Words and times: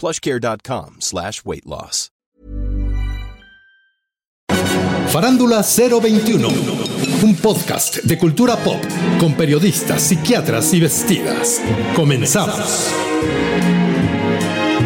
plushcare.com 0.00 0.96
slash 1.00 1.42
weight 1.44 1.66
loss. 1.66 2.10
Farándula 5.08 5.62
021, 5.62 6.48
un 7.24 7.34
podcast 7.34 7.96
de 8.04 8.16
cultura 8.16 8.56
pop 8.56 8.80
con 9.18 9.34
periodistas, 9.34 10.02
psiquiatras 10.02 10.72
y 10.72 10.80
vestidas. 10.80 11.60
Comenzamos. 11.96 12.88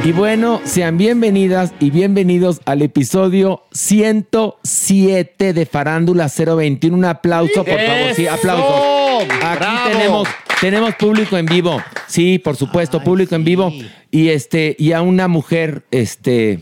Y 0.03 0.12
bueno, 0.12 0.62
sean 0.65 0.97
bienvenidas 0.97 1.75
y 1.79 1.91
bienvenidos 1.91 2.61
al 2.65 2.83
episodio 2.83 3.65
107 3.73 5.53
de 5.53 5.67
Farándula 5.67 6.29
021. 6.35 6.97
Un 6.97 7.05
aplauso, 7.05 7.65
por 7.65 7.79
favor. 7.79 8.14
Sí, 8.14 8.27
aplausos. 8.27 8.94
Aquí 9.20 9.92
tenemos, 9.92 10.29
tenemos 10.61 10.95
público 10.95 11.36
en 11.36 11.47
vivo. 11.47 11.83
Sí, 12.07 12.39
por 12.39 12.57
supuesto, 12.57 13.02
público 13.02 13.35
en 13.35 13.45
vivo. 13.45 13.73
Y 14.11 14.29
este, 14.29 14.77
y 14.79 14.92
a 14.92 15.02
una 15.02 15.29
mujer, 15.29 15.85
este, 15.91 16.61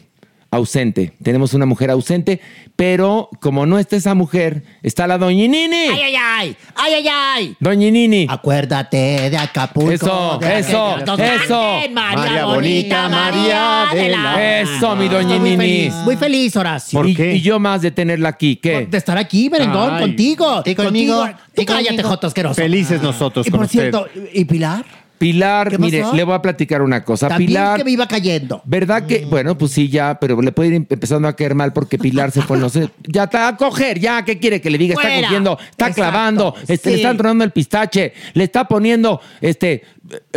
ausente. 0.52 1.14
Tenemos 1.22 1.54
una 1.54 1.66
mujer 1.66 1.90
ausente, 1.90 2.40
pero 2.76 3.28
como 3.40 3.66
no 3.66 3.78
está 3.78 3.96
esa 3.96 4.14
mujer, 4.14 4.62
está 4.82 5.06
la 5.06 5.16
doñinini. 5.18 5.88
¡Ay, 5.90 6.00
ay, 6.02 6.14
ay! 6.16 6.56
¡Ay, 6.76 6.92
ay, 6.94 7.08
ay! 7.10 7.56
Doñinini. 7.58 8.26
Acuérdate 8.28 9.30
de 9.30 9.36
Acapulco. 9.38 9.90
Eso, 9.90 10.38
de 10.40 10.58
eso, 10.58 10.98
eso. 10.98 11.62
María, 11.90 12.16
María 12.16 12.44
bonita, 12.44 13.02
bonita, 13.04 13.08
María 13.08 13.86
de 13.94 14.08
la... 14.10 14.60
Eso, 14.60 14.90
mi 14.94 15.06
muy 15.06 15.08
doñinini. 15.08 15.56
feliz, 15.56 15.94
muy 16.04 16.16
feliz, 16.16 16.56
Horacio. 16.56 16.98
¿Por 17.00 17.08
y, 17.08 17.14
qué? 17.14 17.34
y 17.34 17.40
yo 17.40 17.58
más 17.58 17.80
de 17.80 17.90
tenerla 17.90 18.28
aquí. 18.28 18.56
¿Qué? 18.56 18.86
De 18.86 18.98
estar 18.98 19.16
aquí, 19.16 19.48
Merengón, 19.48 19.98
contigo. 19.98 20.62
¿Y 20.66 20.74
conmigo? 20.74 21.26
Tú 21.54 21.62
¿Y 21.62 21.64
cállate, 21.64 21.88
conmigo? 21.88 22.08
Joto 22.10 22.26
asqueroso. 22.26 22.54
Felices 22.54 23.00
nosotros 23.02 23.46
Y 23.46 23.50
con 23.50 23.58
por 23.60 23.66
usted. 23.66 23.80
cierto, 23.90 24.06
¿y 24.34 24.44
Pilar? 24.44 24.84
Pilar, 25.22 25.68
¿Qué 25.70 25.78
mire, 25.78 26.02
le 26.14 26.24
voy 26.24 26.34
a 26.34 26.42
platicar 26.42 26.82
una 26.82 27.04
cosa. 27.04 27.28
También 27.28 27.46
Pilar, 27.50 27.78
que 27.78 27.84
me 27.84 27.92
iba 27.92 28.08
cayendo. 28.08 28.60
¿verdad 28.64 29.06
que? 29.06 29.24
Bueno, 29.24 29.56
pues 29.56 29.70
sí, 29.70 29.88
ya, 29.88 30.18
pero 30.18 30.42
le 30.42 30.50
puede 30.50 30.70
ir 30.70 30.74
empezando 30.74 31.28
a 31.28 31.36
caer 31.36 31.54
mal 31.54 31.72
porque 31.72 31.96
Pilar 31.96 32.32
se 32.32 32.42
fue, 32.42 32.58
no 32.58 32.68
sé. 32.68 32.90
Ya 33.06 33.24
está 33.24 33.46
a 33.46 33.56
coger, 33.56 34.00
ya, 34.00 34.24
¿qué 34.24 34.40
quiere 34.40 34.60
que 34.60 34.68
le 34.68 34.78
diga? 34.78 34.94
Está 34.94 35.20
cogiendo, 35.20 35.58
está 35.60 35.86
Exacto, 35.86 35.94
clavando, 35.94 36.54
este, 36.66 36.90
le 36.90 36.96
están 36.96 37.16
tronando 37.16 37.44
el 37.44 37.52
pistache, 37.52 38.12
le 38.34 38.44
está 38.44 38.66
poniendo 38.66 39.20
este 39.40 39.84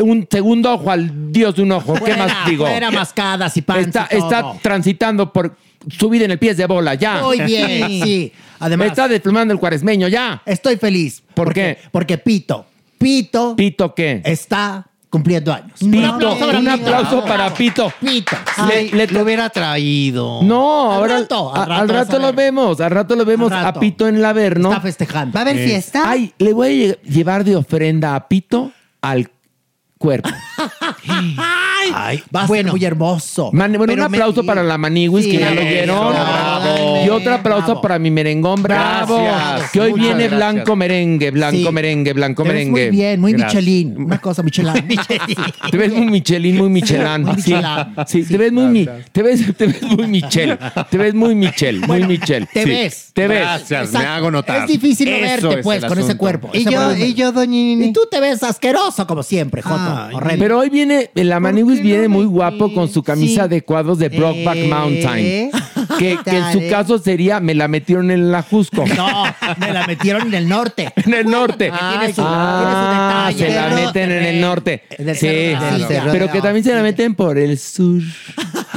un 0.03 0.27
segundo 0.29 0.73
ojo 0.73 0.91
al 0.91 1.31
dios 1.31 1.55
de 1.55 1.63
un 1.63 1.71
ojo. 1.71 1.95
¿Qué 1.95 2.15
más 2.15 2.45
digo? 2.47 2.67
Fuera 2.67 2.91
mascadas 2.91 3.57
y 3.57 3.63
panza 3.63 4.03
Está, 4.03 4.15
y 4.15 4.19
todo. 4.19 4.29
está 4.29 4.53
transitando 4.61 5.33
por 5.33 5.55
su 5.89 6.09
vida 6.09 6.25
en 6.25 6.31
el 6.31 6.37
pies 6.37 6.57
de 6.57 6.67
bola, 6.67 6.93
ya. 6.93 7.23
Muy 7.23 7.39
bien, 7.41 7.89
sí. 8.03 8.31
Además, 8.59 8.89
está 8.89 9.07
desplumando 9.07 9.51
el 9.51 9.59
cuaresmeño, 9.59 10.07
ya. 10.09 10.43
estoy 10.45 10.77
feliz. 10.77 11.21
¿Por 11.33 11.47
porque, 11.47 11.79
qué? 11.81 11.89
Porque 11.91 12.17
Pito, 12.19 12.67
Pito, 13.09 13.55
Pito, 13.55 13.93
¿qué? 13.93 14.19
está 14.25 14.87
cumpliendo 15.11 15.53
años. 15.53 15.77
Pito, 15.79 16.17
para 16.39 16.57
un 16.57 16.65
Pito. 16.65 16.71
aplauso 16.71 17.23
para 17.23 17.53
Pito. 17.53 17.93
Pito. 18.01 18.35
Le- 18.67 18.89
le- 18.89 19.07
lo 19.07 19.21
hubiera 19.21 19.47
traído. 19.51 20.41
No, 20.41 20.91
Al 20.91 20.97
ahora 20.97 21.19
rato, 21.19 21.53
al 21.55 21.61
al 21.61 21.67
rato 21.69 21.93
rato, 21.93 22.11
vas 22.13 22.23
a 22.23 22.31
lo 22.31 22.33
vemos, 22.33 22.81
al 22.81 22.89
rato 22.89 23.15
lo 23.15 23.23
vemos 23.23 23.51
Al 23.51 23.59
a 23.59 23.63
rato. 23.65 23.79
Pito 23.79 24.07
en 24.07 24.23
la 24.23 24.29
Averno. 24.29 24.69
Está 24.69 24.81
festejando. 24.81 25.33
¿Va 25.35 25.41
a 25.41 25.43
haber 25.43 25.57
fiesta? 25.63 26.03
Ay, 26.09 26.33
le 26.39 26.51
voy 26.51 26.67
a 26.67 26.71
lle- 26.71 26.99
llevar 27.03 27.43
de 27.43 27.55
ofrenda 27.55 28.15
a 28.15 28.27
Pito 28.27 28.71
al 29.01 29.29
cuerpo. 29.99 30.29
Ay, 31.93 32.23
va 32.35 32.41
a 32.43 32.47
ser 32.47 32.65
muy 32.65 32.83
hermoso. 32.83 33.51
Man- 33.53 33.71
bueno, 33.73 33.85
Pero 33.93 34.05
un 34.05 34.11
me- 34.11 34.17
aplauso 34.17 34.43
para 34.43 34.63
la 34.63 34.77
Maniwis, 34.77 35.25
que 35.25 35.31
Sí, 35.33 35.37
ya 35.37 35.51
lo 35.51 35.61
oyeron. 35.61 36.13
Y 37.05 37.09
otro 37.09 37.33
aplauso 37.33 37.65
Bravo. 37.67 37.81
para 37.81 37.99
mi 37.99 38.11
merengón, 38.11 38.61
bravo. 38.63 39.21
Gracias, 39.23 39.71
Que 39.71 39.79
hoy 39.81 39.91
muchas 39.91 40.05
viene 40.05 40.27
gracias. 40.27 40.53
blanco 40.53 40.75
merengue, 40.75 41.31
blanco 41.31 41.57
Sí. 41.67 41.71
merengue, 41.71 42.13
blanco 42.13 42.43
Te 42.43 42.49
ves 42.49 42.55
merengue. 42.57 42.87
Muy 42.87 42.95
bien, 42.97 43.21
muy 43.21 43.31
Gracias. 43.33 43.63
Michelin. 43.63 43.97
Una 43.97 44.17
cosa 44.19 44.43
Michelin. 44.43 44.73
Te 45.71 45.77
ves 45.77 45.93
muy 45.93 46.05
Michelin, 46.07 46.57
muy 46.57 46.69
Michelin. 46.69 47.23
Muy 47.25 47.41
Sí, 47.41 47.53
sí, 48.07 48.23
te 48.25 48.37
ves 48.37 48.51
muy 48.51 48.65
mi- 48.65 48.87
te 49.11 49.21
ves, 49.23 49.55
te 49.57 49.67
ves 49.67 49.81
muy 49.83 50.07
Michel. 50.07 50.57
Te 50.89 50.97
ves 50.97 51.13
muy 51.13 51.35
Michel, 51.35 51.81
muy 51.87 52.03
Michel. 52.05 52.47
te 52.53 52.63
Sí, 52.63 52.69
ves. 52.69 53.09
Te 53.13 53.27
ves. 53.27 53.39
Gracias, 53.41 53.91
me 53.93 54.05
hago 54.05 54.31
notar. 54.31 54.61
Es 54.61 54.67
difícil 54.67 55.09
no 55.11 55.19
verte, 55.21 55.49
es 55.59 55.63
pues, 55.63 55.85
con 55.85 55.99
ese 55.99 56.15
cuerpo. 56.17 56.49
Y 56.53 56.59
ese 56.61 56.71
yo, 56.71 56.95
y 56.95 57.13
yo, 57.13 57.31
doñini. 57.31 57.85
Y 57.87 57.93
tú 57.93 58.01
te 58.09 58.19
ves 58.19 58.43
asqueroso, 58.43 59.05
como 59.07 59.23
siempre, 59.23 59.61
Joto. 59.61 60.07
Horrendo. 60.13 60.43
Pero 60.43 60.59
hoy 60.59 60.69
viene, 60.69 61.09
la 61.13 61.39
Maniwis 61.39 61.77
qué 61.79 61.83
viene 61.83 62.07
muy 62.07 62.25
guapo 62.25 62.73
con 62.73 62.89
su 62.89 63.03
camisa 63.03 63.47
de 63.47 63.61
cuadros 63.61 63.99
de 63.99 64.09
Brockback 64.09 64.55
Eh. 64.57 64.67
Mountain. 64.67 65.51
Que, 65.97 66.17
que 66.23 66.37
en 66.37 66.51
su 66.51 66.59
Dale. 66.59 66.69
caso 66.69 66.97
sería, 66.99 67.39
me 67.39 67.53
la 67.55 67.67
metieron 67.67 68.11
en 68.11 68.31
la 68.31 68.41
Jusco. 68.41 68.85
No, 68.97 69.23
me 69.57 69.71
la 69.71 69.87
metieron 69.87 70.27
en 70.27 70.33
el 70.33 70.47
norte. 70.49 70.91
En 71.05 71.13
el 71.13 71.25
norte. 71.25 71.71
tiene 71.71 72.13
su- 72.13 72.21
ah, 72.25 73.31
tiene 73.35 73.49
su 73.53 73.53
se 73.53 73.59
la 73.59 73.75
meten 73.75 74.11
en 74.11 74.23
el 74.23 74.41
norte. 74.41 74.83
Sí, 75.15 75.53
pero 76.11 76.31
que 76.31 76.41
también 76.41 76.63
se 76.63 76.73
la 76.73 76.81
meten 76.81 77.15
por 77.15 77.37
el 77.37 77.57
sur. 77.59 78.01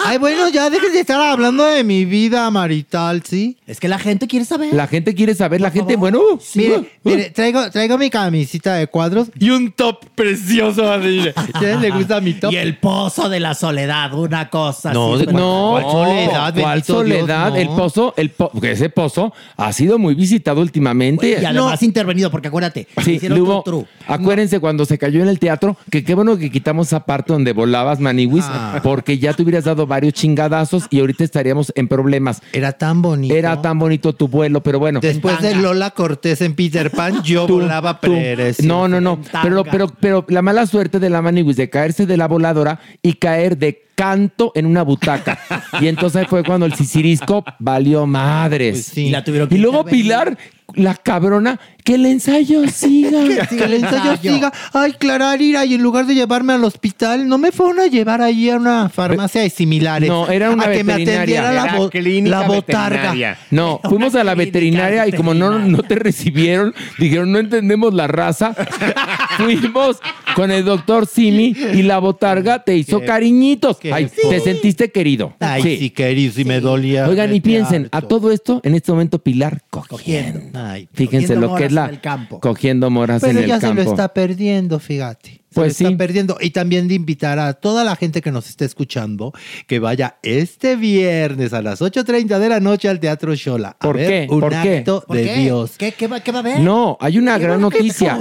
Ay, 0.09 0.17
bueno, 0.19 0.49
ya 0.49 0.71
dejen 0.71 0.93
de 0.95 1.01
estar 1.01 1.21
hablando 1.21 1.65
de 1.65 1.85
mi 1.85 2.05
vida 2.07 2.51
marital, 2.51 3.23
¿sí? 3.29 3.59
Es 3.67 3.79
que 3.79 3.89
la 3.89 3.99
gente 3.99 4.27
quiere 4.27 4.45
saber. 4.47 4.73
La 4.73 4.87
gente 4.87 5.15
quiere 5.15 5.35
saber, 5.35 5.61
la 5.61 5.71
gente, 5.71 5.97
bueno, 5.97 6.19
uh, 6.21 6.39
Mire, 6.55 6.77
uh, 6.79 6.87
mire, 7.05 7.31
traigo, 7.31 7.71
traigo 7.71 7.99
mi 7.99 8.09
camisita 8.09 8.75
de 8.77 8.87
cuadros 8.87 9.29
y 9.39 9.51
un 9.51 9.71
top 9.73 10.07
precioso. 10.15 10.91
así. 10.91 11.21
¿A 11.37 11.41
ustedes 11.43 11.81
les 11.81 11.93
gusta 11.95 12.21
mi 12.23 12.33
top? 12.35 12.53
Y 12.53 12.57
el 12.57 12.79
pozo 12.79 13.29
de 13.29 13.39
la 13.41 13.55
soledad, 13.55 14.15
una 14.15 14.49
cosa 14.49 14.95
No, 14.95 15.15
así. 15.15 15.27
de- 15.27 15.33
No, 15.35 15.71
¿Cuál 15.73 15.85
soledad, 15.93 16.55
¿Cuál 16.55 16.55
bendito 16.55 17.05
Dios, 17.05 17.19
soledad? 17.19 17.51
no? 17.51 17.57
El 17.57 17.69
pozo, 17.69 18.15
el 18.17 18.31
po- 18.31 18.51
porque 18.51 18.73
ese 18.73 18.89
pozo 18.89 19.35
ha 19.59 19.73
sido 19.75 19.99
muy 19.99 20.15
visitado 20.15 20.63
últimamente. 20.63 21.39
Y 21.41 21.45
además 21.45 21.83
intervenido, 21.83 22.31
porque 22.31 22.49
acuérdate, 22.49 22.87
Sí, 23.05 23.13
hicieron 23.17 23.37
le 23.39 23.43
hubo- 23.45 23.63
tru, 23.63 23.81
tru. 23.83 23.87
acuérdense 24.07 24.59
cuando 24.59 24.87
se 24.87 24.97
cayó 24.97 25.21
en 25.23 25.29
el 25.29 25.39
teatro, 25.39 25.77
que 25.91 26.03
qué 26.03 26.15
bueno 26.15 26.39
que 26.39 26.51
quitamos 26.51 26.87
esa 26.87 27.05
parte 27.05 27.33
donde 27.35 27.53
volabas 27.53 28.01
maniwis, 28.01 28.45
Ah. 28.49 28.81
porque 28.83 29.19
ya 29.19 29.35
te 29.35 29.43
hubieras 29.43 29.65
dado 29.65 29.87
varios 29.99 30.15
chingadazos 30.15 30.87
y 30.91 31.01
ahorita 31.01 31.25
estaríamos 31.25 31.73
en 31.75 31.89
problemas. 31.89 32.41
Era 32.53 32.71
tan 32.73 33.03
bonito. 33.03 33.35
Era 33.35 33.61
tan 33.61 33.81
bonito 33.81 34.13
tu 34.13 34.29
vuelo, 34.29 34.63
pero 34.63 34.79
bueno. 34.79 35.01
Después 35.01 35.41
de 35.41 35.57
Lola 35.57 35.91
Cortés 35.91 36.41
en 36.41 36.55
Peter 36.55 36.91
Pan, 36.93 37.21
yo 37.25 37.47
Tú- 37.47 37.55
volaba 37.61 37.99
tú- 37.99 38.13
Pérez. 38.13 38.63
No, 38.63 38.87
no, 38.87 39.01
no. 39.01 39.19
Pero, 39.43 39.65
pero, 39.65 39.89
pero 39.89 40.25
la 40.29 40.41
mala 40.41 40.67
suerte 40.67 41.01
de 41.01 41.11
la 41.11 41.21
Maniwis 41.21 41.57
de 41.57 41.69
caerse 41.69 42.07
de 42.07 42.17
la 42.17 42.29
voladora 42.29 42.79
y 43.03 43.15
caer 43.15 43.59
de 43.59 43.83
canto 43.97 44.53
en 44.55 44.67
una 44.67 44.83
butaca. 44.83 45.37
y 45.81 45.89
entonces 45.89 46.29
fue 46.29 46.45
cuando 46.45 46.67
el 46.67 46.75
sisirisco 46.75 47.45
valió 47.59 48.07
madres. 48.07 48.75
Pues 48.75 48.87
sí. 48.87 49.07
Y 49.07 49.11
la 49.11 49.25
tuvieron 49.25 49.49
que 49.49 49.57
Y 49.57 49.59
luego. 49.59 49.85
Pilar, 49.85 50.39
la 50.75 50.95
cabrona, 50.95 51.59
que 51.83 51.95
el 51.95 52.05
ensayo 52.07 52.67
siga. 52.69 53.21
Que 53.49 53.65
el 53.65 53.75
ensayo 53.75 54.17
siga. 54.21 54.53
Ay, 54.75 54.93
Clara 54.93 55.31
Arira, 55.31 55.65
y 55.65 55.75
en 55.75 55.83
lugar 55.83 56.07
de 56.07 56.15
llevarme 56.15 56.53
al 56.53 56.63
hospital, 56.65 57.27
no 57.27 57.39
me 57.39 57.51
fueron 57.53 57.81
a 57.81 57.87
llevar 57.87 58.21
ahí 58.21 58.51
a 58.51 58.57
una 58.57 58.89
farmacia 58.91 59.41
de 59.41 59.49
similares. 59.51 60.09
No, 60.09 60.29
era 60.29 60.51
una 60.51 60.65
A 60.67 60.71
que 60.73 60.85
me 60.85 60.97
veterinaria. 60.99 61.41
atendiera 61.49 61.53
la, 61.53 61.77
bo- 61.79 61.91
la 62.29 62.47
botarga. 62.47 62.97
veterinaria. 63.13 63.39
No, 63.51 63.81
fuimos 63.85 64.15
a 64.15 64.25
la 64.25 64.35
veterinaria 64.35 65.07
y 65.09 65.13
como 65.13 65.33
no, 65.35 65.59
no 65.59 65.83
te 65.83 65.95
recibieron, 65.95 66.75
dijeron, 66.99 67.33
no 67.33 67.39
entendemos 67.39 67.95
la 67.95 68.07
raza. 68.07 68.55
Fuimos 69.37 69.99
con 70.35 70.51
el 70.51 70.65
doctor 70.65 71.07
Simi 71.07 71.55
y 71.75 71.83
la 71.83 71.99
botarga 71.99 72.65
te 72.65 72.77
hizo 72.77 73.01
Qué- 73.01 73.07
cariñitos. 73.07 73.79
qué 73.79 73.93
Ay, 73.93 74.09
te 74.29 74.41
sentiste 74.41 74.91
querido. 74.91 75.35
Ay, 75.41 75.63
Sí. 75.63 75.77
sí, 75.79 75.91
querido, 75.91 76.33
sí 76.33 76.45
me 76.45 76.61
dolía. 76.61 77.09
Oigan, 77.09 77.33
y 77.35 77.41
piensen, 77.41 77.89
a 77.93 78.03
todo 78.03 78.31
esto, 78.33 78.61
en 78.65 78.75
este 78.75 78.91
momento 78.93 79.19
Pilar 79.21 79.63
cogiendo. 79.71 79.97
Cogiendo. 79.97 80.58
Ay, 80.61 80.89
Fíjense 80.93 81.37
lo 81.37 81.55
que 81.55 81.67
es 81.67 81.71
moras 81.71 81.73
la 81.73 81.85
en 81.85 81.91
el 81.91 82.01
campo. 82.01 82.41
cogiendo 82.41 82.91
moras 82.91 83.21
Pero 83.21 83.39
en 83.39 83.45
el 83.45 83.49
ya 83.49 83.61
se 83.61 83.67
campo. 83.69 83.83
lo 83.83 83.91
está 83.91 84.09
perdiendo, 84.13 84.79
fíjate. 84.79 85.31
Se 85.51 85.55
Pues 85.55 85.67
lo 85.69 85.71
está 85.73 85.89
sí. 85.89 85.97
perdiendo. 85.97 86.37
Y 86.41 86.51
también 86.51 86.89
de 86.89 86.95
invitar 86.95 87.39
a 87.39 87.55
toda 87.55 87.83
la 87.85 87.97
gente 87.97 88.21
que 88.21 88.31
nos 88.31 88.49
esté 88.49 88.65
escuchando 88.67 89.33
que 89.67 89.79
vaya 89.79 90.17
este 90.23 90.77
viernes 90.77 91.53
a 91.55 91.63
las 91.63 91.81
8.30 91.81 92.39
de 92.39 92.49
la 92.49 92.61
noche 92.61 92.89
al 92.89 93.01
Teatro 93.01 93.35
Shola. 93.35 93.71
a 93.71 93.79
¿Por 93.79 93.97
ver 93.97 94.09
qué? 94.27 94.33
Un 94.33 94.41
¿Por 94.41 94.51
qué? 94.51 94.79
acto 94.79 95.05
¿Por 95.07 95.17
de 95.17 95.25
qué? 95.25 95.35
Dios. 95.37 95.75
¿Qué, 95.79 95.93
qué 95.93 96.07
va, 96.07 96.21
qué 96.21 96.33
va 96.33 96.39
a 96.39 96.41
haber? 96.41 96.61
No, 96.61 96.99
hay 97.01 97.19
una 97.19 97.37
¿Qué 97.39 97.45
gran 97.45 97.57
qué 97.59 97.63
noticia. 97.63 98.19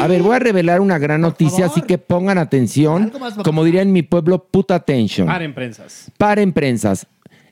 A 0.00 0.06
ver, 0.06 0.22
voy 0.22 0.34
a 0.34 0.38
revelar 0.40 0.80
una 0.80 0.98
gran 0.98 1.20
noticia, 1.20 1.66
favor. 1.66 1.70
así 1.70 1.82
que 1.82 1.98
pongan 1.98 2.38
atención. 2.38 3.12
Como 3.44 3.62
diría 3.64 3.82
en 3.82 3.92
mi 3.92 4.02
pueblo, 4.02 4.44
put 4.44 4.70
attention. 4.70 5.26
Paren 5.26 5.54
prensas. 5.54 6.10
Paren 6.18 6.52
prensas. 6.52 7.06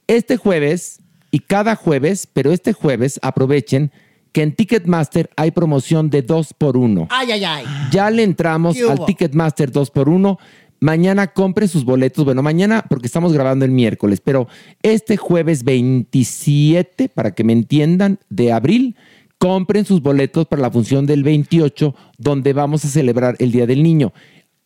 Este 0.08 0.36
jueves 0.36 0.98
y 1.30 1.38
cada 1.38 1.76
jueves, 1.76 2.26
pero 2.32 2.50
este 2.52 2.72
jueves 2.72 3.18
aprovechen 3.22 3.92
que 4.32 4.42
en 4.42 4.54
Ticketmaster 4.54 5.30
hay 5.36 5.50
promoción 5.50 6.10
de 6.10 6.22
2 6.22 6.54
por 6.54 6.76
1 6.76 7.08
Ay, 7.10 7.32
ay, 7.32 7.44
ay. 7.44 7.64
Ya 7.90 8.10
le 8.10 8.22
entramos 8.22 8.76
al 8.80 9.04
Ticketmaster 9.04 9.70
2 9.70 9.90
por 9.90 10.08
1 10.08 10.38
Mañana 10.82 11.28
compre 11.28 11.68
sus 11.68 11.84
boletos. 11.84 12.24
Bueno, 12.24 12.42
mañana 12.42 12.84
porque 12.88 13.06
estamos 13.06 13.32
grabando 13.32 13.64
el 13.64 13.70
miércoles, 13.70 14.20
pero 14.20 14.48
este 14.82 15.16
jueves 15.16 15.62
27, 15.62 17.08
para 17.08 17.36
que 17.36 17.44
me 17.44 17.52
entiendan, 17.52 18.18
de 18.30 18.50
abril, 18.50 18.96
compren 19.38 19.84
sus 19.84 20.02
boletos 20.02 20.48
para 20.48 20.60
la 20.60 20.72
función 20.72 21.06
del 21.06 21.22
28, 21.22 21.94
donde 22.18 22.52
vamos 22.52 22.84
a 22.84 22.88
celebrar 22.88 23.36
el 23.38 23.52
Día 23.52 23.64
del 23.64 23.84
Niño. 23.84 24.12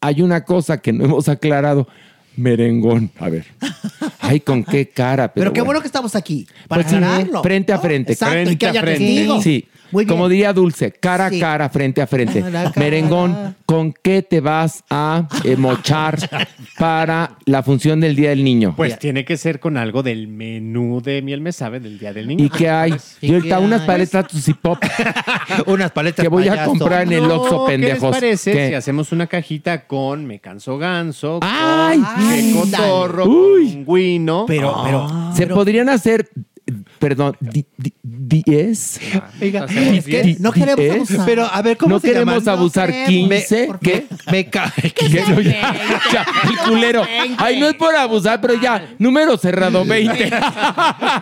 Hay 0.01 0.23
una 0.23 0.47
cosa 0.47 0.79
que 0.79 0.95
no 0.95 1.05
hemos 1.05 1.29
aclarado. 1.29 1.87
Merengón. 2.37 3.11
A 3.19 3.29
ver. 3.29 3.47
Ay, 4.21 4.41
con 4.41 4.65
qué 4.65 4.89
cara. 4.89 5.33
Pero, 5.33 5.45
Pero 5.45 5.53
qué 5.53 5.61
bueno. 5.63 5.81
que 5.81 5.87
estamos 5.87 6.15
aquí 6.15 6.47
para 6.69 6.83
Pues 6.83 6.91
sí, 6.91 6.97
aclararlo. 6.97 7.43
frente 7.43 7.73
a 7.73 7.77
¿no? 7.77 7.83
frente. 7.83 8.13
Exacto, 8.13 8.35
y 8.35 8.45
Frente 8.45 8.59
que 8.59 8.67
a 8.67 8.71
haya 8.71 8.81
frente. 8.83 8.99
testigos. 9.05 9.43
Sí. 9.45 9.67
Muy 9.93 10.05
bien. 10.05 10.15
Como 10.17 10.29
diría 10.29 10.53
Dulce, 10.53 10.93
cara 10.93 11.31
Sí. 11.31 11.39
a 11.39 11.41
cara, 11.41 11.69
frente 11.69 12.01
a 12.03 12.07
frente. 12.07 12.43
Cara. 12.43 12.73
Merengón, 12.77 13.57
¿con 13.67 13.93
qué 13.93 14.23
te 14.23 14.41
vas 14.41 14.85
a 14.91 15.29
eh, 15.45 15.57
mochar 15.57 16.19
para 16.79 17.37
la 17.45 17.63
función 17.63 18.01
del 18.01 18.17
Día 18.17 18.31
del 18.31 18.45
Niño? 18.45 18.75
Pues 18.77 18.99
tiene 18.99 19.25
que 19.25 19.37
ser 19.37 19.61
con 19.61 19.77
algo 19.77 20.03
del 20.03 20.29
menú 20.29 21.01
de 21.03 21.23
Miel 21.23 21.41
Me 21.41 21.53
Sabe 21.53 21.81
del 21.81 21.99
Día 21.99 22.13
del 22.13 22.27
Niño. 22.29 22.45
¿Y 22.45 22.51
qué 22.51 22.69
hay? 22.69 22.95
¿Y 23.21 23.31
Y 23.31 23.35
ahorita 23.35 23.59
qué 23.59 23.65
unas 23.65 23.83
paletas 23.83 24.27
Pop 24.61 24.79
Unas 25.67 25.91
paletas 25.93 26.23
que 26.23 26.29
voy 26.29 26.49
a 26.49 26.65
comprar 26.65 27.03
en 27.03 27.13
el 27.13 27.31
Oxxo, 27.31 27.67
¿Qué 27.67 27.79
les 27.79 27.89
pendejos. 27.91 28.11
parece 28.17 28.53
¿Qué? 28.53 28.69
si 28.69 28.75
hacemos 28.75 29.13
una 29.13 29.27
cajita 29.27 29.87
con 29.87 30.27
Me 30.27 30.41
Canso 30.41 30.79
Ganso, 30.79 31.41
¡Ay! 31.43 32.01
con 32.53 32.71
Cotorro, 32.71 33.25
Uy. 33.27 33.85
con 33.85 33.97
Guino? 33.97 34.45
Pero, 34.47 34.75
pero. 34.85 35.09
Se 35.35 35.47
podrían 35.47 35.89
hacer, 35.89 36.29
perdón, 36.99 37.37
di- 37.41 37.67
di- 37.77 37.93
10. 38.29 39.01
Oiga, 39.41 39.67
es 39.67 40.05
que 40.05 40.23
diez. 40.23 40.41
no 40.41 40.51
queremos 40.53 40.91
abusar. 41.11 41.27
Pero, 41.27 41.45
a 41.47 41.63
ver, 41.63 41.77
¿cómo 41.77 41.95
no 41.97 42.01
se 42.01 42.09
queremos 42.09 42.43
llaman? 42.45 42.59
abusar 42.59 42.91
queremos. 42.91 43.09
15. 43.09 43.65
¿Por 43.67 43.79
¿Qué? 43.79 44.07
Me 44.31 44.51
ca- 44.51 44.73
Que 44.95 45.09
no, 45.29 45.41
ya, 45.41 45.75
ya, 46.13 46.27
el 46.51 46.57
culero. 46.69 47.05
Ay, 47.39 47.61
no 47.61 47.69
es 47.69 47.75
por 47.75 47.95
abusar, 47.95 48.41
pero 48.41 48.61
ya, 48.61 48.95
número 48.99 49.37
cerrado 49.37 49.85
20. 49.85 50.31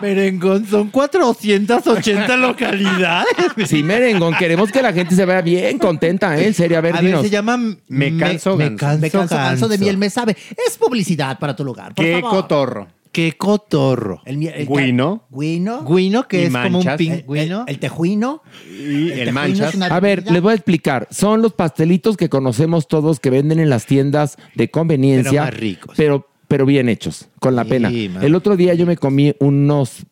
Merengón, 0.01 0.65
son 0.67 0.89
480 0.89 2.37
localidades. 2.37 3.27
Sí, 3.67 3.83
merengón, 3.83 4.33
queremos 4.35 4.71
que 4.71 4.81
la 4.81 4.93
gente 4.93 5.15
se 5.15 5.25
vea 5.25 5.41
bien 5.41 5.77
contenta, 5.77 6.37
¿eh? 6.39 6.47
En 6.47 6.53
serio, 6.53 6.77
a 6.77 6.81
ver, 6.81 6.93
A 6.93 6.97
ver, 6.97 7.05
dinos. 7.05 7.21
se 7.23 7.29
llama 7.29 7.57
Me 7.87 8.17
canso 8.17 8.55
me, 8.55 8.65
ganso. 8.69 8.77
canso 8.79 9.01
Me 9.01 9.09
canso, 9.11 9.35
canso 9.35 9.67
de 9.67 9.77
miel 9.77 9.97
me 9.97 10.09
sabe. 10.09 10.35
Es 10.67 10.77
publicidad 10.77 11.37
para 11.39 11.55
tu 11.55 11.63
lugar. 11.63 11.93
Por 11.93 12.03
¿Qué 12.05 12.19
favor. 12.21 12.29
Cotorro? 12.41 12.87
Qué 13.15 13.31
cotorro. 13.37 14.21
El, 14.25 14.45
el 14.45 14.67
Guino. 14.67 15.23
Guino. 15.31 15.85
Guino, 15.85 16.27
que 16.27 16.41
Y 16.41 16.43
es 16.47 16.51
como 16.51 16.65
un 16.65 16.73
manchas. 16.73 16.99
El, 16.99 17.07
el, 17.07 17.17
pingüino. 17.19 17.63
el 17.65 17.79
tejuino. 17.79 18.43
Y 18.69 19.11
el, 19.11 19.13
tejuino 19.13 19.31
Manchas. 19.31 19.81
A 19.89 19.99
ver, 20.01 20.29
les 20.29 20.41
voy 20.41 20.51
a 20.51 20.55
explicar. 20.55 21.07
Son 21.11 21.41
los 21.41 21.53
pastelitos 21.53 22.17
que 22.17 22.27
conocemos 22.27 22.89
todos 22.89 23.21
que 23.21 23.29
venden 23.29 23.61
en 23.61 23.69
las 23.69 23.85
tiendas 23.85 24.35
de 24.55 24.69
conveniencia. 24.69 25.31
Pero 25.31 25.43
más 25.45 25.53
ricos. 25.53 25.93
Pero, 25.95 26.27
pero 26.49 26.65
bien 26.65 26.89
hechos, 26.89 27.29
con 27.39 27.55
la 27.55 27.63
Sí, 27.63 27.69
pena. 27.69 27.89
El 27.89 28.35
otro 28.35 28.57
día 28.57 28.73
yo 28.73 28.85
me 28.85 28.97
comí 28.97 29.33
unos. 29.39 30.05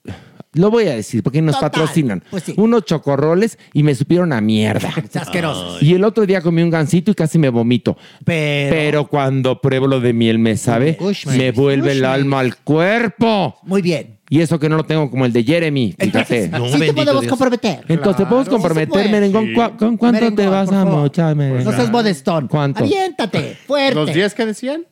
Lo 0.54 0.70
voy 0.72 0.86
a 0.88 0.96
decir 0.96 1.24
porque 1.24 1.42
nos 1.42 1.56
Total, 1.56 1.72
patrocinan. 1.72 2.24
pues 2.30 2.44
sí. 2.44 2.54
Unos 2.58 2.86
chocorroles 2.86 3.58
y 3.74 3.84
me 3.84 3.96
supieron 3.96 4.34
a 4.34 4.42
mierda. 4.42 4.94
Es 5.04 5.16
asqueroso. 5.16 5.78
Y 5.82 5.94
el 5.94 6.04
otro 6.04 6.26
día 6.26 6.42
comí 6.42 6.62
un 6.62 6.70
gansito 6.70 7.12
y 7.12 7.16
casi 7.16 7.38
me 7.40 7.50
vomito. 7.50 7.98
Pero. 8.24 8.76
Pero 8.76 9.08
cuando 9.08 9.60
pruebo 9.62 9.88
lo 9.88 10.00
de 10.00 10.14
miel 10.14 10.40
me 10.40 10.56
sabe, 10.58 10.98
Ush, 11.00 11.26
me 11.28 11.52
vuelve 11.52 11.92
el 11.94 12.06
alma 12.06 12.40
al 12.40 12.56
cuerpo. 12.58 13.56
Muy 13.64 13.82
bien. 13.82 14.20
Y 14.30 14.42
eso 14.42 14.58
que 14.58 14.68
no 14.70 14.78
lo 14.78 14.84
tengo 14.84 15.12
como 15.12 15.26
el 15.26 15.34
de 15.34 15.44
Jeremy, 15.44 15.94
fíjate. 16.00 16.48
No, 16.50 16.68
sí 16.68 16.80
te 16.80 16.94
podemos 16.94 17.22
Dios. 17.22 17.30
comprometer. 17.30 17.82
Entonces, 17.88 18.26
¿podemos 18.26 18.46
Sí 18.46 18.52
comprometer. 18.52 19.12
Merengón? 19.12 19.46
Sí. 19.48 19.54
¿Cu- 19.54 19.78
¿Con 19.78 19.98
cuánto 19.98 20.14
Merengón, 20.22 20.36
te 20.36 20.48
vas 20.48 20.72
a 20.72 20.86
mochar, 20.86 21.36
Merengón? 21.36 21.64
No 21.66 21.72
seas 21.72 21.92
modestón. 21.92 22.48
¿Cuánto? 22.48 22.84
Aviéntate. 22.84 23.58
Fuerte. 23.68 23.94
¿Los 23.96 24.12
10 24.14 24.34
que 24.34 24.46
decían? 24.48 24.86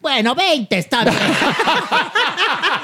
Bueno, 0.00 0.34
20 0.34 0.78
está 0.78 1.04
bien. 1.04 1.16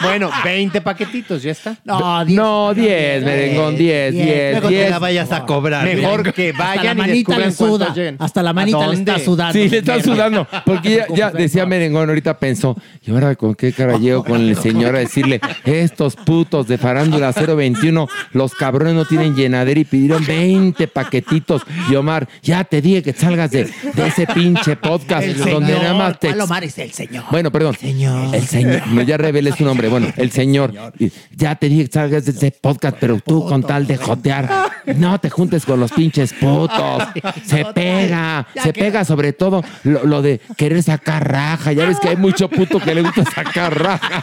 Bueno, 0.03 0.31
20 0.45 0.83
paquetitos, 0.83 1.43
ya 1.43 1.53
está. 1.53 1.75
No, 1.83 2.23
10. 2.23 2.37
No, 2.37 2.75
10, 2.75 3.25
merengón, 3.25 3.77
10, 3.77 4.13
10, 4.13 4.51
Luego 4.53 4.69
te 4.69 4.75
10. 4.75 4.91
la 4.91 4.99
vayas 4.99 5.33
a 5.33 5.47
cobrar. 5.47 5.85
Mejor 5.87 6.35
que 6.35 6.51
Hasta 6.51 6.63
la 6.63 6.75
vayan 6.77 6.97
y 6.97 7.01
manita 7.01 7.39
le 7.39 7.51
suda. 7.51 7.95
Hasta 8.19 8.43
la 8.43 8.51
¿A 8.51 8.53
manita 8.53 8.79
le 8.81 8.85
dónde? 8.97 9.13
está 9.13 9.25
sudando. 9.25 9.53
Sí, 9.55 9.69
le 9.71 9.79
está 9.79 10.03
sudando. 10.03 10.47
Porque 10.67 11.07
ya, 11.09 11.15
ya 11.15 11.31
decía 11.31 11.65
Merengón, 11.65 12.11
ahorita 12.11 12.39
pensó, 12.39 12.77
¿y 13.07 13.11
ahora 13.11 13.35
con 13.37 13.55
qué 13.55 13.73
cara 13.73 13.97
llego 13.97 14.23
con 14.23 14.43
el 14.43 14.55
señor 14.57 14.97
a 14.97 14.99
decirle, 14.99 15.41
estos 15.65 16.15
putos 16.15 16.69
de 16.69 16.77
farándula 16.77 17.33
021, 17.33 18.07
los 18.33 18.55
cabrones 18.55 18.95
no 18.95 19.07
tienen 19.07 19.35
llenadera 19.35 19.81
y 19.81 19.85
pidieron 19.87 20.25
20 20.27 20.89
paquetitos? 20.89 21.63
Y 21.91 21.95
Omar, 21.95 22.29
ya 22.43 22.65
te 22.65 22.83
dije 22.83 23.03
que 23.03 23.15
salgas 23.15 23.51
de, 23.51 23.65
de 23.95 24.07
ese 24.07 24.27
pinche 24.27 24.77
podcast 24.77 25.27
El 25.27 25.39
donde 25.39 25.69
señor. 25.73 25.83
nada 25.83 25.95
más 25.95 26.21
te... 26.21 26.29
¿Cuál 26.29 26.43
Omar 26.43 26.65
es 26.65 26.77
el 26.79 26.93
señor? 26.93 27.06
Bueno, 27.31 27.51
perdón. 27.51 27.77
Señor. 27.77 28.35
El 28.35 28.47
señor. 28.47 28.87
No, 28.89 29.03
ya 29.03 29.17
revelé 29.17 29.53
su 29.53 29.65
nombre. 29.65 29.89
Bueno, 29.89 30.09
el 30.17 30.31
señor. 30.31 30.73
Ya 31.35 31.55
te 31.55 31.69
dije 31.69 31.87
que 31.87 31.93
salgas 31.93 32.25
de 32.25 32.33
ese 32.33 32.51
podcast, 32.51 32.97
pero 33.01 33.21
tú 33.21 33.47
con 33.47 33.63
tal 33.63 33.87
de 33.87 33.97
jotear, 33.97 34.71
no 34.97 35.19
te 35.19 35.31
juntes 35.31 35.65
con 35.65 35.81
los 35.81 35.93
pinches 35.93 36.33
putos. 36.33 37.03
Se 37.45 37.65
pega. 37.75 38.47
Se 38.63 38.73
pega 38.73 39.05
sobre 39.05 39.33
todo 39.33 39.63
lo, 39.85 40.05
lo 40.05 40.23
de 40.23 40.41
querer 40.57 40.83
sacar 40.83 41.31
raja. 41.31 41.73
Ya 41.73 41.87
ves 41.87 42.01
que 42.01 42.09
hay 42.09 42.17
mucho 42.17 42.49
puto 42.49 42.81
que 42.81 42.95
le 42.95 43.03
gusta 43.03 43.25
sacar 43.25 43.79
raja. 43.81 44.23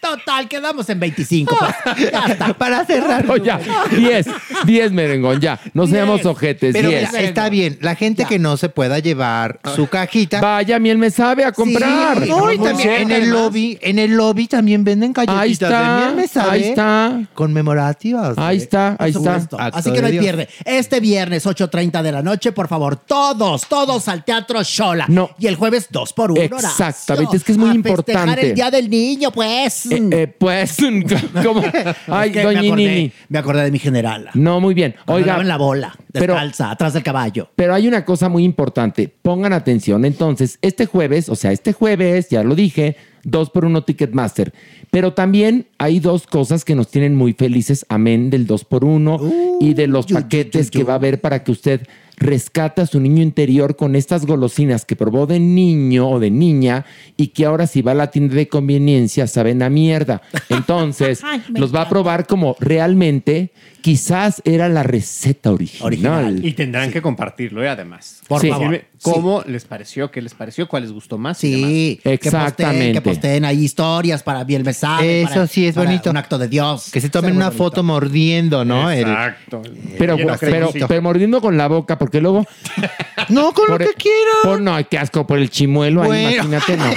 Total, 0.00 0.48
quedamos 0.48 0.88
en 0.88 0.98
25. 1.00 1.56
pues. 1.58 2.10
Ya 2.12 2.24
está. 2.26 2.54
Para 2.54 2.84
cerrar. 2.86 3.24
No, 3.26 3.36
ya. 3.36 3.60
10. 3.90 4.26
10, 4.64 4.92
merengón, 4.92 5.40
ya. 5.40 5.60
No 5.74 5.86
seamos 5.86 6.24
ojetes. 6.24 6.72
Pero 6.72 6.88
10. 6.88 7.12
mira, 7.12 7.20
está 7.22 7.48
bien. 7.48 7.78
La 7.80 7.94
gente 7.94 8.24
que 8.24 8.38
no 8.38 8.56
se 8.56 8.68
pueda 8.68 8.98
llevar 8.98 9.60
su 9.76 9.88
cajita. 9.88 10.40
Vaya, 10.40 10.78
miel 10.78 10.98
me 10.98 11.10
sabe 11.10 11.44
a 11.44 11.52
comprar. 11.52 12.22
Sí, 12.22 12.28
no, 12.30 12.50
y 12.50 12.58
también 12.58 12.90
en 12.90 13.10
el 13.10 13.30
lobby, 13.30 13.78
en 13.82 13.98
el 13.98 14.12
lobby 14.12 14.46
también 14.48 14.84
venden 14.84 15.12
Ahí 15.16 15.26
galletitas 15.26 15.68
de 15.68 15.74
está. 15.76 15.96
miel, 15.98 16.16
¿me 16.16 16.28
sabe? 16.28 16.50
Ahí 16.50 16.62
está. 16.64 17.20
Conmemorativas. 17.34 18.38
Ahí 18.38 18.56
está. 18.56 18.96
Ahí 18.98 19.10
está. 19.10 19.36
Así 19.72 19.90
que 19.90 19.96
de 19.96 20.02
no 20.02 20.06
hay 20.08 20.18
pierde. 20.18 20.48
Este 20.64 21.00
viernes, 21.00 21.46
8.30 21.46 22.02
de 22.02 22.12
la 22.12 22.22
noche, 22.22 22.52
por 22.52 22.68
favor, 22.68 22.96
todos, 22.96 23.66
todos 23.68 24.08
al 24.08 24.24
Teatro 24.24 24.62
Shola. 24.62 25.04
No. 25.08 25.30
Y 25.38 25.46
el 25.46 25.56
jueves, 25.56 25.88
dos 25.90 26.12
por 26.12 26.30
uno. 26.32 26.40
Exactamente, 26.40 27.12
Horacio. 27.12 27.36
es 27.36 27.44
que 27.44 27.52
es 27.52 27.58
muy 27.58 27.70
A 27.70 27.72
festejar 27.74 27.98
importante. 27.98 28.48
el 28.48 28.54
Día 28.54 28.70
del 28.70 28.88
Niño, 28.90 29.30
pues. 29.30 29.89
Eh. 29.92 30.08
Eh, 30.12 30.26
pues, 30.26 30.76
¿cómo? 31.44 31.62
Ay, 32.08 32.28
Es 32.30 32.34
que 32.36 32.42
doña 32.42 32.60
me 32.62 32.68
acordé, 32.68 32.84
Nini. 32.88 33.12
me 33.28 33.38
acordé 33.38 33.64
de 33.64 33.70
mi 33.70 33.78
generala. 33.78 34.30
No, 34.34 34.60
muy 34.60 34.74
bien. 34.74 34.94
Cuando 35.04 35.24
Oiga, 35.24 35.40
en 35.40 35.48
la 35.48 35.56
bola, 35.56 35.94
pero- 36.12 36.34
descalza, 36.34 36.70
atrás 36.70 36.92
del 36.94 37.02
caballo. 37.02 37.48
Pero 37.56 37.74
hay 37.74 37.88
una 37.88 38.04
cosa 38.04 38.28
muy 38.28 38.44
importante. 38.44 39.12
Pongan 39.22 39.52
atención. 39.52 40.04
Entonces, 40.04 40.58
este 40.62 40.86
jueves, 40.86 41.28
o 41.28 41.36
sea, 41.36 41.52
este 41.52 41.72
jueves, 41.72 42.28
ya 42.30 42.42
lo 42.42 42.54
dije, 42.54 42.96
dos 43.24 43.50
por 43.50 43.64
uno 43.64 43.84
Ticketmaster. 43.84 44.52
Pero 44.90 45.12
también 45.12 45.68
hay 45.78 46.00
dos 46.00 46.26
cosas 46.26 46.64
que 46.64 46.74
nos 46.74 46.90
tienen 46.90 47.14
muy 47.14 47.32
felices. 47.32 47.86
Amén 47.88 48.30
del 48.30 48.46
dos 48.46 48.64
por 48.64 48.84
uno 48.84 49.20
y 49.60 49.74
de 49.74 49.86
los 49.86 50.06
yu, 50.06 50.16
yu, 50.16 50.22
paquetes 50.22 50.70
que 50.70 50.84
va 50.84 50.94
a 50.94 50.96
haber 50.96 51.20
para 51.20 51.44
que 51.44 51.52
usted 51.52 51.86
rescate 52.20 52.82
a 52.82 52.86
su 52.86 53.00
niño 53.00 53.22
interior 53.22 53.76
con 53.76 53.96
estas 53.96 54.26
golosinas 54.26 54.84
que 54.84 54.94
probó 54.94 55.26
de 55.26 55.40
niño 55.40 56.08
o 56.08 56.20
de 56.20 56.30
niña 56.30 56.84
y 57.16 57.28
que 57.28 57.46
ahora 57.46 57.66
si 57.66 57.82
va 57.82 57.92
a 57.92 57.94
la 57.94 58.10
tienda 58.10 58.34
de 58.34 58.46
conveniencia 58.46 59.26
saben 59.26 59.62
a 59.62 59.70
mierda. 59.70 60.22
Entonces, 60.50 61.22
Ay, 61.24 61.42
los 61.48 61.74
va 61.74 61.82
a 61.82 61.88
probar 61.88 62.26
como 62.26 62.56
realmente 62.60 63.52
quizás 63.80 64.42
era 64.44 64.68
la 64.68 64.82
receta 64.82 65.50
original. 65.52 65.86
Original. 65.86 66.44
Y 66.46 66.52
tendrán 66.52 66.90
que 66.92 67.00
compartirlo, 67.02 67.62
¿eh? 67.64 67.68
además. 67.68 68.20
Por 68.28 68.40
Sí. 68.40 68.48
favor. 68.50 68.66
Dime 68.70 68.90
¿Cómo 69.02 69.42
les 69.46 69.64
pareció? 69.64 70.10
¿Qué 70.10 70.20
les 70.20 70.34
pareció? 70.34 70.68
¿Cuál 70.68 70.82
les 70.82 70.92
gustó 70.92 71.16
más? 71.16 71.38
Sí, 71.38 71.98
que 72.02 72.10
posteen- 72.10 72.12
Exactamente. 72.12 72.92
Que 72.92 73.00
posteen, 73.00 73.44
ahí 73.46 73.64
historias 73.64 74.22
para 74.22 74.44
bien 74.44 74.62
me 74.62 74.74
sabe, 74.74 75.22
Eso 75.22 75.32
para- 75.32 75.46
sí 75.46 75.66
es 75.66 75.74
bonito. 75.74 76.10
Un 76.10 76.18
acto 76.18 76.36
de 76.36 76.48
Dios. 76.48 76.90
Que 76.92 77.00
se 77.00 77.08
tomen 77.08 77.34
una 77.34 77.46
bonito. 77.46 77.64
foto 77.64 77.82
mordiendo, 77.82 78.62
¿no? 78.66 78.90
El- 78.90 79.00
Exacto. 79.08 79.62
Pero, 79.98 80.18
pero, 80.38 80.70
pero 80.86 81.00
mordiendo 81.02 81.40
con 81.40 81.56
la 81.56 81.66
boca, 81.68 81.98
porque 81.98 82.20
luego. 82.20 82.46
No, 83.30 83.52
con 83.52 83.66
por- 83.66 83.80
lo 83.80 83.86
que 83.86 83.94
quiera. 83.94 84.30
por- 84.42 84.60
no, 84.60 84.76
qué 84.88 84.98
asco 84.98 85.26
por 85.26 85.38
el 85.38 85.48
chimuelo. 85.50 86.02
ahí, 86.02 86.34
imagínate, 86.34 86.76
no. 86.76 86.84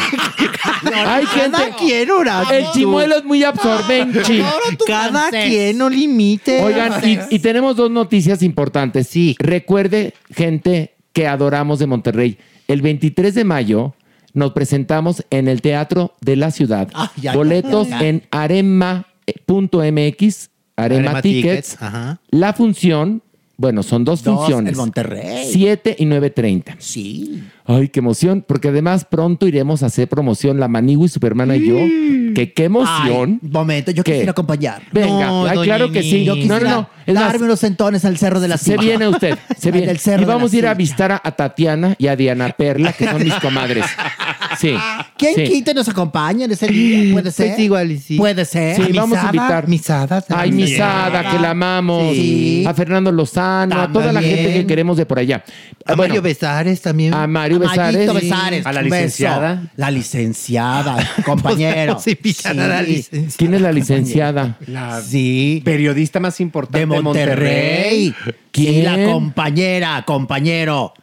Hay 0.96 1.25
Cada 1.25 1.60
gente. 1.60 1.75
quien, 1.78 2.12
Horacio. 2.12 2.56
El 2.58 2.66
chimuelo 2.72 3.18
es 3.18 3.24
muy 3.24 3.44
absorbente. 3.44 4.22
Cada 4.88 5.10
francés. 5.30 5.50
quien, 5.50 5.78
no 5.78 5.90
limite. 5.90 6.62
Oigan, 6.74 7.10
y, 7.10 7.36
y 7.36 7.39
tenemos 7.39 7.75
dos 7.75 7.92
noticias 7.92 8.44
importantes. 8.44 9.08
Sí. 9.08 9.36
Recuerde, 9.39 10.13
gente 10.34 10.94
que 11.13 11.27
adoramos 11.27 11.80
de 11.80 11.88
Monterrey, 11.88 12.38
el 12.68 12.82
23 12.82 13.36
de 13.36 13.44
mayo 13.44 13.94
nos 14.34 14.51
presentamos 14.51 15.24
en 15.30 15.48
el 15.48 15.62
Teatro 15.62 16.15
de 16.22 16.36
la 16.36 16.51
Ciudad. 16.51 16.89
Ay, 16.94 17.27
ay, 17.27 17.36
Boletos 17.36 17.88
en 17.89 18.24
arema.mx, 18.32 19.06
Arema, 20.75 21.10
Arema 21.10 21.22
Tickets. 21.22 21.70
Tickets, 21.70 21.82
ajá. 21.82 22.20
La 22.30 22.53
función, 22.53 23.22
bueno, 23.63 23.82
son 23.82 24.03
dos, 24.03 24.22
Dos 24.24 24.36
funciones. 24.39 24.74
en 24.74 24.77
Monterrey. 24.77 25.48
7 25.50 25.96
y 25.98 26.05
9.30. 26.05 26.75
Sí. 26.79 27.43
Ay, 27.65 27.88
qué 27.88 28.00
emoción, 28.01 28.43
porque 28.46 28.67
además 28.67 29.05
pronto 29.10 29.48
iremos 29.48 29.84
a 29.84 29.86
hacer 29.86 30.10
promoción 30.10 30.60
la 30.60 30.67
Manigui, 30.67 31.08
Supermana 31.08 31.55
y 31.55 31.65
yo. 31.65 31.75
Que 32.36 32.51
qué 32.53 32.65
emoción. 32.65 33.39
Ay, 33.41 33.50
momento, 33.50 33.91
yo 33.91 34.03
quisiera 34.03 34.32
acompañar. 34.32 34.82
Venga, 34.91 35.27
No, 35.27 35.46
ay, 35.46 35.60
claro 35.60 35.89
que 35.91 36.01
sí. 36.03 36.25
Yo 36.25 36.36
No, 36.36 36.41
quisiera 36.41 36.60
no, 36.60 36.75
no. 37.08 37.13
Más, 37.13 37.24
darme 37.32 37.46
unos 37.46 37.60
centones 37.62 38.03
al 38.03 38.17
cerro 38.17 38.39
de 38.41 38.48
la 38.50 38.58
se 38.58 38.65
Silla. 38.72 38.77
viene 38.82 39.08
usted, 39.08 39.38
se 39.58 39.70
En 39.70 39.74
viene. 39.75 39.91
el 39.91 40.00
cerro 40.00 40.24
Y 40.24 40.25
vamos 40.25 40.51
a 40.53 40.58
ir 40.58 40.67
a 40.67 40.74
visitar 40.74 41.12
a, 41.13 41.22
a 41.24 41.32
Tatiana 41.32 41.96
y 41.98 42.08
a 42.08 42.15
Diana 42.17 42.50
Perla, 42.58 42.91
que 42.91 43.05
son 43.08 43.24
mis 43.24 43.34
comadres. 43.36 43.86
Sí. 44.63 44.74
¿Quién 45.17 45.36
sí. 45.36 45.43
quita 45.43 45.72
y 45.72 45.74
nos 45.74 45.89
acompaña 45.89 46.46
en 46.46 46.51
ese 46.51 46.67
día? 46.67 47.13
¿Puede 47.13 47.32
ser? 47.32 47.48
Pues 47.50 47.60
igual 47.60 47.91
y 47.91 48.00
sí. 48.00 48.17
Puede 48.17 48.46
ser. 48.46 48.77
Sí, 48.77 48.91
vamos 48.93 49.17
a 49.17 49.25
invitar. 49.25 49.67
Misada 49.67 50.24
Ay. 50.29 50.51
Misada, 50.53 51.32
que 51.32 51.39
la 51.39 51.50
amamos. 51.51 52.13
Sí. 52.15 52.63
A 52.65 52.74
Fernando 52.74 53.12
Lozano, 53.12 53.82
a 53.82 53.91
toda 53.91 54.12
la 54.13 54.22
gente 54.22 54.53
que 54.53 54.65
queremos 54.65 54.96
de 54.98 55.05
por 55.05 55.20
allá. 55.20 55.43
A 55.86 55.96
Bueno, 55.96 56.12
Mario 56.13 56.22
Besares 56.22 56.82
también. 56.82 57.13
a 57.13 57.27
Mario 57.27 57.60
Besares. 57.60 57.93
Mayito 58.08 58.13
Besares. 58.13 58.65
A 58.65 58.72
la 58.72 58.82
beso. 58.82 58.96
licenciada. 58.96 59.63
La 59.75 59.91
licenciada, 59.91 60.96
compañero. 61.25 61.98
Podemos 61.98 62.08
invitar 62.08 62.60
a 62.60 62.67
la 62.67 62.84
Sí. 62.86 62.91
licencia. 62.91 63.38
¿Quién 63.38 63.53
es 63.55 63.62
la 63.62 63.72
licenciada? 63.74 64.58
La 64.67 65.01
Sí. 65.01 65.62
periodista 65.65 66.20
más 66.22 66.39
importante 66.39 66.79
De 66.79 66.86
Monterrey. 66.86 68.13
¿Quién? 68.51 68.74
Sí, 68.75 68.82
la 68.84 69.12
compañera, 69.12 70.03
compañero. 70.05 70.93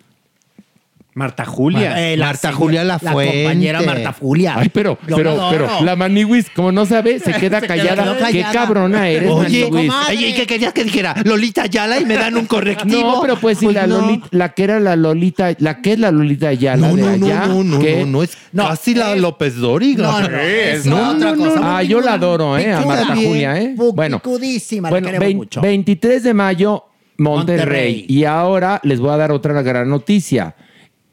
Marta 1.20 1.44
Julia. 1.44 2.12
Eh, 2.12 2.16
la 2.16 2.26
Marta 2.26 2.40
señora- 2.48 2.56
Julia 2.56 2.84
Lafuente. 2.84 3.34
La 3.36 3.42
compañera 3.42 3.82
Marta 3.82 4.12
Julia. 4.18 4.54
Ay, 4.56 4.70
pero, 4.70 4.98
Yo 5.06 5.16
pero, 5.16 5.36
la 5.36 5.50
pero, 5.50 5.68
la 5.84 5.96
Maniwis, 5.96 6.46
como 6.56 6.72
no 6.72 6.86
sabe, 6.86 7.18
se 7.20 7.32
queda 7.40 7.60
Se 7.60 7.66
callada. 7.66 8.02
quedó 8.02 8.14
Qué 8.16 8.20
callada. 8.22 8.52
cabrona 8.52 9.08
eres, 9.08 9.30
Oye, 9.30 9.64
Maniwis. 9.70 9.90
comadre. 9.90 10.16
oye, 10.16 10.28
¿y 10.28 10.34
qué 10.34 10.46
querías 10.46 10.72
que 10.72 10.84
dijera? 10.84 11.14
Lolita 11.24 11.66
Yala 11.66 12.00
y 12.00 12.06
me 12.06 12.14
dan 12.14 12.36
un 12.36 12.46
correctivo. 12.46 13.00
No, 13.16 13.20
pero 13.20 13.36
pues 13.38 13.58
si 13.58 13.70
la 13.70 13.86
no. 13.86 14.00
Lolita, 14.00 14.26
la 14.30 14.48
que 14.54 14.64
era 14.64 14.80
la 14.80 14.96
Lolita, 14.96 15.50
la 15.58 15.82
que 15.82 15.92
es 15.92 15.98
la 15.98 16.10
Lolita 16.10 16.52
ya, 16.54 16.76
la 16.76 16.88
No, 16.88 16.96
de 16.96 17.02
no, 17.02 17.16
no, 17.18 17.26
allá, 17.26 17.46
no, 17.46 17.62
no, 17.64 17.78
¿qué? 17.78 18.00
no, 18.00 18.06
no, 18.06 18.22
es 18.22 18.36
No, 18.52 18.68
casi 18.68 18.94
la 18.94 19.14
es- 19.14 19.20
López 19.20 19.56
Dóriga. 19.56 20.02
No, 20.10 20.20
no, 20.22 20.28
no. 20.30 20.38
Es 20.38 20.86
No, 20.86 21.10
otra 21.10 21.32
no, 21.32 21.44
cosa. 21.44 21.60
no. 21.60 21.76
Ah, 21.76 21.82
yo 21.82 22.00
la 22.00 22.14
adoro, 22.14 22.56
¿eh? 22.58 22.72
A 22.72 22.80
Marta 22.80 23.14
bien, 23.14 23.28
Julia, 23.28 23.60
¿eh? 23.60 23.74
pu- 23.76 23.94
Bueno, 23.94 24.18
picudísima, 24.18 24.88
la 24.88 24.90
bueno 24.90 25.06
queremos 25.06 25.26
vein- 25.26 25.36
mucho. 25.36 25.60
23 25.60 26.22
de 26.22 26.34
mayo, 26.34 26.84
Monterrey. 27.18 27.58
Monterrey. 27.58 28.04
Y 28.08 28.24
ahora 28.24 28.80
les 28.82 28.98
voy 28.98 29.10
a 29.10 29.16
dar 29.18 29.30
otra 29.30 29.60
gran 29.60 29.88
noticia. 29.90 30.54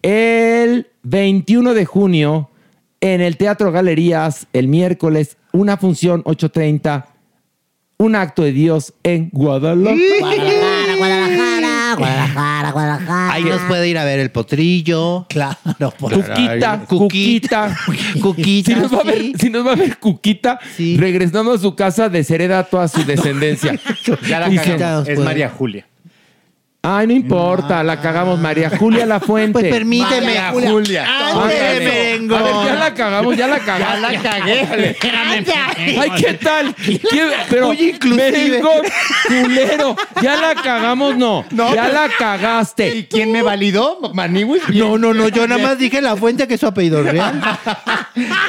El 0.02 0.88
21 1.04 1.74
de 1.74 1.86
junio, 1.86 2.50
en 3.02 3.22
el 3.22 3.38
Teatro 3.38 3.72
Galerías, 3.72 4.48
el 4.54 4.68
miércoles, 4.68 5.38
una 5.52 5.78
función 5.78 6.24
8.30, 6.24 7.06
un 7.98 8.16
acto 8.16 8.44
de 8.44 8.52
Dios 8.52 8.94
en 9.04 9.30
Guadalajara. 9.32 9.98
Guadalajara, 10.20 10.96
Guadalajara, 10.98 11.96
Guadalajara, 11.98 12.72
Guadalajara. 12.72 13.34
Ahí 13.34 13.44
nos 13.44 13.62
puede 13.62 13.90
ir 13.90 13.98
a 13.98 14.04
ver 14.06 14.20
el 14.20 14.30
potrillo. 14.30 15.26
Claro, 15.30 15.58
por 15.98 16.14
Cuquita, 16.14 16.86
Cuquita. 16.88 17.78
Cuquita. 18.22 18.72
Si 18.74 18.80
nos, 18.80 18.94
va 18.94 19.00
a 19.00 19.04
ver, 19.04 19.18
sí. 19.18 19.34
si 19.40 19.50
nos 19.50 19.66
va 19.66 19.72
a 19.72 19.76
ver 19.76 19.98
Cuquita 19.98 20.60
Sí. 20.76 20.96
regresando 20.98 21.54
a 21.54 21.58
su 21.58 21.76
casa, 21.76 22.08
deshereda 22.10 22.64
toda 22.64 22.88
su 22.88 23.04
descendencia. 23.06 23.80
Ya 24.28 24.42
la 24.42 24.64
cagamos. 24.64 25.08
Es. 25.08 25.20
María 25.20 25.50
Julia. 25.50 25.88
Ay, 26.90 27.06
no 27.08 27.14
importa, 27.14 27.84
la 27.84 28.00
cagamos. 28.00 28.40
María 28.40 28.70
Julia 28.70 29.06
La 29.06 29.20
Fuente. 29.20 29.52
Pues 29.60 29.66
permíteme. 29.74 30.22
María 30.26 30.52
Julia. 30.52 31.06
Ándale, 31.06 31.60
Ándale. 31.60 31.80
merengón. 31.86 32.38
A 32.40 32.44
ver, 32.44 32.54
ya 32.66 32.76
la 32.76 32.94
cagamos, 32.94 33.38
ya 33.38 33.48
la 33.48 33.60
cagamos. 33.60 34.00
la 34.02 34.22
cagué. 34.22 34.96
Ay, 36.00 36.12
¿qué 36.18 36.34
tal? 36.36 36.74
¿Qué- 36.76 37.00
Pero, 37.50 37.68
Muy 37.68 37.82
inclusive. 37.90 38.32
merengón, 38.32 38.82
culero, 39.28 39.96
ya 40.22 40.36
la 40.38 40.56
cagamos, 40.56 41.18
no. 41.18 41.44
ya 41.52 41.90
la 41.90 42.06
¿Y 42.08 42.10
cagaste. 42.18 43.08
quién 43.10 43.32
me 43.32 43.42
validó? 43.42 44.00
Maniwis. 44.14 44.64
No, 44.70 44.98
no, 44.98 45.14
no, 45.14 45.28
yo 45.28 45.48
nada 45.48 45.62
más 45.62 45.78
dije 45.78 46.02
la 46.02 46.16
fuente 46.16 46.48
que 46.48 46.54
es 46.54 46.60
su 46.60 46.68
apellido 46.68 47.04
real. 47.04 47.42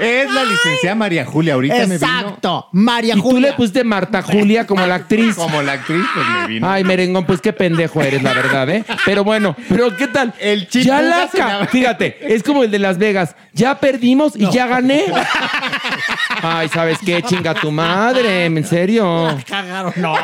Es 0.00 0.30
la 0.32 0.44
licenciada 0.44 0.94
María 0.94 1.24
Julia. 1.24 1.54
Ahorita 1.54 1.74
me 1.74 1.84
vino. 1.86 1.94
Exacto. 1.94 2.68
María 2.72 3.14
Y 3.14 3.16
tú 3.16 3.22
Julia. 3.22 3.50
le 3.50 3.56
pusiste 3.56 3.84
Marta 3.84 4.22
Julia 4.22 4.66
como 4.66 4.86
la 4.86 4.94
actriz. 4.96 5.34
Como 5.36 5.60
la 5.62 5.72
actriz, 5.72 6.04
pues 6.14 6.26
me 6.28 6.46
vino. 6.46 6.70
Ay, 6.70 6.84
merengón, 6.84 7.24
pues 7.24 7.40
qué 7.40 7.52
pendejo 7.52 8.00
eres, 8.02 8.22
la 8.28 8.42
verdad, 8.42 8.68
¿eh? 8.70 8.84
Pero 9.04 9.24
bueno, 9.24 9.56
pero 9.68 9.96
¿qué 9.96 10.06
tal? 10.08 10.32
El 10.40 10.68
chip 10.68 10.82
ya 10.84 11.00
la 11.02 11.28
ca- 11.28 11.66
Fíjate, 11.66 12.18
es 12.34 12.42
como 12.42 12.62
el 12.64 12.70
de 12.70 12.78
Las 12.78 12.98
Vegas. 12.98 13.34
Ya 13.52 13.78
perdimos 13.80 14.34
y 14.36 14.48
ya 14.50 14.66
gané. 14.66 15.04
Ay, 16.42 16.68
¿sabes 16.68 16.98
qué? 17.04 17.22
Chinga 17.22 17.54
tu 17.54 17.70
madre, 17.72 18.44
en 18.44 18.64
serio. 18.64 19.36
Cagaron. 19.48 19.92
No. 19.96 20.14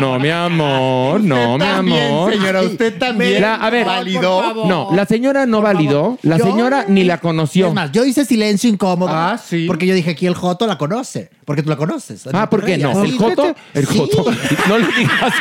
No, 0.00 0.18
mi 0.18 0.28
amor, 0.30 1.20
no, 1.20 1.54
mi 1.58 1.64
También, 1.64 2.06
amor. 2.06 2.32
señora, 2.32 2.62
usted 2.62 2.98
también. 2.98 3.40
La- 3.40 3.54
a 3.56 3.70
ver, 3.70 3.86
validó. 3.86 4.36
por 4.36 4.44
favor. 4.46 4.66
No, 4.66 4.88
la 4.92 5.06
señora 5.06 5.46
no 5.46 5.60
validó, 5.62 6.18
la 6.22 6.38
Yo- 6.38 6.44
señora 6.46 6.84
ni 6.88 7.04
la 7.04 7.18
conoció. 7.18 7.68
Es 7.68 7.74
más, 7.74 7.92
yo 7.92 8.04
hice 8.04 8.24
silencio 8.24 8.68
incómodo. 8.68 9.12
Ah, 9.14 9.38
sí. 9.38 9.66
Porque 9.66 9.86
yo 9.86 9.94
dije, 9.94 10.10
aquí 10.10 10.26
el 10.26 10.34
Joto 10.34 10.66
la 10.66 10.76
conoce. 10.78 11.30
Porque 11.44 11.62
tú 11.62 11.70
la 11.70 11.76
conoces. 11.76 12.24
Ah, 12.32 12.48
¿por 12.48 12.64
qué 12.64 12.78
no? 12.78 13.02
¿El 13.04 13.16
Joto? 13.16 13.54
El 13.74 13.86
Sí. 13.86 13.98
Joto. 13.98 14.30
No 14.68 14.78
le 14.78 14.86
digas, 14.92 15.32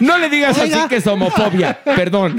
no 0.00 0.18
le 0.18 0.28
digas 0.28 0.58
Oiga. 0.58 0.78
así 0.80 0.88
que 0.88 0.96
es 0.96 1.06
homofobia. 1.64 1.96
Perdón. 1.96 2.36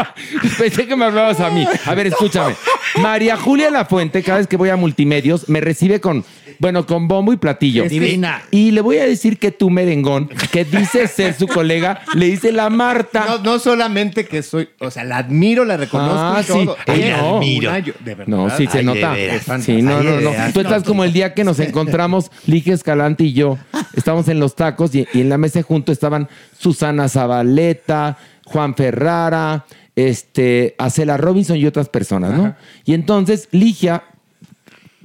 Pensé 0.58 0.86
que 0.86 0.96
me 0.96 1.04
hablabas 1.06 1.40
a 1.40 1.50
mí. 1.50 1.66
A 1.86 1.94
ver, 1.94 2.06
escúchame. 2.08 2.54
María 3.00 3.36
Julia 3.36 3.70
Lafuente, 3.70 4.22
cada 4.22 4.38
vez 4.38 4.46
que 4.46 4.56
voy 4.56 4.68
a 4.68 4.76
multimedios, 4.76 5.48
me 5.48 5.60
recibe 5.60 6.00
con, 6.00 6.24
bueno, 6.58 6.86
con 6.86 7.06
bombo 7.08 7.32
y 7.32 7.36
platillo. 7.36 7.84
Divina. 7.88 8.42
Y 8.50 8.72
le 8.72 8.80
voy 8.80 8.98
a 8.98 9.04
decir 9.06 9.38
que 9.38 9.50
tú, 9.52 9.70
merengón, 9.70 10.28
que 10.50 10.64
dice 10.64 11.06
ser 11.06 11.34
su 11.34 11.46
colega, 11.46 12.02
le 12.14 12.26
dice 12.26 12.52
la 12.52 12.68
Marta. 12.70 13.24
No, 13.26 13.38
no 13.38 13.58
solamente 13.58 14.26
que 14.26 14.42
soy, 14.42 14.68
o 14.80 14.90
sea, 14.90 15.04
la 15.04 15.18
admiro, 15.18 15.64
la 15.64 15.76
reconozco 15.76 16.18
Ah, 16.20 16.40
y 16.42 16.44
todo. 16.44 16.76
sí. 16.84 16.92
Ay, 16.92 17.14
no. 17.16 17.36
una 17.68 17.78
yo- 17.78 17.92
de 18.00 18.14
verdad. 18.14 18.26
No, 18.26 18.50
sí 18.50 18.66
se 18.66 18.78
Ay, 18.78 18.84
nota. 18.84 19.14
Sí, 19.60 19.82
no, 19.82 19.98
Ay, 19.98 20.04
no, 20.06 20.20
no. 20.20 20.30
Tú 20.52 20.60
estás 20.60 20.82
como 20.82 21.04
el 21.04 21.12
día 21.12 21.32
que 21.34 21.44
nos 21.44 21.60
encontramos, 21.60 22.30
Lige 22.46 22.72
Escalante 22.72 23.24
y 23.24 23.32
yo. 23.32 23.56
Estábamos 23.94 24.28
en 24.28 24.40
los 24.40 24.56
tacos 24.56 24.94
y, 24.94 25.06
y 25.12 25.20
en 25.20 25.28
la 25.28 25.38
mesa 25.38 25.62
junto 25.62 25.92
estaban 25.92 26.28
Susana 26.58 27.08
Zabaleta, 27.08 28.18
Juan 28.50 28.74
Ferrara, 28.74 29.64
este, 29.94 30.74
Acela 30.76 31.16
Robinson 31.16 31.56
y 31.56 31.66
otras 31.66 31.88
personas, 31.88 32.36
¿no? 32.36 32.56
Y 32.84 32.94
entonces 32.94 33.48
Ligia 33.52 34.02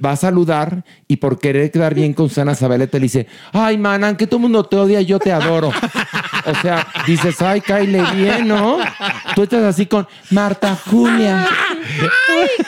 va 0.04 0.12
a 0.12 0.16
saludar 0.16 0.84
y 1.06 1.16
por 1.16 1.38
querer 1.38 1.70
quedar 1.70 1.94
bien 1.94 2.12
con 2.12 2.28
Susana 2.28 2.54
Zabaleta 2.54 2.98
le 2.98 3.04
dice, 3.04 3.26
ay, 3.52 3.78
manan, 3.78 4.16
que 4.16 4.26
todo 4.26 4.38
el 4.38 4.42
mundo 4.42 4.64
te 4.64 4.76
odia, 4.76 5.00
yo 5.00 5.18
te 5.18 5.32
adoro. 5.32 5.68
O 5.68 6.54
sea, 6.60 6.86
dices, 7.06 7.40
ay, 7.40 7.60
cáile 7.60 8.02
bien, 8.14 8.48
¿no? 8.48 8.78
Tú 9.34 9.44
estás 9.44 9.62
así 9.62 9.86
con 9.86 10.06
Marta 10.30 10.76
Julia. 10.76 11.46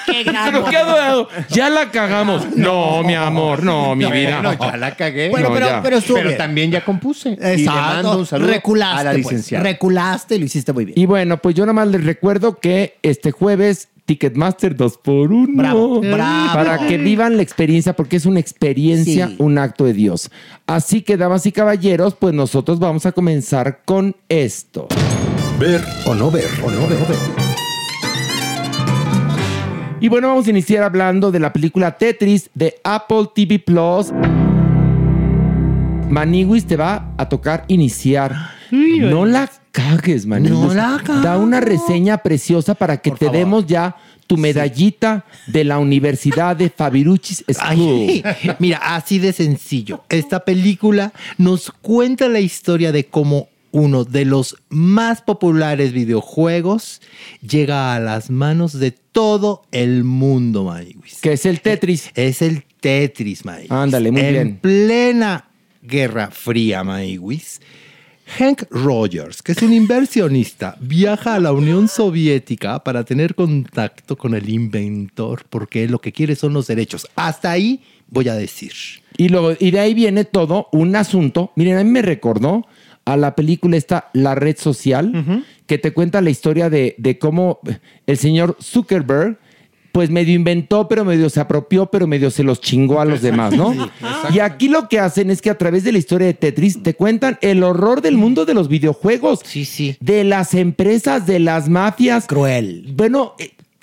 ¡Qué 0.07 0.25
gran 0.25 0.51
Pero 0.53 0.65
qué 0.67 0.77
adorado. 0.77 1.29
Ya 1.51 1.69
la 1.71 1.91
cagamos. 1.91 2.57
No, 2.57 3.03
mi 3.03 3.15
amor, 3.15 3.63
no, 3.63 3.95
mi 3.95 4.05
vida. 4.11 4.41
Bueno, 4.43 4.59
ya 4.59 4.77
la 4.77 4.95
cagué. 4.97 5.29
Bueno, 5.31 5.49
No, 5.49 5.55
pero, 5.55 5.67
ya. 5.67 5.83
pero 5.83 5.97
estuvo 5.99 6.17
Pero 6.17 6.29
bien. 6.29 6.39
también 6.39 6.71
ya 6.71 6.85
compuse. 6.85 7.31
Y 7.31 7.37
le 7.37 7.55
Exacto. 7.55 7.81
mando 7.81 8.19
un 8.19 8.27
saludo 8.27 8.49
reculaste, 8.51 9.01
a 9.01 9.05
la 9.05 9.11
pues. 9.13 9.25
licenciada. 9.25 9.65
Reculaste 9.65 10.37
y 10.37 10.39
lo 10.39 10.45
hiciste 10.47 10.73
muy 10.73 10.85
bien. 10.85 10.99
Y 10.99 11.07
bueno, 11.07 11.39
pues 11.39 11.55
yo 11.55 11.65
nada 11.65 11.75
más 11.75 11.89
les 11.89 12.05
recuerdo 12.05 12.59
que 12.59 12.97
este 13.03 13.31
jueves 13.31 13.89
Ticketmaster 14.07 14.75
2 14.75 14.97
por 14.99 15.31
1 15.33 15.49
Bravo, 15.55 16.01
bravo. 16.01 16.55
Para 16.55 16.87
que 16.87 16.97
vivan 16.97 17.37
la 17.37 17.43
experiencia, 17.43 17.93
porque 17.95 18.17
es 18.17 18.25
una 18.25 18.41
experiencia, 18.41 19.27
Sí. 19.29 19.37
un 19.39 19.59
acto 19.59 19.85
de 19.85 19.93
Dios. 19.93 20.31
Así 20.67 21.03
que, 21.03 21.19
damas 21.19 21.45
y 21.45 21.53
caballeros, 21.53 22.15
pues 22.19 22.33
nosotros 22.33 22.79
vamos 22.79 23.05
a 23.05 23.13
comenzar 23.13 23.81
con 23.85 24.17
esto. 24.31 24.89
Ver 25.59 25.85
o 26.07 26.15
no 26.15 26.31
ver 26.31 26.49
o 26.65 26.71
no 26.71 26.87
ver. 26.87 27.68
Y 30.01 30.09
bueno, 30.09 30.29
vamos 30.29 30.47
a 30.47 30.51
iniciar 30.51 30.85
hablando 30.85 31.31
de 31.33 31.41
la 31.41 31.53
película 31.53 31.97
Tetris 31.97 32.51
de 32.55 32.77
Apple 32.85 33.31
TV 33.35 33.59
Plus. 33.59 34.13
Maniwis 36.09 36.67
te 36.67 36.77
va 36.77 37.13
a 37.17 37.29
tocar 37.29 37.65
iniciar. 37.69 38.35
no 38.71 39.27
la 39.27 39.51
cagues, 39.73 40.25
Maniwis. 40.27 40.53
No 40.59 40.75
la 40.75 41.01
cago. 41.05 41.21
Da 41.21 41.37
una 41.39 41.61
reseña 41.61 42.19
preciosa 42.19 42.75
para 42.75 42.99
que 42.99 43.11
Por 43.11 43.19
te 43.19 43.27
favor. 43.27 43.39
demos 43.39 43.67
ya 43.67 43.97
tu 44.27 44.37
medallita 44.37 45.25
de 45.47 45.65
la 45.65 45.79
Universidad 45.79 46.55
de 46.57 46.71
Fabiruchis 46.71 47.45
School. 47.51 48.23
Ay, 48.25 48.25
mira, 48.59 48.79
así 48.79 49.19
de 49.19 49.33
sencillo. 49.33 50.05
Esta 50.09 50.45
película 50.45 51.13
nos 51.39 51.71
cuenta 51.71 52.29
la 52.29 52.41
historia 52.41 52.93
de 52.93 53.07
cómo 53.07 53.49
uno 53.79 54.05
de 54.05 54.25
los 54.25 54.57
más 54.69 55.23
populares 55.23 55.93
videojuegos 55.93 57.01
llega 57.41 57.95
a 57.95 58.01
las 58.01 58.31
manos 58.31 58.79
de 58.79 58.91
todo 58.91 59.63
el 59.73 60.05
mundo, 60.05 60.65
Maywis. 60.65 61.21
Que 61.21 61.33
es 61.33 61.47
el 61.47 61.61
Tetris. 61.61 62.11
Es 62.15 62.43
el 62.43 62.65
Tetris, 62.81 63.45
Maywis. 63.45 63.71
Ándale, 63.71 64.11
muy 64.11 64.21
en 64.21 64.33
bien. 64.33 64.59
plena 64.59 65.49
Guerra 65.83 66.31
Fría, 66.31 66.85
Maywis. 66.85 67.61
Hank 68.37 68.65
Rogers, 68.71 69.43
que 69.43 69.53
es 69.53 69.63
un 69.63 69.73
inversionista, 69.73 70.77
viaja 70.81 71.37
a 71.37 71.41
la 71.41 71.53
Unión 71.53 71.89
Soviética 71.89 72.85
para 72.85 73.03
tener 73.05 73.35
contacto 73.35 74.19
con 74.19 74.35
el 74.35 74.51
inventor, 74.51 75.45
porque 75.49 75.85
él 75.85 75.93
lo 75.93 76.01
que 76.01 76.13
quiere 76.13 76.37
son 76.37 76.53
los 76.53 76.67
derechos. 76.67 77.09
Hasta 77.17 77.51
ahí 77.51 77.81
voy 78.09 78.29
a 78.29 78.35
decir. 78.35 78.73
Y, 79.17 79.31
luego, 79.31 79.55
y 79.59 79.71
de 79.71 79.81
ahí 79.81 79.95
viene 79.95 80.25
todo 80.25 80.69
un 80.73 80.95
asunto. 80.95 81.53
Miren, 81.57 81.79
a 81.79 81.85
mí 81.85 81.91
me 81.91 82.03
recordó 82.03 82.67
a 83.13 83.17
la 83.17 83.35
película 83.35 83.77
esta, 83.77 84.11
La 84.13 84.35
Red 84.35 84.59
Social, 84.59 85.45
que 85.67 85.79
te 85.79 85.93
cuenta 85.93 86.21
la 86.21 86.31
historia 86.31 86.69
de, 86.69 86.95
de 86.99 87.19
cómo 87.19 87.61
el 88.07 88.19
señor 88.19 88.57
Zuckerberg, 88.61 89.39
pues 89.93 90.11
medio 90.11 90.35
inventó, 90.35 90.87
pero 90.89 91.07
medio 91.07 91.31
se 91.31 91.41
apropió, 91.41 91.87
pero 91.87 92.07
medio 92.07 92.31
se 92.31 92.43
los 92.43 92.61
chingó 92.61 93.01
a 93.01 93.07
los 93.07 93.23
demás, 93.23 93.55
¿no? 93.57 93.75
y 94.33 94.41
aquí 94.41 94.69
lo 94.69 94.89
que 94.89 95.01
hacen 95.01 95.31
es 95.31 95.41
que 95.41 95.49
a 95.49 95.57
través 95.57 95.85
de 95.85 95.93
la 95.93 95.99
historia 95.99 96.27
de 96.27 96.35
Tetris 96.35 96.83
te 96.83 96.95
cuentan 96.95 97.39
el 97.41 97.63
horror 97.63 98.03
del 98.03 98.19
mundo 98.19 98.45
de 98.45 98.53
los 98.53 98.69
videojuegos. 98.69 99.41
Sí, 99.43 99.65
sí. 99.65 99.97
De 100.01 100.23
las 100.25 100.53
empresas, 100.53 101.27
de 101.27 101.39
las 101.39 101.71
mafias. 101.71 102.27
Cruel. 102.27 102.93
Bueno, 102.95 103.35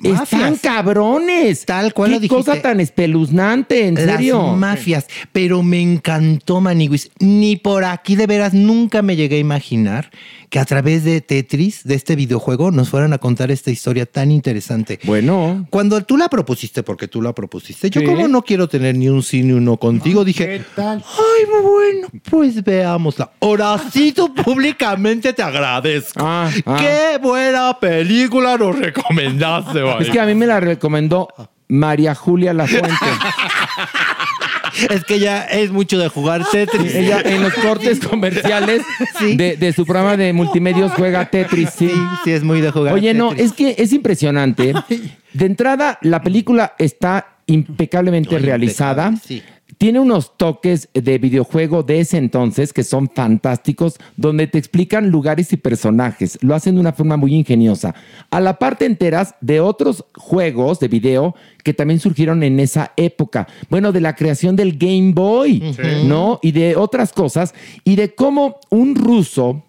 Mafias. 0.03 0.23
están 0.23 0.55
cabrones. 0.57 1.65
Tal 1.65 1.93
cual 1.93 2.09
Qué 2.09 2.15
lo 2.15 2.19
dijiste. 2.19 2.35
cosa 2.35 2.61
tan 2.61 2.79
espeluznante, 2.79 3.87
en 3.87 3.95
Las 3.95 4.05
serio. 4.17 4.41
mafias. 4.55 5.07
Pero 5.31 5.63
me 5.63 5.81
encantó, 5.81 6.59
Maniwis. 6.61 7.11
Ni 7.19 7.55
por 7.55 7.85
aquí 7.85 8.15
de 8.15 8.27
veras 8.27 8.53
nunca 8.53 9.01
me 9.01 9.15
llegué 9.15 9.37
a 9.37 9.39
imaginar 9.39 10.11
que 10.55 10.59
a 10.59 10.63
través 10.63 11.03
de 11.03 11.19
Tetris, 11.19 11.83
de 11.83 11.95
este 11.95 12.15
videojuego, 12.15 12.71
nos 12.71 12.87
fueran 12.87 13.11
a 13.11 13.17
contar 13.17 13.51
esta 13.51 13.71
historia 13.71 14.05
tan 14.05 14.31
interesante. 14.31 15.01
Bueno. 15.03 15.67
Cuando 15.69 16.01
tú 16.05 16.15
la 16.15 16.29
propusiste, 16.29 16.81
porque 16.81 17.09
tú 17.09 17.21
la 17.21 17.35
propusiste, 17.35 17.89
yo 17.89 17.99
Sí. 17.99 18.07
como 18.07 18.29
no 18.29 18.41
quiero 18.41 18.69
tener 18.69 18.95
ni 18.95 19.09
un 19.09 19.21
sí 19.21 19.43
ni 19.43 19.51
uno 19.51 19.75
contigo, 19.75 20.23
dije, 20.23 20.45
¿Qué 20.45 20.63
tal? 20.73 21.03
ay, 21.05 21.45
bueno, 21.61 22.07
pues 22.29 22.63
veámosla. 22.63 23.31
Horacito, 23.39 24.33
públicamente 24.45 25.33
te 25.33 25.43
agradezco. 25.43 26.21
Ah, 26.25 26.49
ah. 26.65 26.77
Qué 26.79 27.17
buena 27.21 27.77
película 27.77 28.57
nos 28.57 28.79
recomendaste, 28.79 29.81
Es 29.99 30.09
que 30.09 30.21
a 30.21 30.25
mí 30.25 30.35
me 30.35 30.47
la 30.47 30.61
recomendó 30.61 31.27
María 31.67 32.15
Julia 32.15 32.53
Lafuente. 32.53 32.87
Es 34.89 35.03
que 35.05 35.19
ya 35.19 35.43
es 35.43 35.71
mucho 35.71 35.97
de 35.97 36.09
jugar 36.09 36.43
Tetris. 36.51 36.93
Ella 36.95 37.21
en 37.23 37.41
los 37.43 37.53
cortes 37.53 37.99
comerciales 37.99 38.81
Sí. 39.19 39.35
de, 39.37 39.55
de 39.57 39.73
su 39.73 39.85
programa 39.85 40.17
de 40.17 40.33
multimedios 40.33 40.91
juega 40.93 41.25
Tetris. 41.29 41.69
Sí. 41.75 41.87
Sí, 41.89 42.01
sí, 42.23 42.31
es 42.31 42.43
muy 42.43 42.61
de 42.61 42.71
jugar 42.71 42.93
Oye, 42.93 43.13
no, 43.13 43.31
es 43.33 43.53
que 43.53 43.75
es 43.77 43.93
impresionante. 43.93 44.73
De 45.33 45.45
entrada, 45.45 45.97
la 46.01 46.21
película 46.21 46.73
está 46.77 47.27
impecablemente 47.47 48.35
Oye, 48.35 48.45
realizada. 48.45 49.07
impecable, 49.09 49.41
sí. 49.41 49.43
Tiene 49.77 49.99
unos 49.99 50.37
toques 50.37 50.89
de 50.93 51.17
videojuego 51.17 51.83
de 51.83 51.99
ese 51.99 52.17
entonces 52.17 52.71
que 52.71 52.83
son 52.83 53.09
fantásticos, 53.13 53.95
donde 54.15 54.47
te 54.47 54.57
explican 54.57 55.09
lugares 55.09 55.51
y 55.53 55.57
personajes. 55.57 56.37
Lo 56.41 56.53
hacen 56.55 56.75
de 56.75 56.81
una 56.81 56.93
forma 56.93 57.17
muy 57.17 57.33
ingeniosa. 57.33 57.93
A 58.29 58.39
la 58.39 58.57
parte 58.59 58.85
enteras 58.85 59.35
de 59.41 59.59
otros 59.59 60.05
juegos 60.15 60.79
de 60.79 60.87
video 60.87 61.35
que 61.63 61.73
también 61.73 61.99
surgieron 61.99 62.43
en 62.43 62.59
esa 62.59 62.93
época. 62.95 63.47
Bueno, 63.69 63.91
de 63.91 64.01
la 64.01 64.15
creación 64.15 64.55
del 64.55 64.77
Game 64.77 65.11
Boy, 65.13 65.61
¿no? 66.05 66.39
Y 66.43 66.51
de 66.51 66.75
otras 66.75 67.11
cosas. 67.11 67.53
Y 67.83 67.95
de 67.95 68.13
cómo 68.13 68.57
un 68.69 68.95
ruso 68.95 69.63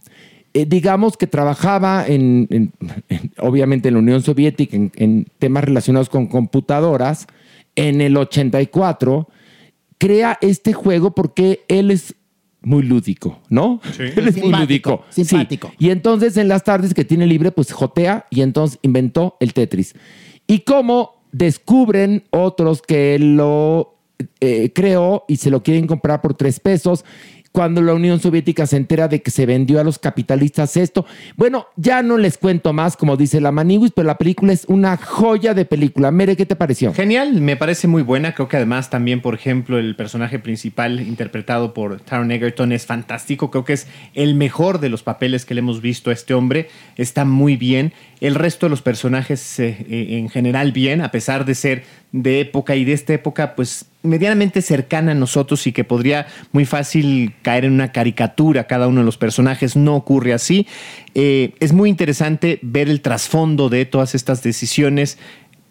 eh, 0.55 0.65
digamos 0.67 1.17
que 1.19 1.27
trabajaba 1.27 2.07
en, 2.07 2.47
en- 2.51 2.73
en- 3.11 3.33
obviamente 3.41 3.89
en 3.89 3.95
la 3.95 4.01
Unión 4.01 4.23
Soviética 4.23 4.75
en, 4.77 4.91
en 4.97 5.27
temas 5.39 5.65
relacionados 5.65 6.09
con 6.09 6.27
computadoras, 6.29 7.27
en 7.75 8.01
el 8.01 8.17
84 8.17 9.29
crea 9.99 10.39
este 10.41 10.73
juego 10.73 11.15
porque 11.15 11.65
él 11.69 11.91
es 11.91 12.15
muy 12.63 12.83
lúdico, 12.83 13.41
¿no? 13.49 13.81
Él 13.99 14.27
es 14.27 14.37
muy 14.37 14.47
Simpático, 14.47 14.91
lúdico. 14.91 15.05
sí. 15.11 15.25
simpático. 15.25 15.73
Y 15.79 15.91
entonces 15.91 16.37
en 16.37 16.49
las 16.49 16.65
tardes 16.65 16.95
que 16.95 17.05
tiene 17.05 17.27
libre, 17.27 17.53
pues 17.53 17.71
jotea 17.73 18.27
y 18.29 18.41
entonces 18.41 18.81
inventó 18.83 19.37
el 19.39 19.53
Tetris. 19.53 19.95
Y 20.49 20.61
cómo 20.61 21.23
descubren 21.31 22.25
otros 22.31 22.83
que 22.83 23.15
él 23.15 23.37
lo 23.37 23.99
eh, 24.41 24.73
creó 24.75 25.25
y 25.29 25.37
se 25.37 25.51
lo 25.51 25.63
quieren 25.63 25.87
comprar 25.87 26.23
por 26.23 26.35
tres 26.35 26.59
pesos. 26.59 27.05
Cuando 27.57 27.81
la 27.81 27.95
Unión 27.95 28.21
Soviética 28.21 28.67
se 28.67 28.77
entera 28.77 29.09
de 29.09 29.23
que 29.23 29.31
se 29.31 29.47
vendió 29.47 29.81
a 29.81 29.83
los 29.83 29.99
capitalistas 29.99 30.77
esto. 30.77 31.07
Bueno, 31.37 31.69
ya 31.77 32.03
no 32.03 32.19
les 32.19 32.37
cuento 32.37 32.75
más, 32.75 32.99
como 32.99 33.17
dice 33.17 33.41
la 33.41 33.51
Maniwis, 33.51 33.93
pero 33.97 34.07
la 34.07 34.19
película 34.19 34.53
es 34.53 34.67
una 34.67 34.99
joya 34.99 35.55
de 35.55 35.65
película. 35.65 36.11
Mere, 36.11 36.37
¿qué 36.37 36.45
te 36.45 36.55
pareció? 36.55 36.93
Genial, 36.93 37.41
me 37.41 37.57
parece 37.57 37.89
muy 37.89 38.03
buena. 38.03 38.35
Creo 38.35 38.47
que 38.47 38.59
además 38.59 38.91
también, 38.91 39.23
por 39.23 39.35
ejemplo, 39.35 39.79
el 39.79 39.97
personaje 39.97 40.39
principal 40.39 41.01
interpretado 41.01 41.73
por 41.73 41.99
Taron 42.03 42.31
Egerton 42.31 42.73
es 42.73 42.85
fantástico. 42.85 43.51
Creo 43.51 43.65
que 43.65 43.73
es 43.73 43.87
el 44.13 44.35
mejor 44.35 44.79
de 44.79 44.91
los 44.91 45.03
papeles 45.03 45.47
que 45.47 45.55
le 45.55 45.61
hemos 45.61 45.81
visto 45.81 46.11
a 46.11 46.13
este 46.13 46.35
hombre. 46.35 46.69
Está 46.97 47.25
muy 47.25 47.57
bien. 47.57 47.95
El 48.21 48.35
resto 48.35 48.67
de 48.67 48.71
los 48.71 48.83
personajes 48.83 49.59
eh, 49.61 49.79
eh, 49.89 50.19
en 50.19 50.29
general 50.29 50.73
bien, 50.73 51.01
a 51.01 51.11
pesar 51.11 51.47
de 51.47 51.55
ser 51.55 51.85
de 52.23 52.41
época 52.41 52.77
y 52.77 52.85
de 52.85 52.95
esta 52.95 53.13
época, 53.13 53.55
pues 53.55 53.87
medianamente 54.03 54.63
cercana 54.63 55.13
a 55.13 55.15
nosotros 55.15 55.67
y 55.67 55.73
que 55.73 55.85
podría 55.85 56.27
muy 56.53 56.65
fácil 56.65 57.35
caer 57.43 57.67
en 57.67 57.73
una 57.73 57.93
caricatura 57.93 58.67
cada 58.67 58.89
uno 58.89 59.01
de 59.01 59.05
los 59.05 59.19
personajes. 59.19 59.77
No 59.77 59.97
ocurre 59.97 60.33
así. 60.33 60.67
Eh, 61.15 61.53
es 61.61 61.73
muy 61.73 61.91
interesante 61.91 62.59
ver 62.63 62.89
el 62.89 63.03
trasfondo 63.03 63.69
de 63.69 63.85
todas 63.85 64.15
estas 64.15 64.43
decisiones 64.43 65.19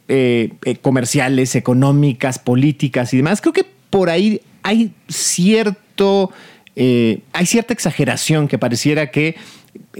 eh, 0.07 0.53
eh, 0.65 0.75
comerciales, 0.75 1.55
económicas, 1.55 2.37
políticas 2.37 3.13
y 3.13 3.17
demás. 3.17 3.41
Creo 3.41 3.53
que 3.53 3.65
por 3.89 4.09
ahí 4.09 4.41
hay 4.61 4.91
cierto. 5.07 6.31
hay 6.75 7.45
cierta 7.45 7.73
exageración 7.73 8.47
que 8.47 8.59
pareciera 8.59 9.09
que 9.09 9.35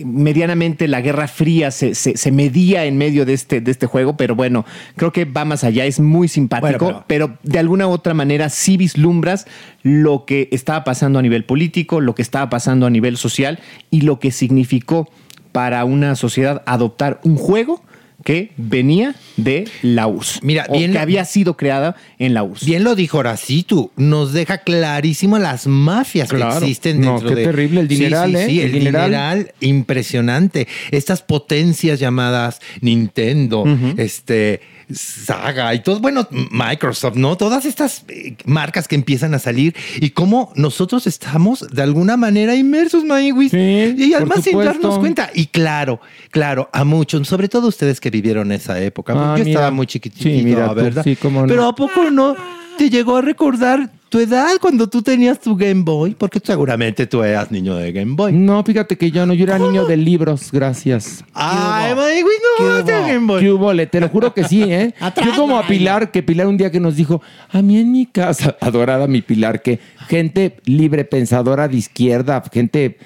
medianamente 0.03 0.87
la 0.87 1.01
Guerra 1.01 1.27
Fría 1.27 1.71
se, 1.71 1.95
se- 1.95 2.17
se 2.17 2.31
medía 2.31 2.85
en 2.85 2.97
medio 2.97 3.25
de 3.25 3.33
este, 3.33 3.61
de 3.61 3.71
este 3.71 3.85
juego, 3.87 4.17
pero 4.17 4.35
bueno, 4.35 4.65
creo 4.95 5.11
que 5.11 5.25
va 5.25 5.45
más 5.45 5.63
allá, 5.63 5.85
es 5.85 5.99
muy 5.99 6.27
simpático, 6.27 6.85
Bueno, 6.85 7.03
pero... 7.07 7.37
de 7.43 7.59
alguna 7.59 7.87
u 7.87 7.91
otra 7.91 8.13
manera 8.13 8.49
sí 8.49 8.77
vislumbras 8.77 9.47
lo 9.83 10.25
que 10.25 10.49
estaba 10.51 10.83
pasando 10.83 11.19
a 11.19 11.21
nivel 11.21 11.45
político, 11.45 12.01
lo 12.01 12.15
que 12.15 12.21
estaba 12.21 12.49
pasando 12.49 12.85
a 12.85 12.89
nivel 12.89 13.17
social 13.17 13.59
y 13.91 14.01
lo 14.01 14.19
que 14.19 14.31
significó 14.31 15.09
para 15.51 15.85
una 15.85 16.15
sociedad 16.15 16.63
adoptar 16.65 17.19
un 17.23 17.37
juego 17.37 17.81
que 18.25 18.51
venía 18.57 19.15
de 19.37 19.65
la 19.83 20.07
URSS. 20.07 20.39
Mira, 20.41 20.65
o 20.69 20.77
bien- 20.77 20.91
que 20.91 20.97
había 20.99 21.23
sido 21.25 21.55
creada 21.55 21.95
en 22.19 22.33
la 22.33 22.41
URSS. 22.43 22.65
Bien 22.65 22.83
lo 22.83 22.95
dijo 22.95 23.19
Horacito, 23.19 23.91
nos 23.95 24.33
deja 24.33 24.57
clarísimo 24.57 25.37
las 25.37 25.67
mafias 25.67 26.27
Claro. 26.29 26.59
que 26.59 26.65
existen 26.65 26.99
No, 27.01 27.11
dentro 27.13 27.29
qué 27.29 27.35
de... 27.35 27.43
terrible, 27.45 27.81
el 27.81 27.87
Sí, 27.87 27.95
dineral, 27.95 28.31
sí, 28.31 28.35
¿eh? 28.37 28.45
sí, 28.47 28.59
El 28.61 28.65
el, 28.65 28.71
dineral. 28.73 29.05
dineral. 29.11 29.53
impresionante. 29.61 30.67
Estas 30.91 31.21
potencias 31.21 31.99
llamadas 31.99 32.59
Nintendo, 32.81 33.63
este... 33.97 34.59
Saga 34.93 35.73
y 35.73 35.79
todo, 35.79 35.99
bueno, 35.99 36.27
Microsoft, 36.51 37.15
¿no? 37.15 37.37
Todas 37.37 37.65
estas 37.65 38.03
eh, 38.07 38.35
marcas 38.45 38.87
que 38.87 38.95
empiezan 38.95 39.33
a 39.33 39.39
salir 39.39 39.75
y 39.99 40.11
cómo 40.11 40.51
nosotros 40.55 41.07
estamos 41.07 41.67
de 41.71 41.81
alguna 41.81 42.17
manera 42.17 42.55
inmersos, 42.55 43.03
Maywis. 43.03 43.51
Sí, 43.51 43.95
y 43.97 44.13
además 44.13 44.43
sin 44.43 44.57
darnos 44.59 44.99
cuenta. 44.99 45.29
Y 45.33 45.47
claro, 45.47 45.99
claro, 46.31 46.69
a 46.71 46.83
muchos, 46.83 47.27
sobre 47.27 47.49
todo 47.49 47.67
ustedes 47.67 47.99
que 47.99 48.09
vivieron 48.09 48.51
esa 48.51 48.79
época. 48.79 49.13
Ah, 49.15 49.35
Yo 49.37 49.43
mira. 49.43 49.49
estaba 49.59 49.71
muy 49.71 49.87
chiquitito, 49.87 50.23
Sí, 50.23 50.41
mira 50.43 50.69
tú, 50.69 50.75
¿verdad? 50.75 51.03
sí, 51.03 51.15
cómo 51.15 51.41
no. 51.41 51.47
Pero 51.47 51.67
¿a 51.67 51.75
poco 51.75 52.09
no 52.11 52.35
te 52.77 52.89
llegó 52.89 53.17
a 53.17 53.21
recordar 53.21 53.89
tu 54.09 54.19
edad 54.19 54.47
cuando 54.61 54.87
tú 54.87 55.01
tenías 55.01 55.39
tu 55.39 55.55
Game 55.57 55.81
Boy? 55.83 56.15
Porque 56.15 56.39
seguramente 56.43 57.05
tú 57.07 57.21
eras 57.23 57.51
niño 57.51 57.75
de 57.75 57.91
Game 57.91 58.13
Boy. 58.15 58.31
No, 58.33 58.63
fíjate 58.63 58.97
que 58.97 59.11
yo 59.11 59.25
no, 59.25 59.33
yo 59.33 59.43
era 59.43 59.57
niño 59.59 59.85
de 59.85 59.97
libros, 59.97 60.51
gracias. 60.51 61.23
Ay, 61.33 61.93
Maigui, 61.95 62.23
no, 62.59 62.65
¿Qué 62.65 62.81
hubo? 62.93 63.07
Game 63.07 63.27
Boy. 63.27 63.41
¿Qué 63.41 63.51
hubo? 63.51 63.73
Le- 63.73 63.87
Te 63.87 63.99
lo 63.99 64.07
juro 64.09 64.33
que 64.33 64.43
sí, 64.45 64.63
¿eh? 64.63 64.93
Atrás, 64.99 65.27
Yo 65.31 65.35
como 65.35 65.57
a. 65.57 65.67
Pilar, 65.67 66.11
que 66.11 66.23
Pilar 66.23 66.47
un 66.47 66.57
día 66.57 66.71
que 66.71 66.79
nos 66.79 66.95
dijo, 66.95 67.21
a 67.51 67.61
mí 67.61 67.77
en 67.79 67.91
mi 67.91 68.05
casa, 68.05 68.55
adorada 68.61 69.07
mi 69.07 69.21
Pilar, 69.21 69.61
que 69.61 69.79
gente 70.07 70.57
libre 70.65 71.03
pensadora 71.05 71.67
de 71.67 71.77
izquierda, 71.77 72.41
gente 72.53 72.97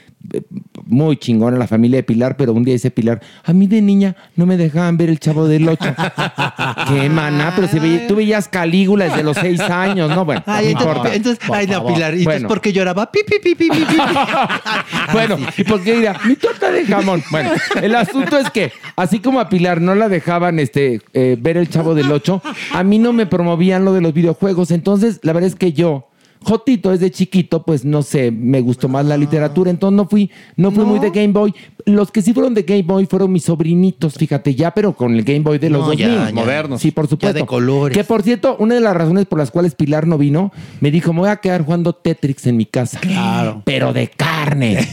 muy 0.85 1.17
chingona 1.17 1.57
la 1.57 1.67
familia 1.67 1.97
de 1.97 2.03
Pilar, 2.03 2.35
pero 2.35 2.53
un 2.53 2.63
día 2.63 2.73
dice 2.73 2.91
Pilar, 2.91 3.21
a 3.43 3.53
mí 3.53 3.67
de 3.67 3.81
niña 3.81 4.15
no 4.35 4.45
me 4.45 4.57
dejaban 4.57 4.97
ver 4.97 5.09
el 5.09 5.19
chavo 5.19 5.47
del 5.47 5.67
ocho. 5.67 5.85
Qué 6.87 7.09
maná, 7.09 7.53
pero 7.55 7.67
si 7.67 7.79
tú 8.07 8.15
veías 8.15 8.47
Calígula 8.47 9.05
desde 9.05 9.23
los 9.23 9.37
seis 9.37 9.59
años, 9.61 10.09
¿no? 10.09 10.25
Bueno, 10.25 10.43
Ay, 10.45 10.73
no 10.73 11.05
entonces, 11.05 11.39
ay, 11.51 11.67
no. 11.67 11.85
Pilar, 11.85 12.15
¿y 12.15 12.23
Bueno. 12.23 12.47
por 12.47 12.59
qué 12.61 12.73
lloraba? 12.73 13.11
Pi, 13.11 13.19
pi, 13.25 13.35
pi, 13.41 13.55
pi, 13.55 13.69
pi, 13.69 13.85
pi. 13.85 13.97
Bueno, 15.13 15.37
¿y 15.57 15.63
por 15.63 15.81
qué 15.83 15.95
dirá? 15.95 16.19
Mi 16.25 16.35
torta 16.35 16.71
de 16.71 16.85
jamón. 16.85 17.23
Bueno, 17.31 17.51
el 17.81 17.95
asunto 17.95 18.37
es 18.37 18.49
que, 18.49 18.71
así 18.95 19.19
como 19.19 19.39
a 19.39 19.49
Pilar 19.49 19.81
no 19.81 19.95
la 19.95 20.09
dejaban 20.09 20.59
este, 20.59 21.01
eh, 21.13 21.37
ver 21.39 21.57
el 21.57 21.69
chavo 21.69 21.95
del 21.95 22.11
8, 22.11 22.41
a 22.73 22.83
mí 22.83 22.99
no 22.99 23.13
me 23.13 23.25
promovían 23.25 23.85
lo 23.85 23.93
de 23.93 24.01
los 24.01 24.13
videojuegos. 24.13 24.71
Entonces, 24.71 25.19
la 25.23 25.33
verdad 25.33 25.47
es 25.47 25.55
que 25.55 25.73
yo, 25.73 26.08
Jotito, 26.41 26.91
desde 26.91 27.11
chiquito, 27.11 27.63
pues 27.63 27.83
no 27.83 28.01
sé, 28.01 28.31
me 28.31 28.61
gustó 28.61 28.87
más 28.87 29.05
la 29.05 29.17
literatura. 29.17 29.69
Entonces 29.69 29.97
no 29.97 30.07
fui, 30.07 30.31
no 30.55 30.71
fui 30.71 30.85
muy 30.85 30.99
de 30.99 31.09
Game 31.09 31.33
Boy. 31.33 31.53
Los 31.85 32.11
que 32.11 32.21
sí 32.21 32.33
fueron 32.33 32.53
de 32.53 32.63
Game 32.63 32.83
Boy 32.83 33.05
fueron 33.07 33.31
mis 33.31 33.43
sobrinitos, 33.43 34.13
fíjate, 34.15 34.55
ya, 34.55 34.71
pero 34.71 34.93
con 34.93 35.13
el 35.15 35.23
Game 35.23 35.41
Boy 35.41 35.57
de 35.59 35.69
los 35.69 35.81
No, 35.81 35.87
2000. 35.87 36.07
ya, 36.07 36.25
ya. 36.27 36.33
Modernos. 36.33 36.81
Sí, 36.81 36.91
por 36.91 37.07
supuesto. 37.07 37.35
Ya 37.37 37.41
de 37.41 37.45
colores. 37.45 37.97
Que 37.97 38.03
por 38.03 38.23
cierto, 38.23 38.55
una 38.59 38.75
de 38.75 38.81
las 38.81 38.95
razones 38.95 39.25
por 39.25 39.37
las 39.39 39.51
cuales 39.51 39.75
Pilar 39.75 40.07
no 40.07 40.17
vino, 40.17 40.51
me 40.79 40.91
dijo, 40.91 41.11
me 41.13 41.19
voy 41.21 41.29
a 41.29 41.37
quedar 41.37 41.65
jugando 41.65 41.93
Tetrix 41.93 42.47
en 42.47 42.57
mi 42.57 42.65
casa. 42.65 42.99
Claro. 42.99 43.61
Pero 43.65 43.91
de 43.91 44.07
carne. 44.09 44.87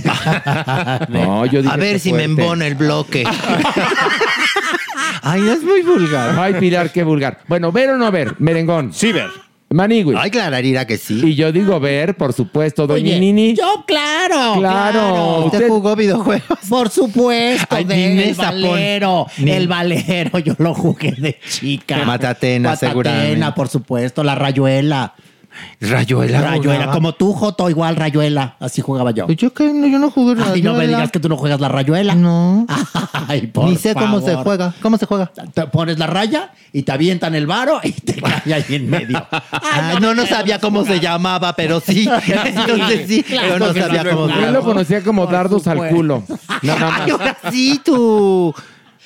no, 1.08 1.46
yo 1.46 1.62
dije, 1.62 1.72
A 1.74 1.76
ver 1.76 2.00
si 2.00 2.12
me 2.12 2.24
embona 2.24 2.66
el 2.66 2.74
bloque. 2.74 3.24
Ay, 5.22 5.46
es 5.48 5.62
muy 5.62 5.82
vulgar. 5.82 6.38
Ay, 6.38 6.54
Pilar, 6.54 6.92
qué 6.92 7.02
vulgar. 7.02 7.38
Bueno, 7.48 7.72
ver 7.72 7.90
o 7.90 7.96
no 7.98 8.10
ver, 8.10 8.34
merengón. 8.38 8.92
Sí, 8.92 9.12
ver. 9.12 9.28
Manigui. 9.76 10.14
Ay, 10.16 10.30
clararira 10.30 10.86
que 10.86 10.96
sí. 10.96 11.20
Y 11.22 11.34
yo 11.34 11.52
digo 11.52 11.78
ver, 11.78 12.16
por 12.16 12.32
supuesto, 12.32 12.86
doña 12.86 13.02
Oye, 13.10 13.20
Nini. 13.20 13.54
Yo, 13.54 13.84
claro. 13.86 14.54
Claro. 14.58 15.44
¿Usted 15.44 15.58
usted- 15.58 15.68
jugó 15.68 15.94
videojuegos? 15.94 16.58
Por 16.68 16.88
supuesto, 16.88 17.76
Ay, 17.76 17.84
de 17.84 17.94
ni 17.96 18.02
el 18.22 18.28
esa 18.30 18.44
valero. 18.44 19.26
ni- 19.36 19.50
El 19.50 19.68
valero, 19.68 20.38
yo 20.38 20.54
lo 20.58 20.72
jugué 20.74 21.12
de 21.12 21.38
chica. 21.48 21.98
Matatena, 22.06 22.74
seguramente. 22.74 23.26
Matatena, 23.26 23.54
por 23.54 23.68
supuesto. 23.68 24.24
La 24.24 24.34
rayuela. 24.34 25.14
Rayuela. 25.80 26.40
Rayuela, 26.40 26.74
jugaba. 26.74 26.92
como 26.92 27.14
tú, 27.14 27.32
Joto, 27.32 27.68
igual 27.70 27.96
rayuela. 27.96 28.56
Así 28.60 28.82
jugaba 28.82 29.10
yo. 29.10 29.26
Pues 29.26 29.38
Yo 29.38 29.52
que 29.52 29.72
no, 29.72 29.86
yo 29.86 29.98
no 29.98 30.10
jugué 30.10 30.34
rayuela. 30.34 30.52
Ay, 30.54 30.62
no 30.62 30.74
me 30.74 30.86
digas 30.86 31.10
que 31.10 31.20
tú 31.20 31.28
no 31.28 31.36
juegas 31.36 31.60
la 31.60 31.68
rayuela. 31.68 32.14
No. 32.14 32.66
Ay, 33.28 33.46
por 33.48 33.66
Ni 33.66 33.76
sé 33.76 33.94
cómo 33.94 34.20
se 34.20 34.34
juega. 34.36 34.74
¿Cómo 34.82 34.98
se 34.98 35.06
juega? 35.06 35.30
Te 35.52 35.66
pones 35.66 35.98
la 35.98 36.06
raya 36.06 36.52
y 36.72 36.82
te 36.82 36.92
avientan 36.92 37.34
el 37.34 37.46
varo 37.46 37.80
y 37.82 37.92
te 37.92 38.14
cae 38.20 38.54
ahí 38.54 38.64
en 38.70 38.90
medio. 38.90 39.26
Ay, 39.50 39.98
no, 40.00 40.14
no 40.14 40.26
sabía 40.26 40.58
cómo 40.58 40.84
se 40.84 41.00
llamaba, 41.00 41.54
pero 41.54 41.80
sí. 41.80 42.08
Entonces 42.26 43.06
sí, 43.08 43.22
Claro 43.22 43.54
pero 43.54 43.58
no 43.58 43.74
sabía 43.74 44.04
no 44.04 44.10
cómo 44.10 44.28
se 44.28 44.44
Él 44.44 44.52
lo 44.52 44.62
conocía 44.62 45.02
como 45.02 45.24
Por 45.24 45.32
dardos 45.32 45.66
al 45.66 45.88
culo. 45.88 46.22
Nada 46.62 47.02
Ay, 47.02 47.10
ahora 47.10 47.36
sí, 47.50 47.80
tú. 47.84 48.54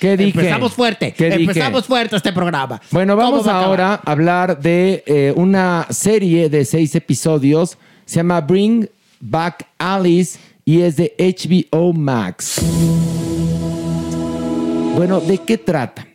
¿Qué 0.01 0.17
dije? 0.17 0.31
Empezamos 0.31 0.73
fuerte. 0.73 1.13
¿Qué 1.13 1.27
dije? 1.27 1.41
Empezamos 1.43 1.87
fuerte 1.87 2.17
este 2.17 2.33
programa. 2.33 2.81
Bueno, 2.91 3.17
¿Cómo 3.17 3.31
vamos 3.31 3.47
va 3.47 3.63
ahora 3.63 4.01
a 4.03 4.11
hablar 4.11 4.59
de 4.59 5.05
eh, 5.07 5.35
una 5.37 5.87
serie 5.91 6.49
de 6.49 6.65
seis 6.65 6.95
episodios. 6.95 7.77
Se 8.07 8.17
llama 8.17 8.41
Bring 8.41 8.89
Back 9.21 9.67
Alice 9.79 10.39
y 10.65 10.81
es 10.81 10.97
de 10.97 11.15
HBO 11.19 11.93
Max. 11.93 12.63
Bueno, 14.97 15.21
¿de 15.21 15.37
qué 15.37 15.59
trata? 15.59 16.07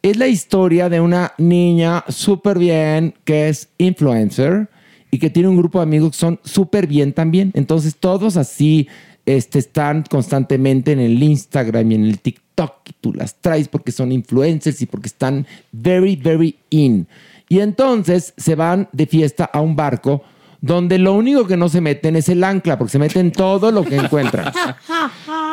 Es 0.00 0.16
la 0.16 0.28
historia 0.28 0.88
de 0.88 1.00
una 1.00 1.32
niña 1.36 2.04
súper 2.08 2.56
bien 2.56 3.14
que 3.24 3.48
es 3.48 3.68
influencer 3.78 4.68
y 5.10 5.18
que 5.18 5.28
tiene 5.28 5.48
un 5.48 5.56
grupo 5.56 5.80
de 5.80 5.82
amigos 5.82 6.12
que 6.12 6.18
son 6.18 6.38
súper 6.44 6.86
bien 6.86 7.12
también. 7.12 7.50
Entonces 7.54 7.96
todos 7.96 8.36
así 8.36 8.86
este, 9.26 9.58
están 9.58 10.04
constantemente 10.08 10.92
en 10.92 11.00
el 11.00 11.20
Instagram 11.20 11.90
y 11.90 11.94
en 11.96 12.04
el 12.04 12.20
TikTok 12.20 12.43
y 12.56 12.92
tú 13.00 13.12
las 13.12 13.36
traes 13.40 13.68
porque 13.68 13.92
son 13.92 14.12
influencers 14.12 14.80
y 14.82 14.86
porque 14.86 15.08
están 15.08 15.46
very, 15.72 16.16
very 16.16 16.56
in. 16.70 17.06
Y 17.48 17.60
entonces 17.60 18.32
se 18.36 18.54
van 18.54 18.88
de 18.92 19.06
fiesta 19.06 19.44
a 19.44 19.60
un 19.60 19.76
barco 19.76 20.22
donde 20.60 20.98
lo 20.98 21.12
único 21.12 21.46
que 21.46 21.58
no 21.58 21.68
se 21.68 21.82
meten 21.82 22.16
es 22.16 22.30
el 22.30 22.42
ancla, 22.42 22.78
porque 22.78 22.92
se 22.92 22.98
meten 22.98 23.32
todo 23.32 23.70
lo 23.70 23.84
que 23.84 23.96
encuentran. 23.96 24.52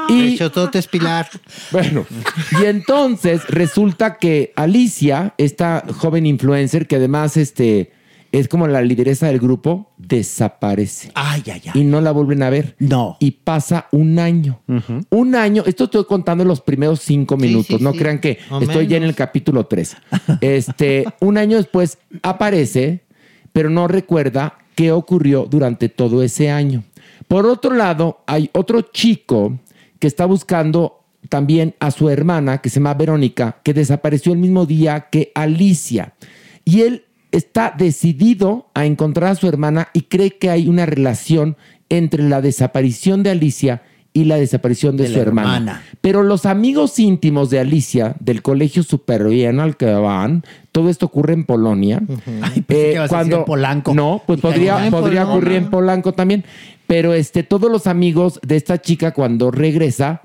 Y 0.09 0.37
Chototes 0.37 0.87
Pilar. 0.87 1.29
bueno, 1.71 2.05
y 2.59 2.65
entonces 2.65 3.47
resulta 3.47 4.17
que 4.17 4.51
Alicia, 4.55 5.33
esta 5.37 5.85
joven 5.95 6.25
influencer 6.25 6.87
que 6.87 6.97
además 6.97 7.37
este, 7.37 7.91
es 8.31 8.47
como 8.47 8.67
la 8.67 8.81
lideresa 8.81 9.27
del 9.27 9.39
grupo, 9.39 9.91
desaparece. 9.97 11.11
Ay, 11.15 11.43
ay, 11.47 11.61
ay. 11.73 11.81
Y 11.81 11.83
no 11.83 11.99
la 11.99 12.11
vuelven 12.11 12.43
a 12.43 12.49
ver. 12.49 12.75
No. 12.79 13.17
Y 13.19 13.31
pasa 13.31 13.87
un 13.91 14.19
año. 14.19 14.61
Un 15.09 15.35
año. 15.35 15.63
Esto 15.65 15.85
estoy 15.85 16.05
contando 16.05 16.43
en 16.43 16.47
los 16.47 16.61
primeros 16.61 17.01
cinco 17.01 17.35
minutos. 17.35 17.77
sí, 17.77 17.83
no 17.83 17.91
sí. 17.91 17.99
crean 17.99 18.19
que 18.19 18.37
O 18.49 18.59
estoy 18.59 18.87
ya 18.87 18.97
en 18.97 19.03
el 19.03 19.15
capítulo 19.15 19.65
3. 19.65 19.97
Este, 20.41 21.05
un 21.19 21.37
año 21.37 21.57
después 21.57 21.97
aparece, 22.23 23.03
pero 23.51 23.69
no 23.69 23.87
recuerda 23.87 24.57
qué 24.75 24.91
ocurrió 24.91 25.45
durante 25.49 25.89
todo 25.89 26.23
ese 26.23 26.49
año. 26.49 26.83
Por 27.27 27.45
otro 27.45 27.75
lado, 27.75 28.23
hay 28.27 28.49
otro 28.53 28.81
chico 28.81 29.59
que 29.99 30.07
está 30.07 30.25
buscando 30.25 31.03
también 31.29 31.75
a 31.79 31.91
su 31.91 32.09
hermana, 32.09 32.59
que 32.59 32.69
se 32.69 32.79
llama 32.79 32.93
Verónica, 32.93 33.57
que 33.63 33.73
desapareció 33.73 34.33
el 34.33 34.39
mismo 34.39 34.65
día 34.65 35.07
que 35.11 35.31
Alicia. 35.35 36.13
Y 36.65 36.81
él 36.81 37.05
está 37.31 37.73
decidido 37.77 38.67
a 38.73 38.85
encontrar 38.85 39.31
a 39.31 39.35
su 39.35 39.47
hermana 39.47 39.89
y 39.93 40.01
cree 40.03 40.31
que 40.37 40.49
hay 40.49 40.67
una 40.67 40.85
relación 40.85 41.55
entre 41.89 42.23
la 42.27 42.41
desaparición 42.41 43.23
de 43.23 43.31
Alicia 43.31 43.83
y 44.13 44.25
la 44.25 44.35
desaparición 44.35 44.97
de, 44.97 45.05
De 45.07 45.13
su 45.13 45.19
hermana. 45.21 45.55
hermana. 45.55 45.83
Pero 46.01 46.21
los 46.23 46.45
amigos 46.45 46.99
íntimos 46.99 47.49
de 47.49 47.59
Alicia, 47.59 48.15
del 48.19 48.41
colegio 48.41 48.83
superviano 48.83 49.61
al 49.61 49.77
que 49.77 49.85
van, 49.85 50.43
todo 50.73 50.89
esto 50.89 51.05
ocurre 51.05 51.33
en 51.33 51.45
Polonia. 51.45 52.01
Ay, 52.41 52.61
pensé 52.61 52.83
que 52.87 52.93
ibas 52.95 53.13
a 53.13 53.19
decir 53.19 53.33
en 53.35 53.45
Polanco. 53.45 53.93
No, 53.93 54.21
pues 54.25 54.41
podría, 54.41 54.77
"Ah, 54.77 54.85
en 54.85 54.91
podría 54.91 55.21
Polonia". 55.21 55.33
ocurrir 55.37 55.53
en 55.57 55.69
Polanco 55.69 56.11
también. 56.11 56.43
Pero 56.87 57.13
este, 57.13 57.43
todos 57.43 57.71
los 57.71 57.87
amigos 57.87 58.39
de 58.45 58.57
esta 58.57 58.81
chica, 58.81 59.13
cuando 59.13 59.49
regresa, 59.49 60.23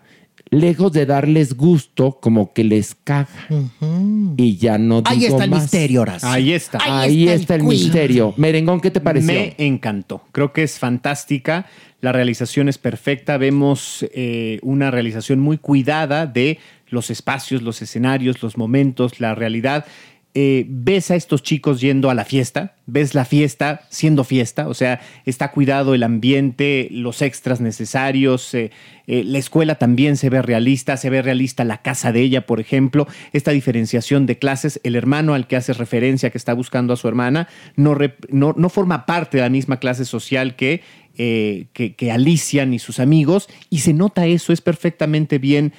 lejos 0.51 0.93
de 0.93 1.07
darles 1.07 1.57
gusto, 1.57 2.19
como 2.21 2.53
que 2.53 2.65
les 2.65 2.95
caga. 2.95 3.29
Y 4.37 4.57
ya 4.57 4.79
no 4.79 5.03
digo 5.03 5.11
Ahí 5.11 5.25
está 5.27 5.45
el 5.45 5.51
más. 5.51 5.63
misterio, 5.63 6.03
Horacio. 6.03 6.29
Ahí 6.29 6.53
está. 6.53 6.79
Ahí, 6.83 7.29
está, 7.29 7.55
el, 7.55 7.65
misterio. 7.65 8.35
Merengón, 8.37 8.81
¿qué 8.81 8.91
te 8.91 9.01
pareció? 9.01 9.33
Me 9.33 9.55
encantó. 9.59 10.23
Creo 10.33 10.53
que 10.53 10.63
es 10.63 10.79
fantástica. 10.79 11.67
La 12.01 12.13
realización 12.13 12.69
es 12.69 12.79
perfecta. 12.79 13.39
Vemos 13.39 14.07
eh, 14.13 14.59
una 14.63 14.91
realización 14.91 15.41
muy 15.41 15.59
cuidada 15.59 16.27
de 16.27 16.59
los 16.89 17.11
espacios, 17.11 17.63
los 17.63 17.83
escenarios, 17.83 18.43
los 18.43 18.57
momentos, 18.57 19.21
la 19.21 19.35
realidad. 19.35 19.87
Eh, 20.38 20.66
ves 20.68 21.11
a 21.11 21.16
estos 21.16 21.42
chicos 21.42 21.81
yendo 21.81 22.11
a 22.11 22.14
la 22.14 22.27
fiesta, 22.27 22.75
ves 22.85 23.14
la 23.14 23.25
fiesta 23.25 23.87
siendo 23.88 24.22
fiesta, 24.22 24.68
o 24.68 24.75
sea, 24.75 25.01
está 25.25 25.51
cuidado 25.51 25.94
el 25.94 26.03
ambiente, 26.03 26.88
los 26.90 27.22
extras 27.22 27.62
necesarios, 27.62 28.53
eh, 28.53 28.70
eh, 29.07 29.25
la 29.25 29.38
escuela 29.38 29.77
también 29.77 30.18
se 30.18 30.29
ve 30.29 30.42
realista, 30.42 30.99
se 30.99 31.09
ve 31.09 31.22
realista 31.22 31.64
la 31.64 31.81
casa 31.81 32.12
de 32.12 32.20
ella, 32.20 32.44
por 32.44 32.61
ejemplo, 32.61 33.07
esta 33.33 33.53
diferenciación 33.53 34.27
de 34.27 34.38
clases, 34.38 34.79
el 34.85 34.94
hermano 34.94 35.33
al 35.33 35.46
que 35.46 35.57
hace 35.57 35.72
referencia, 35.72 36.29
que 36.29 36.37
está 36.37 36.53
buscando 36.53 36.92
a 36.92 36.96
su 36.99 37.09
hermana, 37.09 37.49
no, 37.75 37.96
no, 38.29 38.55
no 38.55 38.68
forma 38.68 39.07
parte 39.07 39.38
de 39.38 39.42
la 39.42 39.49
misma 39.49 39.79
clase 39.79 40.05
social 40.05 40.55
que, 40.55 40.83
que, 41.16 42.12
Alicia 42.12 42.66
ni 42.66 42.79
sus 42.79 43.01
amigos, 43.01 43.49
y 43.70 43.79
se 43.79 43.94
nota 43.94 44.27
eso, 44.27 44.53
es 44.53 44.61
perfectamente 44.61 45.38
bien 45.38 45.72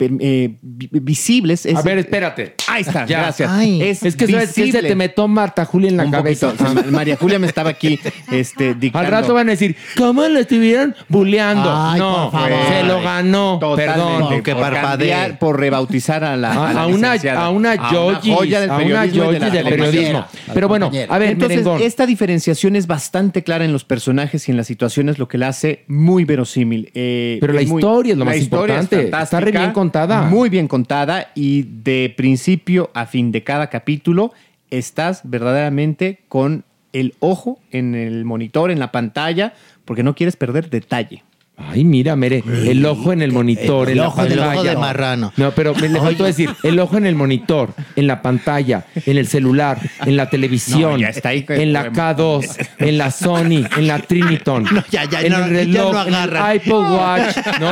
eh, 0.00 0.58
vi- 0.62 0.88
visibles. 0.92 1.66
es- 1.66 1.76
A 1.76 1.82
ver, 1.82 1.98
espérate. 1.98 2.54
Ahí 2.68 2.82
está, 2.82 3.04
Ya. 3.06 3.18
gracias. 3.20 3.50
Ay. 3.50 3.82
Es 3.82 4.00
que 4.16 4.26
sabes 4.28 4.52
que 4.52 4.70
se 4.72 4.82
te 4.82 4.94
metió 4.94 5.26
Marta 5.26 5.64
Julia 5.64 5.90
en 5.90 5.96
la 5.96 6.04
Un 6.04 6.10
cabeza. 6.10 6.52
poquito. 6.52 6.84
María 6.92 7.16
Julia 7.16 7.38
me 7.38 7.46
estaba 7.46 7.70
aquí 7.70 7.98
este, 8.30 8.68
Al 8.70 8.80
dictando. 8.80 9.10
rato 9.10 9.34
van 9.34 9.48
a 9.48 9.52
decir, 9.52 9.74
¿cómo 9.96 10.26
lo 10.28 10.38
estuvieron 10.38 10.94
bulleando? 11.08 11.70
Ay, 11.74 11.98
no, 11.98 12.30
por 12.30 12.40
favor. 12.40 12.58
se 12.68 12.82
lo 12.84 13.02
ganó. 13.02 13.58
Totalmente, 13.60 13.92
Perdón. 13.92 14.22
Aunque 14.32 14.52
por 14.52 14.62
parpadee. 14.62 15.10
cambiar, 15.10 15.38
por 15.38 15.58
rebautizar 15.60 16.22
a 16.24 16.36
la, 16.36 16.52
A, 16.52 16.70
a 16.70 16.72
la 16.74 16.82
a 16.82 16.86
una, 16.86 17.12
a 17.12 17.50
una 17.50 17.72
A 17.72 17.74
del 17.74 18.70
a 18.70 18.76
una 18.76 18.76
periodismo 18.76 19.24
y 19.30 19.32
de 19.32 19.38
la 19.40 19.50
del 19.50 19.64
periodismo. 19.68 20.26
Pero 20.54 20.68
bueno, 20.68 20.90
a 21.08 21.18
ver, 21.18 21.30
Entonces, 21.30 21.58
merengón. 21.58 21.82
esta 21.82 22.06
diferenciación 22.06 22.76
es 22.76 22.86
bastante 22.86 23.42
clara 23.42 23.64
en 23.64 23.72
los 23.72 23.84
personajes 23.84 24.48
y 24.48 24.50
en 24.52 24.56
las 24.56 24.66
situaciones, 24.66 25.18
lo 25.18 25.26
que 25.28 25.38
la 25.38 25.48
hace 25.48 25.84
muy 25.88 26.24
verosímil. 26.24 26.90
Eh, 26.94 27.38
Pero 27.40 27.52
la 27.52 27.62
muy- 27.62 27.80
historia 27.80 28.12
es 28.12 28.18
lo 28.18 28.24
más 28.24 28.36
es 28.36 28.42
importante. 28.44 29.10
Está 29.10 29.40
re 29.40 29.50
bien. 29.50 29.62
Contada. 29.88 30.22
Muy 30.22 30.48
bien 30.48 30.68
contada 30.68 31.30
y 31.34 31.62
de 31.62 32.12
principio 32.16 32.90
a 32.94 33.06
fin 33.06 33.32
de 33.32 33.42
cada 33.42 33.68
capítulo 33.68 34.32
estás 34.70 35.22
verdaderamente 35.24 36.20
con 36.28 36.64
el 36.92 37.14
ojo 37.20 37.58
en 37.70 37.94
el 37.94 38.24
monitor, 38.24 38.70
en 38.70 38.78
la 38.78 38.92
pantalla, 38.92 39.54
porque 39.84 40.02
no 40.02 40.14
quieres 40.14 40.36
perder 40.36 40.70
detalle. 40.70 41.22
Ay, 41.60 41.84
mira, 41.84 42.14
mire, 42.14 42.42
el 42.66 42.86
ojo 42.86 43.12
en 43.12 43.20
el 43.20 43.32
monitor, 43.32 43.88
el 43.88 43.92
en 43.96 44.02
la 44.02 44.08
ojo, 44.08 44.22
el 44.22 44.28
pantalla. 44.28 44.52
ojo 44.52 44.62
de 44.64 44.76
marrano. 44.76 45.32
No, 45.36 45.50
pero 45.50 45.74
me 45.74 45.88
le 45.88 45.98
faltó 46.00 46.24
decir, 46.24 46.50
el 46.62 46.78
ojo 46.78 46.96
en 46.96 47.04
el 47.06 47.16
monitor, 47.16 47.74
en 47.96 48.06
la 48.06 48.22
pantalla, 48.22 48.86
en 49.04 49.18
el 49.18 49.26
celular, 49.26 49.78
en 50.06 50.16
la 50.16 50.30
televisión, 50.30 50.92
No, 50.92 50.98
ya 50.98 51.08
está 51.08 51.30
ahí. 51.30 51.44
en 51.48 51.72
la 51.72 51.90
K2, 51.92 52.68
en 52.78 52.96
la 52.98 53.10
Sony, 53.10 53.64
en 53.76 53.86
la 53.88 53.98
Triniton, 53.98 54.64
No, 54.72 54.84
ya, 54.90 55.04
ya, 55.06 55.20
en 55.22 55.32
no, 55.32 55.38
el 55.38 55.72
ya 55.72 55.82
reloj, 55.82 55.92
no 55.92 56.06
en 56.06 56.14
el 56.14 56.56
iPod 56.56 56.92
Watch, 56.92 57.36
¿no? 57.60 57.70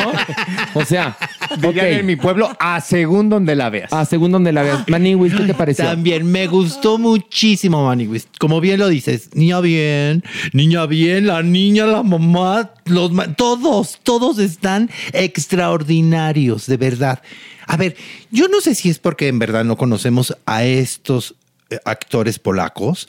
O 0.75 0.85
sea, 0.85 1.17
Dirían 1.59 1.87
ok, 1.87 1.93
en 2.01 2.07
mi 2.07 2.17
pueblo, 2.17 2.51
a 2.59 2.81
según 2.81 3.29
donde 3.29 3.55
la 3.55 3.71
veas. 3.71 3.93
a 3.93 4.05
según 4.05 4.33
donde 4.33 4.53
la 4.53 4.63
veas. 4.63 4.89
Maniwis, 4.89 5.33
¿qué 5.35 5.45
te 5.45 5.55
pareció? 5.55 5.85
También 5.85 6.27
me 6.31 6.49
gustó 6.49 6.99
muchísimo 6.99 7.87
Maniwis. 7.87 8.27
Como 8.41 8.61
bien 8.61 8.81
lo 8.81 8.89
dices, 8.89 9.31
niña 9.35 9.61
bien, 9.61 10.25
niña 10.53 10.87
bien, 10.87 11.29
la 11.29 11.43
niña, 11.45 11.87
la 11.87 12.03
mamá, 12.03 12.73
los 12.87 13.13
ma- 13.13 13.33
todos, 13.77 13.99
todos 14.03 14.39
están 14.39 14.91
extraordinarios, 15.13 16.67
de 16.67 16.77
verdad. 16.77 17.21
A 17.67 17.77
ver, 17.77 17.97
yo 18.31 18.49
no 18.49 18.61
sé 18.61 18.75
si 18.75 18.89
es 18.89 18.99
porque 18.99 19.29
en 19.29 19.39
verdad 19.39 19.65
no 19.65 19.77
conocemos 19.77 20.37
a 20.47 20.65
estos 20.65 21.35
eh, 21.71 21.79
actores 21.85 22.39
polacos, 22.39 23.09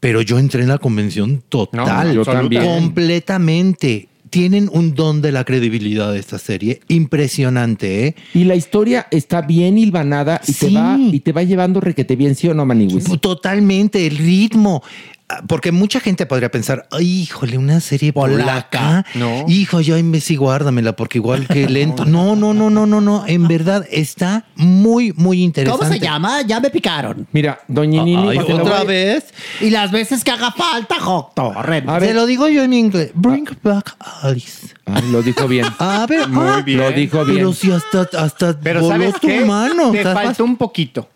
pero 0.00 0.22
yo 0.22 0.38
entré 0.38 0.62
en 0.62 0.68
la 0.68 0.78
convención 0.78 1.42
total, 1.48 2.08
No, 2.08 2.12
yo 2.14 2.24
también. 2.24 2.64
completamente. 2.64 4.08
Tienen 4.28 4.68
un 4.72 4.94
don 4.94 5.22
de 5.22 5.30
la 5.30 5.44
credibilidad 5.44 6.12
de 6.12 6.18
esta 6.18 6.38
serie 6.38 6.80
impresionante, 6.88 8.08
¿eh? 8.08 8.16
Y 8.34 8.44
la 8.44 8.56
historia 8.56 9.06
está 9.12 9.40
bien 9.40 9.78
hilvanada 9.78 10.40
y, 10.46 10.52
te 10.52 10.70
va, 10.70 10.98
y 10.98 11.20
te 11.20 11.32
va 11.32 11.44
llevando 11.44 11.80
requete 11.80 12.16
bien, 12.16 12.34
¿sí 12.34 12.48
o 12.48 12.52
no, 12.52 12.66
Maniwis? 12.66 13.04
Totalmente, 13.20 14.04
el 14.04 14.18
ritmo. 14.18 14.82
Ah, 15.28 15.42
Porque 15.48 15.72
mucha 15.72 15.98
gente 15.98 16.24
podría 16.24 16.52
pensar, 16.52 16.86
"Ay, 16.92 17.22
híjole, 17.22 17.58
una 17.58 17.80
serie 17.80 18.12
polaca. 18.12 19.04
No. 19.14 19.44
Hijo, 19.48 19.80
yo 19.80 19.96
ahí 19.96 20.20
sí, 20.20 20.36
guárdamela, 20.36 20.94
porque 20.94 21.18
igual 21.18 21.48
que 21.48 21.68
lento. 21.68 22.04
No, 22.04 22.36
no, 22.36 22.54
no, 22.54 22.70
no, 22.70 22.86
no, 22.86 23.00
no. 23.00 23.24
En 23.26 23.48
verdad 23.48 23.84
está 23.90 24.44
muy, 24.54 25.12
muy 25.16 25.42
interesante. 25.42 25.84
¿Cómo 25.84 25.92
se 25.92 25.98
llama? 26.00 26.42
Ya 26.42 26.60
me 26.60 26.70
picaron. 26.70 27.26
Mira, 27.32 27.58
Doña 27.66 28.04
Nini, 28.04 28.30
Ay, 28.30 28.38
otra 28.38 28.78
voy- 28.78 28.86
vez. 28.86 29.24
Y 29.60 29.70
las 29.70 29.90
veces 29.90 30.22
que 30.22 30.30
haga 30.30 30.52
falta, 30.52 31.00
Jocto. 31.00 31.52
A 31.56 31.98
Te 31.98 32.14
lo 32.14 32.24
digo 32.26 32.46
yo 32.48 32.62
en 32.62 32.72
inglés. 32.72 33.10
Bring 33.14 33.48
back 33.64 33.96
Alice. 34.22 34.68
Ah, 34.86 35.00
lo 35.10 35.22
dijo 35.22 35.48
bien. 35.48 35.66
A 35.80 36.06
ver, 36.06 36.28
Muy 36.28 36.44
ah, 36.46 36.62
bien. 36.64 36.78
Lo 36.78 36.92
dijo 36.92 37.24
bien. 37.24 37.38
Pero 37.38 37.52
si 37.52 37.72
hasta, 37.72 38.08
hasta 38.16 38.56
Pero 38.60 38.80
voló 38.82 38.92
¿sabes 38.92 39.14
tu 39.20 39.26
qué? 39.26 39.44
mano. 39.44 39.90
Te 39.90 40.04
faltó 40.04 40.44
un 40.44 40.56
poquito. 40.56 41.08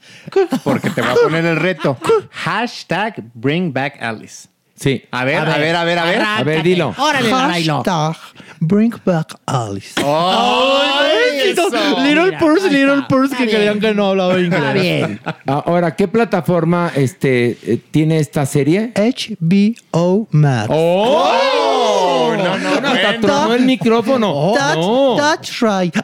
Porque 0.65 0.91
te 0.91 1.01
voy 1.01 1.11
a 1.11 1.15
poner 1.15 1.45
el 1.45 1.57
reto. 1.57 1.97
Hashtag 2.31 3.23
Bring 3.35 3.73
Back 3.73 4.00
Alice. 4.01 4.49
Sí. 4.77 5.03
A 5.11 5.25
ver, 5.25 5.37
a 5.37 5.59
ver, 5.59 5.77
a 5.77 5.85
ver, 5.85 5.99
a 5.99 6.05
ver. 6.07 6.23
A 6.23 6.43
ver, 6.43 6.63
dilo. 6.63 6.95
Órale, 6.97 7.29
Garailo. 7.29 7.83
Hashtag 7.85 8.17
Bring 8.61 8.95
back 9.05 9.35
Alice. 9.45 9.93
¡Ay, 10.03 11.49
Little- 11.49 11.67
eso! 11.69 12.01
Little 12.03 12.25
Mira, 12.25 12.39
Purse, 12.39 12.71
Little. 12.71 13.03
Purse, 13.09 13.37
que 13.37 13.47
creían 13.49 13.79
que 13.79 13.95
no 13.95 14.07
hablaba 14.09 14.39
inglés. 14.41 14.55
Está 14.61 14.73
bien. 14.73 15.21
Ahora, 15.47 15.95
¿qué 15.97 16.09
plataforma 16.09 16.93
este, 16.95 17.59
eh, 17.63 17.81
tiene 17.91 18.19
esta 18.21 18.47
serie? 18.47 18.93
HBO 18.97 20.29
Max. 20.31 20.69
¡Oh! 20.71 22.35
no, 22.39 22.59
no, 22.59 22.71
Bueno, 22.71 22.89
hasta 22.89 23.09
bueno. 23.09 23.21
tronó 23.21 23.55
el 23.55 23.65
micrófono. 23.67 24.55
No. 24.57 25.17
that's 25.19 25.61
right. 25.61 25.95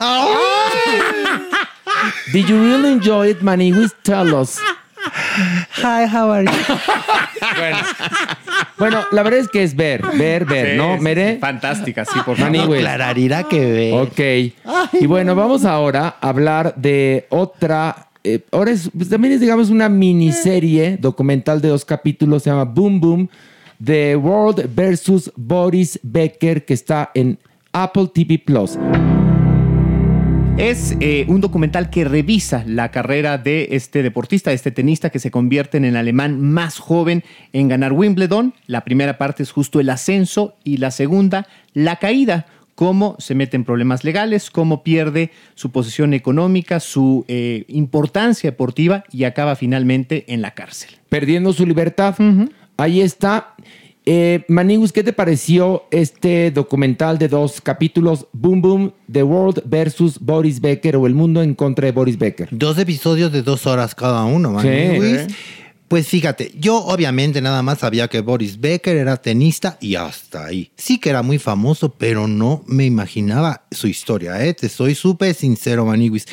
Did 2.32 2.46
you 2.46 2.58
really 2.62 2.92
enjoy 2.92 3.30
it, 3.30 3.40
Maniwis? 3.40 3.94
Tell 4.02 4.34
us. 4.34 4.58
Hi, 5.78 6.04
how 6.06 6.30
are 6.32 6.44
you? 6.44 6.50
Bueno, 8.78 9.00
la 9.12 9.22
verdad 9.22 9.40
es 9.40 9.48
que 9.48 9.62
es 9.62 9.74
ver, 9.74 10.02
ver, 10.18 10.44
ver, 10.44 10.72
Sí, 10.72 10.76
¿no? 10.76 10.98
Mere. 10.98 11.38
Fantástica, 11.40 12.04
sí, 12.04 12.18
por 12.24 12.38
Mani, 12.38 12.58
favor. 12.58 12.68
güey. 12.68 12.80
Clararira 12.80 13.44
que 13.44 13.60
ve. 13.60 13.92
Ok. 13.92 14.94
Y 15.00 15.06
bueno, 15.06 15.34
vamos 15.34 15.64
ahora 15.64 16.16
a 16.20 16.28
hablar 16.28 16.74
de 16.76 17.26
otra. 17.30 18.08
eh, 18.24 18.40
ahora 18.52 18.70
es, 18.72 18.90
pues 18.96 19.08
también 19.08 19.34
es, 19.34 19.40
digamos, 19.40 19.70
una 19.70 19.88
miniserie 19.88 20.96
documental 21.00 21.60
de 21.60 21.68
dos 21.68 21.84
capítulos. 21.84 22.42
Se 22.42 22.50
llama 22.50 22.64
Boom 22.64 23.00
Boom: 23.00 23.28
The 23.82 24.16
World 24.16 24.68
versus 24.74 25.30
Boris 25.36 25.98
Becker, 26.02 26.64
que 26.64 26.74
está 26.74 27.10
en 27.14 27.38
Apple 27.72 28.08
TV 28.14 28.38
Plus. 28.38 28.78
Es 30.58 30.96
eh, 31.00 31.26
un 31.28 31.42
documental 31.42 31.90
que 31.90 32.06
revisa 32.06 32.64
la 32.66 32.90
carrera 32.90 33.36
de 33.36 33.68
este 33.72 34.02
deportista, 34.02 34.52
este 34.52 34.70
tenista 34.70 35.10
que 35.10 35.18
se 35.18 35.30
convierte 35.30 35.76
en 35.76 35.84
el 35.84 35.96
alemán 35.96 36.40
más 36.40 36.78
joven 36.78 37.24
en 37.52 37.68
ganar 37.68 37.92
Wimbledon. 37.92 38.54
La 38.66 38.82
primera 38.82 39.18
parte 39.18 39.42
es 39.42 39.50
justo 39.50 39.80
el 39.80 39.90
ascenso 39.90 40.56
y 40.64 40.78
la 40.78 40.90
segunda, 40.90 41.46
la 41.74 41.96
caída. 41.96 42.46
Cómo 42.74 43.16
se 43.18 43.34
mete 43.34 43.56
en 43.56 43.64
problemas 43.64 44.02
legales, 44.02 44.50
cómo 44.50 44.82
pierde 44.82 45.30
su 45.54 45.70
posición 45.72 46.14
económica, 46.14 46.80
su 46.80 47.26
eh, 47.28 47.64
importancia 47.68 48.50
deportiva 48.50 49.04
y 49.12 49.24
acaba 49.24 49.56
finalmente 49.56 50.24
en 50.28 50.40
la 50.40 50.52
cárcel. 50.52 50.90
Perdiendo 51.10 51.52
su 51.52 51.66
libertad. 51.66 52.14
Ahí 52.78 53.02
está. 53.02 53.54
Eh, 54.08 54.44
Manigus, 54.46 54.92
¿qué 54.92 55.02
te 55.02 55.12
pareció 55.12 55.82
este 55.90 56.52
documental 56.52 57.18
de 57.18 57.26
dos 57.26 57.60
capítulos? 57.60 58.28
Boom 58.32 58.62
Boom, 58.62 58.92
The 59.10 59.24
World 59.24 59.64
versus 59.64 60.20
Boris 60.20 60.60
Becker 60.60 60.94
o 60.94 61.08
El 61.08 61.14
Mundo 61.14 61.42
en 61.42 61.54
contra 61.56 61.86
de 61.86 61.92
Boris 61.92 62.16
Becker. 62.16 62.48
Dos 62.52 62.78
episodios 62.78 63.32
de 63.32 63.42
dos 63.42 63.66
horas 63.66 63.96
cada 63.96 64.24
uno, 64.24 64.52
man. 64.52 64.62
Sí. 64.62 65.34
Pues 65.88 66.08
fíjate, 66.08 66.52
yo 66.58 66.78
obviamente 66.78 67.40
nada 67.40 67.62
más 67.62 67.78
sabía 67.78 68.08
que 68.08 68.20
Boris 68.20 68.60
Becker 68.60 68.96
era 68.96 69.16
tenista 69.18 69.78
y 69.80 69.94
hasta 69.94 70.46
ahí. 70.46 70.72
Sí 70.76 70.98
que 70.98 71.10
era 71.10 71.22
muy 71.22 71.38
famoso, 71.38 71.90
pero 71.90 72.26
no 72.26 72.64
me 72.66 72.84
imaginaba 72.84 73.66
su 73.70 73.86
historia, 73.86 74.44
¿eh? 74.44 74.52
Te 74.52 74.68
soy 74.68 74.96
súper 74.96 75.32
sincero, 75.34 75.86
Maniwis. 75.86 76.26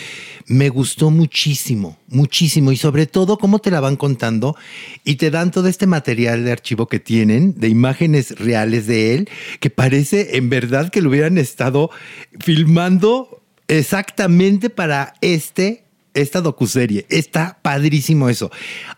Me 0.47 0.69
gustó 0.69 1.11
muchísimo, 1.11 1.99
muchísimo. 2.07 2.71
Y 2.71 2.77
sobre 2.77 3.05
todo 3.05 3.37
cómo 3.37 3.59
te 3.59 3.69
la 3.69 3.79
van 3.79 3.95
contando 3.95 4.55
y 5.03 5.15
te 5.15 5.29
dan 5.29 5.51
todo 5.51 5.67
este 5.67 5.85
material 5.85 6.43
de 6.43 6.51
archivo 6.51 6.87
que 6.87 6.99
tienen, 6.99 7.53
de 7.55 7.67
imágenes 7.67 8.39
reales 8.39 8.87
de 8.87 9.13
él, 9.13 9.29
que 9.59 9.69
parece 9.69 10.35
en 10.37 10.49
verdad 10.49 10.89
que 10.89 11.01
lo 11.01 11.09
hubieran 11.09 11.37
estado 11.37 11.91
filmando 12.39 13.43
exactamente 13.67 14.71
para 14.71 15.13
este 15.21 15.82
esta 16.13 16.41
docuserie. 16.41 17.05
Está 17.09 17.57
padrísimo 17.61 18.29
eso. 18.29 18.51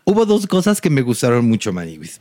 Hubo 0.04 0.26
dos 0.26 0.48
cosas 0.48 0.82
que 0.82 0.90
me 0.90 1.02
gustaron 1.02 1.48
mucho, 1.48 1.72
Maniwis. 1.74 2.20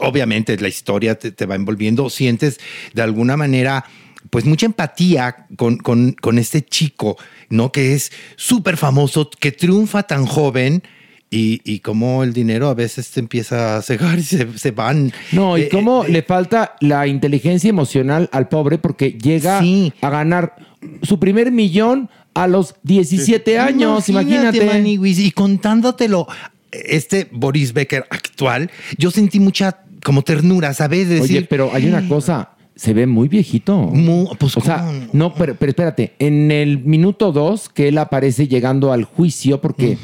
Obviamente 0.00 0.56
la 0.58 0.68
historia 0.68 1.14
te, 1.18 1.32
te 1.32 1.46
va 1.46 1.54
envolviendo, 1.54 2.10
sientes 2.10 2.58
de 2.94 3.02
alguna 3.02 3.36
manera 3.36 3.84
pues 4.30 4.44
mucha 4.44 4.66
empatía 4.66 5.46
con, 5.56 5.76
con, 5.78 6.12
con 6.12 6.38
este 6.38 6.60
chico, 6.62 7.16
¿no? 7.48 7.70
Que 7.70 7.94
es 7.94 8.10
súper 8.34 8.76
famoso, 8.76 9.30
que 9.38 9.52
triunfa 9.52 10.02
tan 10.02 10.26
joven. 10.26 10.82
Y, 11.28 11.60
y 11.64 11.80
cómo 11.80 12.22
el 12.22 12.32
dinero 12.32 12.68
a 12.68 12.74
veces 12.74 13.10
te 13.10 13.18
empieza 13.18 13.76
a 13.76 13.82
cegar 13.82 14.16
y 14.16 14.22
se, 14.22 14.56
se 14.56 14.70
van. 14.70 15.12
No, 15.32 15.58
y 15.58 15.62
Eh, 15.62 15.68
cómo 15.68 16.04
eh, 16.04 16.08
le 16.08 16.22
falta 16.22 16.76
la 16.80 17.08
inteligencia 17.08 17.68
emocional 17.68 18.28
al 18.32 18.48
pobre 18.48 18.78
porque 18.78 19.10
llega 19.10 19.60
Sí. 19.60 19.92
a 20.02 20.08
ganar 20.08 20.54
su 21.02 21.18
primer 21.18 21.50
millón 21.50 22.08
a 22.36 22.46
los 22.46 22.74
17 22.82 23.58
años, 23.58 24.08
imagínate. 24.08 24.64
Maniwis, 24.66 25.18
y 25.18 25.30
contándotelo, 25.30 26.26
este 26.70 27.28
Boris 27.32 27.72
Becker 27.72 28.04
actual, 28.10 28.70
yo 28.98 29.10
sentí 29.10 29.40
mucha 29.40 29.78
como 30.04 30.22
ternura, 30.22 30.72
¿sabes? 30.74 31.06
Oye, 31.08 31.20
Decir, 31.20 31.46
pero 31.48 31.70
hay 31.72 31.86
una 31.86 32.06
cosa, 32.08 32.50
se 32.76 32.92
ve 32.94 33.06
muy 33.06 33.28
viejito. 33.28 33.76
Mu- 33.76 34.28
pues, 34.38 34.56
o 34.56 34.60
sea, 34.60 34.78
¿cómo 34.78 34.92
no? 34.92 35.08
no, 35.12 35.34
pero, 35.34 35.54
pero 35.56 35.70
espérate, 35.70 36.12
en 36.18 36.50
el 36.50 36.78
minuto 36.78 37.32
2 37.32 37.70
que 37.70 37.88
él 37.88 37.98
aparece 37.98 38.46
llegando 38.46 38.92
al 38.92 39.04
juicio, 39.04 39.60
porque 39.60 39.98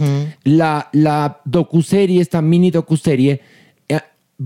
la, 0.44 0.88
la 0.92 1.40
docuserie, 1.44 2.20
esta 2.20 2.42
mini 2.42 2.70
docuserie, 2.70 3.40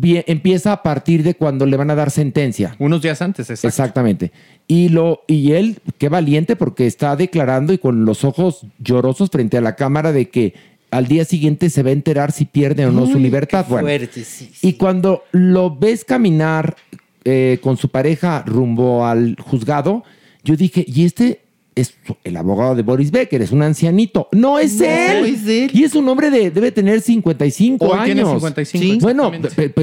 empieza 0.03 0.73
a 0.73 0.83
partir 0.83 1.23
de 1.23 1.35
cuando 1.35 1.67
le 1.67 1.77
van 1.77 1.91
a 1.91 1.95
dar 1.95 2.11
sentencia. 2.11 2.77
Unos 2.79 3.03
días 3.03 3.23
antes, 3.23 3.51
exacto. 3.51 3.69
Exactamente. 3.69 4.33
Y, 4.67 4.89
lo, 4.89 5.23
y 5.27 5.53
él, 5.53 5.79
qué 5.99 6.09
valiente, 6.09 6.57
porque 6.57 6.87
está 6.87 7.17
declarando 7.17 7.73
y 7.73 7.79
con 7.79 8.05
los 8.05 8.25
ojos 8.25 8.67
llorosos 8.79 9.31
frente 9.31 9.57
a 9.57 9.61
la 9.61 9.77
cámara 9.77 10.13
de 10.13 10.29
que 10.29 10.55
al 10.91 11.07
día 11.07 11.25
siguiente 11.25 11.71
se 11.71 11.83
va 11.83 11.91
a 11.91 11.93
enterar 11.93 12.33
si 12.33 12.45
pierde 12.45 12.87
o 12.87 12.93
no 12.93 13.07
su 13.07 13.19
libertad. 13.19 13.67
Bueno, 13.69 13.87
fuerte, 13.89 14.25
sí, 14.25 14.51
sí. 14.53 14.69
y 14.69 14.75
cuando 14.75 15.25
lo 15.33 15.75
ves 15.77 16.05
caminar 16.05 16.77
eh, 17.25 17.59
con 17.63 17.77
su 17.77 17.89
pareja 17.89 18.43
rumbo 18.47 19.05
al 19.05 19.37
juzgado, 19.41 20.05
yo 20.45 20.57
dije, 20.57 20.85
¿y 20.87 21.05
este 21.05 21.41
es 21.77 21.95
el 22.25 22.37
abogado 22.37 22.75
de 22.75 22.83
Boris 22.83 23.11
Becker, 23.13 23.41
es 23.43 23.53
un 23.53 23.63
ancianito. 23.63 24.29
No 24.33 24.59
es 24.59 24.81
él. 24.81 25.27
es 25.27 25.47
él. 25.47 25.71
Y 25.73 25.85
es 25.85 25.95
un 25.95 26.09
hombre 26.09 26.31
de, 26.31 26.51
debe 26.51 26.73
tener 26.73 27.01
55 27.03 27.85
Hoy 27.85 27.93
años. 27.93 28.05
tiene 28.07 28.25
55, 28.25 28.67
Sí. 28.85 28.99
Bueno, 29.01 29.31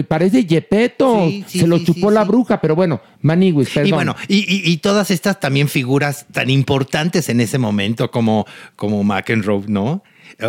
parece 0.08 0.43
Yepeto. 0.43 1.27
Sí, 1.29 1.45
sí, 1.47 1.60
Se 1.60 1.67
lo 1.67 1.77
sí, 1.77 1.86
chupó 1.86 2.10
sí, 2.10 2.15
la 2.15 2.23
sí. 2.23 2.27
bruja, 2.27 2.60
pero 2.60 2.75
bueno, 2.75 2.99
Maniwis, 3.21 3.69
perdón. 3.69 3.88
Y 3.88 3.91
bueno, 3.93 4.15
y, 4.27 4.38
y- 4.39 4.71
y 4.71 4.77
todas 4.77 5.12
estas 5.12 5.39
también 5.39 5.69
figuras 5.69 6.25
tan 6.32 6.49
importantes 6.49 7.29
en 7.29 7.39
ese 7.39 7.58
momento 7.60 8.10
como, 8.12 8.45
como 8.75 9.03
McEnroe, 9.03 9.63
¿no? 9.67 10.03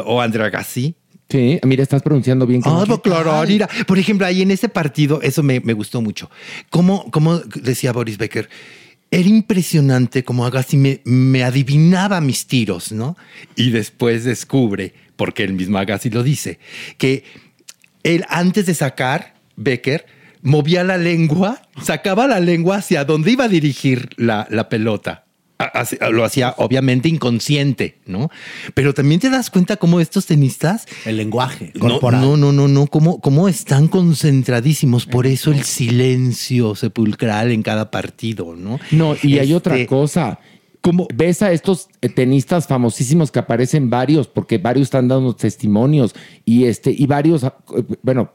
O 0.06 0.20
Andrea 0.20 0.48
Gassi. 0.50 0.94
Sí, 1.28 1.58
mira, 1.64 1.82
estás 1.82 2.02
pronunciando 2.02 2.46
bien. 2.46 2.62
Ah, 2.64 2.80
¿Qué 2.84 2.88
pues, 2.88 3.00
claro, 3.00 3.44
mira. 3.48 3.68
Por 3.86 3.98
ejemplo, 3.98 4.26
ahí 4.26 4.42
en 4.42 4.50
ese 4.50 4.68
partido, 4.68 5.20
eso 5.22 5.42
me, 5.42 5.60
me 5.60 5.72
gustó 5.72 6.00
mucho. 6.02 6.30
Como, 6.70 7.10
como 7.10 7.38
decía 7.38 7.92
Boris 7.92 8.18
Becker, 8.18 8.48
era 9.14 9.28
impresionante 9.28 10.24
como 10.24 10.44
Agassi 10.44 10.76
me, 10.76 11.44
adivinaba 11.44 12.20
mis 12.20 12.48
tiros, 12.48 12.90
¿no? 12.90 13.16
Y 13.54 13.70
después 13.70 14.24
descubre, 14.24 14.92
porque 15.14 15.44
el 15.44 15.52
mismo 15.52 15.78
Agassi 15.78 16.10
lo 16.10 16.24
dice, 16.24 16.58
que 16.98 17.22
él 18.02 18.24
antes 18.28 18.66
de 18.66 18.74
sacar, 18.74 19.34
Becker, 19.54 20.06
movía 20.42 20.82
la 20.82 20.96
lengua, 20.98 21.62
sacaba 21.80 22.26
la 22.26 22.40
lengua 22.40 22.78
hacia 22.78 23.04
donde 23.04 23.30
iba 23.30 23.44
a 23.44 23.48
dirigir 23.48 24.10
la 24.16 24.68
pelota. 24.68 25.23
Lo 26.10 26.24
hacía 26.24 26.54
obviamente 26.58 27.08
inconsciente, 27.08 27.98
¿no? 28.06 28.28
Pero 28.74 28.92
también 28.92 29.20
te 29.20 29.30
das 29.30 29.50
cuenta 29.50 29.76
cómo 29.76 30.00
estos 30.00 30.26
tenistas 30.26 30.86
El 31.04 31.16
lenguaje 31.16 31.70
no, 31.74 31.80
corporal. 31.80 32.20
no, 32.22 32.36
no, 32.36 32.52
no, 32.52 32.66
no, 32.68 32.86
cómo, 32.88 33.20
cómo 33.20 33.48
están 33.48 33.86
concentradísimos. 33.88 35.06
Por 35.06 35.26
eso 35.26 35.52
el 35.52 35.62
silencio 35.62 36.74
sepulcral 36.74 37.52
en 37.52 37.62
cada 37.62 37.90
partido, 37.90 38.56
¿no? 38.56 38.80
No, 38.90 39.14
y 39.22 39.34
hay 39.38 39.52
Este, 39.52 39.54
otra 39.54 39.86
cosa. 39.86 40.40
¿Cómo? 40.80 41.06
Ves 41.14 41.40
a 41.40 41.50
estos 41.52 41.88
tenistas 42.14 42.66
famosísimos 42.66 43.30
que 43.30 43.38
aparecen 43.38 43.88
varios, 43.88 44.26
porque 44.28 44.58
varios 44.58 44.88
están 44.88 45.08
dando 45.08 45.34
testimonios 45.34 46.14
y 46.44 46.64
este, 46.64 46.94
y 46.96 47.06
varios, 47.06 47.44
eh, 47.44 47.50
bueno, 48.02 48.30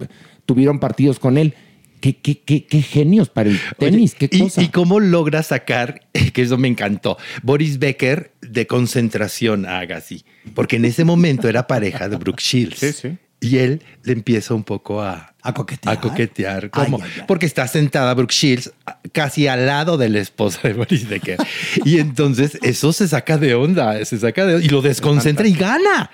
tuvieron 0.45 0.79
partidos 0.79 1.19
con 1.19 1.38
él. 1.38 1.53
Qué, 1.99 2.15
qué, 2.15 2.39
qué, 2.39 2.65
qué 2.65 2.81
genios 2.81 3.29
para 3.29 3.49
el 3.49 3.59
tenis, 3.77 4.15
Oye, 4.17 4.29
qué 4.29 4.38
y, 4.38 4.41
cosa. 4.41 4.62
y 4.62 4.69
cómo 4.69 4.99
logra 4.99 5.43
sacar, 5.43 6.01
que 6.33 6.41
eso 6.41 6.57
me 6.57 6.67
encantó, 6.67 7.17
Boris 7.43 7.79
Becker 7.79 8.31
de 8.41 8.67
concentración 8.67 9.65
a 9.65 9.79
Agassi, 9.79 10.23
porque 10.55 10.77
en 10.77 10.85
ese 10.85 11.03
momento 11.03 11.49
era 11.49 11.67
pareja 11.67 12.07
de 12.09 12.15
Brooke 12.17 12.41
Shields. 12.41 12.79
Sí, 12.79 12.93
sí. 12.93 13.17
Y 13.41 13.57
él 13.57 13.81
le 14.03 14.13
empieza 14.13 14.53
un 14.53 14.63
poco 14.63 15.01
a, 15.01 15.33
A 15.41 15.53
coquetear. 15.53 15.95
A 15.95 16.01
coquetear. 16.01 16.63
Ay, 16.73 16.85
¿Cómo? 16.85 16.99
ay, 17.01 17.09
ay. 17.15 17.23
Porque 17.25 17.45
está 17.45 17.67
sentada 17.67 18.13
Brooke 18.13 18.33
Shields 18.33 18.73
casi 19.13 19.47
al 19.47 19.65
lado 19.65 19.97
de 19.97 20.09
la 20.09 20.19
esposa 20.19 20.59
de 20.67 20.73
Boris 20.73 21.07
Becker. 21.07 21.38
y 21.85 21.99
entonces 21.99 22.57
eso 22.62 22.91
se 22.91 23.07
saca 23.07 23.38
de 23.38 23.55
onda, 23.55 24.03
se 24.03 24.17
saca 24.19 24.45
de 24.45 24.65
y 24.65 24.67
lo 24.67 24.81
desconcentra 24.81 25.47
y 25.47 25.53
gana. 25.53 26.12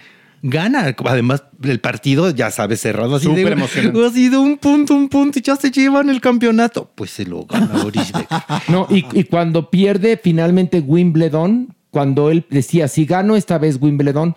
Gana. 0.48 0.96
Además, 1.06 1.44
el 1.64 1.80
partido, 1.80 2.30
ya 2.30 2.52
sabes, 2.52 2.82
cerrado 2.82 3.16
así 3.16 3.26
Súper 3.26 3.46
de, 3.46 3.52
emocionante. 3.54 4.06
así 4.06 4.30
de 4.30 4.38
un 4.38 4.58
punto, 4.58 4.94
un 4.94 5.10
punto 5.10 5.40
y 5.40 5.42
ya 5.42 5.56
se 5.56 5.72
llevan 5.72 6.10
el 6.10 6.22
campeonato. 6.22 6.92
Pues 6.96 7.12
se 7.12 7.26
lo 7.26 7.46
gana 7.46 7.68
Boris 7.84 8.12
Becker. 8.12 8.38
No, 8.68 8.88
y, 8.90 9.06
y 9.14 9.24
cuando 9.24 9.70
pierde 9.70 10.20
finalmente 10.22 10.80
Wimbledon, 10.82 11.76
cuando 11.90 12.30
él 12.30 12.46
decía, 12.50 12.88
si 12.88 13.06
gano 13.06 13.36
esta 13.36 13.58
vez 13.58 13.78
Wimbledon, 13.82 14.36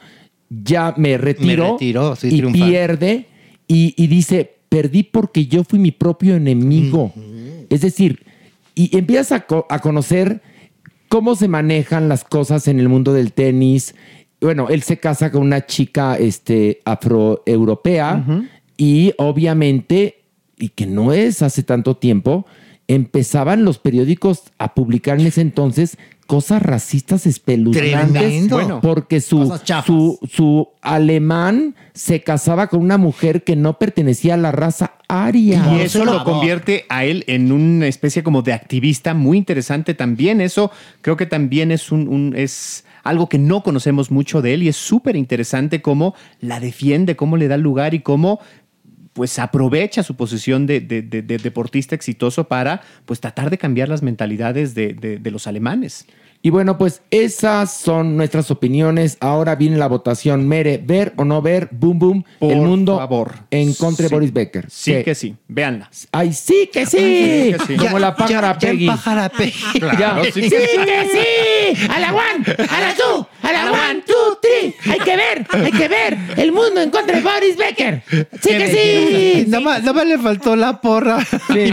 ya 0.49 0.94
me 0.97 1.18
retiro. 1.18 1.64
Me 1.64 1.71
retiro, 1.73 2.16
sí, 2.16 2.29
y 2.29 2.38
triunfante. 2.38 2.66
pierde 2.66 3.27
y, 3.66 3.94
y 4.03 4.07
dice, 4.07 4.57
perdí 4.68 5.03
porque 5.03 5.47
yo 5.47 5.62
fui 5.64 5.79
mi 5.79 5.90
propio 5.90 6.37
enemigo. 6.37 7.12
Es 7.68 7.83
decir, 7.83 8.25
y 8.75 8.97
empiezas 8.97 9.33
a, 9.33 9.40
co- 9.47 9.66
a 9.68 9.81
conocer 9.81 10.40
cómo 11.11 11.35
se 11.37 11.49
manejan 11.49 12.09
las 12.09 12.25
cosas 12.25 12.66
en 12.68 12.81
el 12.81 12.88
mundo 12.88 13.12
del 13.12 13.33
tenis. 13.33 13.94
Bueno, 14.40 14.68
él 14.68 14.83
se 14.83 14.98
casa 14.98 15.31
con 15.33 15.42
una 15.42 15.66
chica 15.66 16.16
este, 16.16 16.81
afroeuropea 16.85 18.24
y 18.77 19.12
obviamente, 19.18 20.22
y 20.59 20.68
que 20.70 20.87
no 20.87 21.12
es 21.12 21.42
hace 21.42 21.62
tanto 21.62 21.96
tiempo, 21.96 22.46
empezaban 22.87 23.64
los 23.64 23.79
periódicos 23.79 24.44
a 24.59 24.74
publicar 24.74 25.20
en 25.20 25.27
ese 25.27 25.40
entonces 25.40 25.98
cosas 26.27 26.62
racistas 26.62 27.27
espeluznantes. 27.27 28.12
Tremendo. 28.12 28.57
Bueno. 28.57 28.81
porque 28.83 29.20
su, 29.20 29.59
su, 29.87 30.18
su 30.31 30.68
alemán 30.83 31.74
se 31.94 32.22
casaba 32.22 32.66
con 32.66 32.81
una 32.81 32.98
mujer 32.98 33.44
que 33.44 33.57
no 33.57 33.79
pertenecía 33.79 34.35
a 34.35 34.37
la 34.37 34.53
raza 34.53 34.92
aria. 35.09 35.66
Y 35.74 35.81
eso 35.81 36.05
lo 36.05 36.22
convierte 36.24 36.85
a 36.90 37.05
él 37.07 37.24
en 37.29 37.51
una 37.51 37.87
especie 37.87 38.22
como 38.22 38.42
de 38.42 38.53
activista 38.53 39.14
muy 39.14 39.38
interesante 39.38 39.94
también. 39.94 40.40
Eso 40.42 40.70
creo 41.01 41.16
que 41.16 41.27
también 41.27 41.70
es 41.72 41.90
un, 41.90 42.09
un- 42.09 42.35
es 42.37 42.85
algo 43.04 43.28
que 43.28 43.38
no 43.38 43.62
conocemos 43.62 44.11
mucho 44.11 44.42
de 44.42 44.54
él 44.54 44.62
y 44.62 44.68
es 44.68 44.76
súper 44.76 45.16
interesante 45.16 45.80
cómo 45.82 46.14
la 46.40 46.61
defiende, 46.61 47.16
cómo 47.16 47.37
le 47.37 47.48
da 47.48 47.56
lugar 47.56 47.94
y 47.94 48.00
cómo 48.00 48.40
pues 49.12 49.38
aprovecha 49.40 50.02
su 50.04 50.14
posición 50.14 50.66
de, 50.66 50.80
de- 50.80 51.02
de- 51.02 51.22
de 51.22 51.38
deportista 51.38 51.94
exitoso 51.96 52.44
para 52.44 52.82
pues 53.04 53.18
tratar 53.20 53.50
de 53.50 53.58
cambiar 53.58 53.88
las 53.88 54.02
mentalidades 54.02 54.74
de, 54.74 54.92
de- 54.94 55.18
de 55.18 55.30
los 55.30 55.46
alemanes. 55.48 56.06
Y 56.40 56.51
bueno, 56.51 56.79
pues 56.79 57.03
esas 57.11 57.72
son 57.74 58.16
nuestras 58.16 58.51
opiniones. 58.53 59.16
Ahora 59.20 59.57
viene 59.57 59.77
la 59.77 59.88
votación. 59.88 60.46
Mere, 60.46 60.79
ver 60.79 61.12
o 61.16 61.24
no 61.24 61.42
ver, 61.42 61.68
boom, 61.72 61.98
boom, 61.98 62.24
Por 62.38 62.53
el 62.53 62.59
mundo 62.61 62.96
favor. 62.96 63.33
en 63.51 63.74
contra 63.74 64.05
de 64.05 64.09
Sí. 64.09 64.14
Boris 64.14 64.33
Becker. 64.33 64.66
Sí 64.70 65.03
que 65.03 65.14
sí, 65.16 65.35
véanla. 65.48 65.90
Ay, 66.12 66.33
sí 66.33 66.70
que 66.72 66.87
sí. 66.87 66.96
sí 66.96 67.53
que 67.53 67.59
sí. 67.66 67.77
Como 67.77 67.98
la 67.98 68.14
pájara 68.14 68.53
Ya- 68.53 68.59
ya 68.61 68.70
Peggy. 68.70 68.87
pájara 68.87 69.29
Peggy. 69.29 69.81
Ya. 69.98 70.20
sí 70.33 70.33
sí, 70.33 70.48
que 70.48 70.85
que 70.85 71.74
sí. 71.77 71.87
A 71.92 71.98
la 71.98 72.12
one, 72.14 72.44
a 72.70 72.81
la 72.81 72.94
two, 72.94 73.27
a 73.48 73.52
la 73.52 73.72
one, 73.72 74.02
two, 74.06 74.38
three. 74.40 74.74
Hay 74.92 75.00
que 75.00 75.16
ver, 75.16 75.44
hay 75.50 75.72
que 75.72 75.88
ver. 75.88 76.16
El 76.37 76.52
mundo 76.52 76.80
en 76.80 76.90
contra 76.90 77.16
de 77.16 77.22
Boris 77.22 77.56
Becker. 77.56 78.02
Sí 78.40 78.50
que 78.50 78.68
sí. 78.68 79.44
Nada 79.48 79.64
más, 79.64 79.80
nada 79.80 79.92
más 79.92 80.06
le 80.06 80.18
faltó 80.18 80.54
la 80.56 80.80
porra. 80.80 81.24
Sí. 81.24 81.72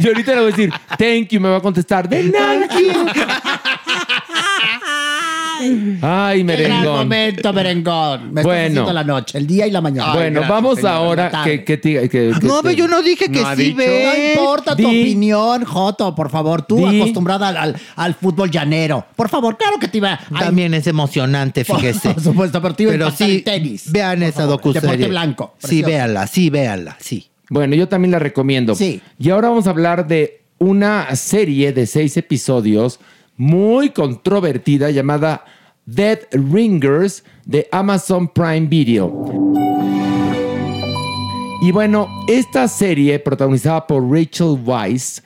Y 0.00 0.06
ahorita 0.06 0.34
le 0.34 0.40
voy 0.40 0.52
a 0.52 0.56
decir, 0.56 0.72
thank 0.98 1.28
you, 1.28 1.40
me 1.40 1.48
va 1.48 1.56
a 1.56 1.60
contestar, 1.60 2.08
de 2.08 2.24
nada. 2.24 2.68
Ay, 6.02 6.44
Qué 6.44 6.56
gran 6.56 6.68
merengón. 6.68 6.96
momento, 6.98 7.52
merengón. 7.52 8.32
Me 8.32 8.42
Bueno. 8.42 8.92
la 8.92 9.04
noche, 9.04 9.38
el 9.38 9.46
día 9.46 9.66
y 9.66 9.70
la 9.70 9.80
mañana. 9.80 10.12
Bueno, 10.14 10.42
vamos 10.48 10.76
señora. 10.76 10.94
ahora 10.96 11.30
que, 11.44 11.64
que, 11.64 11.76
te- 11.76 12.08
que- 12.08 12.08
que 12.08 12.32
No, 12.42 12.60
pero 12.62 12.74
yo 12.74 12.88
no 12.88 13.02
dije 13.02 13.30
que 13.30 13.40
No 13.42 13.56
sí 13.56 13.72
ve. 13.72 14.04
No 14.36 14.42
importa 14.42 14.76
tu 14.76 14.86
opinión, 14.86 15.64
Joto, 15.64 16.14
por 16.14 16.30
favor. 16.30 16.62
Tú 16.62 16.88
Di. 16.88 17.00
acostumbrada 17.00 17.48
al, 17.48 17.56
al- 17.56 17.76
al 17.96 18.14
fútbol 18.14 18.50
llanero. 18.50 19.04
Por 19.16 19.28
favor, 19.28 19.56
claro 19.56 19.78
que 19.78 19.88
te 19.88 19.98
iba 19.98 20.12
a... 20.14 20.38
También 20.38 20.74
es 20.74 20.86
emocionante, 20.86 21.64
fíjese. 21.64 22.14
por 22.14 22.22
supuesto, 22.22 22.60
pero 22.62 22.74
te 22.74 22.82
iba 22.84 22.92
a 22.92 22.94
Pero 22.94 23.10
sí, 23.10 23.24
el 23.36 23.44
tenis. 23.44 23.90
vean 23.90 24.18
Por 24.20 24.28
esa 24.28 24.44
docuserie. 24.44 24.88
Deporte 24.90 25.08
blanco. 25.08 25.54
Sí, 25.58 25.66
precioso. 25.66 25.86
véanla, 25.88 26.26
sí, 26.26 26.50
véanla, 26.50 26.96
sí. 27.00 27.26
Bueno, 27.50 27.74
yo 27.74 27.88
también 27.88 28.12
la 28.12 28.18
recomiendo. 28.18 28.74
Sí. 28.74 29.00
Y 29.18 29.30
ahora 29.30 29.48
vamos 29.48 29.66
a 29.66 29.70
hablar 29.70 30.06
de 30.06 30.42
una 30.58 31.14
serie 31.16 31.72
de 31.72 31.86
seis 31.86 32.16
episodios 32.16 33.00
muy 33.38 33.90
controvertida 33.90 34.90
llamada 34.90 35.44
Dead 35.86 36.18
Ringers 36.32 37.24
de 37.46 37.66
Amazon 37.72 38.28
Prime 38.28 38.66
Video. 38.66 39.24
Y 41.62 41.72
bueno, 41.72 42.08
esta 42.28 42.68
serie 42.68 43.18
protagonizada 43.18 43.86
por 43.86 44.08
Rachel 44.10 44.58
Weisz, 44.64 45.22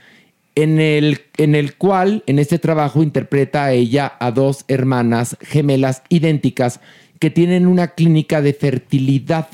en 0.54 0.78
el, 0.78 1.22
en 1.38 1.54
el 1.54 1.76
cual 1.76 2.22
en 2.26 2.38
este 2.38 2.58
trabajo 2.58 3.02
interpreta 3.02 3.64
a 3.64 3.72
ella 3.72 4.12
a 4.20 4.30
dos 4.30 4.64
hermanas 4.68 5.36
gemelas 5.40 6.02
idénticas 6.08 6.80
que 7.18 7.30
tienen 7.30 7.66
una 7.66 7.88
clínica 7.88 8.42
de 8.42 8.52
fertilidad 8.52 9.48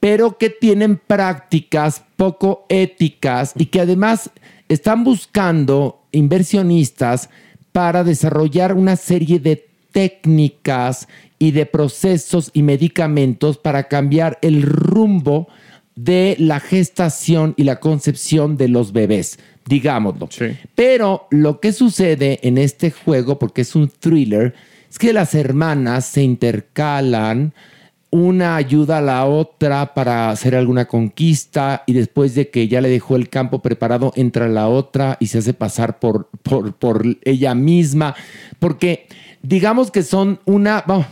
pero 0.00 0.38
que 0.38 0.50
tienen 0.50 0.98
prácticas 0.98 2.04
poco 2.16 2.66
éticas 2.68 3.52
y 3.56 3.66
que 3.66 3.80
además 3.80 4.30
están 4.68 5.04
buscando 5.04 6.02
inversionistas 6.12 7.30
para 7.76 8.04
desarrollar 8.04 8.72
una 8.72 8.96
serie 8.96 9.38
de 9.38 9.68
técnicas 9.92 11.08
y 11.38 11.50
de 11.50 11.66
procesos 11.66 12.50
y 12.54 12.62
medicamentos 12.62 13.58
para 13.58 13.86
cambiar 13.86 14.38
el 14.40 14.62
rumbo 14.62 15.46
de 15.94 16.36
la 16.38 16.58
gestación 16.58 17.52
y 17.58 17.64
la 17.64 17.78
concepción 17.78 18.56
de 18.56 18.68
los 18.68 18.94
bebés, 18.94 19.38
digámoslo. 19.66 20.26
Sí. 20.30 20.56
Pero 20.74 21.28
lo 21.30 21.60
que 21.60 21.74
sucede 21.74 22.38
en 22.42 22.56
este 22.56 22.90
juego, 22.90 23.38
porque 23.38 23.60
es 23.60 23.76
un 23.76 23.90
thriller, 23.90 24.54
es 24.88 24.98
que 24.98 25.12
las 25.12 25.34
hermanas 25.34 26.06
se 26.06 26.22
intercalan, 26.22 27.52
una 28.16 28.56
ayuda 28.56 28.96
a 28.98 29.02
la 29.02 29.26
otra 29.26 29.92
para 29.92 30.30
hacer 30.30 30.54
alguna 30.54 30.86
conquista 30.86 31.82
y 31.86 31.92
después 31.92 32.34
de 32.34 32.48
que 32.48 32.66
ya 32.66 32.80
le 32.80 32.88
dejó 32.88 33.14
el 33.14 33.28
campo 33.28 33.60
preparado, 33.60 34.10
entra 34.16 34.48
la 34.48 34.68
otra 34.68 35.18
y 35.20 35.26
se 35.26 35.38
hace 35.38 35.52
pasar 35.52 35.98
por, 35.98 36.30
por, 36.42 36.72
por 36.72 37.04
ella 37.24 37.54
misma, 37.54 38.14
porque 38.58 39.06
digamos 39.42 39.90
que 39.90 40.02
son 40.02 40.40
una, 40.46 40.82
vamos, 40.86 41.04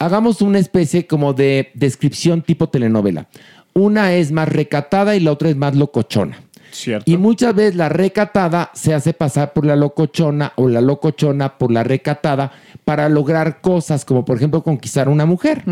hagamos 0.00 0.42
una 0.42 0.58
especie 0.58 1.06
como 1.06 1.34
de 1.34 1.70
descripción 1.74 2.42
tipo 2.42 2.68
telenovela. 2.68 3.28
Una 3.72 4.14
es 4.14 4.32
más 4.32 4.48
recatada 4.48 5.14
y 5.14 5.20
la 5.20 5.30
otra 5.30 5.50
es 5.50 5.56
más 5.56 5.76
locochona. 5.76 6.36
Cierto. 6.72 7.08
Y 7.08 7.16
muchas 7.16 7.54
veces 7.54 7.76
la 7.76 7.88
recatada 7.88 8.72
se 8.74 8.92
hace 8.92 9.12
pasar 9.12 9.52
por 9.52 9.64
la 9.64 9.76
locochona 9.76 10.52
o 10.56 10.68
la 10.68 10.80
locochona 10.80 11.58
por 11.58 11.70
la 11.70 11.84
recatada 11.84 12.50
para 12.84 13.08
lograr 13.08 13.60
cosas 13.60 14.04
como 14.04 14.24
por 14.24 14.36
ejemplo 14.36 14.64
conquistar 14.64 15.06
a 15.06 15.10
una 15.10 15.26
mujer. 15.26 15.62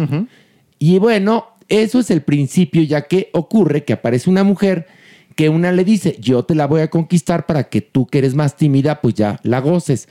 Y 0.78 0.98
bueno, 0.98 1.46
eso 1.68 2.00
es 2.00 2.10
el 2.10 2.22
principio 2.22 2.82
ya 2.82 3.02
que 3.02 3.30
ocurre 3.32 3.84
que 3.84 3.92
aparece 3.92 4.30
una 4.30 4.44
mujer 4.44 4.86
que 5.34 5.48
una 5.48 5.70
le 5.70 5.84
dice, 5.84 6.16
yo 6.18 6.44
te 6.44 6.54
la 6.54 6.66
voy 6.66 6.80
a 6.80 6.90
conquistar 6.90 7.46
para 7.46 7.68
que 7.68 7.80
tú 7.80 8.06
que 8.06 8.18
eres 8.18 8.34
más 8.34 8.56
tímida 8.56 9.00
pues 9.00 9.14
ya 9.14 9.38
la 9.44 9.60
goces. 9.60 10.08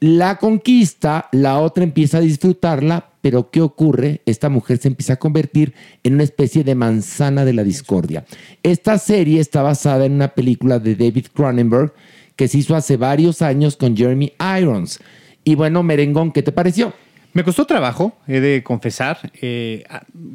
La 0.00 0.36
conquista, 0.36 1.28
la 1.32 1.58
otra 1.58 1.84
empieza 1.84 2.18
a 2.18 2.20
disfrutarla, 2.20 3.10
pero 3.20 3.50
¿qué 3.50 3.60
ocurre? 3.60 4.20
Esta 4.26 4.48
mujer 4.48 4.78
se 4.78 4.88
empieza 4.88 5.14
a 5.14 5.18
convertir 5.18 5.74
en 6.04 6.14
una 6.14 6.22
especie 6.22 6.64
de 6.64 6.74
manzana 6.74 7.44
de 7.44 7.52
la 7.52 7.64
discordia. 7.64 8.24
Esta 8.62 8.98
serie 8.98 9.40
está 9.40 9.62
basada 9.62 10.04
en 10.04 10.12
una 10.12 10.28
película 10.28 10.78
de 10.78 10.94
David 10.94 11.26
Cronenberg 11.34 11.92
que 12.36 12.46
se 12.46 12.58
hizo 12.58 12.76
hace 12.76 12.96
varios 12.96 13.42
años 13.42 13.76
con 13.76 13.96
Jeremy 13.96 14.32
Irons. 14.60 15.00
Y 15.44 15.54
bueno, 15.54 15.82
Merengón, 15.82 16.30
¿qué 16.30 16.42
te 16.42 16.52
pareció? 16.52 16.92
Me 17.38 17.44
costó 17.44 17.66
trabajo, 17.66 18.18
he 18.26 18.40
de 18.40 18.64
confesar. 18.64 19.30
Eh, 19.40 19.84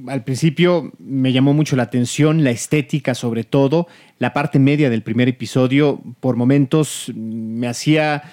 al 0.07 0.23
principio 0.23 0.93
me 0.99 1.33
llamó 1.33 1.53
mucho 1.53 1.75
la 1.75 1.83
atención, 1.83 2.45
la 2.45 2.51
estética 2.51 3.13
sobre 3.13 3.43
todo. 3.43 3.87
La 4.19 4.31
parte 4.31 4.57
media 4.57 4.89
del 4.89 5.03
primer 5.03 5.27
episodio, 5.27 6.01
por 6.21 6.37
momentos, 6.37 7.11
me 7.13 7.67
hacía 7.67 8.23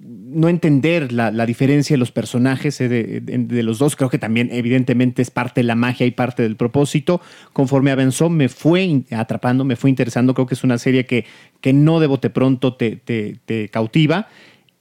no 0.00 0.48
entender 0.48 1.12
la, 1.12 1.30
diferencia 1.44 1.92
de 1.92 1.98
los 1.98 2.10
personajes 2.10 2.78
de, 2.78 3.62
los 3.62 3.78
dos. 3.78 3.96
Creo 3.96 4.08
que 4.08 4.18
también, 4.18 4.48
evidentemente, 4.50 5.20
es 5.20 5.30
parte 5.30 5.60
de 5.60 5.64
la 5.64 5.74
magia 5.74 6.06
y 6.06 6.10
parte 6.10 6.42
del 6.42 6.56
propósito. 6.56 7.20
Conforme 7.52 7.90
avanzó, 7.90 8.30
me 8.30 8.48
fue 8.48 9.02
atrapando, 9.10 9.62
me 9.62 9.76
fue 9.76 9.90
interesando. 9.90 10.32
Creo 10.32 10.46
que 10.46 10.54
es 10.54 10.64
una 10.64 10.78
serie 10.78 11.04
que, 11.04 11.26
que 11.60 11.74
no 11.74 12.00
de 12.00 12.06
bote 12.06 12.30
pronto 12.30 12.76
te 12.76 13.68
cautiva. 13.70 14.28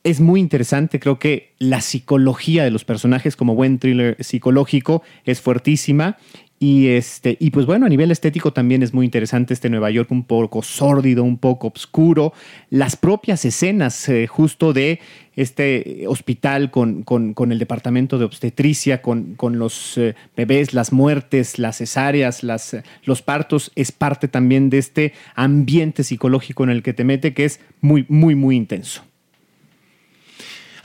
Es 0.05 0.19
muy 0.21 0.39
interesante, 0.39 0.99
creo 0.99 1.17
que 1.17 1.55
la 1.57 1.81
psicología 1.81 2.63
de 2.63 2.69
los 2.69 2.85
personajes 2.85 3.35
como 3.35 3.55
buen 3.55 3.79
thriller 3.79 4.15
psicológico 4.23 5.01
es 5.25 5.41
fuertísima. 5.41 6.17
Y, 6.59 6.89
este, 6.89 7.37
y 7.39 7.49
pues 7.49 7.65
bueno, 7.65 7.87
a 7.87 7.89
nivel 7.89 8.11
estético 8.11 8.53
también 8.53 8.83
es 8.83 8.93
muy 8.93 9.03
interesante 9.05 9.55
este 9.55 9.67
Nueva 9.67 9.89
York 9.89 10.11
un 10.11 10.23
poco 10.23 10.61
sórdido, 10.61 11.23
un 11.23 11.39
poco 11.39 11.71
oscuro. 11.75 12.33
Las 12.69 12.95
propias 12.95 13.45
escenas 13.45 14.07
eh, 14.07 14.27
justo 14.27 14.73
de 14.73 14.99
este 15.35 16.05
hospital 16.07 16.69
con, 16.69 17.01
con- 17.01 17.51
el 17.51 17.57
departamento 17.57 18.19
de 18.19 18.25
obstetricia, 18.25 19.01
con, 19.01 19.33
con 19.33 19.57
los 19.57 19.97
eh, 19.97 20.13
bebés, 20.37 20.75
las 20.75 20.93
muertes, 20.93 21.57
las 21.57 21.77
cesáreas, 21.77 22.43
las, 22.43 22.77
los 23.05 23.23
partos, 23.23 23.71
es 23.75 23.91
parte 23.91 24.27
también 24.27 24.69
de 24.69 24.77
este 24.77 25.13
ambiente 25.33 26.03
psicológico 26.03 26.63
en 26.63 26.69
el 26.69 26.83
que 26.83 26.93
te 26.93 27.03
mete 27.03 27.33
que 27.33 27.45
es 27.45 27.59
muy, 27.81 28.05
muy, 28.07 28.35
muy 28.35 28.55
intenso. 28.55 29.01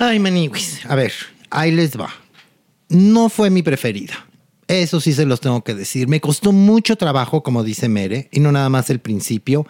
Ay, 0.01 0.18
maniwis. 0.18 0.80
A 0.88 0.94
ver, 0.94 1.12
ahí 1.51 1.70
les 1.70 1.96
va. 1.98 2.09
No 2.88 3.28
fue 3.28 3.51
mi 3.51 3.62
preferida. 3.62 4.14
Eso 4.66 5.01
sí 5.01 5.12
se 5.12 5.26
los 5.26 5.40
tengo 5.40 5.62
que 5.62 5.74
decir. 5.74 6.09
Me 6.09 6.20
costó 6.20 6.53
mucho 6.53 6.96
trabajo, 6.96 7.42
como 7.42 7.62
dice 7.62 7.88
Mere, 7.88 8.28
y 8.32 8.40
no 8.40 8.51
nada 8.51 8.68
más 8.68 8.88
el 8.90 8.98
principio. 9.01 9.66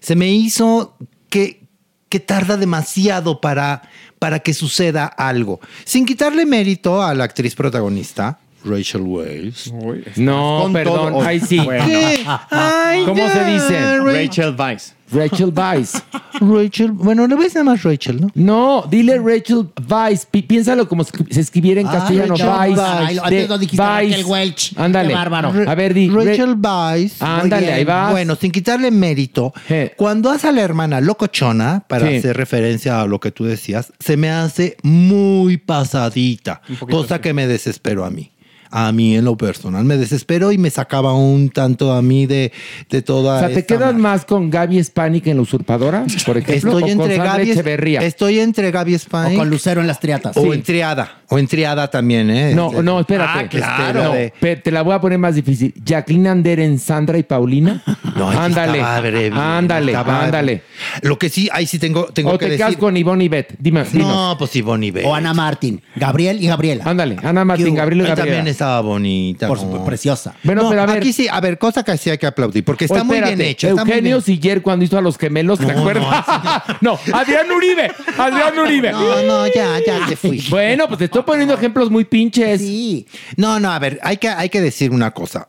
Se 0.00 0.16
me 0.16 0.30
hizo 0.30 0.96
que, 1.28 1.60
que 2.08 2.18
tarda 2.20 2.56
demasiado 2.56 3.40
para, 3.40 3.82
para 4.18 4.38
que 4.40 4.54
suceda 4.54 5.04
algo. 5.06 5.60
Sin 5.84 6.06
quitarle 6.06 6.46
mérito 6.46 7.02
a 7.02 7.14
la 7.14 7.24
actriz 7.24 7.54
protagonista, 7.54 8.38
Rachel 8.64 9.02
Weisz. 9.02 9.70
No, 10.16 10.70
perdón, 10.72 11.26
ahí 11.26 11.40
sí. 11.40 11.58
Bueno. 11.58 11.84
¿Qué? 11.84 12.24
Ay, 12.50 13.04
¿Cómo 13.04 13.28
se 13.28 13.44
dice? 13.44 13.98
Ra- 13.98 14.02
Rachel 14.04 14.56
Weisz. 14.58 14.93
Rachel 15.12 15.52
Weisz. 15.54 16.02
Rachel. 16.40 16.92
Bueno, 16.92 17.26
le 17.26 17.34
voy 17.34 17.44
a 17.44 17.48
decir 17.48 17.62
más 17.64 17.82
Rachel, 17.82 18.20
¿no? 18.20 18.30
No, 18.34 18.84
dile 18.90 19.18
Rachel 19.18 19.68
Weisz. 19.88 20.26
Pi- 20.26 20.42
piénsalo 20.42 20.88
como 20.88 21.04
escri- 21.04 21.30
se 21.30 21.40
escribiera 21.40 21.80
en 21.80 21.86
Ah, 21.88 21.92
castellano. 21.92 22.34
Rachel 22.34 22.48
Weisz. 22.48 22.78
Weisz. 22.78 23.18
Antes 23.22 23.42
de 23.42 23.48
no 23.48 23.58
dijiste. 23.58 23.82
Raquel 23.84 24.24
Welch. 24.24 24.72
Ándale. 24.76 25.08
Qué 25.08 25.14
bárbaro. 25.14 25.52
A 25.66 25.74
ver, 25.74 25.94
di. 25.94 26.08
Rachel 26.08 26.56
Weisz. 26.60 27.22
Ándale, 27.22 27.72
ahí 27.72 27.84
vas. 27.84 28.10
Bueno, 28.10 28.34
sin 28.36 28.50
quitarle 28.50 28.90
mérito, 28.90 29.52
Je. 29.68 29.92
cuando 29.96 30.30
hace 30.30 30.48
a 30.48 30.52
la 30.52 30.62
hermana 30.62 31.00
locochona, 31.00 31.84
para 31.86 32.08
Sí. 32.08 32.16
hacer 32.16 32.36
referencia 32.36 33.00
a 33.00 33.06
lo 33.06 33.20
que 33.20 33.30
tú 33.30 33.44
decías, 33.44 33.92
se 33.98 34.16
me 34.16 34.30
hace 34.30 34.76
muy 34.82 35.56
pasadita, 35.58 36.60
cosa 36.90 37.20
que 37.20 37.32
me 37.32 37.46
desesperó 37.46 38.04
a 38.04 38.10
mí. 38.10 38.30
A 38.76 38.90
mí 38.90 39.16
en 39.16 39.24
lo 39.24 39.36
personal 39.36 39.84
me 39.84 39.96
desesperó 39.96 40.50
y 40.50 40.58
me 40.58 40.68
sacaba 40.68 41.12
un 41.14 41.48
tanto 41.50 41.92
a 41.92 42.02
mí 42.02 42.26
de, 42.26 42.50
de 42.90 43.02
toda 43.02 43.36
O 43.36 43.38
sea, 43.38 43.48
¿te 43.54 43.64
quedas 43.64 43.94
más 43.94 44.24
con 44.24 44.50
Gaby 44.50 44.82
Spanik 44.82 45.28
en 45.28 45.36
La 45.36 45.42
Usurpadora, 45.42 46.04
por 46.26 46.38
ejemplo? 46.38 46.72
Estoy 46.78 46.82
o 46.82 46.86
entre, 46.92 47.16
con 47.16 47.24
Gaby, 47.26 47.50
Echeverría? 47.52 48.00
estoy 48.02 48.40
entre 48.40 48.72
Gaby 48.72 48.94
O 48.94 48.96
Spain 48.96 49.36
con 49.38 49.48
Lucero 49.48 49.80
en 49.80 49.86
las 49.86 50.00
triatas. 50.00 50.36
o 50.36 50.52
en 50.52 50.64
Triada. 50.64 51.18
O 51.28 51.38
en 51.38 51.46
Triada 51.46 51.88
también, 51.88 52.28
¿eh? 52.30 52.52
No, 52.52 52.70
Este- 52.70 52.82
no, 52.82 52.98
espérate. 53.00 53.38
Ah, 53.44 53.48
claro. 53.48 54.02
No, 54.04 54.12
pe- 54.40 54.56
te 54.56 54.70
la 54.72 54.82
voy 54.82 54.94
a 54.94 55.00
poner 55.00 55.18
más 55.20 55.36
difícil. 55.36 55.72
Jacqueline 55.84 56.26
Ander 56.26 56.58
en 56.58 56.78
Sandra 56.80 57.16
y 57.16 57.22
Paulina. 57.22 57.80
No, 58.14 58.30
ándale. 58.30 58.80
breve, 59.00 59.32
ándale, 59.36 59.90
estaba- 59.90 60.22
ándale. 60.24 60.62
Lo 61.02 61.18
que 61.18 61.28
sí, 61.28 61.48
ahí 61.52 61.66
sí 61.66 61.80
tengo, 61.80 62.04
tengo 62.06 62.30
O 62.30 62.38
que 62.38 62.44
te 62.46 62.50
decir. 62.52 62.66
quedas 62.66 62.78
con 62.78 62.96
Ivonne 62.96 63.24
y 63.24 63.28
Beth. 63.28 63.54
Dime, 63.58 63.82
dinos. 63.92 64.06
No, 64.06 64.36
pues 64.38 64.54
Ivonne 64.54 64.86
y 64.86 64.90
Beth. 64.92 65.04
O 65.06 65.14
Ana 65.16 65.34
Martín. 65.34 65.82
Gabriel 65.96 66.40
y 66.40 66.46
Gabriela. 66.46 66.84
Ándale, 66.86 67.16
Ana 67.24 67.40
¿Qué 67.40 67.44
Martín? 67.44 67.74
Gabriel 67.74 68.02
y 68.02 68.04
Ahí 68.04 68.08
Gabriela. 68.10 68.36
también 68.36 68.46
estaba 68.64 68.80
bonita. 68.80 69.46
Por 69.48 69.58
supuesto, 69.58 69.84
preciosa. 69.84 70.34
Bueno, 70.42 70.62
No, 70.62 70.70
pero 70.70 70.82
a 70.82 70.86
ver. 70.86 70.96
Aquí 70.98 71.12
sí, 71.12 71.28
a 71.30 71.40
ver, 71.40 71.58
cosa 71.58 71.82
que 71.84 71.96
sí 71.98 72.10
hay 72.10 72.18
que 72.18 72.26
aplaudir, 72.26 72.64
porque 72.64 72.86
está 72.86 73.04
muy 73.04 73.16
bien 73.16 73.24
espérate, 73.24 73.50
hecho. 73.50 73.68
está 73.68 73.84
muy 73.84 73.92
Eugenio 73.92 74.16
bien. 74.22 74.40
Siller 74.40 74.62
cuando 74.62 74.84
hizo 74.84 74.96
a 74.98 75.00
los 75.02 75.18
gemelos, 75.18 75.58
¿te 75.58 75.66
No, 75.66 75.78
acuerdas? 75.80 76.24
No, 76.80 76.98
Adrián 77.12 77.50
Uribe. 77.50 77.90
Adrián 78.18 78.58
Uribe. 78.58 78.92
No, 78.92 79.22
no, 79.22 79.46
ya, 79.48 79.78
ya 79.86 80.06
te 80.08 80.16
fui. 80.16 80.42
Bueno, 80.48 80.86
pues 80.88 80.98
te 80.98 81.04
estoy 81.06 81.22
poniendo 81.22 81.54
ejemplos 81.54 81.90
muy 81.90 82.04
pinches. 82.04 82.60
Sí. 82.60 83.06
No, 83.36 83.60
no, 83.60 83.70
a 83.70 83.78
ver, 83.78 84.00
hay 84.02 84.16
que, 84.16 84.28
hay 84.28 84.48
que 84.48 84.60
decir 84.60 84.90
una 84.90 85.10
cosa. 85.12 85.48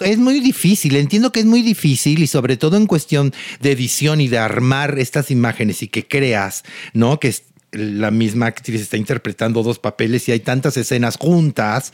Es 0.00 0.18
muy 0.18 0.40
difícil, 0.40 0.96
entiendo 0.96 1.32
que 1.32 1.40
es 1.40 1.46
muy 1.46 1.62
difícil 1.62 2.22
y 2.22 2.26
sobre 2.26 2.56
todo 2.56 2.76
en 2.76 2.86
cuestión 2.86 3.32
de 3.60 3.72
edición 3.72 4.20
y 4.20 4.28
de 4.28 4.38
armar 4.38 4.98
estas 4.98 5.30
imágenes 5.30 5.82
y 5.82 5.88
que 5.88 6.06
creas, 6.06 6.64
¿no? 6.92 7.18
Que 7.20 7.28
es- 7.28 7.44
la 7.72 8.10
misma 8.10 8.46
actriz 8.46 8.80
está 8.80 8.96
interpretando 8.96 9.62
dos 9.62 9.78
papeles 9.78 10.28
y 10.28 10.32
hay 10.32 10.40
tantas 10.40 10.76
escenas 10.76 11.16
juntas 11.16 11.92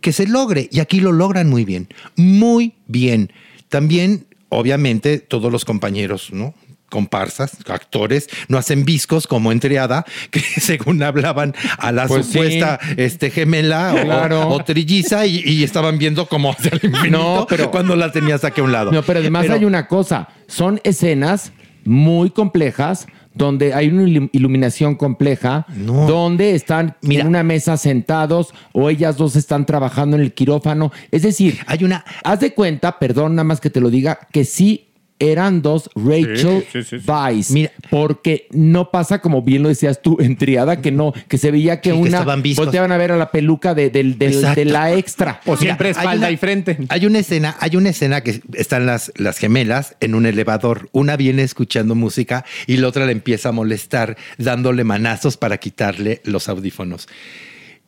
que 0.00 0.12
se 0.12 0.26
logre. 0.26 0.68
Y 0.72 0.80
aquí 0.80 1.00
lo 1.00 1.12
logran 1.12 1.48
muy 1.48 1.64
bien, 1.64 1.88
muy 2.16 2.74
bien. 2.86 3.32
También, 3.68 4.26
obviamente, 4.48 5.18
todos 5.18 5.50
los 5.52 5.64
compañeros, 5.64 6.30
¿no? 6.32 6.54
comparsas, 6.88 7.52
actores, 7.70 8.28
no 8.48 8.58
hacen 8.58 8.84
viscos 8.84 9.26
como 9.26 9.50
en 9.50 9.60
Triada, 9.60 10.04
que 10.30 10.40
según 10.40 11.02
hablaban 11.02 11.54
a 11.78 11.90
la 11.90 12.06
Pues 12.06 12.26
sí. 12.26 12.32
supuesta 12.32 12.78
este, 12.98 13.30
gemela 13.30 13.94
o- 13.94 14.04
Claro. 14.04 14.48
o, 14.50 14.62
trilliza 14.62 15.24
y, 15.24 15.38
y 15.38 15.64
estaban 15.64 15.96
viendo 15.96 16.28
el 16.70 16.80
infinito 16.82 17.18
No, 17.18 17.46
pero- 17.48 17.70
cuando 17.70 17.96
la 17.96 18.12
tenías 18.12 18.44
aquí 18.44 18.60
a 18.60 18.64
un 18.64 18.72
lado. 18.72 18.92
No, 18.92 19.02
pero 19.02 19.20
además 19.20 19.44
Pero- 19.44 19.54
hay 19.54 19.64
una 19.64 19.88
cosa. 19.88 20.28
Son 20.48 20.82
escenas 20.84 21.52
muy 21.86 22.28
complejas 22.28 23.06
donde 23.34 23.72
hay 23.74 23.88
una 23.88 24.02
ilu- 24.04 24.30
iluminación 24.32 24.94
compleja, 24.94 25.66
No. 25.74 26.06
donde 26.06 26.54
están 26.54 26.96
Mira. 27.02 27.22
en 27.22 27.28
una 27.28 27.42
mesa 27.42 27.76
sentados 27.76 28.52
o 28.72 28.90
ellas 28.90 29.16
dos 29.16 29.36
están 29.36 29.66
trabajando 29.66 30.16
en 30.16 30.22
el 30.22 30.32
quirófano. 30.34 30.92
Es 31.10 31.22
decir, 31.22 31.58
Hay 31.66 31.84
una- 31.84 32.04
haz 32.24 32.40
de 32.40 32.52
cuenta, 32.54 32.98
perdón, 32.98 33.34
nada 33.34 33.44
más 33.44 33.60
que 33.60 33.70
te 33.70 33.80
lo 33.80 33.90
diga, 33.90 34.18
que 34.32 34.44
sí 34.44 34.88
eran 35.30 35.62
dos 35.62 35.88
Rachel 35.94 36.36
Sí, 36.36 36.66
sí, 36.72 36.82
sí, 36.82 36.98
sí. 37.00 37.04
Weisz, 37.10 37.50
Mira. 37.50 37.70
porque 37.90 38.46
no 38.50 38.90
pasa 38.90 39.20
como 39.20 39.42
bien 39.42 39.62
lo 39.62 39.68
decías 39.68 40.02
tú 40.02 40.16
en 40.20 40.36
Triada, 40.36 40.80
que 40.80 40.90
no, 40.90 41.12
que 41.28 41.38
se 41.38 41.50
veía 41.50 41.80
que 41.80 41.90
Sí, 41.90 41.96
que 41.96 42.08
una 42.08 42.36
viscos. 42.36 42.66
volteaban 42.66 42.92
a 42.92 42.96
ver 42.96 43.12
a 43.12 43.16
la 43.16 43.30
peluca 43.30 43.74
de, 43.74 43.90
del- 43.90 44.18
del- 44.18 44.34
Exacto. 44.34 44.60
de 44.60 44.64
la 44.66 44.92
extra. 44.94 45.40
O 45.46 45.56
siempre 45.56 45.88
Mira, 45.90 46.00
espalda 46.00 46.26
una- 46.26 46.30
y 46.32 46.36
frente. 46.36 46.78
Hay 46.88 47.06
una 47.06 47.18
escena, 47.20 47.56
hay 47.60 47.76
una 47.76 47.90
escena 47.90 48.20
que 48.22 48.40
están 48.54 48.86
las, 48.86 49.12
las 49.16 49.38
gemelas 49.38 49.96
en 50.00 50.14
un 50.14 50.26
elevador. 50.26 50.88
Una 50.92 51.16
viene 51.16 51.42
escuchando 51.42 51.94
música 51.94 52.44
y 52.66 52.76
la 52.78 52.88
otra 52.88 53.06
le 53.06 53.12
empieza 53.12 53.50
a 53.50 53.52
molestar, 53.52 54.16
dándole 54.38 54.84
manazos 54.84 55.36
para 55.36 55.58
quitarle 55.58 56.20
los 56.24 56.48
audífonos. 56.48 57.08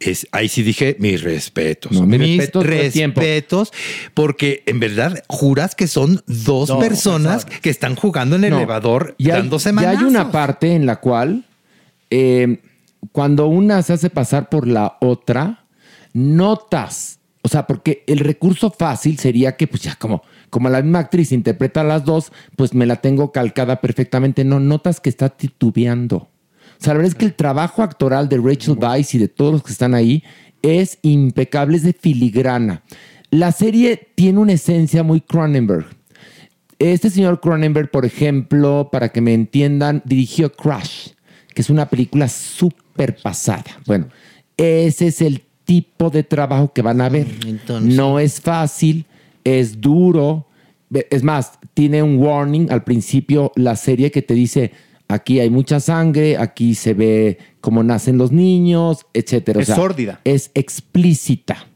Es, 0.00 0.26
ahí 0.32 0.48
sí 0.48 0.62
dije 0.62 0.96
mis 0.98 1.22
respetos. 1.22 1.92
No, 1.92 2.06
mis 2.06 2.18
mis 2.18 2.52
respetos 2.52 3.72
porque 4.12 4.62
en 4.66 4.80
verdad 4.80 5.22
juras 5.28 5.74
que 5.74 5.86
son 5.86 6.22
dos, 6.26 6.70
personas 6.72 7.44
que 7.44 7.70
están 7.70 7.94
jugando 7.94 8.36
en 8.36 8.44
el 8.44 8.50
No. 8.50 8.56
elevador 8.58 9.14
Y 9.18 9.30
hay, 9.30 9.38
dándose 9.38 9.72
y 9.72 9.84
hay 9.84 9.96
una 9.98 10.30
parte 10.30 10.74
en 10.74 10.84
la 10.86 10.96
cual, 10.96 11.44
eh, 12.10 12.60
cuando 13.12 13.46
una 13.46 13.82
se 13.82 13.94
hace 13.94 14.10
pasar 14.10 14.48
por 14.48 14.66
la 14.66 14.98
otra, 15.00 15.64
notas, 16.12 17.18
o 17.42 17.48
sea, 17.48 17.66
porque 17.66 18.04
el 18.06 18.20
recurso 18.20 18.70
fácil 18.70 19.18
sería 19.18 19.56
que, 19.56 19.66
pues 19.66 19.82
ya 19.82 19.96
como, 19.96 20.22
como 20.48 20.70
la 20.70 20.80
misma 20.80 21.00
actriz 21.00 21.32
interpreta 21.32 21.82
a 21.82 21.84
las 21.84 22.04
dos, 22.04 22.32
pues 22.56 22.72
me 22.72 22.86
la 22.86 22.96
tengo 22.96 23.32
calcada 23.32 23.80
perfectamente. 23.80 24.44
No, 24.44 24.60
notas 24.60 25.00
que 25.00 25.10
está 25.10 25.28
titubeando. 25.28 26.30
O 26.84 26.86
sea, 26.86 26.92
la 26.92 26.98
verdad 26.98 27.12
es 27.12 27.18
que 27.18 27.24
el 27.24 27.32
trabajo 27.32 27.82
actoral 27.82 28.28
de 28.28 28.36
Rachel 28.36 28.76
Weisz 28.78 29.14
y 29.14 29.18
de 29.18 29.28
todos 29.28 29.54
los 29.54 29.62
que 29.62 29.72
están 29.72 29.94
ahí 29.94 30.22
es 30.60 30.98
impecable, 31.00 31.78
es 31.78 31.82
de 31.82 31.94
filigrana. 31.94 32.82
La 33.30 33.52
serie 33.52 34.08
tiene 34.14 34.38
una 34.38 34.52
esencia 34.52 35.02
muy 35.02 35.22
Cronenberg 35.22 35.86
Este 36.78 37.08
señor 37.08 37.40
Cronenberg, 37.40 37.90
por 37.90 38.04
ejemplo, 38.04 38.90
para 38.92 39.08
que 39.08 39.22
me 39.22 39.32
entiendan, 39.32 40.02
dirigió 40.04 40.52
Crash, 40.52 41.12
que 41.54 41.62
es 41.62 41.70
una 41.70 41.88
película 41.88 42.28
súper 42.28 43.16
pasada. 43.16 43.64
Bueno, 43.86 44.08
ese 44.58 45.06
es 45.06 45.22
el 45.22 45.40
tipo 45.64 46.10
de 46.10 46.22
trabajo 46.22 46.70
que 46.74 46.82
van 46.82 47.00
a 47.00 47.08
ver. 47.08 47.28
Entonces- 47.46 47.94
No 47.96 48.18
es 48.18 48.42
fácil, 48.42 49.06
es 49.42 49.80
duro. 49.80 50.48
Es 51.08 51.22
más, 51.22 51.52
tiene 51.72 52.02
un 52.02 52.18
warning 52.18 52.70
al 52.70 52.84
principio 52.84 53.52
la 53.56 53.74
serie 53.74 54.10
que 54.10 54.20
te 54.20 54.34
dice, 54.34 54.72
aquí 55.08 55.40
hay 55.40 55.50
mucha 55.50 55.80
sangre, 55.80 56.36
aquí 56.36 56.74
se 56.74 56.94
ve 56.94 57.38
cómo 57.60 57.82
nacen 57.82 58.18
los 58.18 58.32
niños, 58.32 59.06
etcétera. 59.14 59.58
O 59.58 59.62
Es 59.62 59.66
sea, 59.66 59.76
sórdida. 59.76 60.20
Es 60.24 60.50
explícita. 60.54 61.66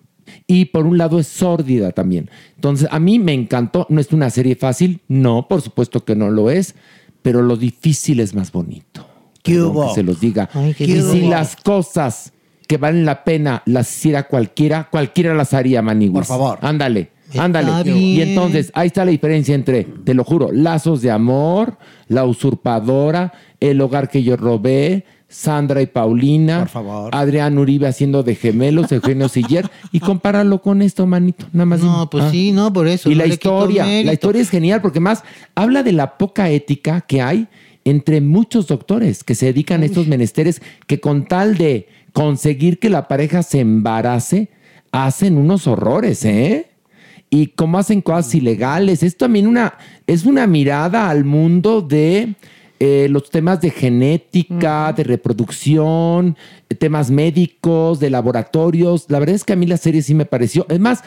Y 0.46 0.66
por 0.66 0.86
un 0.86 0.96
lado 0.98 1.18
es 1.18 1.26
sórdida 1.26 1.92
también. 1.92 2.30
Entonces, 2.54 2.88
a 2.90 2.98
mí 2.98 3.18
me 3.18 3.32
encantó. 3.34 3.86
No 3.90 4.00
es 4.00 4.12
una 4.12 4.30
serie 4.30 4.56
fácil. 4.56 5.00
No, 5.08 5.46
por 5.48 5.60
supuesto 5.60 6.04
que 6.04 6.16
no 6.16 6.30
lo 6.30 6.50
es. 6.50 6.74
Pero 7.22 7.42
lo 7.42 7.56
difícil 7.56 8.20
es 8.20 8.34
más 8.34 8.50
bonito. 8.52 9.06
¿Qué 9.42 9.52
Perdón 9.54 9.70
hubo? 9.76 9.88
que 9.88 9.94
se 9.94 10.02
los 10.02 10.20
diga. 10.20 10.48
Ay, 10.54 10.72
qué 10.74 10.84
y 10.86 11.00
hubo? 11.00 11.12
si 11.12 11.22
las 11.28 11.56
cosas 11.56 12.32
que 12.66 12.76
valen 12.76 13.04
la 13.04 13.24
pena 13.24 13.62
las 13.66 13.90
hiciera 13.94 14.28
cualquiera, 14.28 14.88
cualquiera 14.90 15.34
las 15.34 15.52
haría, 15.54 15.82
Maniguis. 15.82 16.14
Por 16.14 16.24
favor. 16.24 16.58
Ándale, 16.62 17.10
ándale. 17.36 17.90
Y 17.98 18.20
entonces, 18.22 18.70
ahí 18.74 18.86
está 18.86 19.04
la 19.04 19.10
diferencia 19.10 19.54
entre, 19.54 19.84
te 19.84 20.14
lo 20.14 20.24
juro, 20.24 20.50
Lazos 20.52 21.02
de 21.02 21.10
Amor, 21.10 21.76
La 22.08 22.24
Usurpadora, 22.24 23.32
El 23.60 23.80
Hogar 23.80 24.08
que 24.08 24.22
yo 24.22 24.36
robé, 24.36 25.04
Sandra 25.30 25.82
y 25.82 25.86
Paulina, 25.86 26.60
Por 26.60 26.68
favor. 26.68 27.10
Adrián 27.14 27.58
Uribe 27.58 27.86
haciendo 27.86 28.22
de 28.22 28.34
gemelos, 28.34 28.90
Eugenio 28.92 29.28
Siller, 29.28 29.68
y 29.92 30.00
compáralo 30.00 30.62
con 30.62 30.80
esto, 30.80 31.06
manito, 31.06 31.44
nada 31.52 31.66
más. 31.66 31.80
No, 31.80 31.92
dime. 31.92 32.06
pues 32.10 32.24
Ah. 32.24 32.30
sí, 32.30 32.52
no, 32.52 32.72
por 32.72 32.88
eso. 32.88 33.10
Y 33.10 33.14
no 33.14 33.18
la 33.18 33.26
historia, 33.26 33.84
la 34.04 34.12
historia 34.14 34.40
es 34.40 34.48
genial 34.48 34.80
porque 34.80 35.00
más 35.00 35.22
habla 35.54 35.82
de 35.82 35.92
la 35.92 36.16
poca 36.16 36.48
ética 36.48 37.02
que 37.02 37.20
hay 37.20 37.46
entre 37.84 38.20
muchos 38.22 38.66
doctores 38.66 39.22
que 39.22 39.34
se 39.34 39.46
dedican 39.46 39.82
a 39.82 39.86
estos 39.86 40.06
menesteres 40.06 40.62
que 40.86 41.00
con 41.00 41.26
tal 41.26 41.56
de 41.58 41.88
conseguir 42.12 42.78
que 42.78 42.88
la 42.90 43.06
pareja 43.08 43.42
se 43.42 43.60
embarace, 43.60 44.48
hacen 44.92 45.36
unos 45.36 45.66
horrores, 45.66 46.24
¿eh? 46.24 46.66
Y 47.30 47.48
cómo 47.48 47.78
hacen 47.78 48.00
cosas 48.00 48.34
ilegales. 48.34 49.02
Es 49.02 49.16
también 49.16 49.46
una, 49.46 49.74
es 50.06 50.24
una 50.24 50.46
mirada 50.46 51.10
al 51.10 51.24
mundo 51.24 51.82
de 51.82 52.34
eh, 52.80 53.08
los 53.10 53.28
temas 53.30 53.60
de 53.60 53.70
genética, 53.70 54.92
de 54.92 55.02
reproducción, 55.02 56.36
eh, 56.68 56.74
temas 56.74 57.10
médicos, 57.10 57.98
de 57.98 58.08
laboratorios. 58.08 59.06
La 59.08 59.18
verdad 59.18 59.34
es 59.34 59.44
que 59.44 59.52
a 59.52 59.56
mí 59.56 59.66
la 59.66 59.76
serie 59.76 60.00
sí 60.00 60.14
me 60.14 60.26
pareció. 60.26 60.64
Es 60.68 60.78
más, 60.78 61.02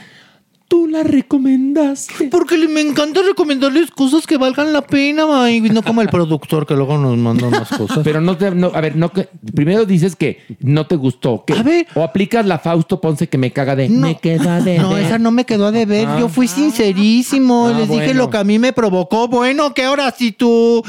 tú 0.72 0.88
la 0.88 1.04
recomendaste. 1.04 2.30
Porque 2.30 2.58
le- 2.58 2.70
me 2.70 2.80
encanta 2.80 3.20
recomendarles 3.28 3.92
cosas 3.92 4.26
que 4.26 4.38
valgan 4.38 4.72
la 4.72 4.82
pena, 4.82 5.26
ay, 5.44 5.60
no 5.60 5.82
como 5.82 6.02
el 6.02 6.08
productor 6.08 6.66
que 6.66 6.76
luego 6.76 6.98
nos 6.98 7.18
manda 7.18 7.46
unas 7.48 7.68
cosas. 7.68 8.00
Pero 8.06 8.22
no 8.22 8.38
te, 8.38 8.52
no, 8.52 8.72
a 8.74 8.80
ver, 8.80 8.96
no 8.96 9.12
que, 9.12 9.28
primero 9.54 9.86
dices 9.86 10.16
que 10.16 10.40
no 10.62 10.88
te 10.88 10.96
gustó. 10.96 11.44
Que, 11.46 11.52
A 11.54 11.62
ver. 11.62 11.88
O 11.94 12.04
aplicas 12.04 12.46
la 12.46 12.58
Fausto 12.58 13.02
Ponce 13.02 13.28
que 13.28 13.38
me 13.38 13.52
caga 13.52 13.76
de. 13.76 13.90
No. 13.90 14.08
me 14.08 14.18
queda 14.18 14.62
de. 14.62 14.80
No, 14.80 14.98
esa 14.98 15.20
no 15.20 15.32
me 15.32 15.46
quedó 15.46 15.66
a 15.68 15.72
deber. 15.72 16.08
Yo 16.18 16.30
fui 16.30 16.48
sincerísimo. 16.48 17.68
Ah, 17.68 17.74
Les 17.80 17.90
dije 17.90 18.14
lo 18.14 18.30
que 18.30 18.38
a 18.38 18.46
mí 18.46 18.58
me 18.58 18.72
provocó. 18.72 19.28
Bueno, 19.28 19.74
que 19.74 19.84
ahora 19.84 20.10
sí 20.18 20.32
tú. 20.32 20.82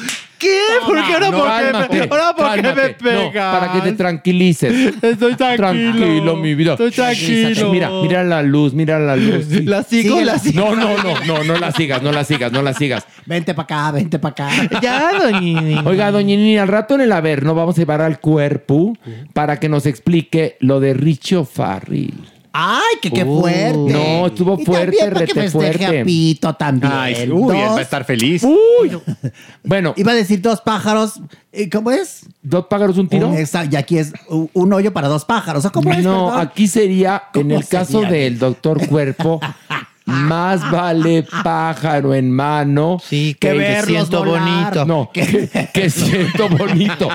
¿Qué? 0.42 0.58
¿Por 0.84 1.06
qué 1.06 1.12
ahora 1.14 1.30
No, 1.30 1.38
por 1.38 1.46
qué 1.46 1.62
cálmate, 1.62 1.96
me, 1.96 2.02
ahora 2.02 2.34
por 2.36 2.50
qué 2.50 2.56
me 2.56 2.62
cálmate. 2.62 2.92
No, 2.92 3.30
pegas? 3.30 3.58
para 3.58 3.72
que 3.72 3.80
te 3.80 3.92
tranquilices. 3.96 4.94
Estoy 5.02 5.34
tranquilo. 5.36 5.92
Tranquilo, 5.96 6.36
mi 6.36 6.54
vida. 6.54 6.72
Estoy 6.72 6.90
tranquilo. 6.90 7.70
Mira, 7.70 7.90
mira 8.02 8.24
la 8.24 8.42
luz, 8.42 8.74
mira 8.74 8.98
la 8.98 9.16
luz. 9.16 9.46
sí. 9.50 9.62
La 9.62 9.82
sigo, 9.82 10.14
Síguela. 10.14 10.32
la 10.32 10.38
sigo. 10.38 10.74
No, 10.74 10.76
no, 10.76 10.96
no, 11.02 11.24
no, 11.24 11.44
no 11.44 11.58
la 11.58 11.70
sigas, 11.72 12.02
no 12.02 12.10
la 12.12 12.24
sigas, 12.24 12.50
no 12.52 12.60
la 12.60 12.74
sigas. 12.74 13.06
Vente 13.24 13.54
para 13.54 13.64
acá, 13.64 13.92
vente 13.92 14.18
para 14.18 14.32
acá. 14.32 14.78
Ya, 14.82 15.12
doñini. 15.16 15.78
Oiga, 15.84 16.10
doña 16.10 16.34
Nini, 16.36 16.58
al 16.58 16.68
rato 16.68 16.96
en 16.96 17.02
el 17.02 17.12
haber 17.12 17.44
no 17.44 17.54
vamos 17.54 17.76
a 17.76 17.80
llevar 17.80 18.00
al 18.00 18.18
cuerpo 18.18 18.94
para 19.32 19.60
que 19.60 19.68
nos 19.68 19.86
explique 19.86 20.56
lo 20.60 20.80
de 20.80 20.94
Richo 20.94 21.44
Farrell. 21.44 22.31
Ay, 22.54 22.96
que 23.00 23.10
qué 23.10 23.24
Uh, 23.24 23.40
fuerte. 23.40 23.76
no, 23.76 24.26
estuvo 24.26 24.58
Y 24.60 24.64
fuerte, 24.66 24.96
también 24.98 25.12
para 25.14 25.26
que 25.26 25.32
festeje 25.34 25.50
fuerte. 25.50 26.00
a 26.00 26.04
Pito 26.04 26.54
también. 26.54 26.92
Ay, 26.94 27.30
uy, 27.30 27.56
él 27.56 27.68
va 27.70 27.78
a 27.78 27.82
estar 27.82 28.04
feliz. 28.04 28.42
Uy. 28.44 28.98
Bueno, 29.64 29.94
Iba 29.96 30.12
a 30.12 30.14
decir 30.14 30.40
dos 30.42 30.60
pájaros. 30.60 31.20
¿y 31.52 31.70
¿Cómo 31.70 31.90
es? 31.90 32.26
dos 32.42 32.66
pájaros, 32.66 32.98
un 32.98 33.08
tiro. 33.08 33.32
Esa- 33.32 33.64
y 33.64 33.76
aquí 33.76 33.96
es 33.98 34.12
un 34.28 34.72
hoyo 34.72 34.92
para 34.92 35.08
dos 35.08 35.24
pájaros. 35.24 35.64
¿O 35.64 35.72
¿Cómo 35.72 35.92
es? 35.92 36.02
No, 36.04 36.26
Perdón. 36.26 36.40
aquí 36.40 36.66
sería, 36.68 37.22
en 37.34 37.42
¿Cómo 37.42 37.54
el 37.58 37.66
caso 37.68 38.00
del 38.02 38.38
doctor 38.38 38.86
Cuerpo, 38.88 39.40
más 40.04 40.68
vale 40.70 41.24
pájaro 41.44 42.12
en 42.14 42.30
mano. 42.32 42.98
Sí, 43.02 43.36
Que 43.38 43.50
que, 43.52 43.54
verlos 43.58 43.86
siento 44.08 44.24
volar. 44.24 44.42
bonito. 44.74 44.84
No, 44.84 45.10
que, 45.12 45.68
que 45.72 45.88
siento 45.90 46.48
bonito. 46.58 47.08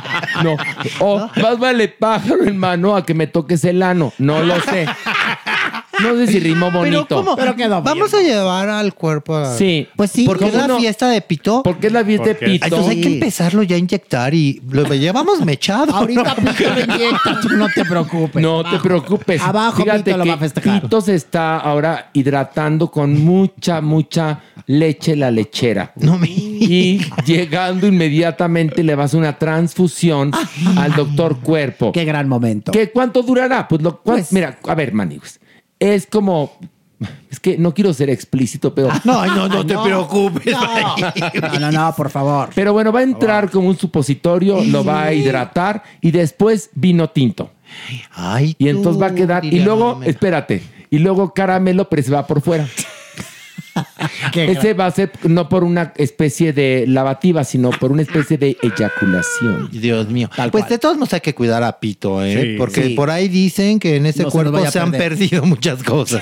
No. 0.43 0.55
O 1.01 1.19
más 1.35 1.59
vale 1.59 1.89
pájaro 1.89 2.45
en 2.45 2.57
mano 2.57 2.95
a 2.95 3.05
que 3.05 3.13
me 3.13 3.27
toques 3.27 3.65
el 3.65 3.83
ano. 3.83 4.13
No 4.19 4.41
lo 4.41 4.55
sé. 4.61 4.85
No 6.03 6.15
sé 6.15 6.27
si 6.27 6.39
rimó 6.39 6.67
Pero 6.67 6.79
bonito. 6.79 7.15
¿cómo? 7.15 7.35
Pero 7.35 7.55
quedó 7.55 7.81
bien. 7.81 7.83
Vamos 7.83 8.13
a 8.13 8.21
llevar 8.21 8.69
al 8.69 8.93
cuerpo 8.93 9.35
a... 9.35 9.55
Sí. 9.57 9.87
Pues 9.95 10.11
sí, 10.11 10.25
Porque 10.25 10.45
es 10.45 10.51
¿cómo 10.51 10.67
la 10.67 10.77
fiesta 10.77 11.09
de 11.09 11.21
Pito. 11.21 11.63
Porque 11.63 11.87
es 11.87 11.93
la 11.93 12.05
fiesta 12.05 12.25
de 12.27 12.35
Porque- 12.35 12.45
Pito. 12.51 12.65
Entonces 12.65 12.89
hay 12.91 13.01
que 13.01 13.13
empezarlo 13.13 13.63
ya 13.63 13.75
a 13.75 13.79
inyectar 13.79 14.33
y 14.33 14.61
lo 14.69 14.83
llevamos 14.93 15.41
mechado. 15.43 15.93
Ahorita 15.95 16.35
Pito 16.35 16.69
lo 16.73 16.79
inyecta, 16.95 17.39
tú 17.41 17.49
no 17.49 17.67
te 17.73 17.83
preocupes. 17.85 18.41
No 18.41 18.61
te 18.61 18.69
Abajo. 18.69 18.83
preocupes. 18.83 19.41
Abajo 19.41 19.81
Fíjate 19.83 20.03
Pito 20.03 20.17
lo 20.17 20.23
que 20.23 20.29
va 20.29 20.35
a 20.35 20.39
festejar. 20.39 20.81
Pito 20.81 21.01
se 21.01 21.15
está 21.15 21.57
ahora 21.57 22.09
hidratando 22.13 22.91
con 22.91 23.23
mucha, 23.23 23.81
mucha 23.81 24.41
leche 24.67 25.15
la 25.15 25.31
lechera. 25.31 25.93
No 25.95 26.17
me... 26.17 26.27
Y 26.29 26.99
llegando 27.25 27.87
inmediatamente 27.87 28.83
le 28.83 28.95
vas 28.95 29.13
a 29.13 29.17
una 29.17 29.37
transfusión 29.37 30.31
al 30.77 30.93
doctor 30.93 31.39
Cuerpo. 31.39 31.91
Qué 31.91 32.03
gran 32.05 32.27
momento. 32.27 32.71
¿Qué, 32.71 32.91
¿Cuánto 32.91 33.21
durará? 33.23 33.67
Pues, 33.67 33.81
lo, 33.81 34.01
cuan- 34.01 34.17
Pues- 34.17 34.33
mira, 34.33 34.57
a 34.67 34.75
ver, 34.75 34.93
Manix. 34.93 35.39
Es 35.80 36.07
como. 36.07 36.51
Es 37.30 37.39
que 37.39 37.57
no 37.59 37.73
quiero 37.73 37.93
ser 37.93 38.09
explícito, 38.09 38.73
pero. 38.73 38.89
No, 39.03 39.25
no, 39.25 39.47
no 39.47 39.65
te 39.65 39.78
preocupes. 39.78 40.53
No, 40.53 40.97
no, 41.51 41.59
no, 41.59 41.71
no, 41.71 41.95
por 41.95 42.09
favor. 42.09 42.49
Pero 42.55 42.73
bueno, 42.73 42.91
va 42.91 43.01
a 43.01 43.03
entrar 43.03 43.51
como 43.51 43.67
un 43.67 43.78
supositorio, 43.78 44.63
lo 44.63 44.84
va 44.84 45.03
a 45.03 45.13
hidratar 45.13 45.84
y 46.01 46.11
después 46.11 46.71
vino 46.73 47.09
tinto. 47.09 47.51
Ay, 48.13 48.55
Y 48.57 48.69
entonces 48.69 49.01
va 49.01 49.07
a 49.07 49.15
quedar. 49.15 49.45
Y 49.45 49.59
luego, 49.59 50.01
espérate. 50.03 50.63
Y 50.89 50.99
luego 50.99 51.34
caramelo, 51.34 51.89
pero 51.89 52.01
se 52.01 52.11
va 52.11 52.25
por 52.25 52.41
fuera. 52.41 52.65
Ese 54.34 54.73
va 54.73 54.86
a 54.88 54.91
ser 54.91 55.11
no 55.23 55.49
por 55.49 55.63
una 55.63 55.93
especie 55.97 56.53
de 56.53 56.86
lavativa, 56.88 57.43
sino 57.43 57.69
por 57.71 57.91
una 57.91 58.01
especie 58.01 58.38
de 58.38 58.57
eyaculación. 58.61 59.69
Dios 59.71 60.09
mío. 60.09 60.30
Tal 60.36 60.51
pues 60.51 60.63
cual. 60.63 60.69
de 60.71 60.78
todos 60.80 60.97
modos 60.97 61.13
hay 61.13 61.21
que 61.21 61.36
cuidar 61.36 61.63
a 61.63 61.80
Pito, 61.80 62.23
¿eh? 62.23 62.41
Sí. 62.41 62.55
Porque 62.57 62.84
Sí. 62.84 62.89
por 62.95 63.09
ahí 63.09 63.28
dicen 63.28 63.80
que 63.80 63.95
en 63.95 64.05
ese 64.05 64.23
No 64.23 64.32
cuerpo 64.32 64.65
se 64.67 64.80
han 64.80 64.91
perdido 64.91 65.43
muchas 65.45 65.84
cosas. 65.84 66.21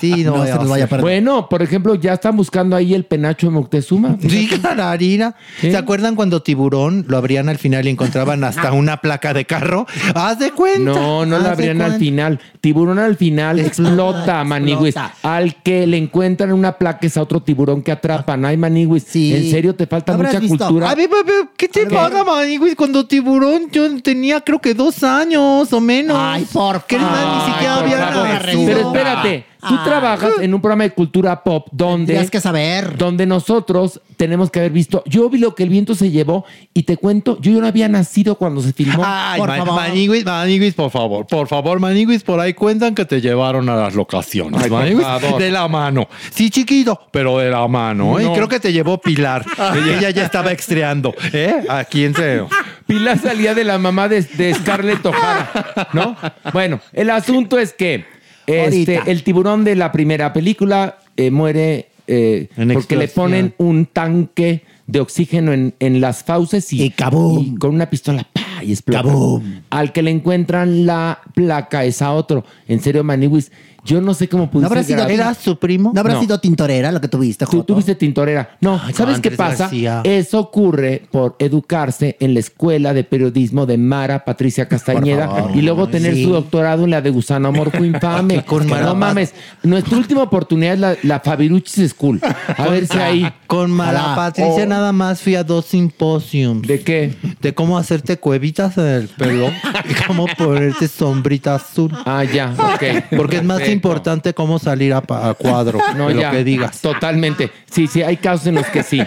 Sí, 0.00 0.24
no, 0.24 0.36
no 0.38 0.46
se 0.46 0.54
nos 0.54 0.68
vaya 0.68 0.84
a 0.84 0.88
perder. 0.88 1.02
Bueno, 1.02 1.48
por 1.48 1.62
ejemplo, 1.62 1.94
ya 1.94 2.14
están 2.14 2.36
buscando 2.36 2.76
ahí 2.76 2.94
el 2.94 3.04
penacho 3.04 3.46
de 3.46 3.52
Moctezuma. 3.52 4.16
Sí, 4.20 4.48
harina. 4.78 5.34
Sí. 5.60 5.70
¿Se 5.70 5.76
acuerdan 5.76 6.14
cuando 6.16 6.42
Tiburón 6.42 7.04
lo 7.08 7.16
abrían 7.16 7.48
al 7.48 7.58
final 7.58 7.86
y 7.86 7.90
encontraban 7.90 8.44
hasta 8.44 8.72
una 8.72 8.98
placa 8.98 9.34
de 9.34 9.44
carro? 9.44 9.86
¡Haz 10.14 10.38
de 10.38 10.52
cuenta! 10.52 10.78
No, 10.80 11.26
no 11.26 11.38
la 11.38 11.52
abrían 11.52 11.80
al 11.82 11.98
final. 11.98 12.40
Tiburón 12.60 12.98
al 12.98 13.16
final 13.16 13.58
explota, 13.58 14.42
manigüis. 14.44 14.94
Al 15.22 15.56
que 15.62 15.86
le 15.86 15.96
encuentran 15.96 16.52
una 16.52 16.69
placa 16.78 17.06
es 17.06 17.16
a 17.16 17.22
otro 17.22 17.40
tiburón 17.40 17.82
que 17.82 17.92
atrapan. 17.92 18.44
Ay, 18.44 18.56
manigüis. 18.56 19.04
Sí. 19.06 19.34
En 19.34 19.50
serio, 19.50 19.74
te 19.74 19.86
falta 19.86 20.16
mucha 20.16 20.38
visto. 20.38 20.56
cultura. 20.58 20.90
A 20.90 20.94
ver, 20.94 21.08
a 21.12 21.22
ver, 21.26 21.48
¿qué 21.56 21.68
te 21.68 21.86
pasa, 21.86 22.24
manigüis? 22.24 22.74
Cuando 22.74 23.06
Tiburón 23.06 23.70
yo 23.70 24.00
tenía 24.02 24.40
creo 24.40 24.60
que 24.60 24.74
dos 24.74 25.02
años 25.02 25.72
o 25.72 25.80
menos. 25.80 26.16
Ay, 26.18 26.46
por 26.52 26.84
Que 26.84 26.98
favor. 26.98 27.46
ni 27.46 27.52
siquiera 27.52 27.76
había. 27.76 28.66
Pero 28.66 28.80
espérate, 28.88 29.46
tú 29.60 29.68
Ay. 29.78 29.78
trabajas 29.84 30.32
en 30.40 30.54
un 30.54 30.60
programa 30.60 30.84
de 30.84 30.90
cultura 30.90 31.42
pop 31.42 31.68
donde, 31.72 32.06
Tendrías 32.06 32.30
que 32.30 32.40
saber. 32.40 32.96
donde 32.96 33.26
nosotros 33.26 34.00
tenemos 34.16 34.50
que 34.50 34.58
haber 34.60 34.72
visto. 34.72 35.02
Yo 35.06 35.28
vi 35.30 35.38
lo 35.38 35.54
que 35.54 35.62
el 35.62 35.68
viento 35.68 35.94
se 35.94 36.10
llevó 36.10 36.44
y 36.74 36.82
te 36.84 36.96
cuento, 36.96 37.38
yo 37.40 37.52
no 37.60 37.66
había 37.66 37.88
nacido 37.88 38.34
cuando 38.36 38.60
se 38.62 38.72
filmó. 38.72 39.02
Ay, 39.04 39.38
Por 39.40 39.48
ma- 39.48 39.56
favor. 39.58 39.74
Maniguis, 39.74 40.24
Maniguis, 40.24 40.74
por 40.74 40.90
favor, 40.90 41.26
por 41.26 41.46
favor, 41.48 41.80
Maniguis, 41.80 42.22
por 42.22 42.40
ahí 42.40 42.54
cuentan 42.54 42.94
que 42.94 43.04
te 43.04 43.20
llevaron 43.20 43.68
a 43.68 43.76
las 43.76 43.94
locaciones. 43.94 44.62
Ay, 44.62 44.68
por 44.70 44.80
Maniguis, 44.80 45.02
favor. 45.04 45.40
de 45.40 45.50
la 45.50 45.68
mano. 45.68 46.08
Sí, 46.34 46.50
chiquito, 46.50 47.00
pero 47.10 47.38
de 47.38 47.50
la 47.50 47.66
mano. 47.68 48.18
¿eh? 48.18 48.24
No. 48.24 48.30
Y 48.32 48.34
creo 48.34 48.48
que 48.48 48.60
te 48.60 48.72
llevó 48.72 48.98
Pilar. 48.98 49.44
y 49.84 49.88
ella 49.98 50.10
ya 50.10 50.24
estaba 50.24 50.52
estreando. 50.52 51.14
¿eh? 51.32 51.64
Aquí 51.68 52.04
entre. 52.04 52.44
Pilar 52.86 53.18
salía 53.18 53.54
de 53.54 53.64
la 53.64 53.78
mamá 53.78 54.08
de, 54.08 54.22
de 54.22 54.52
Scarlett 54.54 55.04
O'Hara, 55.06 55.88
¿no? 55.92 56.16
Bueno, 56.52 56.80
el 56.92 57.10
asunto 57.10 57.58
es 57.58 57.72
que 57.72 58.04
este, 58.50 59.00
el 59.06 59.22
tiburón 59.22 59.64
de 59.64 59.76
la 59.76 59.92
primera 59.92 60.32
película 60.32 60.98
eh, 61.16 61.30
muere 61.30 61.88
eh, 62.06 62.48
porque 62.72 62.96
le 62.96 63.08
ponen 63.08 63.54
un 63.58 63.86
tanque 63.86 64.62
de 64.86 65.00
oxígeno 65.00 65.52
en, 65.52 65.74
en 65.78 66.00
las 66.00 66.24
fauces 66.24 66.72
y, 66.72 66.82
Y 66.82 66.90
¡cabum! 66.90 67.38
y 67.38 67.54
con 67.56 67.74
una 67.74 67.88
pistola 67.88 68.26
¡pa! 68.32 68.64
y 68.64 68.72
explota. 68.72 69.02
¡Cabum! 69.02 69.60
Al 69.70 69.92
que 69.92 70.02
le 70.02 70.10
encuentran 70.10 70.86
la 70.86 71.20
placa 71.34 71.84
es 71.84 72.02
a 72.02 72.12
otro. 72.12 72.44
En 72.66 72.80
serio, 72.80 73.04
Maniwis. 73.04 73.52
Yo 73.84 74.00
no 74.00 74.14
sé 74.14 74.28
cómo 74.28 74.44
¿No 74.44 74.50
pudiste 74.50 74.66
habrá 74.66 74.82
sido, 74.82 74.98
grabar- 74.98 75.12
¿Era 75.12 75.34
su 75.34 75.58
primo? 75.58 75.92
¿no 75.94 76.00
habrá 76.00 76.14
No. 76.14 76.20
sido 76.20 76.38
tintorera 76.40 76.92
lo 76.92 77.00
que 77.00 77.08
tuviste, 77.08 77.44
Tú 77.46 77.52
Joto? 77.58 77.64
tuviste 77.74 77.94
tintorera. 77.94 78.56
No, 78.60 78.80
Ay, 78.84 78.92
¿sabes 78.94 79.16
no, 79.16 79.22
qué 79.22 79.30
pasa? 79.30 79.64
García. 79.64 80.00
Eso 80.04 80.38
ocurre 80.40 81.02
por 81.10 81.36
educarse 81.38 82.16
en 82.20 82.34
la 82.34 82.40
escuela 82.40 82.92
de 82.94 83.04
periodismo 83.04 83.66
de 83.66 83.78
Mara 83.78 84.24
Patricia 84.24 84.68
Castañeda 84.68 85.28
favor. 85.28 85.56
y 85.56 85.62
luego 85.62 85.88
tener 85.88 86.14
Sí. 86.14 86.24
su 86.24 86.30
doctorado 86.32 86.84
en 86.84 86.90
la 86.90 87.00
de 87.00 87.10
Gusano 87.10 87.48
Amorfo 87.48 87.84
Infame. 87.84 88.44
Con 88.44 88.66
Mara 88.68 88.86
no 88.86 88.94
mames. 88.94 89.32
Nuestra 89.62 89.96
última 89.96 90.22
oportunidad 90.22 90.74
es 90.74 90.80
la, 90.80 90.96
la 91.02 91.20
Fabiruchis 91.20 91.90
School. 91.92 92.20
A 92.56 92.68
ver 92.68 92.86
si 92.86 92.98
ahí. 92.98 93.32
Con 93.46 93.70
Mara. 93.70 94.14
Patricia 94.14 94.64
Oh. 94.64 94.66
nada 94.66 94.92
más 94.92 95.20
fui 95.20 95.34
a 95.34 95.42
dos 95.44 95.66
simposiums. 95.66 96.66
¿De 96.66 96.80
qué? 96.80 97.14
De 97.40 97.54
cómo 97.54 97.78
hacerte 97.78 98.16
cuevitas 98.18 98.76
en 98.78 98.86
el 98.86 99.08
pelo 99.08 99.48
y 99.88 99.94
cómo 100.06 100.26
ponerte 100.38 100.88
sombrita 100.88 101.54
azul. 101.56 101.90
Ah, 102.04 102.24
ya, 102.24 102.54
ok. 102.74 103.16
Porque 103.16 103.36
es 103.38 103.44
más. 103.44 103.60
Importante 103.72 104.34
cómo 104.34 104.58
salir 104.58 104.92
a, 104.94 105.00
cuadro 105.02 105.78
No, 105.96 106.08
de 106.08 106.14
lo 106.14 106.20
ya. 106.20 106.30
que 106.30 106.44
digas. 106.44 106.80
Totalmente. 106.80 107.50
Sí, 107.70 107.86
sí, 107.86 108.02
hay 108.02 108.16
casos 108.16 108.46
en 108.46 108.54
los 108.56 108.66
que 108.66 108.82
sí. 108.82 109.00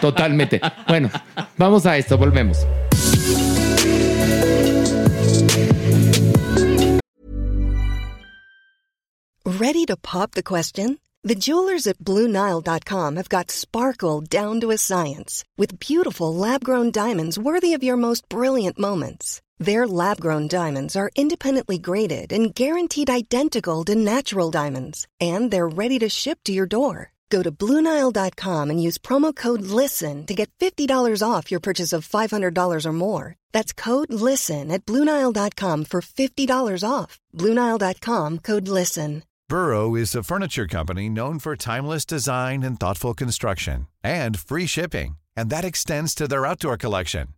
Totalmente. 0.00 0.60
Bueno, 0.88 1.10
vamos 1.56 1.86
a 1.86 1.96
esto, 1.96 2.16
volvemos. 2.18 2.66
Ready 9.44 9.84
to 9.86 9.96
pop 9.96 10.32
the 10.32 10.42
question? 10.42 10.98
The 11.22 11.34
jewelers 11.34 11.86
at 11.86 11.98
BlueNile.com 11.98 13.16
have 13.16 13.28
got 13.28 13.50
sparkle 13.50 14.20
down 14.22 14.60
to 14.60 14.70
a 14.70 14.78
science 14.78 15.44
with 15.58 15.78
beautiful 15.78 16.34
lab 16.34 16.64
grown 16.64 16.90
diamonds 16.90 17.38
worthy 17.38 17.74
of 17.74 17.82
your 17.82 17.96
most 17.96 18.26
brilliant 18.28 18.78
moments. 18.78 19.42
Their 19.60 19.86
lab 19.86 20.20
grown 20.20 20.48
diamonds 20.48 20.96
are 20.96 21.10
independently 21.14 21.76
graded 21.76 22.32
and 22.32 22.54
guaranteed 22.54 23.10
identical 23.10 23.84
to 23.84 23.94
natural 23.94 24.50
diamonds, 24.50 25.06
and 25.20 25.50
they're 25.50 25.68
ready 25.68 25.98
to 25.98 26.08
ship 26.08 26.38
to 26.44 26.52
your 26.52 26.66
door. 26.66 27.12
Go 27.28 27.42
to 27.42 27.52
BlueNile.com 27.52 28.70
and 28.70 28.82
use 28.82 28.98
promo 28.98 29.36
code 29.36 29.62
LISTEN 29.62 30.26
to 30.26 30.34
get 30.34 30.50
$50 30.58 31.22
off 31.22 31.50
your 31.50 31.60
purchase 31.60 31.92
of 31.92 32.08
$500 32.08 32.86
or 32.86 32.92
more. 32.92 33.36
That's 33.52 33.72
code 33.72 34.12
LISTEN 34.12 34.70
at 34.70 34.84
BlueNile.com 34.86 35.84
for 35.84 36.00
$50 36.00 36.82
off. 36.88 37.20
BlueNile.com 37.36 38.38
code 38.38 38.66
LISTEN. 38.66 39.22
Burrow 39.48 39.94
is 39.94 40.14
a 40.14 40.22
furniture 40.22 40.66
company 40.66 41.08
known 41.08 41.38
for 41.38 41.54
timeless 41.54 42.06
design 42.06 42.62
and 42.62 42.80
thoughtful 42.80 43.14
construction 43.14 43.88
and 44.02 44.38
free 44.38 44.66
shipping, 44.66 45.18
and 45.36 45.50
that 45.50 45.64
extends 45.64 46.14
to 46.14 46.26
their 46.26 46.46
outdoor 46.46 46.76
collection. 46.76 47.28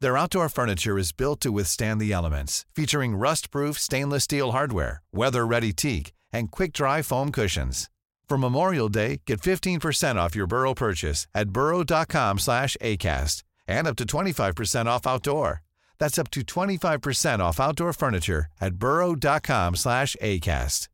Their 0.00 0.16
outdoor 0.16 0.48
furniture 0.48 0.98
is 0.98 1.12
built 1.12 1.40
to 1.40 1.52
withstand 1.52 2.00
the 2.00 2.12
elements, 2.12 2.66
featuring 2.74 3.16
rust-proof 3.16 3.78
stainless 3.78 4.24
steel 4.24 4.52
hardware, 4.52 5.02
weather-ready 5.12 5.72
teak, 5.72 6.12
and 6.32 6.50
quick-dry 6.50 7.02
foam 7.02 7.30
cushions. 7.32 7.90
For 8.28 8.38
Memorial 8.38 8.88
Day, 8.88 9.20
get 9.26 9.40
15% 9.40 10.16
off 10.16 10.34
your 10.34 10.46
Burrow 10.46 10.74
purchase 10.74 11.26
at 11.34 11.50
burrow.com 11.50 12.38
slash 12.38 12.76
ACAST 12.80 13.42
and 13.68 13.86
up 13.86 13.96
to 13.96 14.04
25% 14.04 14.86
off 14.86 15.06
outdoor. 15.06 15.62
That's 15.98 16.18
up 16.18 16.30
to 16.32 16.40
25% 16.40 17.38
off 17.38 17.60
outdoor 17.60 17.92
furniture 17.92 18.46
at 18.60 18.74
burrow.com 18.74 19.76
slash 19.76 20.16
ACAST. 20.20 20.88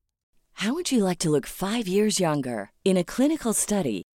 How 0.54 0.74
would 0.74 0.92
you 0.92 1.04
like 1.04 1.18
to 1.20 1.30
look 1.30 1.46
five 1.46 1.88
years 1.88 2.20
younger? 2.20 2.70
In 2.84 2.98
a 2.98 3.04
clinical 3.04 3.54
study, 3.54 4.02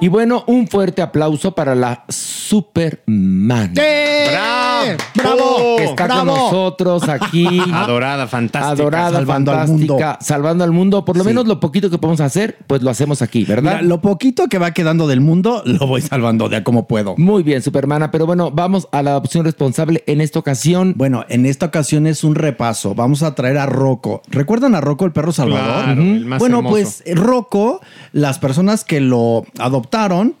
Y 0.00 0.08
bueno, 0.08 0.44
un 0.48 0.66
fuerte 0.68 1.00
aplauso 1.00 1.52
para 1.54 1.74
la 1.74 2.04
Superman. 2.08 3.72
¡Eh! 3.76 4.96
¡Bravo! 5.14 5.76
Que 5.78 5.84
está 5.84 6.04
¡Bravo! 6.04 6.26
con 6.26 6.26
nosotros 6.40 7.08
aquí. 7.08 7.46
Adorada, 7.72 8.26
fantástica. 8.26 8.70
Adorada, 8.72 9.12
salvando 9.12 9.52
al 9.52 9.58
fantástica, 9.66 9.92
mundo. 10.04 10.18
salvando 10.20 10.64
al 10.64 10.72
mundo. 10.72 11.04
Por 11.06 11.16
lo 11.16 11.22
Sí. 11.22 11.28
menos 11.28 11.46
lo 11.46 11.58
poquito 11.58 11.88
que 11.88 11.96
podemos 11.96 12.20
hacer, 12.20 12.58
pues 12.66 12.82
lo 12.82 12.90
hacemos 12.90 13.22
aquí, 13.22 13.44
¿verdad? 13.44 13.76
Mira, 13.76 13.82
lo 13.82 14.02
poquito 14.02 14.46
que 14.48 14.58
va 14.58 14.72
quedando 14.72 15.06
del 15.06 15.20
mundo 15.22 15.62
lo 15.64 15.86
voy 15.86 16.02
salvando 16.02 16.50
de 16.50 16.56
a 16.56 16.64
como 16.64 16.86
puedo. 16.86 17.14
Muy 17.16 17.42
bien, 17.42 17.62
Supermana. 17.62 18.10
Pero 18.10 18.26
bueno, 18.26 18.50
vamos 18.50 18.88
a 18.92 19.02
la 19.02 19.12
adopción 19.12 19.46
responsable 19.46 20.04
en 20.06 20.20
esta 20.20 20.38
ocasión. 20.38 20.92
Bueno, 20.98 21.24
en 21.30 21.46
esta 21.46 21.66
ocasión 21.66 22.06
es 22.06 22.24
un 22.24 22.34
repaso. 22.34 22.94
Vamos 22.94 23.22
a 23.22 23.34
traer 23.34 23.56
a 23.56 23.64
Rocco. 23.66 24.20
¿Recuerdan 24.28 24.74
a 24.74 24.82
Rocco, 24.82 25.06
el 25.06 25.12
perro 25.12 25.32
salvador? 25.32 25.84
Claro, 25.84 26.02
el 26.02 26.26
más 26.26 26.40
bueno, 26.40 26.58
hermoso. 26.58 26.72
pues 26.74 27.02
Rocco, 27.14 27.80
las 28.12 28.38
personas 28.38 28.84
que 28.84 29.00
lo 29.00 29.44
adoptaron, 29.58 29.83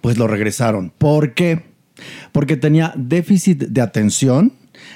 pues 0.00 0.18
lo 0.18 0.26
regresaron. 0.26 0.92
¿Por 0.96 1.34
qué? 1.34 1.62
Porque 2.32 2.56
tenía 2.56 2.92
déficit 2.96 3.58
de 3.58 3.80
atención. 3.80 4.52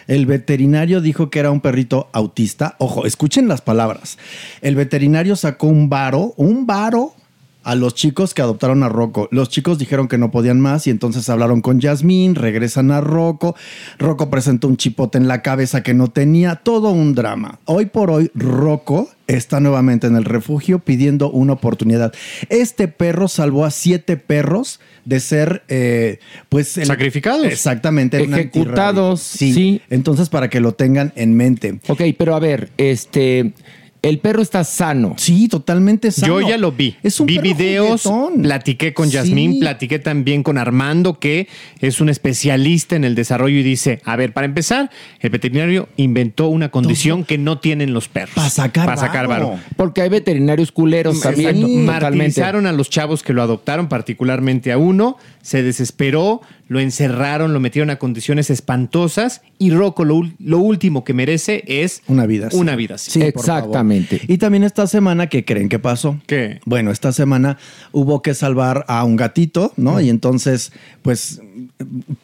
El 0.07 0.27
veterinario 0.27 1.01
dijo 1.01 1.31
que 1.31 1.39
era 1.39 1.51
un 1.51 1.61
perrito 1.61 2.09
autista. 2.13 2.77
Ojo, 2.79 3.07
escuchen 3.07 3.49
las 3.49 3.61
palabras. 3.61 4.19
El 4.61 4.75
veterinario 4.75 5.37
sacó 5.37 5.69
un 5.69 5.89
varo, 5.89 6.35
un 6.37 6.67
varo 6.67 7.15
a 7.63 7.75
los 7.75 7.95
chicos 7.95 8.35
que 8.35 8.43
adoptaron 8.43 8.83
a 8.83 8.89
Rocco. 8.89 9.29
Los 9.31 9.51
chicos 9.51 9.79
dijeron 9.79 10.09
que 10.09 10.19
no 10.19 10.31
podían 10.31 10.61
más 10.61 10.87
y 10.87 10.91
entonces 10.91 11.29
hablaron 11.29 11.61
con 11.61 11.81
Yasmín, 11.81 12.35
regresan 12.35 12.91
a 12.91 13.01
Rocco. 13.01 13.55
Rocco 13.99 14.31
presentó 14.31 14.69
un 14.69 14.77
chipote 14.77 15.19
en 15.19 15.29
la 15.29 15.43
cabeza 15.43 15.83
que 15.83 15.95
no 15.95 16.09
tenía, 16.09 16.57
todo 16.57 16.91
un 16.91 17.15
drama. 17.15 17.61
Hoy 17.67 17.87
por 17.87 18.11
hoy, 18.11 18.31
Rocco 18.35 19.11
está 19.29 19.61
nuevamente 19.61 20.09
en 20.09 20.17
el 20.17 20.25
refugio 20.25 20.81
pidiendo 20.81 21.31
una 21.31 21.53
oportunidad. 21.53 22.13
Este 22.49 22.89
perro 22.89 23.29
salvó 23.29 23.65
a 23.65 23.71
siete 23.71 24.17
perros 24.17 24.81
de 25.05 25.21
ser, 25.21 25.63
eh, 25.69 26.19
pues... 26.49 26.77
el- 26.79 26.87
Sacrificados. 26.87 27.47
Exactamente. 27.47 28.21
Ejecutados, 28.23 29.33
antirrabies. 29.33 29.55
sí. 29.55 29.83
Entonces, 29.91 30.29
para 30.29 30.51
que 30.51 30.61
lo 30.61 30.73
tengan 30.73 31.13
en 31.15 31.35
mente. 31.37 31.79
Ok, 31.89 32.03
pero 32.19 32.35
a 32.35 32.41
ver, 32.41 32.71
este. 32.77 33.53
El 34.01 34.21
perro 34.21 34.43
está 34.43 34.63
sano. 34.63 35.15
Sí, 35.17 35.49
totalmente 35.49 36.13
sano. 36.13 36.41
Yo 36.41 36.49
ya 36.49 36.57
lo 36.57 36.71
vi. 36.71 36.97
Es 37.03 37.19
un 37.19 37.27
vi 37.27 37.37
perro 37.37 37.49
videos, 37.49 38.03
juguetón. 38.05 38.43
platiqué 38.43 38.95
con 38.95 39.09
Sí. 39.09 39.15
Yasmín, 39.15 39.59
platiqué 39.59 39.99
también 39.99 40.43
con 40.45 40.57
Armando, 40.57 41.19
que 41.19 41.49
es 41.81 42.01
un 42.01 42.09
especialista 42.09 42.95
en 42.95 43.03
el 43.05 43.15
desarrollo 43.17 43.57
y 43.59 43.63
dice, 43.65 44.01
a 44.05 44.15
ver, 44.15 44.33
para 44.33 44.45
empezar, 44.45 44.91
el 45.19 45.31
veterinario 45.31 45.89
inventó 45.97 46.49
una 46.49 46.71
condición 46.71 47.25
que 47.25 47.39
no 47.39 47.59
tienen 47.59 47.93
los 47.93 48.09
perros. 48.09 48.35
Pa' 48.37 48.49
sacar 48.51 48.87
Pa' 48.87 48.97
sacar 48.97 49.27
varo. 49.27 49.49
varo. 49.51 49.61
Porque 49.77 50.03
hay 50.03 50.09
veterinarios 50.11 50.71
culeros 50.71 51.21
también. 51.21 51.57
Exacto. 51.57 51.67
Totalmente. 51.67 51.87
Martirizaron 52.05 52.67
a 52.67 52.73
los 52.73 52.91
chavos 52.91 53.23
que 53.25 53.33
lo 53.33 53.43
adoptaron, 53.43 53.89
particularmente 53.89 54.71
a 54.71 54.79
uno, 54.79 55.17
se 55.43 55.63
desesperó, 55.65 56.41
lo 56.69 56.81
encerraron, 56.81 57.53
lo 57.53 57.61
metieron 57.61 57.91
a 57.91 57.97
condiciones 57.97 58.51
espantosas 58.51 59.43
y 59.59 59.71
Rocco 59.71 60.05
lo, 60.05 60.23
lo 60.39 60.59
último 60.59 61.05
que 61.05 61.15
merece 61.15 61.65
es 61.67 62.03
Una 62.07 62.27
vida 62.27 62.49
así. 62.49 62.57
Una 62.57 62.77
vida 62.77 62.95
así. 62.95 63.11
Sí, 63.11 63.21
por 63.33 63.45
favor. 63.45 63.63
Exactamente. 63.65 64.21
Y 64.29 64.39
también 64.39 64.65
esta 64.65 64.87
semana, 64.87 65.29
¿qué 65.29 65.45
creen 65.45 65.69
que 65.69 65.79
pasó? 65.79 66.21
¿Qué? 66.27 66.61
Bueno, 66.65 66.91
esta 66.91 67.13
semana 67.13 67.59
hubo 67.93 68.23
que 68.23 68.35
salvar 68.35 68.85
a 68.89 69.05
un 69.05 69.17
gatito, 69.17 69.73
¿no? 69.77 70.01
Y 70.01 70.11
entonces, 70.11 70.73
pues 71.03 71.41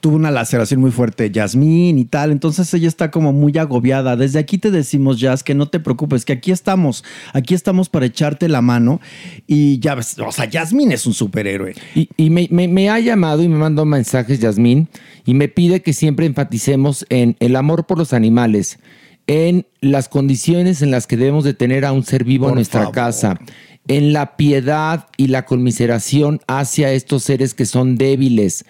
tuvo 0.00 0.16
una 0.16 0.30
laceración 0.30 0.80
muy 0.80 0.90
fuerte, 0.90 1.30
Yasmín 1.30 1.98
y 1.98 2.04
tal. 2.04 2.32
Entonces 2.32 2.72
ella 2.74 2.88
está 2.88 3.10
como 3.10 3.32
muy 3.32 3.56
agobiada. 3.58 4.16
Desde 4.16 4.38
aquí 4.38 4.58
te 4.58 4.70
decimos, 4.70 5.20
Jazz, 5.20 5.42
que 5.42 5.54
no 5.54 5.66
te 5.68 5.80
preocupes, 5.80 6.24
que 6.24 6.32
aquí 6.32 6.50
estamos. 6.50 7.04
Aquí 7.32 7.54
estamos 7.54 7.88
para 7.88 8.06
echarte 8.06 8.48
la 8.48 8.62
mano. 8.62 9.00
Y 9.46 9.78
ya 9.78 9.94
ves, 9.94 10.16
o 10.18 10.32
sea, 10.32 10.46
Yasmín 10.46 10.92
es 10.92 11.06
un 11.06 11.14
superhéroe. 11.14 11.74
Y, 11.94 12.08
y 12.16 12.30
me, 12.30 12.48
me- 12.50 12.68
me 12.68 12.90
ha 12.90 12.98
llamado 12.98 13.42
y 13.42 13.48
me 13.48 13.56
mandó 13.58 13.84
mensajes, 13.84 14.40
Yasmín, 14.40 14.88
y 15.24 15.34
me 15.34 15.48
pide 15.48 15.82
que 15.82 15.92
siempre 15.92 16.26
enfaticemos 16.26 17.06
en 17.08 17.36
el 17.40 17.56
amor 17.56 17.86
por 17.86 17.98
los 17.98 18.12
animales, 18.12 18.78
en 19.26 19.66
las 19.80 20.08
condiciones 20.08 20.82
en 20.82 20.90
las 20.90 21.06
que 21.06 21.16
debemos 21.16 21.44
de 21.44 21.54
tener 21.54 21.84
a 21.84 21.92
un 21.92 22.04
ser 22.04 22.24
vivo 22.24 22.48
en 22.48 22.56
nuestra 22.56 22.80
favor. 22.80 22.94
casa, 22.94 23.40
en 23.86 24.12
la 24.12 24.36
piedad 24.36 25.06
y 25.16 25.28
la 25.28 25.44
conmiseración 25.46 26.40
hacia 26.46 26.92
estos 26.92 27.22
seres 27.22 27.54
que 27.54 27.64
son 27.66 27.96
débiles, 27.96 28.64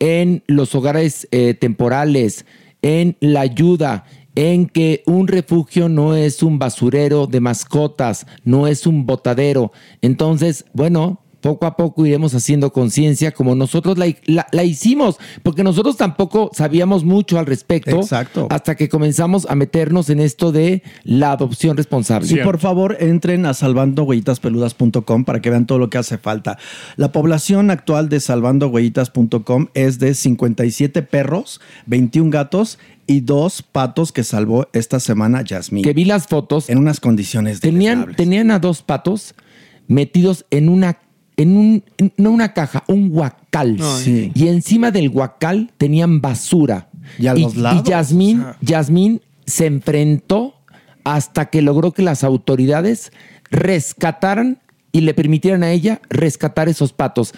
en 0.00 0.42
los 0.48 0.74
hogares 0.74 1.28
eh, 1.30 1.54
temporales, 1.54 2.44
en 2.82 3.16
la 3.20 3.42
ayuda, 3.42 4.04
en 4.34 4.66
que 4.66 5.02
un 5.06 5.28
refugio 5.28 5.88
no 5.88 6.16
es 6.16 6.42
un 6.42 6.58
basurero 6.58 7.26
de 7.26 7.40
mascotas, 7.40 8.26
no 8.44 8.66
es 8.66 8.86
un 8.86 9.06
botadero. 9.06 9.70
Entonces, 10.02 10.64
bueno, 10.72 11.22
poco 11.40 11.66
a 11.66 11.76
poco 11.76 12.04
iremos 12.06 12.34
haciendo 12.34 12.72
conciencia 12.72 13.32
como 13.32 13.54
nosotros 13.54 13.96
la, 13.98 14.06
la- 14.26 14.46
la 14.52 14.64
hicimos, 14.64 15.18
porque 15.42 15.62
nosotros 15.62 15.96
tampoco 15.96 16.50
sabíamos 16.52 17.04
mucho 17.04 17.38
al 17.38 17.46
respecto 17.46 17.96
Exacto. 18.00 18.46
hasta 18.50 18.74
que 18.76 18.88
comenzamos 18.88 19.46
a 19.48 19.54
meternos 19.54 20.10
en 20.10 20.20
esto 20.20 20.52
de 20.52 20.82
la 21.04 21.32
adopción 21.32 21.76
responsable. 21.76 22.28
Y 22.30 22.36
por 22.44 22.58
favor, 22.58 22.96
entren 23.00 23.46
a 23.46 23.54
salvandohuellitaspeludas.com 23.54 25.24
para 25.24 25.40
que 25.40 25.50
vean 25.50 25.66
todo 25.66 25.78
lo 25.78 25.90
que 25.90 25.98
hace 25.98 26.18
falta. 26.18 26.58
La 26.96 27.12
población 27.12 27.70
actual 27.70 28.08
de 28.08 28.20
salvandohuellitas.com 28.20 29.68
es 29.74 29.98
de 29.98 30.14
57 30.14 31.02
perros, 31.02 31.60
21 31.86 32.30
gatos 32.30 32.78
y 33.06 33.20
dos 33.20 33.62
patos 33.62 34.12
que 34.12 34.22
salvó 34.24 34.68
esta 34.72 35.00
semana 35.00 35.42
Yasmín. 35.42 35.82
Que 35.82 35.92
vi 35.92 36.04
las 36.04 36.26
fotos. 36.26 36.70
En 36.70 36.78
unas 36.78 37.00
condiciones 37.00 37.60
Tenían, 37.60 38.14
tenían 38.14 38.50
a 38.50 38.58
dos 38.58 38.82
patos 38.82 39.34
metidos 39.88 40.46
en 40.50 40.68
una, 40.68 40.98
en 41.40 41.56
un, 41.56 41.84
en- 41.98 42.12
no 42.16 42.30
una 42.30 42.52
caja, 42.52 42.84
un 42.86 43.10
guacal. 43.10 43.76
Ay. 43.80 44.04
Sí. 44.04 44.32
Y 44.34 44.48
encima 44.48 44.90
del 44.90 45.10
guacal 45.10 45.70
tenían 45.78 46.20
basura. 46.20 46.88
Y 47.18 47.26
a 47.26 47.34
los 47.34 47.56
lados, 47.56 47.82
Yasmín, 47.84 48.40
o 48.40 48.42
sea. 48.42 48.56
Yasmín 48.60 49.20
se 49.46 49.66
enfrentó 49.66 50.54
hasta 51.04 51.46
que 51.46 51.62
logró 51.62 51.92
que 51.92 52.02
las 52.02 52.24
autoridades 52.24 53.10
rescataran 53.50 54.58
y 54.92 55.00
le 55.02 55.14
permitieran 55.14 55.62
a 55.62 55.70
ella 55.70 56.00
rescatar 56.08 56.68
esos 56.68 56.92
patos. 56.92 57.32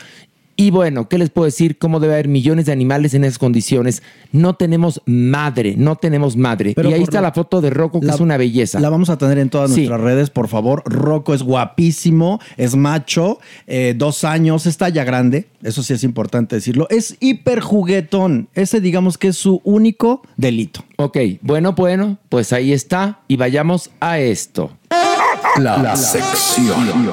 Y 0.55 0.71
bueno, 0.71 1.09
¿qué 1.09 1.17
les 1.19 1.31
puedo 1.31 1.47
decir? 1.47 1.79
¿Cómo 1.79 1.99
debe 1.99 2.13
haber 2.15 2.29
millones 2.29 2.67
de 2.67 2.73
animales 2.73 3.15
en 3.15 3.25
esas 3.25 3.39
condiciones? 3.39 4.03
No 4.33 4.55
tenemos 4.55 5.01
madre, 5.07 5.75
no 5.79 5.97
tenemos 5.97 6.37
madre. 6.37 6.75
Pero 6.77 6.91
y 6.91 6.93
ahí 6.93 7.03
está 7.03 7.21
la 7.23 7.33
foto 7.33 7.61
de 7.63 7.71
Rocco, 7.71 8.01
que 8.01 8.07
La- 8.07 8.15
es 8.15 8.21
una 8.21 8.37
belleza. 8.37 8.79
La 8.79 8.91
vamos 8.91 9.09
a 9.09 9.17
tener 9.17 9.39
en 9.39 9.49
todas 9.49 9.71
Sí. 9.71 9.77
nuestras 9.81 10.01
redes, 10.03 10.29
por 10.31 10.49
favor. 10.49 10.83
Rocco 10.85 11.33
es 11.33 11.43
guapísimo, 11.43 12.39
es 12.59 12.77
macho, 12.77 13.39
eh, 13.67 13.95
dos 13.97 14.25
años, 14.25 14.67
está 14.67 14.91
ya 14.91 15.05
grande, 15.05 15.49
eso 15.63 15.83
sí 15.83 15.95
es 15.95 16.05
importante 16.05 16.57
decirlo. 16.57 16.87
Es 16.91 17.17
hiper 17.21 17.61
juguetón, 17.61 18.49
ese 18.55 18.81
digamos 18.81 19.17
que 19.19 19.29
es 19.29 19.37
su 19.39 19.63
único 19.65 20.23
delito. 20.37 20.85
Ok, 20.97 21.17
bueno, 21.41 21.73
bueno, 21.73 22.19
pues 22.29 22.53
ahí 22.53 22.73
está. 22.73 23.21
Y 23.27 23.37
vayamos 23.37 23.91
a 24.01 24.19
esto. 24.19 24.71
La, 25.59 25.97
sección. 25.97 27.13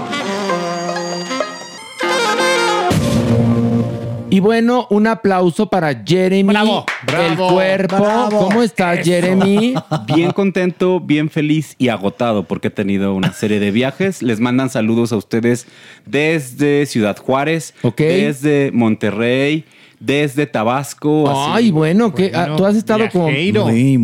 Y 4.32 4.41
bueno, 4.41 4.86
un 4.91 5.07
aplauso 5.07 5.69
para 5.69 6.03
Jeremy. 6.05 6.43
Bravo, 6.43 6.86
el 7.07 7.36
cuerpo. 7.36 7.97
bravo. 7.97 8.39
¿Cómo 8.39 8.61
estás, 8.61 8.99
Eso. 8.99 9.09
Jeremy? 9.09 9.73
Bien 10.15 10.32
contento, 10.32 10.99
bien 10.99 11.30
feliz 11.30 11.75
y 11.80 11.88
agotado 11.88 12.43
porque 12.43 12.67
he 12.67 12.71
tenido 12.71 13.15
una 13.15 13.34
serie 13.34 13.59
de 13.59 13.71
viajes. 13.71 14.21
Les 14.21 14.39
mandan 14.39 14.69
saludos 14.69 15.11
a 15.13 15.17
ustedes 15.17 15.65
desde 16.05 16.86
Ciudad 16.86 17.17
Juárez, 17.17 17.73
desde 17.97 18.71
Monterrey, 18.71 19.65
desde 19.99 20.45
Tabasco. 20.45 21.30
así. 21.30 21.51
Ay, 21.53 21.71
bueno, 21.71 22.13
que 22.13 22.32
ah, 22.36 22.53
tú 22.55 22.65
has 22.65 22.75
estado 22.75 23.09
como, 23.11 23.30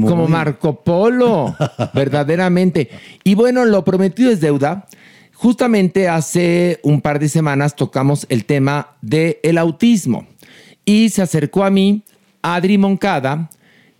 como 0.08 0.28
Marco 0.28 0.82
Polo, 0.82 1.56
verdaderamente. 1.94 2.90
Y 3.24 3.36
bueno, 3.36 3.64
lo 3.66 3.84
prometido 3.84 4.32
es 4.32 4.42
deuda. 4.42 4.88
Justamente 5.36 6.08
hace 6.08 6.80
un 6.82 7.02
par 7.02 7.20
de 7.20 7.28
semanas 7.28 7.76
tocamos 7.76 8.26
el 8.30 8.46
tema 8.46 8.96
del 9.02 9.38
el 9.44 9.58
autismo 9.58 10.26
y 10.86 11.10
se 11.10 11.22
acercó 11.22 11.66
a 11.66 11.70
mí 11.70 12.04
Adri 12.42 12.78
Moncada, 12.78 13.50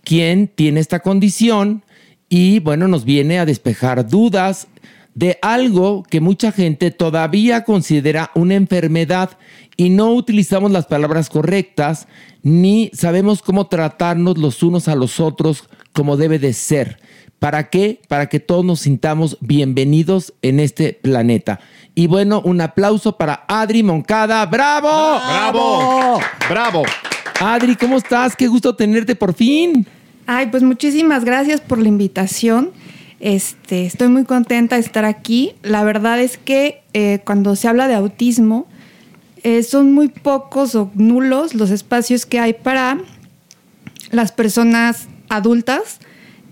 quien 0.02 0.48
tiene 0.48 0.80
esta 0.80 1.00
condición 1.00 1.84
y 2.30 2.60
bueno, 2.60 2.88
nos 2.88 3.04
viene 3.04 3.38
a 3.38 3.44
despejar 3.44 4.08
dudas 4.08 4.66
de 5.14 5.38
algo 5.42 6.04
que 6.04 6.22
mucha 6.22 6.52
gente 6.52 6.90
todavía 6.90 7.64
considera 7.64 8.30
una 8.34 8.54
enfermedad 8.54 9.36
y 9.76 9.90
no 9.90 10.14
utilizamos 10.14 10.70
las 10.70 10.86
palabras 10.86 11.28
correctas 11.28 12.08
ni 12.42 12.90
sabemos 12.94 13.42
cómo 13.42 13.66
tratarnos 13.66 14.38
los 14.38 14.62
unos 14.62 14.88
a 14.88 14.94
los 14.94 15.20
otros 15.20 15.68
como 15.92 16.16
debe 16.16 16.38
de 16.38 16.54
ser. 16.54 16.98
¿Para 17.38 17.68
qué? 17.68 18.00
Para 18.08 18.28
que 18.28 18.40
todos 18.40 18.64
nos 18.64 18.80
sintamos 18.80 19.36
bienvenidos 19.40 20.32
en 20.40 20.58
este 20.58 20.94
planeta. 20.94 21.60
Y 21.94 22.06
bueno, 22.06 22.40
un 22.40 22.60
aplauso 22.62 23.18
para 23.18 23.44
Adri 23.46 23.82
Moncada. 23.82 24.44
¡Bravo! 24.46 25.20
¡Bravo! 25.20 26.20
¡Bravo! 26.48 26.82
Adri, 27.40 27.76
¿cómo 27.76 27.98
estás? 27.98 28.34
Qué 28.34 28.48
gusto 28.48 28.74
tenerte 28.74 29.14
por 29.14 29.34
fin. 29.34 29.86
Ay, 30.26 30.46
pues 30.46 30.62
muchísimas 30.62 31.24
gracias 31.24 31.60
por 31.60 31.78
la 31.78 31.88
invitación. 31.88 32.70
Este, 33.20 33.84
estoy 33.84 34.08
muy 34.08 34.24
contenta 34.24 34.76
de 34.76 34.82
estar 34.82 35.04
aquí. 35.04 35.54
La 35.62 35.84
verdad 35.84 36.18
es 36.20 36.38
que 36.38 36.82
eh, 36.94 37.20
cuando 37.24 37.54
se 37.54 37.68
habla 37.68 37.86
de 37.86 37.94
autismo, 37.94 38.66
eh, 39.42 39.62
son 39.62 39.92
muy 39.92 40.08
pocos 40.08 40.74
o 40.74 40.90
nulos 40.94 41.54
los 41.54 41.70
espacios 41.70 42.24
que 42.24 42.40
hay 42.40 42.54
para 42.54 42.98
las 44.10 44.32
personas 44.32 45.08
adultas 45.28 46.00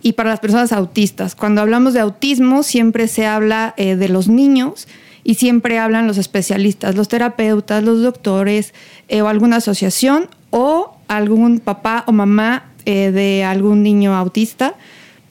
y 0.05 0.12
para 0.12 0.30
las 0.30 0.38
personas 0.38 0.70
autistas. 0.72 1.34
Cuando 1.34 1.62
hablamos 1.62 1.94
de 1.94 2.00
autismo, 2.00 2.62
siempre 2.62 3.09
se 3.09 3.26
habla 3.26 3.74
eh, 3.76 3.96
de 3.96 4.09
los 4.09 4.28
niños 4.28 4.86
y 5.24 5.34
siempre 5.34 5.80
hablan 5.80 6.07
los 6.07 6.18
especialistas, 6.18 6.94
los 6.94 7.09
terapeutas, 7.09 7.82
los 7.82 8.02
doctores 8.02 8.74
eh, 9.09 9.22
o 9.22 9.28
alguna 9.28 9.57
asociación 9.57 10.28
o 10.50 10.96
algún 11.09 11.59
papá 11.59 12.05
o 12.07 12.12
mamá 12.12 12.70
eh, 12.86 13.11
de 13.11 13.44
algún 13.44 13.82
niño 13.82 14.14
autista, 14.14 14.74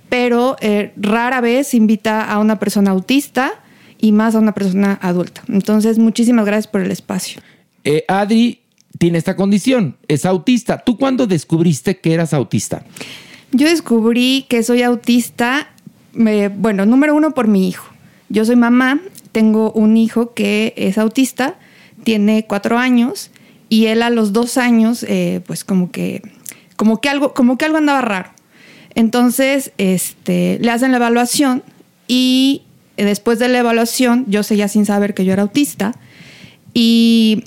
pero 0.09 0.57
eh, 0.59 0.91
rara 0.97 1.39
vez 1.39 1.75
invita 1.75 2.23
a 2.23 2.39
una 2.39 2.57
persona 2.57 2.89
autista 2.89 3.53
y 3.99 4.11
más 4.11 4.33
a 4.33 4.39
una 4.39 4.53
persona 4.53 4.97
adulta. 5.01 5.43
Entonces, 5.47 5.99
muchísimas 5.99 6.45
gracias 6.47 6.65
por 6.65 6.81
el 6.81 6.89
espacio. 6.89 7.41
Eh, 7.83 8.05
Adri 8.07 8.61
tiene 8.97 9.19
esta 9.19 9.35
condición, 9.35 9.97
es 10.07 10.25
autista. 10.25 10.79
¿Tú 10.79 10.97
cuándo 10.97 11.27
descubriste 11.27 11.99
que 11.99 12.13
eras 12.13 12.33
autista? 12.33 12.83
Yo 13.53 13.67
descubrí 13.67 14.47
que 14.49 14.63
soy 14.63 14.81
autista, 14.81 15.69
bueno, 16.13 16.87
número 16.87 17.13
uno 17.13 17.35
por 17.35 17.47
mi 17.47 17.67
hijo. 17.67 17.87
Yo 18.29 18.45
soy 18.45 18.55
mamá, 18.55 18.99
tengo 19.31 19.71
un 19.73 19.95
hijo 19.95 20.33
que 20.33 20.73
es 20.75 20.97
autista, 20.97 21.55
tiene 22.03 22.45
cuatro 22.47 22.79
años 22.79 23.29
y 23.69 23.85
él 23.85 24.01
a 24.01 24.09
los 24.09 24.33
dos 24.33 24.57
años, 24.57 25.05
eh, 25.07 25.41
pues 25.45 25.63
como 25.63 25.91
que, 25.91 26.23
como 26.75 26.99
que 26.99 27.09
algo, 27.09 27.35
como 27.35 27.59
que 27.59 27.65
algo 27.65 27.77
andaba 27.77 28.01
raro. 28.01 28.31
Entonces, 28.95 29.71
este, 29.77 30.57
le 30.59 30.71
hacen 30.71 30.89
la 30.89 30.97
evaluación 30.97 31.61
y 32.07 32.63
eh, 32.97 33.05
después 33.05 33.37
de 33.37 33.49
la 33.49 33.59
evaluación, 33.59 34.25
yo 34.27 34.41
seguía 34.41 34.67
sin 34.67 34.87
saber 34.87 35.13
que 35.13 35.25
yo 35.25 35.33
era 35.33 35.43
autista 35.43 35.93
y 36.73 37.43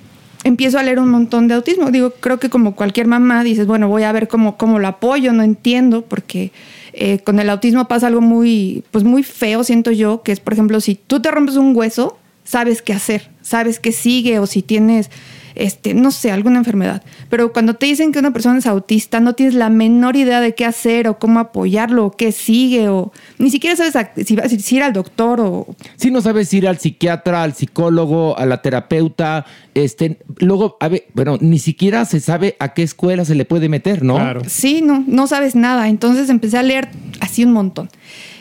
empiezo 0.46 0.78
a 0.78 0.82
leer 0.84 1.00
un 1.00 1.10
montón 1.10 1.48
de 1.48 1.54
autismo. 1.54 1.90
Digo, 1.90 2.12
creo 2.20 2.38
que 2.38 2.48
como 2.48 2.76
cualquier 2.76 3.08
mamá 3.08 3.42
dices, 3.42 3.66
bueno, 3.66 3.88
voy 3.88 4.04
a 4.04 4.12
ver 4.12 4.28
cómo, 4.28 4.56
cómo 4.56 4.78
lo 4.78 4.86
apoyo, 4.86 5.32
no 5.32 5.42
entiendo, 5.42 6.02
porque 6.02 6.52
eh, 6.92 7.18
con 7.18 7.40
el 7.40 7.50
autismo 7.50 7.88
pasa 7.88 8.06
algo 8.06 8.20
muy, 8.20 8.84
pues 8.92 9.02
muy 9.02 9.24
feo, 9.24 9.64
siento 9.64 9.90
yo, 9.90 10.22
que 10.22 10.30
es, 10.30 10.38
por 10.38 10.52
ejemplo, 10.52 10.80
si 10.80 10.94
tú 10.94 11.20
te 11.20 11.32
rompes 11.32 11.56
un 11.56 11.74
hueso, 11.76 12.16
sabes 12.44 12.80
qué 12.80 12.92
hacer, 12.92 13.28
sabes 13.42 13.80
qué 13.80 13.90
sigue, 13.90 14.38
o 14.38 14.46
si 14.46 14.62
tienes, 14.62 15.10
este, 15.56 15.94
no 15.94 16.10
sé, 16.10 16.30
alguna 16.30 16.58
enfermedad. 16.58 17.02
Pero 17.30 17.52
cuando 17.52 17.74
te 17.74 17.86
dicen 17.86 18.12
que 18.12 18.18
una 18.18 18.32
persona 18.32 18.58
es 18.58 18.66
autista, 18.66 19.18
no 19.20 19.34
tienes 19.34 19.54
la 19.54 19.68
menor 19.70 20.14
idea 20.16 20.40
de 20.40 20.54
qué 20.54 20.64
hacer, 20.64 21.08
o 21.08 21.18
cómo 21.18 21.40
apoyarlo, 21.40 22.06
o 22.06 22.10
qué 22.12 22.30
sigue, 22.30 22.88
o 22.88 23.10
ni 23.38 23.50
siquiera 23.50 23.74
sabes 23.76 23.96
a- 23.96 24.10
si 24.24 24.36
vas 24.36 24.50
si 24.52 24.76
ir 24.76 24.82
al 24.82 24.92
doctor 24.92 25.40
o 25.40 25.66
Si 25.96 26.10
no 26.10 26.20
sabes 26.20 26.52
ir 26.54 26.68
al 26.68 26.78
psiquiatra, 26.78 27.42
al 27.42 27.54
psicólogo, 27.54 28.38
a 28.38 28.46
la 28.46 28.62
terapeuta, 28.62 29.46
este, 29.74 30.18
luego, 30.38 30.76
a 30.80 30.88
ver, 30.88 31.06
bueno, 31.14 31.38
ni 31.40 31.58
siquiera 31.58 32.04
se 32.04 32.20
sabe 32.20 32.56
a 32.58 32.74
qué 32.74 32.82
escuela 32.82 33.24
se 33.24 33.34
le 33.34 33.44
puede 33.44 33.68
meter, 33.68 34.02
¿no? 34.02 34.16
Sí, 34.48 34.82
no, 34.82 35.02
no 35.06 35.26
sabes 35.26 35.54
nada. 35.56 35.88
Entonces 35.88 36.28
empecé 36.30 36.58
a 36.58 36.62
leer 36.62 36.88
así 37.20 37.44
un 37.44 37.52
montón. 37.52 37.88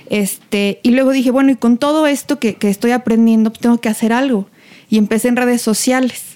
Este, 0.10 0.80
y 0.84 0.92
luego 0.92 1.12
dije, 1.12 1.32
bueno, 1.32 1.52
y 1.52 1.56
con 1.56 1.78
todo 1.78 2.06
esto 2.08 2.40
que, 2.40 2.56
que 2.56 2.70
estoy 2.70 2.92
aprendiendo, 2.92 3.50
pues 3.50 3.62
tengo 3.62 3.80
que 3.80 3.90
hacer 3.90 4.14
algo. 4.14 4.48
Y 4.90 4.98
empecé 4.98 5.30
en 5.30 5.36
redes 5.36 5.62
sociales 5.62 6.35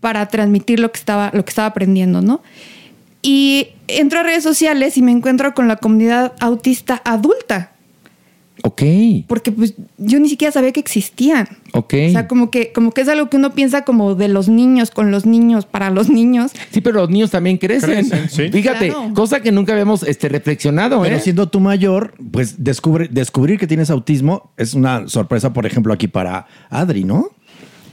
para 0.00 0.26
transmitir 0.28 0.80
lo 0.80 0.92
que 0.92 0.98
estaba, 0.98 1.30
lo 1.32 1.44
que 1.44 1.50
estaba 1.50 1.68
aprendiendo, 1.68 2.20
¿no? 2.20 2.42
Y 3.22 3.68
entro 3.88 4.20
a 4.20 4.22
redes 4.22 4.42
sociales 4.42 4.98
y 4.98 5.02
me 5.02 5.10
encuentro 5.10 5.54
con 5.54 5.68
la 5.68 5.76
comunidad 5.76 6.34
autista 6.40 7.00
adulta. 7.04 7.70
Ok. 8.62 8.82
Porque 9.26 9.52
pues 9.52 9.74
yo 9.98 10.18
ni 10.20 10.28
siquiera 10.28 10.52
sabía 10.52 10.72
que 10.72 10.80
existían. 10.80 11.48
Ok. 11.72 11.94
O 12.08 12.12
sea, 12.12 12.28
como 12.28 12.50
que, 12.50 12.72
como 12.72 12.92
que 12.92 13.00
es 13.00 13.08
algo 13.08 13.28
que 13.28 13.36
uno 13.36 13.52
piensa 13.52 13.82
como 13.82 14.14
de 14.14 14.28
los 14.28 14.48
niños, 14.48 14.90
con 14.90 15.10
los 15.10 15.26
niños, 15.26 15.66
para 15.66 15.90
los 15.90 16.08
niños. 16.08 16.52
Sí, 16.70 16.80
pero 16.80 17.00
los 17.00 17.10
niños 17.10 17.30
también 17.30 17.58
crecen. 17.58 17.90
Crecen, 17.90 18.28
sí. 18.30 18.50
Fíjate, 18.50 18.88
Claro. 18.88 19.12
cosa 19.14 19.40
que 19.40 19.52
nunca 19.52 19.72
habíamos 19.72 20.02
este, 20.02 20.28
reflexionado, 20.28 21.02
Pero 21.02 21.16
¿eh? 21.16 21.20
siendo 21.20 21.48
tú 21.48 21.60
mayor, 21.60 22.14
pues 22.30 22.62
descubre, 22.62 23.08
descubrir 23.10 23.58
que 23.58 23.66
tienes 23.66 23.90
autismo 23.90 24.52
es 24.56 24.74
una 24.74 25.08
sorpresa, 25.08 25.52
por 25.52 25.66
ejemplo, 25.66 25.92
aquí 25.92 26.08
para 26.08 26.46
Adri, 26.70 27.04
¿no? 27.04 27.30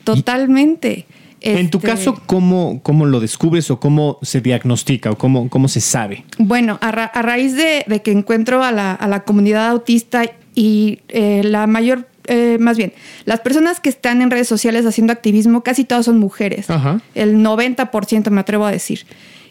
Totalmente. 0.04 1.06
En 1.42 1.70
tu 1.72 1.80
Este, 1.80 1.90
caso, 1.90 2.22
¿cómo, 2.28 2.82
¿cómo 2.84 3.06
lo 3.06 3.20
descubres 3.20 3.72
o 3.72 3.80
cómo 3.80 4.20
se 4.22 4.42
diagnostica 4.42 5.10
o 5.12 5.18
cómo, 5.18 5.50
cómo 5.50 5.68
se 5.68 5.82
sabe? 5.82 6.24
Bueno, 6.38 6.78
a, 6.82 6.92
ra- 6.92 7.06
a 7.06 7.22
raíz 7.24 7.56
de, 7.56 7.84
de 7.88 8.02
que 8.04 8.12
encuentro 8.12 8.64
a 8.64 8.72
la, 8.72 8.94
a 8.94 9.08
la 9.08 9.24
comunidad 9.24 9.70
autista 9.70 10.24
y 10.54 11.00
eh, 11.08 11.42
la 11.44 11.66
mayor, 11.66 12.08
eh, 12.28 12.58
más 12.60 12.78
bien, 12.78 12.94
las 13.26 13.40
personas 13.40 13.80
que 13.80 13.90
están 13.90 14.22
en 14.22 14.30
redes 14.30 14.48
sociales 14.48 14.86
haciendo 14.86 15.14
activismo, 15.14 15.64
casi 15.64 15.84
todas 15.84 16.06
son 16.06 16.20
mujeres. 16.20 16.70
Ajá. 16.70 17.02
El 17.16 17.38
90% 17.38 18.30
me 18.30 18.42
atrevo 18.42 18.66
a 18.66 18.72
decir. 18.72 19.06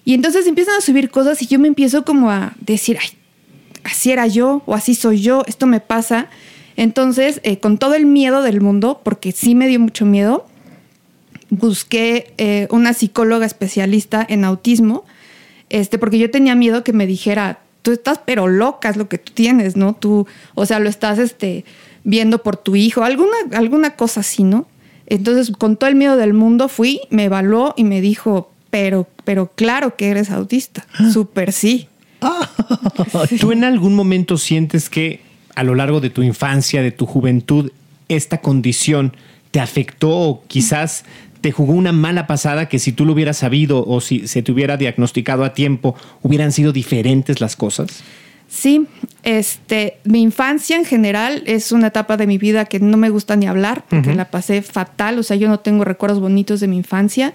Y 0.05 0.15
entonces 0.15 0.47
empiezan 0.47 0.77
a 0.77 0.81
subir 0.81 1.11
cosas 1.11 1.43
y 1.43 1.47
yo 1.47 1.59
me 1.59 1.67
empiezo 1.69 2.05
como 2.05 2.31
a 2.31 2.53
decir, 2.61 2.99
ay, 3.03 3.09
así 3.83 4.13
era 4.13 4.27
yo 4.29 4.63
o 4.67 4.75
así 4.75 4.95
soy 4.95 5.21
yo, 5.23 5.43
esto 5.49 5.67
me 5.67 5.81
pasa. 5.81 6.29
Entonces, 6.77 7.41
eh, 7.43 7.59
con 7.59 7.79
todo 7.79 7.95
el 7.95 8.07
miedo 8.07 8.43
del 8.43 8.61
mundo, 8.61 9.01
porque 9.03 9.33
sí 9.33 9.55
me 9.55 9.67
dio 9.67 9.81
mucho 9.81 10.05
miedo, 10.07 10.47
busqué 11.51 12.33
eh, 12.39 12.69
una 12.71 12.95
psicóloga 12.95 13.45
especialista 13.45 14.25
en 14.29 14.45
autismo, 14.45 15.05
este, 15.69 15.99
porque 15.99 16.19
yo 16.19 16.31
tenía 16.31 16.55
miedo 16.55 16.83
que 16.83 16.93
me 16.93 17.07
dijera, 17.07 17.61
tú 17.83 17.93
estás 17.93 18.21
pero 18.25 18.49
loca, 18.49 18.89
es 18.89 18.97
lo 18.97 19.09
que 19.09 19.19
tú 19.19 19.33
tienes, 19.33 19.77
¿no? 19.77 19.95
Tú, 19.95 20.27
o 20.55 20.67
sea, 20.67 20.79
lo 20.79 20.89
estás 20.89 21.19
este, 21.19 21.65
viendo 22.05 22.43
por 22.43 22.57
tu 22.57 22.77
hijo, 22.77 23.05
alguna, 23.05 23.37
alguna 23.53 23.97
cosa 23.97 24.21
así, 24.21 24.45
¿no? 24.45 24.67
Entonces, 25.07 25.51
con 25.57 25.77
todo 25.77 25.91
el 25.91 25.97
miedo 25.97 26.17
del 26.17 26.35
mundo, 26.35 26.69
fui, 26.69 27.01
me 27.11 27.25
evaluó 27.25 27.75
y 27.77 27.85
me 27.85 28.01
dijo, 28.01 28.53
pero, 28.71 29.09
pero 29.25 29.51
claro 29.55 29.97
que 29.97 30.09
eres 30.09 30.31
autista, 30.31 30.87
súper 31.13 31.53
sí. 31.53 31.89
¿Tú 33.41 33.53
en 33.53 33.65
algún 33.65 33.95
momento 33.95 34.39
sientes 34.39 34.89
que 34.89 35.21
a 35.57 35.65
lo 35.65 35.75
largo 35.75 36.01
de 36.01 36.11
tu 36.11 36.23
infancia, 36.23 36.81
de 36.83 36.93
tu 36.93 37.07
juventud, 37.07 37.73
esta 38.09 38.41
condición 38.41 39.17
te 39.51 39.61
afectó 39.61 40.11
o 40.11 40.45
quizás 40.47 41.05
te 41.41 41.53
jugó 41.53 41.73
una 41.73 41.93
mala 41.93 42.27
pasada 42.27 42.69
que 42.69 42.79
si 42.79 42.93
tú 42.93 43.05
lo 43.05 43.13
hubieras 43.13 43.39
sabido 43.39 43.85
o 43.87 44.01
si 44.01 44.27
se 44.27 44.43
te 44.43 44.53
hubiera 44.53 44.77
diagnosticado 44.77 45.45
a 45.45 45.55
tiempo, 45.55 45.95
hubieran 46.23 46.53
sido 46.53 46.73
diferentes 46.73 47.41
las 47.41 47.57
cosas? 47.57 48.03
Sí, 48.49 48.87
este, 49.23 49.99
mi 50.05 50.23
infancia 50.23 50.77
en 50.77 50.85
general 50.85 51.45
es 51.47 51.71
una 51.71 51.87
etapa 51.87 52.17
de 52.17 52.27
mi 52.27 52.37
vida 52.37 52.65
que 52.65 52.81
no 52.81 52.97
me 52.97 53.09
gusta 53.09 53.37
ni 53.37 53.47
hablar 53.47 53.85
porque 53.89 54.13
la 54.13 54.29
pasé 54.31 54.61
fatal, 54.61 55.21
o 55.21 55.23
sea, 55.23 55.37
yo 55.37 55.49
no 55.49 55.61
tengo 55.61 55.85
recuerdos 55.85 56.19
bonitos 56.19 56.59
de 56.59 56.67
mi 56.67 56.77
infancia. 56.77 57.33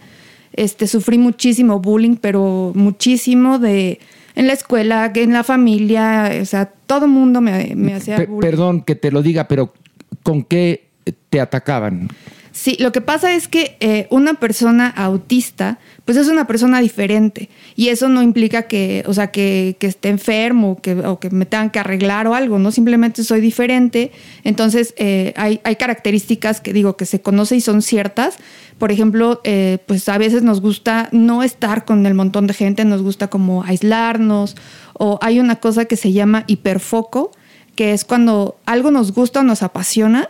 Este, 0.52 0.88
sufrí 0.88 1.18
muchísimo 1.18 1.80
bullying, 1.80 2.18
pero 2.18 2.74
muchísimo 2.76 3.60
de 3.60 4.00
en 4.36 4.48
la 4.48 4.54
escuela, 4.54 5.12
en 5.16 5.32
la 5.32 5.46
familia, 5.46 6.32
o 6.42 6.46
sea, 6.46 6.66
todo 6.66 7.06
el 7.06 7.12
mundo 7.12 7.40
me, 7.40 7.74
me 7.76 7.94
hacía 7.94 8.18
bullying. 8.26 8.42
perdón 8.42 8.82
que 8.82 8.96
te 8.96 9.10
lo 9.10 9.22
diga, 9.22 9.48
pero 9.48 9.74
¿con 10.22 10.44
qué 10.44 10.90
te 11.30 11.40
atacaban? 11.40 12.10
Sí, 12.56 12.78
lo 12.80 12.94
que 12.94 13.02
pasa 13.02 13.34
es 13.36 13.50
que 13.50 13.76
eh, 13.82 14.08
una 14.12 14.36
persona 14.36 14.88
autista, 14.88 15.78
pues 16.06 16.18
es 16.18 16.30
una 16.30 16.48
persona 16.48 16.80
diferente. 16.80 17.50
Y 17.76 17.90
eso 17.90 18.08
no 18.08 18.24
implica 18.24 18.62
que, 18.62 19.04
o 19.08 19.14
sea, 19.14 19.28
que, 19.28 19.76
esté 19.82 20.08
enfermo 20.08 20.80
o 21.06 21.20
que, 21.20 21.30
me 21.32 21.46
tengan 21.46 21.70
que 21.70 21.80
arreglar 21.80 22.28
o 22.28 22.34
algo, 22.34 22.58
¿no? 22.58 22.72
Simplemente 22.72 23.26
soy 23.26 23.42
diferente. 23.42 24.14
Entonces, 24.46 24.94
eh, 24.96 25.34
hay, 25.36 25.60
características 25.76 26.62
que 26.62 26.72
digo 26.72 26.96
que 26.96 27.06
se 27.06 27.20
conoce 27.20 27.58
y 27.58 27.62
son 27.62 27.82
ciertas. 27.82 28.38
Por 28.78 28.90
ejemplo, 28.90 29.42
eh, 29.44 29.80
pues 29.86 30.08
a 30.08 30.18
veces 30.18 30.42
nos 30.42 30.62
gusta 30.62 31.10
no 31.12 31.44
estar 31.44 31.84
con 31.84 32.06
el 32.06 32.14
montón 32.14 32.48
de 32.48 32.54
gente, 32.54 32.86
nos 32.86 33.02
gusta 33.02 33.28
como 33.28 33.64
aislarnos. 33.64 34.56
O 34.94 35.20
hay 35.22 35.42
una 35.42 35.58
cosa 35.58 35.84
que 35.84 35.98
se 35.98 36.14
llama 36.14 36.46
hiperfoco, 36.48 37.32
que 37.76 37.92
es 37.92 38.06
cuando 38.06 38.58
algo 38.66 38.92
nos 38.92 39.12
gusta 39.12 39.42
o 39.42 39.44
nos 39.44 39.62
apasiona 39.62 40.30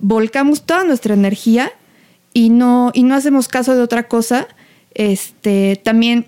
volcamos 0.00 0.62
toda 0.62 0.84
nuestra 0.84 1.14
energía 1.14 1.72
y 2.32 2.50
no, 2.50 2.90
y 2.94 3.02
no 3.02 3.14
hacemos 3.14 3.48
caso 3.48 3.74
de 3.74 3.82
otra 3.82 4.08
cosa. 4.08 4.48
Este, 4.94 5.80
también 5.82 6.26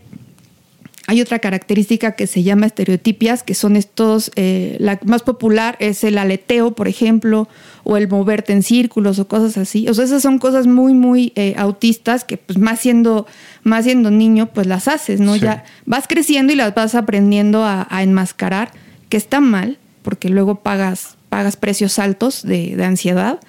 hay 1.09 1.20
otra 1.20 1.41
característica 1.41 2.12
que 2.12 2.27
se 2.27 2.43
llama 2.43 2.66
estereotipias, 2.66 3.43
que 3.43 3.55
son 3.55 3.77
estos, 3.77 4.31
eh, 4.37 4.77
la 4.79 5.01
más 5.05 5.23
popular 5.23 5.77
es 5.81 6.05
el 6.05 6.16
aleteo, 6.16 6.75
por 6.75 6.87
ejemplo, 6.87 7.49
o 7.85 7.97
el 7.97 8.09
moverte 8.09 8.53
en 8.53 8.62
círculos 8.62 9.18
o 9.18 9.27
cosas 9.27 9.59
así. 9.59 9.89
O 9.89 9.95
sea, 9.95 10.05
esas 10.05 10.23
son 10.23 10.39
cosas 10.39 10.66
muy, 10.66 10.95
muy 10.95 11.33
eh, 11.35 11.55
autistas 11.59 12.25
que 12.25 12.37
pues 12.37 12.59
más 12.59 12.81
siendo, 12.81 13.27
más 13.64 13.85
siendo 13.85 14.11
niño, 14.11 14.47
pues 14.55 14.66
las 14.66 14.87
haces, 14.87 15.20
¿no? 15.20 15.35
Sí. 15.35 15.41
Ya 15.41 15.64
vas 15.87 16.07
creciendo 16.07 16.53
y 16.53 16.57
las 16.57 16.75
vas 16.75 16.95
aprendiendo 16.95 17.64
a, 17.64 17.87
a 17.91 18.03
enmascarar, 18.03 18.70
que 19.09 19.16
está 19.16 19.41
mal, 19.41 19.79
porque 20.03 20.29
luego 20.29 20.61
pagas, 20.61 21.16
pagas 21.29 21.57
precios 21.57 21.99
altos 21.99 22.43
de, 22.43 22.77
de 22.77 22.85
ansiedad. 22.85 23.41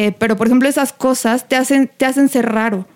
Eh, 0.00 0.12
pero, 0.18 0.38
por 0.38 0.46
ejemplo, 0.46 0.66
esas 0.66 0.94
cosas 0.94 1.46
te 1.46 1.56
hacen, 1.56 1.90
te 1.94 2.06
hacen 2.06 2.30
ser 2.30 2.46
raro. 2.46 2.86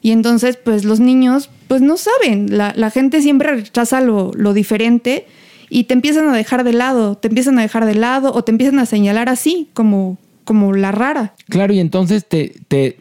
Y 0.00 0.12
entonces, 0.12 0.56
pues 0.56 0.84
los 0.84 1.00
niños, 1.00 1.50
pues 1.68 1.82
no 1.82 1.98
saben. 1.98 2.56
La, 2.56 2.72
la 2.74 2.90
gente 2.90 3.20
siempre 3.20 3.54
rechaza 3.54 4.00
lo, 4.00 4.30
lo 4.34 4.54
diferente 4.54 5.26
y 5.68 5.84
te 5.84 5.92
empiezan 5.92 6.30
a 6.30 6.34
dejar 6.34 6.64
de 6.64 6.72
lado, 6.72 7.18
te 7.18 7.28
empiezan 7.28 7.58
a 7.58 7.62
dejar 7.62 7.84
de 7.84 7.94
lado 7.94 8.32
o 8.32 8.42
te 8.42 8.52
empiezan 8.52 8.78
a 8.78 8.86
señalar 8.86 9.28
así, 9.28 9.68
como, 9.74 10.16
como 10.44 10.72
la 10.72 10.92
rara. 10.92 11.34
Claro, 11.50 11.74
y 11.74 11.80
entonces 11.80 12.26
te, 12.26 12.54
te, 12.68 13.00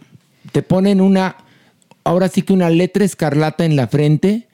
te 0.51 0.62
ponen 0.62 0.99
una, 0.99 1.38
ahora 2.03 2.28
sí 2.28 2.41
que 2.41 2.51
una 2.51 2.70
letra 2.70 3.06
escarlata 3.06 3.64
en 3.64 3.78
la 3.78 3.88
frente. 3.88 4.49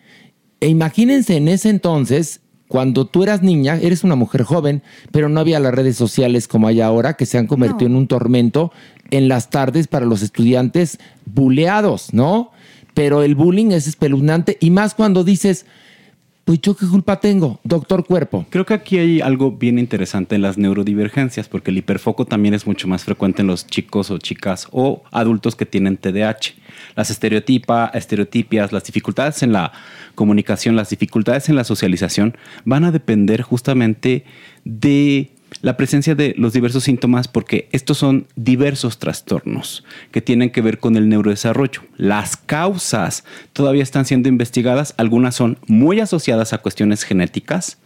E 0.59 0.67
imagínense 0.67 1.37
en 1.37 1.47
ese 1.47 1.69
entonces, 1.69 2.41
cuando 2.71 3.05
tú 3.05 3.23
eras 3.23 3.43
niña, 3.43 3.77
eres 3.81 4.05
una 4.05 4.15
mujer 4.15 4.43
joven, 4.43 4.81
pero 5.11 5.27
no 5.27 5.41
había 5.41 5.59
las 5.59 5.73
redes 5.73 5.97
sociales 5.97 6.47
como 6.47 6.69
hay 6.69 6.79
ahora, 6.79 7.15
que 7.15 7.25
se 7.25 7.37
han 7.37 7.45
convertido 7.45 7.87
en 7.87 7.97
un 7.97 8.07
tormento 8.07 8.71
en 9.09 9.27
las 9.27 9.49
tardes 9.49 9.87
para 9.87 10.05
los 10.05 10.21
estudiantes 10.21 10.97
buleados, 11.25 12.13
¿no? 12.13 12.51
Pero 12.93 13.23
el 13.23 13.35
bullying 13.35 13.71
es 13.71 13.87
espeluznante 13.87 14.57
y 14.61 14.69
más 14.69 14.95
cuando 14.95 15.25
dices, 15.25 15.65
pues 16.51 16.59
yo 16.63 16.75
qué 16.75 16.85
culpa 16.85 17.17
tengo, 17.17 17.61
doctor 17.63 18.05
cuerpo. 18.05 18.45
Creo 18.49 18.65
que 18.65 18.73
aquí 18.73 18.97
hay 18.97 19.21
algo 19.21 19.53
bien 19.53 19.79
interesante 19.79 20.35
en 20.35 20.41
las 20.41 20.57
neurodivergencias, 20.57 21.47
porque 21.47 21.71
el 21.71 21.77
hiperfoco 21.77 22.25
también 22.25 22.53
es 22.53 22.67
mucho 22.67 22.89
más 22.89 23.05
frecuente 23.05 23.41
en 23.41 23.47
los 23.47 23.67
chicos 23.67 24.11
o 24.11 24.17
chicas 24.17 24.67
o 24.71 25.01
adultos 25.11 25.55
que 25.55 25.65
tienen 25.65 25.95
TDAH. 25.95 26.55
Las 26.97 27.09
estereotipa, 27.09 27.89
estereotipias, 27.93 28.73
las 28.73 28.83
dificultades 28.83 29.43
en 29.43 29.53
la 29.53 29.71
comunicación, 30.13 30.75
las 30.75 30.89
dificultades 30.89 31.47
en 31.47 31.55
la 31.55 31.63
socialización 31.63 32.35
van 32.65 32.83
a 32.83 32.91
depender 32.91 33.43
justamente 33.43 34.25
de 34.65 35.31
la 35.61 35.75
presencia 35.75 36.15
de 36.15 36.33
los 36.37 36.53
diversos 36.53 36.85
síntomas 36.85 37.27
porque 37.27 37.67
estos 37.71 37.97
son 37.97 38.27
diversos 38.35 38.99
trastornos 38.99 39.83
que 40.11 40.21
tienen 40.21 40.49
que 40.49 40.61
ver 40.61 40.79
con 40.79 40.95
el 40.95 41.09
neurodesarrollo. 41.09 41.81
Las 41.97 42.37
causas 42.37 43.25
todavía 43.53 43.83
están 43.83 44.05
siendo 44.05 44.29
investigadas, 44.29 44.93
algunas 44.97 45.35
son 45.35 45.57
muy 45.67 45.99
asociadas 45.99 46.53
a 46.53 46.59
cuestiones 46.59 47.03
genéticas. 47.03 47.79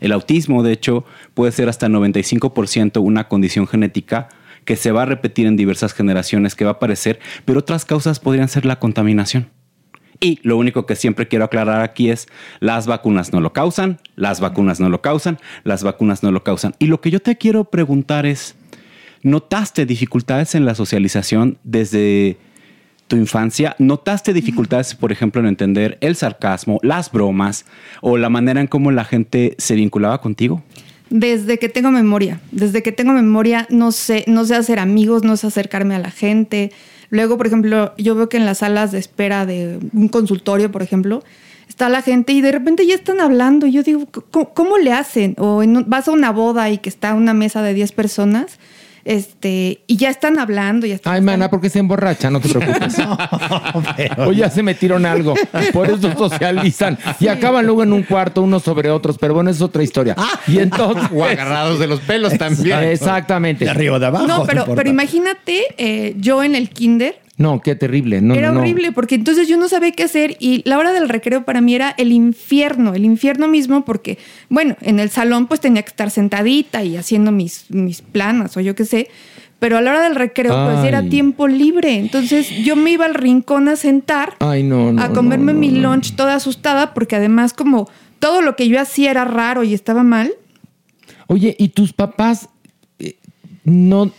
El 0.00 0.12
autismo, 0.12 0.62
de 0.62 0.72
hecho, 0.72 1.04
puede 1.34 1.52
ser 1.52 1.68
hasta 1.68 1.88
95% 1.88 3.02
una 3.02 3.28
condición 3.28 3.66
genética 3.66 4.28
que 4.64 4.76
se 4.76 4.92
va 4.92 5.02
a 5.02 5.06
repetir 5.06 5.46
en 5.46 5.56
diversas 5.56 5.92
generaciones, 5.92 6.54
que 6.54 6.64
va 6.64 6.70
a 6.70 6.74
aparecer, 6.74 7.20
pero 7.44 7.60
otras 7.60 7.84
causas 7.84 8.18
podrían 8.18 8.48
ser 8.48 8.64
la 8.64 8.78
contaminación. 8.78 9.50
Y 10.22 10.38
lo 10.42 10.58
único 10.58 10.84
que 10.84 10.96
siempre 10.96 11.28
quiero 11.28 11.46
aclarar 11.46 11.80
aquí 11.80 12.10
es, 12.10 12.28
las 12.60 12.86
vacunas 12.86 13.32
no 13.32 13.40
lo 13.40 13.54
causan, 13.54 13.98
las 14.16 14.40
vacunas 14.40 14.78
no 14.78 14.90
lo 14.90 15.00
causan, 15.00 15.38
las 15.64 15.82
vacunas 15.82 16.22
no 16.22 16.30
lo 16.30 16.44
causan. 16.44 16.74
Y 16.78 16.86
lo 16.86 17.00
que 17.00 17.10
yo 17.10 17.20
te 17.20 17.38
quiero 17.38 17.64
preguntar 17.64 18.26
es, 18.26 18.54
¿notaste 19.22 19.86
dificultades 19.86 20.54
en 20.54 20.66
la 20.66 20.74
socialización 20.74 21.56
desde 21.64 22.36
tu 23.08 23.16
infancia? 23.16 23.74
¿Notaste 23.78 24.34
dificultades, 24.34 24.94
por 24.94 25.10
ejemplo, 25.10 25.40
en 25.40 25.48
entender 25.48 25.96
el 26.02 26.16
sarcasmo, 26.16 26.80
las 26.82 27.10
bromas 27.10 27.64
o 28.02 28.18
la 28.18 28.28
manera 28.28 28.60
en 28.60 28.66
cómo 28.66 28.90
la 28.92 29.06
gente 29.06 29.54
se 29.56 29.74
vinculaba 29.74 30.20
contigo? 30.20 30.62
Desde 31.08 31.58
que 31.58 31.70
tengo 31.70 31.90
memoria, 31.90 32.40
desde 32.52 32.82
que 32.82 32.92
tengo 32.92 33.12
memoria 33.12 33.66
no 33.70 33.90
sé, 33.90 34.24
no 34.28 34.44
sé 34.44 34.54
hacer 34.54 34.78
amigos, 34.78 35.24
no 35.24 35.36
sé 35.36 35.46
acercarme 35.46 35.94
a 35.94 35.98
la 35.98 36.10
gente. 36.10 36.72
Luego, 37.10 37.36
por 37.36 37.46
ejemplo, 37.46 37.92
yo 37.98 38.14
veo 38.14 38.28
que 38.28 38.36
en 38.36 38.46
las 38.46 38.58
salas 38.58 38.92
de 38.92 38.98
espera 38.98 39.44
de 39.44 39.78
un 39.92 40.08
consultorio, 40.08 40.70
por 40.72 40.82
ejemplo, 40.82 41.22
está 41.68 41.88
la 41.88 42.02
gente 42.02 42.32
y 42.32 42.40
de 42.40 42.52
repente 42.52 42.86
ya 42.86 42.94
están 42.94 43.20
hablando. 43.20 43.66
Y 43.66 43.72
yo 43.72 43.82
digo, 43.82 44.06
¿cómo, 44.30 44.54
cómo 44.54 44.78
le 44.78 44.92
hacen? 44.92 45.34
O 45.38 45.62
en 45.62 45.88
vas 45.88 46.08
a 46.08 46.12
una 46.12 46.30
boda 46.30 46.70
y 46.70 46.78
que 46.78 46.88
está 46.88 47.14
una 47.14 47.34
mesa 47.34 47.62
de 47.62 47.74
10 47.74 47.92
personas, 47.92 48.58
Este, 49.04 49.80
y 49.86 49.96
ya 49.96 50.10
están 50.10 50.38
hablando, 50.38 50.86
ya 50.86 50.94
están. 50.94 51.14
Ay, 51.14 51.20
mana, 51.20 51.50
porque 51.50 51.70
se 51.70 51.78
emborracha, 51.78 52.30
no 52.30 52.40
te 52.40 52.48
preocupes. 52.54 52.96
o 54.18 54.32
ya 54.32 54.50
se 54.50 54.62
metieron 54.62 55.06
algo. 55.06 55.34
Por 55.72 55.88
eso 55.88 56.12
socializan. 56.16 56.98
Y 57.18 57.28
acaban 57.28 57.66
luego 57.66 57.82
en 57.82 57.92
un 57.92 58.02
cuarto 58.02 58.42
unos 58.42 58.62
sobre 58.62 58.90
otros. 58.90 59.16
Pero 59.18 59.34
bueno, 59.34 59.50
es 59.50 59.60
otra 59.60 59.82
historia. 59.82 60.16
Y 60.46 60.58
entonces. 60.58 61.08
O 61.12 61.24
agarrados 61.24 61.78
de 61.78 61.86
los 61.86 62.00
pelos 62.00 62.36
también. 62.38 62.78
Exactamente. 62.84 63.64
De 63.64 63.70
arriba 63.70 63.96
o 63.96 63.98
de 63.98 64.06
abajo. 64.06 64.26
No, 64.26 64.44
pero, 64.44 64.64
pero 64.74 64.88
imagínate, 64.88 65.62
eh, 65.76 66.14
yo 66.18 66.42
en 66.42 66.54
el 66.54 66.70
kinder, 66.70 67.18
No, 67.40 67.62
qué 67.62 67.74
terrible. 67.74 68.20
No, 68.20 68.34
era 68.34 68.48
no, 68.48 68.56
no. 68.56 68.60
horrible 68.60 68.92
porque 68.92 69.14
entonces 69.14 69.48
yo 69.48 69.56
no 69.56 69.66
sabía 69.66 69.92
qué 69.92 70.02
hacer 70.02 70.36
y 70.40 70.60
la 70.68 70.76
hora 70.76 70.92
del 70.92 71.08
recreo 71.08 71.46
para 71.46 71.62
mí 71.62 71.74
era 71.74 71.94
el 71.96 72.12
infierno, 72.12 72.92
el 72.92 73.06
infierno 73.06 73.48
mismo 73.48 73.82
porque, 73.86 74.18
bueno, 74.50 74.76
en 74.82 75.00
el 75.00 75.08
salón 75.08 75.46
pues 75.46 75.58
tenía 75.58 75.80
que 75.82 75.88
estar 75.88 76.10
sentadita 76.10 76.84
y 76.84 76.98
haciendo 76.98 77.32
mis, 77.32 77.70
mis 77.70 78.02
planas 78.02 78.58
o 78.58 78.60
yo 78.60 78.74
qué 78.74 78.84
sé, 78.84 79.08
pero 79.58 79.78
a 79.78 79.80
la 79.80 79.92
hora 79.92 80.02
del 80.02 80.16
recreo 80.16 80.52
pues 80.66 80.84
era 80.84 81.08
tiempo 81.08 81.48
libre, 81.48 81.96
entonces 81.96 82.50
yo 82.62 82.76
me 82.76 82.90
iba 82.90 83.06
al 83.06 83.14
rincón 83.14 83.68
a 83.68 83.76
sentar 83.76 84.34
Ay, 84.40 84.62
no, 84.62 84.92
no. 84.92 85.02
a 85.02 85.08
comerme 85.14 85.54
mi 85.54 85.70
lunch 85.70 86.16
toda 86.16 86.34
asustada 86.34 86.92
porque 86.92 87.16
además 87.16 87.54
como 87.54 87.88
todo 88.18 88.42
lo 88.42 88.54
que 88.54 88.68
yo 88.68 88.78
hacía 88.78 89.10
era 89.10 89.24
raro 89.24 89.64
y 89.64 89.72
estaba 89.72 90.02
mal. 90.02 90.34
Oye, 91.26 91.56
¿y 91.58 91.68
tus 91.68 91.94
papás 91.94 92.50
no, 93.70 94.10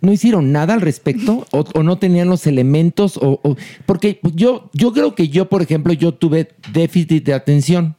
no 0.00 0.12
hicieron 0.12 0.52
nada 0.52 0.74
al 0.74 0.80
respecto? 0.80 1.46
¿O, 1.52 1.64
o 1.74 1.82
no 1.82 1.98
tenían 1.98 2.28
los 2.28 2.46
elementos? 2.46 3.16
O, 3.16 3.40
o- 3.42 3.56
porque 3.86 4.20
yo, 4.34 4.70
yo 4.72 4.92
creo 4.92 5.14
que 5.14 5.28
yo, 5.28 5.48
por 5.48 5.62
ejemplo, 5.62 5.92
yo 5.92 6.12
tuve 6.14 6.50
déficit 6.72 7.24
de 7.24 7.34
atención. 7.34 7.96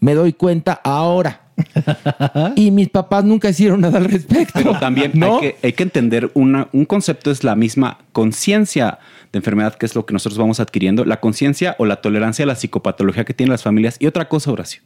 Me 0.00 0.14
doy 0.14 0.32
cuenta 0.32 0.80
ahora. 0.84 1.38
y 2.56 2.70
mis 2.70 2.88
papás 2.88 3.24
nunca 3.24 3.50
hicieron 3.50 3.82
nada 3.82 3.98
al 3.98 4.06
respecto. 4.06 4.52
Pero 4.54 4.78
también 4.78 5.12
¿No? 5.14 5.34
hay, 5.36 5.40
que, 5.40 5.56
hay 5.62 5.72
que 5.74 5.82
entender 5.82 6.30
una- 6.34 6.68
un 6.72 6.84
concepto 6.86 7.30
es 7.30 7.44
la 7.44 7.54
misma 7.54 7.98
conciencia 8.12 8.98
de 9.32 9.38
enfermedad, 9.38 9.74
que 9.74 9.86
es 9.86 9.94
lo 9.94 10.04
que 10.06 10.12
nosotros 10.12 10.38
vamos 10.38 10.60
adquiriendo, 10.60 11.04
la 11.04 11.20
conciencia 11.20 11.76
o 11.78 11.84
la 11.86 11.96
tolerancia 12.00 12.44
a 12.44 12.46
la 12.46 12.54
psicopatología 12.56 13.24
que 13.24 13.34
tienen 13.34 13.52
las 13.52 13.62
familias. 13.62 13.96
Y 14.00 14.06
otra 14.06 14.28
cosa, 14.28 14.50
Horacio, 14.50 14.82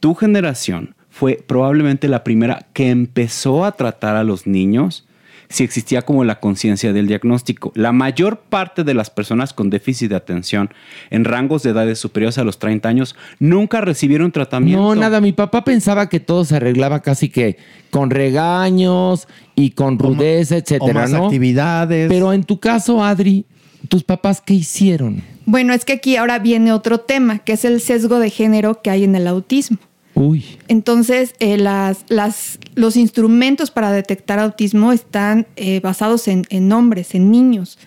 tu 0.00 0.14
generación 0.14 0.94
fue 1.14 1.40
probablemente 1.46 2.08
la 2.08 2.24
primera 2.24 2.66
que 2.72 2.90
empezó 2.90 3.64
a 3.64 3.70
tratar 3.76 4.16
a 4.16 4.24
los 4.24 4.48
niños 4.48 5.06
si 5.48 5.62
existía 5.62 6.02
como 6.02 6.24
la 6.24 6.40
conciencia 6.40 6.92
del 6.92 7.06
diagnóstico. 7.06 7.70
La 7.76 7.92
mayor 7.92 8.38
parte 8.40 8.82
de 8.82 8.94
las 8.94 9.10
personas 9.10 9.52
con 9.52 9.70
déficit 9.70 10.10
de 10.10 10.16
atención 10.16 10.70
en 11.10 11.24
rangos 11.24 11.62
de 11.62 11.70
edades 11.70 12.00
superiores 12.00 12.38
a 12.38 12.42
los 12.42 12.58
30 12.58 12.88
años 12.88 13.14
nunca 13.38 13.80
recibieron 13.80 14.32
tratamiento. 14.32 14.82
No, 14.82 14.96
nada. 14.96 15.20
Mi 15.20 15.32
papá 15.32 15.62
pensaba 15.62 16.08
que 16.08 16.18
todo 16.18 16.44
se 16.44 16.56
arreglaba 16.56 16.98
casi 16.98 17.28
que 17.28 17.58
con 17.90 18.10
regaños 18.10 19.28
y 19.54 19.70
con 19.70 20.00
rudeza, 20.00 20.56
etcétera, 20.56 20.90
o 20.90 20.94
más 20.94 21.12
¿no? 21.12 21.26
actividades. 21.26 22.08
Pero 22.08 22.32
en 22.32 22.42
tu 22.42 22.58
caso, 22.58 23.04
Adri, 23.04 23.46
¿tus 23.86 24.02
papás 24.02 24.42
qué 24.44 24.54
hicieron? 24.54 25.22
Bueno, 25.46 25.74
es 25.74 25.84
que 25.84 25.92
aquí 25.92 26.16
ahora 26.16 26.40
viene 26.40 26.72
otro 26.72 26.98
tema, 26.98 27.38
que 27.38 27.52
es 27.52 27.64
el 27.64 27.80
sesgo 27.80 28.18
de 28.18 28.30
género 28.30 28.82
que 28.82 28.90
hay 28.90 29.04
en 29.04 29.14
el 29.14 29.28
autismo. 29.28 29.78
Uy. 30.14 30.44
Entonces, 30.68 31.34
eh, 31.40 31.56
las, 31.56 32.04
las, 32.08 32.58
los 32.74 32.96
instrumentos 32.96 33.70
para 33.70 33.90
detectar 33.90 34.38
autismo 34.38 34.92
están 34.92 35.46
eh, 35.56 35.80
basados 35.80 36.28
en, 36.28 36.46
en 36.50 36.70
hombres, 36.72 37.14
en 37.14 37.30
niños. 37.30 37.78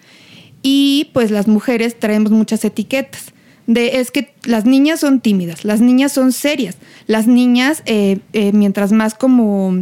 Y 0.62 1.10
pues 1.14 1.32
las 1.32 1.48
mujeres 1.48 1.98
traemos 1.98 2.32
muchas 2.32 2.66
etiquetas. 2.66 3.34
De, 3.68 4.00
es 4.00 4.12
que 4.12 4.34
las 4.46 4.66
niñas 4.66 5.02
son 5.02 5.20
tímidas, 5.20 5.66
las 5.66 5.82
niñas 5.82 6.14
son 6.14 6.32
serias, 6.32 6.78
las 7.06 7.28
niñas, 7.28 7.84
eh, 7.86 8.20
eh, 8.32 8.54
mientras 8.54 8.94
más 8.94 9.14
como, 9.14 9.76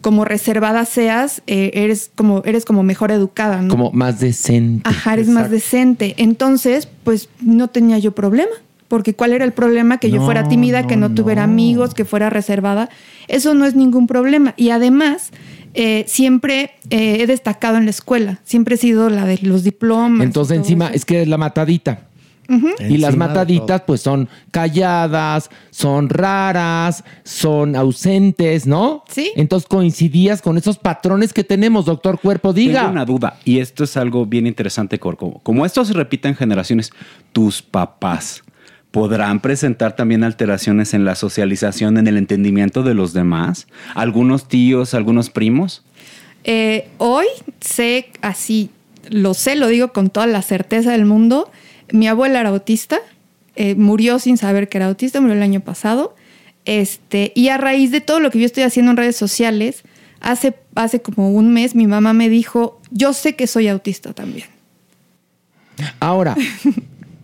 como 0.00 0.24
reservada 0.24 0.86
seas, 0.86 1.42
eh, 1.46 1.70
eres, 1.74 2.10
como, 2.14 2.42
eres 2.46 2.64
como 2.64 2.82
mejor 2.82 3.12
educada, 3.12 3.60
¿no? 3.60 3.68
Como 3.68 3.92
más 3.92 4.18
decente. 4.18 4.88
Ajá, 4.88 5.12
eres 5.12 5.28
más 5.28 5.50
decente. 5.50 6.14
Entonces, 6.16 6.88
pues 7.04 7.28
no 7.42 7.68
tenía 7.68 7.98
yo 7.98 8.12
problema. 8.12 8.52
Porque 8.88 9.14
¿cuál 9.14 9.32
era 9.32 9.44
el 9.44 9.52
problema? 9.52 9.98
Que 9.98 10.10
yo 10.10 10.24
fuera 10.24 10.48
tímida, 10.48 10.86
que 10.86 10.96
no, 10.96 11.10
no, 11.10 11.14
tuviera 11.14 11.46
no. 11.46 11.52
amigos, 11.52 11.94
que 11.94 12.04
fuera 12.04 12.30
reservada. 12.30 12.88
Eso 13.28 13.54
no 13.54 13.66
es 13.66 13.74
ningún 13.74 14.06
problema. 14.06 14.54
Y 14.56 14.70
además, 14.70 15.30
eh, 15.74 16.04
siempre 16.08 16.72
eh, 16.90 17.18
he 17.20 17.26
destacado 17.26 17.76
en 17.76 17.84
la 17.84 17.90
escuela. 17.90 18.40
Siempre 18.44 18.76
he 18.76 18.78
sido 18.78 19.10
la 19.10 19.26
de 19.26 19.38
los 19.42 19.62
diplomas. 19.62 20.24
Entonces, 20.24 20.56
encima, 20.56 20.86
eso. 20.86 20.94
es 20.96 21.04
que 21.04 21.16
eres 21.16 21.28
la 21.28 21.36
matadita. 21.36 22.08
Y 22.88 22.96
las 22.96 23.14
mataditas, 23.14 23.82
pues 23.82 24.00
son 24.00 24.26
calladas, 24.50 25.50
son 25.68 26.08
raras, 26.08 27.04
son 27.22 27.76
ausentes, 27.76 28.66
¿no? 28.66 29.04
Sí. 29.06 29.32
Entonces 29.36 29.68
coincidías 29.68 30.40
con 30.40 30.56
esos 30.56 30.78
patrones 30.78 31.34
que 31.34 31.44
tenemos, 31.44 31.84
doctor 31.84 32.18
Cuerpo, 32.18 32.54
diga. 32.54 32.80
Tengo 32.80 32.92
una 32.92 33.04
duda, 33.04 33.38
y 33.44 33.58
esto 33.58 33.84
es 33.84 33.98
algo 33.98 34.24
bien 34.24 34.46
interesante, 34.46 34.98
Corco. 34.98 35.40
Como 35.42 35.66
esto 35.66 35.84
se 35.84 35.92
repite 35.92 36.28
en 36.28 36.36
generaciones, 36.36 36.90
tus 37.32 37.60
papás 37.60 38.42
podrán 38.90 39.40
presentar 39.40 39.96
también 39.96 40.24
alteraciones 40.24 40.94
en 40.94 41.04
la 41.04 41.14
socialización, 41.14 41.98
en 41.98 42.06
el 42.06 42.16
entendimiento 42.16 42.82
de 42.82 42.94
los 42.94 43.12
demás. 43.12 43.66
Algunos 43.94 44.48
tíos, 44.48 44.94
algunos 44.94 45.30
primos. 45.30 45.84
Eh, 46.44 46.88
hoy 46.98 47.26
sé 47.60 48.10
así, 48.22 48.70
lo 49.10 49.34
sé, 49.34 49.56
lo 49.56 49.68
digo 49.68 49.92
con 49.92 50.10
toda 50.10 50.26
la 50.26 50.42
certeza 50.42 50.92
del 50.92 51.04
mundo. 51.04 51.50
Mi 51.92 52.08
abuela 52.08 52.40
era 52.40 52.48
autista, 52.48 52.98
eh, 53.56 53.74
murió 53.74 54.18
sin 54.18 54.36
saber 54.38 54.68
que 54.68 54.78
era 54.78 54.86
autista, 54.86 55.20
murió 55.20 55.36
el 55.36 55.42
año 55.42 55.60
pasado. 55.60 56.14
Este, 56.64 57.32
y 57.34 57.48
a 57.48 57.56
raíz 57.58 57.90
de 57.90 58.00
todo 58.00 58.20
lo 58.20 58.30
que 58.30 58.38
yo 58.38 58.46
estoy 58.46 58.62
haciendo 58.62 58.90
en 58.90 58.96
redes 58.96 59.16
sociales, 59.16 59.82
hace, 60.20 60.54
hace 60.74 61.00
como 61.00 61.30
un 61.30 61.52
mes 61.52 61.74
mi 61.74 61.86
mamá 61.86 62.12
me 62.12 62.28
dijo, 62.28 62.80
yo 62.90 63.12
sé 63.12 63.36
que 63.36 63.46
soy 63.46 63.68
autista 63.68 64.12
también. 64.12 64.48
Ahora, 66.00 66.36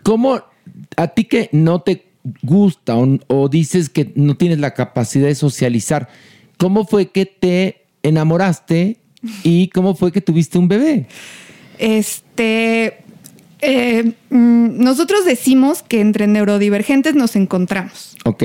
¿cómo 0.02 0.42
a 0.96 1.08
ti 1.08 1.24
que 1.24 1.48
no 1.52 1.80
te 1.80 2.06
gusta 2.42 2.96
o, 2.96 3.18
o 3.28 3.48
dices 3.48 3.88
que 3.88 4.12
no 4.14 4.36
tienes 4.36 4.58
la 4.58 4.74
capacidad 4.74 5.26
de 5.26 5.34
socializar, 5.34 6.08
cómo 6.56 6.86
fue 6.86 7.10
que 7.10 7.26
te 7.26 7.84
enamoraste 8.02 8.98
y 9.42 9.68
cómo 9.68 9.94
fue 9.94 10.12
que 10.12 10.20
tuviste 10.20 10.58
un 10.58 10.68
bebé? 10.68 11.06
Este, 11.78 12.98
eh, 13.60 14.12
mm, 14.30 14.82
nosotros 14.82 15.24
decimos 15.24 15.82
que 15.82 16.00
entre 16.00 16.26
neurodivergentes 16.26 17.14
nos 17.14 17.36
encontramos. 17.36 18.16
Ok. 18.24 18.44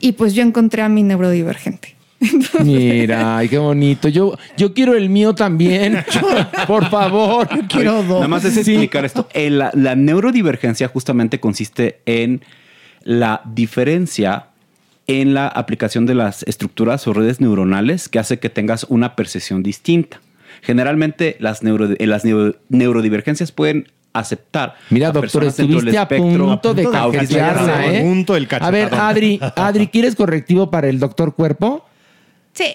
Y 0.00 0.12
pues 0.12 0.34
yo 0.34 0.42
encontré 0.42 0.82
a 0.82 0.88
mi 0.88 1.02
neurodivergente. 1.02 1.96
Mira, 2.62 3.38
ay, 3.38 3.48
qué 3.48 3.58
bonito. 3.58 4.08
Yo, 4.08 4.36
yo 4.56 4.72
quiero 4.74 4.94
el 4.94 5.08
mío 5.08 5.34
también. 5.34 5.98
Por 6.66 6.88
favor. 6.88 7.48
Quiero 7.68 8.02
dos. 8.02 8.16
Nada 8.16 8.28
más 8.28 8.44
es 8.44 8.56
explicar 8.56 9.04
esto. 9.04 9.28
La, 9.34 9.70
la 9.74 9.94
neurodivergencia 9.96 10.88
justamente 10.88 11.40
consiste 11.40 12.00
en 12.06 12.42
la 13.02 13.42
diferencia 13.44 14.46
en 15.08 15.34
la 15.34 15.48
aplicación 15.48 16.06
de 16.06 16.14
las 16.14 16.44
estructuras 16.44 17.06
o 17.08 17.12
redes 17.12 17.40
neuronales 17.40 18.08
que 18.08 18.20
hace 18.20 18.38
que 18.38 18.48
tengas 18.50 18.84
una 18.84 19.16
percepción 19.16 19.62
distinta. 19.64 20.20
Generalmente 20.62 21.36
las, 21.40 21.64
neuro- 21.64 21.88
eh, 21.98 22.06
las 22.06 22.24
neuro- 22.24 22.54
neurodivergencias 22.68 23.50
pueden 23.50 23.88
aceptar. 24.12 24.76
Mira, 24.90 25.08
a 25.08 25.12
doctor, 25.12 25.22
personas 25.22 25.56
dentro 25.56 25.80
del 25.80 25.88
estuviste 25.88 25.98
a 25.98 26.02
espectro 26.02 26.46
punto 26.46 26.74
de 26.74 26.84
autismo. 26.84 27.12
cachetearla, 27.12 27.86
¿eh? 27.92 28.00
punto 28.02 28.36
el 28.36 28.46
A 28.60 28.70
ver. 28.70 28.94
Adri, 28.94 29.40
Adri, 29.56 29.88
¿quieres 29.88 30.14
correctivo 30.14 30.70
para 30.70 30.88
el 30.88 31.00
doctor 31.00 31.34
Cuerpo? 31.34 31.84
Sí. 32.54 32.72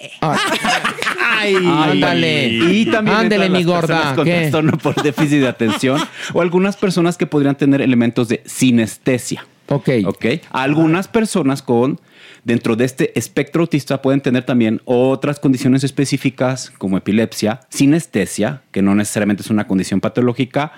Ándale. 1.41 2.47
Y 2.47 2.86
también 2.86 3.17
Ándale, 3.17 3.49
mi 3.49 3.59
las 3.63 3.65
gorda. 3.65 3.88
personas 3.88 4.13
con 4.15 4.25
¿Qué? 4.25 4.32
trastorno 4.41 4.78
por 4.78 4.95
déficit 5.01 5.39
de 5.41 5.47
atención 5.47 6.01
o 6.34 6.41
algunas 6.41 6.78
personas 6.78 7.17
que 7.17 7.28
podrían 7.28 7.55
tener 7.55 7.82
elementos 7.82 8.28
de 8.28 8.41
sinestesia. 8.45 9.45
Ok. 9.67 9.89
Ok. 10.05 10.25
Algunas 10.51 11.07
personas 11.07 11.61
con 11.61 11.99
dentro 12.43 12.76
de 12.76 12.86
este 12.86 13.18
espectro 13.18 13.61
autista 13.61 14.01
pueden 14.01 14.22
tener 14.22 14.45
también 14.45 14.82
otras 14.86 15.39
condiciones 15.39 15.84
específicas 15.84 16.72
como 16.78 16.97
epilepsia, 16.97 17.61
sinestesia, 17.70 18.61
que 18.72 18.82
no 18.82 18.95
necesariamente 18.95 19.43
es 19.43 19.49
una 19.49 19.68
condición 19.68 20.01
patológica, 20.01 20.74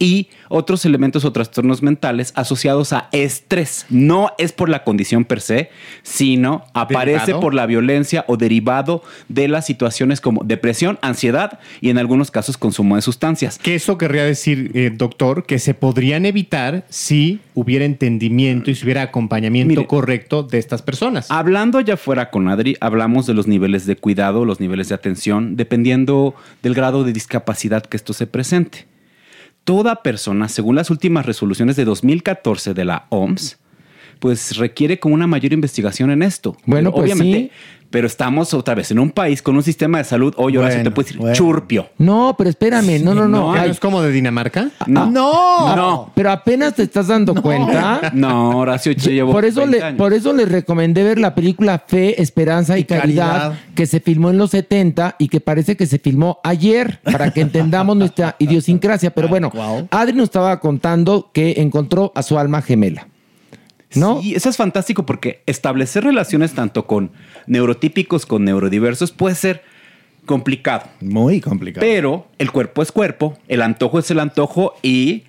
y 0.00 0.28
otros 0.48 0.84
elementos 0.86 1.24
o 1.24 1.32
trastornos 1.32 1.82
mentales 1.82 2.32
asociados 2.34 2.92
a 2.92 3.08
estrés. 3.12 3.86
No 3.90 4.30
es 4.38 4.50
por 4.50 4.68
la 4.70 4.82
condición 4.82 5.26
per 5.26 5.42
se, 5.42 5.70
sino 6.02 6.64
aparece 6.72 7.18
¿Derivado? 7.26 7.40
por 7.40 7.54
la 7.54 7.66
violencia 7.66 8.24
o 8.26 8.38
derivado 8.38 9.04
de 9.28 9.46
las 9.46 9.66
situaciones 9.66 10.22
como 10.22 10.42
depresión, 10.42 10.98
ansiedad 11.02 11.60
y 11.82 11.90
en 11.90 11.98
algunos 11.98 12.30
casos 12.30 12.56
consumo 12.56 12.96
de 12.96 13.02
sustancias. 13.02 13.58
Que 13.58 13.74
eso 13.74 13.98
querría 13.98 14.24
decir, 14.24 14.70
eh, 14.74 14.90
doctor, 14.92 15.44
que 15.44 15.58
se 15.58 15.74
podrían 15.74 16.24
evitar 16.24 16.84
si 16.88 17.40
hubiera 17.54 17.84
entendimiento 17.84 18.70
y 18.70 18.74
si 18.74 18.84
hubiera 18.84 19.02
acompañamiento 19.02 19.68
Mire. 19.68 19.86
correcto 19.86 20.42
de 20.42 20.58
estas 20.58 20.79
personas. 20.82 21.30
Hablando 21.30 21.80
ya 21.80 21.96
fuera 21.96 22.30
con 22.30 22.48
Adri, 22.48 22.76
hablamos 22.80 23.26
de 23.26 23.34
los 23.34 23.46
niveles 23.46 23.86
de 23.86 23.96
cuidado, 23.96 24.44
los 24.44 24.60
niveles 24.60 24.88
de 24.88 24.94
atención, 24.96 25.56
dependiendo 25.56 26.34
del 26.62 26.74
grado 26.74 27.04
de 27.04 27.12
discapacidad 27.12 27.84
que 27.84 27.96
esto 27.96 28.12
se 28.12 28.26
presente. 28.26 28.86
Toda 29.64 30.02
persona, 30.02 30.48
según 30.48 30.74
las 30.74 30.90
últimas 30.90 31.26
resoluciones 31.26 31.76
de 31.76 31.84
2014 31.84 32.74
de 32.74 32.84
la 32.84 33.06
OMS, 33.10 33.59
pues 34.20 34.56
requiere 34.56 35.00
como 35.00 35.14
una 35.16 35.26
mayor 35.26 35.52
investigación 35.52 36.10
en 36.12 36.22
esto. 36.22 36.56
Bueno, 36.66 36.90
Pero 36.92 37.02
pues 37.02 37.12
obviamente, 37.12 37.50
pero 37.90 38.06
estamos 38.06 38.54
otra 38.54 38.76
vez 38.76 38.92
en 38.92 39.00
un 39.00 39.10
país 39.10 39.42
con 39.42 39.56
un 39.56 39.64
sistema 39.64 39.98
de 39.98 40.04
salud, 40.04 40.32
oye, 40.36 40.58
ahora 40.58 40.70
sí 40.70 40.76
te 40.76 40.82
Bueno, 40.84 40.94
puedes 40.94 41.06
decir 41.08 41.20
bueno. 41.20 41.34
churpio. 41.34 41.88
No, 41.98 42.36
pero 42.38 42.48
espérame, 42.48 43.02
no, 43.02 43.14
no, 43.16 43.26
no. 43.26 43.52
¿No 43.52 43.52
Ay, 43.54 43.70
es 43.70 43.80
como 43.80 44.00
de 44.00 44.12
Dinamarca? 44.12 44.70
No, 44.86 45.06
No. 45.10 45.74
no, 45.74 46.12
pero 46.14 46.30
apenas 46.30 46.74
te 46.76 46.84
estás 46.84 47.08
dando 47.08 47.34
cuenta. 47.42 48.12
no, 48.14 48.58
Horacio, 48.58 48.92
yo 48.92 49.10
llevo 49.10 49.32
Por 49.32 49.44
eso, 49.44 49.62
20 49.62 49.76
le, 49.78 49.82
años. 49.84 49.98
por 49.98 50.12
eso 50.12 50.32
les 50.32 50.48
recomendé 50.48 51.02
ver 51.02 51.18
la 51.18 51.34
película 51.34 51.82
Fe, 51.84 52.22
Esperanza 52.22 52.78
y, 52.78 52.82
Y 52.82 52.84
Caridad, 52.84 53.26
Caridad. 53.48 53.58
que 53.74 53.86
se 53.86 53.98
filmó 53.98 54.30
en 54.30 54.38
los 54.38 54.50
70 54.50 55.16
y 55.18 55.26
que 55.28 55.40
parece 55.40 55.76
que 55.76 55.86
se 55.86 55.98
filmó 55.98 56.38
ayer, 56.44 57.00
para 57.02 57.32
que 57.32 57.40
entendamos 57.40 57.96
nuestra 57.96 58.36
idiosincrasia. 58.38 59.10
Pero 59.12 59.26
bueno, 59.26 59.50
Wow. 59.52 59.88
Adri 59.90 60.12
nos 60.14 60.24
estaba 60.24 60.60
contando 60.60 61.30
que 61.32 61.54
encontró 61.56 62.12
a 62.14 62.22
su 62.22 62.38
alma 62.38 62.62
gemela. 62.62 63.08
¿No? 63.94 64.20
Sí, 64.22 64.34
eso 64.34 64.48
es 64.48 64.56
fantástico 64.56 65.04
porque 65.04 65.42
establecer 65.46 66.04
relaciones 66.04 66.52
tanto 66.52 66.86
con 66.86 67.10
neurotípicos, 67.46 68.24
con 68.26 68.44
neurodiversos, 68.44 69.10
puede 69.12 69.34
ser 69.34 69.62
complicado. 70.26 70.84
Muy 71.00 71.40
complicado. 71.40 71.84
Pero 71.86 72.26
el 72.38 72.52
cuerpo 72.52 72.82
es 72.82 72.92
cuerpo, 72.92 73.36
el 73.48 73.62
antojo 73.62 73.98
es 73.98 74.10
el 74.10 74.20
antojo 74.20 74.74
y 74.82 75.24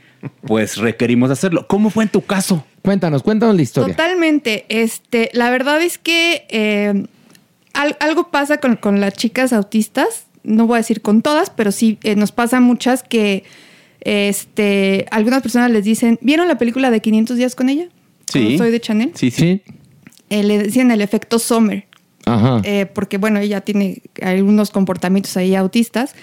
pues 0.46 0.78
requerimos 0.78 1.32
hacerlo. 1.32 1.66
¿Cómo 1.68 1.90
fue 1.90 2.04
en 2.04 2.10
tu 2.10 2.22
caso? 2.22 2.64
Cuéntanos, 2.84 3.24
cuéntanos 3.24 3.56
la 3.56 3.62
historia. 3.64 3.96
Totalmente. 3.96 4.66
Este, 4.70 5.32
la 5.34 5.50
verdad 5.50 5.82
es 5.82 5.98
que 5.98 6.46
eh, 6.50 7.06
al- 7.74 7.98
algo 8.00 8.30
pasa 8.30 8.58
con, 8.60 8.76
con 8.76 9.02
las 9.02 9.14
chicas 9.14 9.54
autistas. 9.54 10.26
No 10.44 10.68
voy 10.68 10.76
a 10.76 10.78
decir 10.78 11.02
con 11.02 11.22
todas, 11.24 11.50
pero 11.50 11.72
sí 11.72 11.98
eh, 12.04 12.16
nos 12.16 12.32
pasa 12.32 12.60
muchas 12.60 13.02
que 13.02 13.44
este, 14.02 15.06
algunas 15.12 15.42
personas 15.42 15.72
les 15.72 15.84
dicen, 15.86 16.20
¿vieron 16.22 16.48
la 16.48 16.58
película 16.58 16.92
de 16.92 17.00
500 17.02 17.38
días 17.38 17.56
con 17.56 17.70
ella? 17.70 17.86
Sí. 18.32 18.58
Soy 18.58 18.72
de 18.72 18.80
Chanel. 18.80 19.12
Sí, 19.16 19.32
sí. 19.32 19.62
Eh, 20.30 20.44
le 20.44 20.58
decían 20.58 20.92
el 20.92 21.02
efecto 21.02 21.40
Sommer. 21.40 21.86
Ajá. 22.26 22.62
eh, 22.64 22.86
porque 22.86 23.18
bueno, 23.18 23.40
ella 23.40 23.62
tiene 23.62 24.04
algunos 24.22 24.70
comportamientos 24.70 25.36
ahí 25.38 25.56
autistas, 25.56 26.14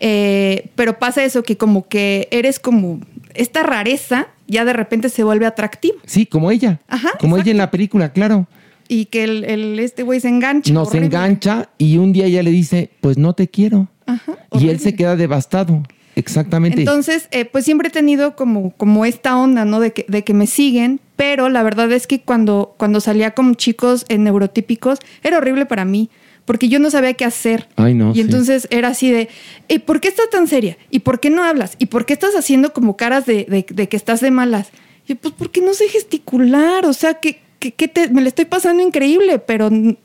eh, 0.00 0.70
pero 0.76 0.98
pasa 0.98 1.22
eso 1.24 1.42
que 1.42 1.56
como 1.58 1.86
que 1.88 2.26
eres 2.30 2.58
como 2.58 3.00
esta 3.34 3.62
rareza 3.62 4.28
ya 4.48 4.64
de 4.64 4.72
repente 4.72 5.08
se 5.10 5.22
vuelve 5.24 5.44
atractivo 5.46 5.96
Sí, 6.06 6.24
como 6.26 6.50
ella. 6.50 6.80
Ajá, 6.88 7.10
Como 7.20 7.36
ella 7.36 7.50
en 7.50 7.58
la 7.58 7.70
película, 7.70 8.12
claro. 8.12 8.46
y 8.88 9.04
que 9.06 9.24
el, 9.24 9.44
el- 9.44 9.78
este 9.78 10.02
güey 10.02 10.20
se 10.20 10.28
engancha. 10.28 10.72
Nos 10.72 10.88
horrible. 10.88 11.06
engancha 11.06 11.68
y 11.78 11.98
un 11.98 12.12
día 12.14 12.24
ella 12.26 12.42
le 12.42 12.50
dice, 12.50 12.90
pues 13.02 13.18
no 13.18 13.34
te 13.34 13.46
quiero. 13.48 13.88
Ajá, 14.06 14.32
Y 14.58 14.68
él 14.70 14.80
se 14.80 14.94
queda 14.96 15.16
devastado. 15.16 15.82
Exactamente. 16.16 16.78
Entonces, 16.80 17.28
eh, 17.30 17.44
pues 17.44 17.64
siempre 17.64 17.88
he 17.88 17.90
tenido 17.90 18.36
como, 18.36 18.72
como 18.76 19.04
esta 19.04 19.36
onda, 19.36 19.64
¿no? 19.64 19.80
De 19.80 19.92
que, 19.92 20.04
de 20.08 20.24
que 20.24 20.34
me 20.34 20.46
siguen, 20.46 21.00
pero 21.16 21.48
la 21.48 21.62
verdad 21.62 21.90
es 21.92 22.06
que 22.06 22.20
cuando, 22.20 22.74
cuando 22.76 23.00
salía 23.00 23.32
con 23.32 23.54
chicos 23.56 24.04
en 24.08 24.24
neurotípicos, 24.24 24.98
era 25.22 25.38
horrible 25.38 25.66
para 25.66 25.84
mí, 25.84 26.10
porque 26.44 26.68
yo 26.68 26.78
no 26.80 26.90
sabía 26.90 27.14
qué 27.14 27.24
hacer. 27.24 27.68
Ay, 27.76 27.94
no, 27.94 28.10
Y 28.10 28.14
sí. 28.16 28.20
entonces 28.22 28.66
era 28.70 28.88
así 28.88 29.10
de, 29.10 29.28
¿y 29.68 29.78
por 29.80 30.00
qué 30.00 30.08
estás 30.08 30.28
tan 30.30 30.48
seria? 30.48 30.76
¿Y 30.90 30.98
por 31.00 31.20
qué 31.20 31.30
no 31.30 31.44
hablas? 31.44 31.76
¿Y 31.78 31.86
por 31.86 32.04
qué 32.04 32.12
estás 32.12 32.34
haciendo 32.34 32.72
como 32.72 32.96
caras 32.96 33.24
de, 33.26 33.46
de- 33.48 33.64
de 33.68 33.88
que 33.88 33.96
estás 33.96 34.20
de 34.20 34.30
malas? 34.30 34.68
Y 35.08 35.14
pues 35.14 35.32
porque 35.36 35.60
no 35.60 35.72
sé 35.74 35.88
gesticular, 35.88 36.84
o 36.86 36.92
sea, 36.92 37.14
que, 37.14 37.40
que, 37.58 37.72
que 37.72 37.88
te- 37.88 38.08
me 38.08 38.22
le 38.22 38.28
estoy 38.28 38.44
pasando 38.44 38.82
increíble, 38.82 39.38
pero 39.38 39.70
no, 39.70 39.96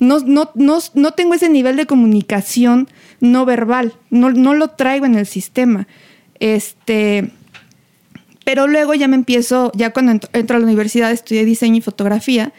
no, 0.00 0.18
no, 0.20 0.50
no, 0.54 0.78
no 0.94 1.10
tengo 1.12 1.34
ese 1.34 1.48
nivel 1.50 1.76
de 1.76 1.86
comunicación 1.86 2.88
no 3.20 3.44
verbal, 3.44 3.94
no, 4.10 4.30
no 4.30 4.54
lo 4.54 4.68
traigo 4.68 5.06
en 5.06 5.14
el 5.14 5.26
sistema. 5.26 5.86
Este, 6.40 7.30
pero 8.44 8.66
luego 8.66 8.94
ya 8.94 9.06
me 9.08 9.16
empiezo, 9.16 9.70
ya 9.74 9.92
cuando 9.92 10.12
entro, 10.32 10.56
a 10.56 10.58
la 10.58 10.66
universidad 10.66 11.12
estudié 11.12 11.44
diseño 11.44 11.76
y 11.76 11.80
fotografía, 11.80 12.52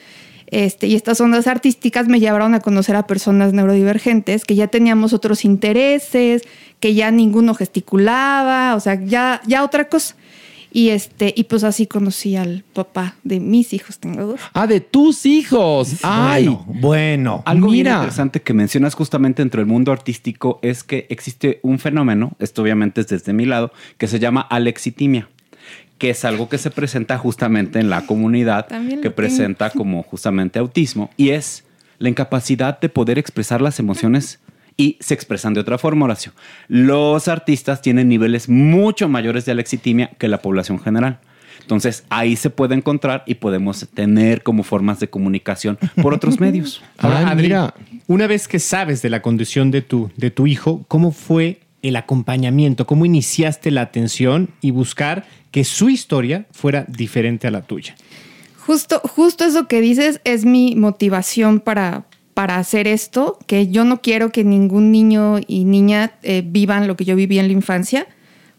este, 0.48 0.88
y 0.88 0.96
estas 0.96 1.20
ondas 1.22 1.48
artísticas 1.48 2.08
me 2.08 2.20
llevaron 2.20 2.54
a 2.54 2.60
conocer 2.60 2.96
a 2.96 3.08
personas 3.08 3.54
neurodivergentes 3.54 4.44
que 4.44 4.56
ya 4.56 4.68
teníamos 4.68 5.14
otros 5.14 5.46
intereses, 5.46 6.44
que 6.80 6.94
ya 6.94 7.10
ninguno 7.10 7.56
gesticulaba, 7.56 8.76
o 8.76 8.80
sea, 8.80 8.96
ya, 8.96 9.42
ya 9.48 9.64
otra 9.64 9.88
cosa. 9.88 10.16
Y 10.74 10.90
este, 10.90 11.34
y 11.36 11.44
pues 11.44 11.64
así 11.66 11.86
conocí 11.86 12.38
al 12.38 12.64
papá 12.74 13.16
de 13.24 13.40
mis 13.42 13.74
hijos, 13.74 14.00
tengo 14.00 14.26
dos. 14.26 14.40
Ah, 14.54 14.68
de 14.68 14.80
tus 14.80 15.26
hijos. 15.26 15.98
Ay. 16.02 16.46
Bueno, 16.48 16.66
bueno. 16.80 17.44
Algo 17.46 17.68
bien 17.68 17.84
Mira. 17.88 17.96
interesante 17.96 18.42
que 18.42 18.54
mencionas 18.54 18.96
justamente 18.96 19.42
dentro 19.42 19.60
del 19.60 19.68
mundo 19.68 19.92
artístico 19.92 20.60
es 20.62 20.84
que 20.84 21.08
existe 21.10 21.60
un 21.62 21.78
fenómeno, 21.80 22.32
esto 22.40 22.62
obviamente 22.62 23.02
es 23.02 23.08
desde 23.08 23.34
mi 23.34 23.46
lado, 23.46 23.72
que 23.98 24.08
se 24.08 24.20
llama 24.20 24.42
alexitimia, 24.42 25.28
que 25.98 26.12
es 26.12 26.24
algo 26.26 26.48
que 26.48 26.58
se 26.58 26.72
presenta 26.72 27.18
justamente 27.18 27.80
en 27.80 27.90
la 27.90 28.06
comunidad, 28.06 28.68
También 28.68 29.00
que 29.00 29.10
tengo. 29.10 29.16
presenta 29.16 29.72
como 29.72 30.04
justamente 30.04 30.58
autismo, 30.60 31.10
y 31.18 31.30
es 31.32 31.66
la 32.00 32.10
incapacidad 32.10 32.80
de 32.80 32.90
poder 32.90 33.20
expresar 33.20 33.62
las 33.62 33.78
emociones 33.80 34.40
y 34.78 34.98
se 35.00 35.14
expresan 35.14 35.54
de 35.54 35.60
otra 35.62 35.78
forma, 35.78 36.06
Horacio. 36.06 36.32
Los 36.68 37.28
artistas 37.28 37.82
tienen 37.82 38.10
niveles 38.10 38.50
mucho 38.50 39.08
mayores 39.10 39.46
de 39.46 39.52
alexitimia 39.52 40.12
que 40.18 40.28
la 40.28 40.42
población 40.42 40.80
general. 40.80 41.20
Entonces 41.62 42.04
ahí 42.10 42.36
se 42.36 42.50
puede 42.50 42.76
encontrar 42.76 43.24
y 43.28 43.36
podemos 43.36 43.88
tener 43.94 44.42
como 44.44 44.64
formas 44.64 45.00
de 45.00 45.10
comunicación 45.10 45.78
por 46.02 46.14
otros 46.14 46.40
medios. 46.40 46.82
Ahora, 46.98 47.20
Ay, 47.20 47.26
Adri, 47.26 47.44
mira. 47.44 47.74
una 48.08 48.28
vez 48.28 48.48
que 48.48 48.60
sabes 48.60 49.02
de 49.02 49.10
la 49.10 49.22
condición 49.22 49.72
de 49.72 49.82
tu, 49.82 50.10
de 50.18 50.32
tu 50.32 50.48
hijo, 50.48 50.84
¿cómo 50.88 51.12
fue 51.12 51.62
el 51.82 51.96
acompañamiento? 51.96 52.86
¿Cómo 52.88 53.06
iniciaste 53.06 53.72
la 53.72 53.82
atención 53.82 54.50
y 54.62 54.72
buscar 54.72 55.26
que 55.52 55.64
su 55.64 55.90
historia 55.90 56.46
fuera 56.52 56.86
diferente 56.88 57.48
a 57.48 57.52
la 57.52 57.62
tuya? 57.62 57.96
Justo, 58.66 59.00
justo 59.04 59.44
eso 59.44 59.68
que 59.68 59.82
dices 59.82 60.22
es 60.24 60.46
mi 60.46 60.76
motivación 60.76 61.60
para, 61.60 62.06
para 62.34 62.58
hacer 62.58 62.88
esto, 62.88 63.38
que 63.48 63.68
yo 63.68 63.84
no 63.84 64.02
quiero 64.02 64.32
que 64.32 64.44
ningún 64.44 64.92
niño 64.92 65.40
y 65.48 65.66
niña 65.66 66.12
eh, 66.24 66.44
vivan 66.46 66.88
lo 66.88 66.96
que 66.96 67.06
yo 67.06 67.16
viví 67.16 67.40
en 67.40 67.48
la 67.48 67.54
infancia, 67.54 68.08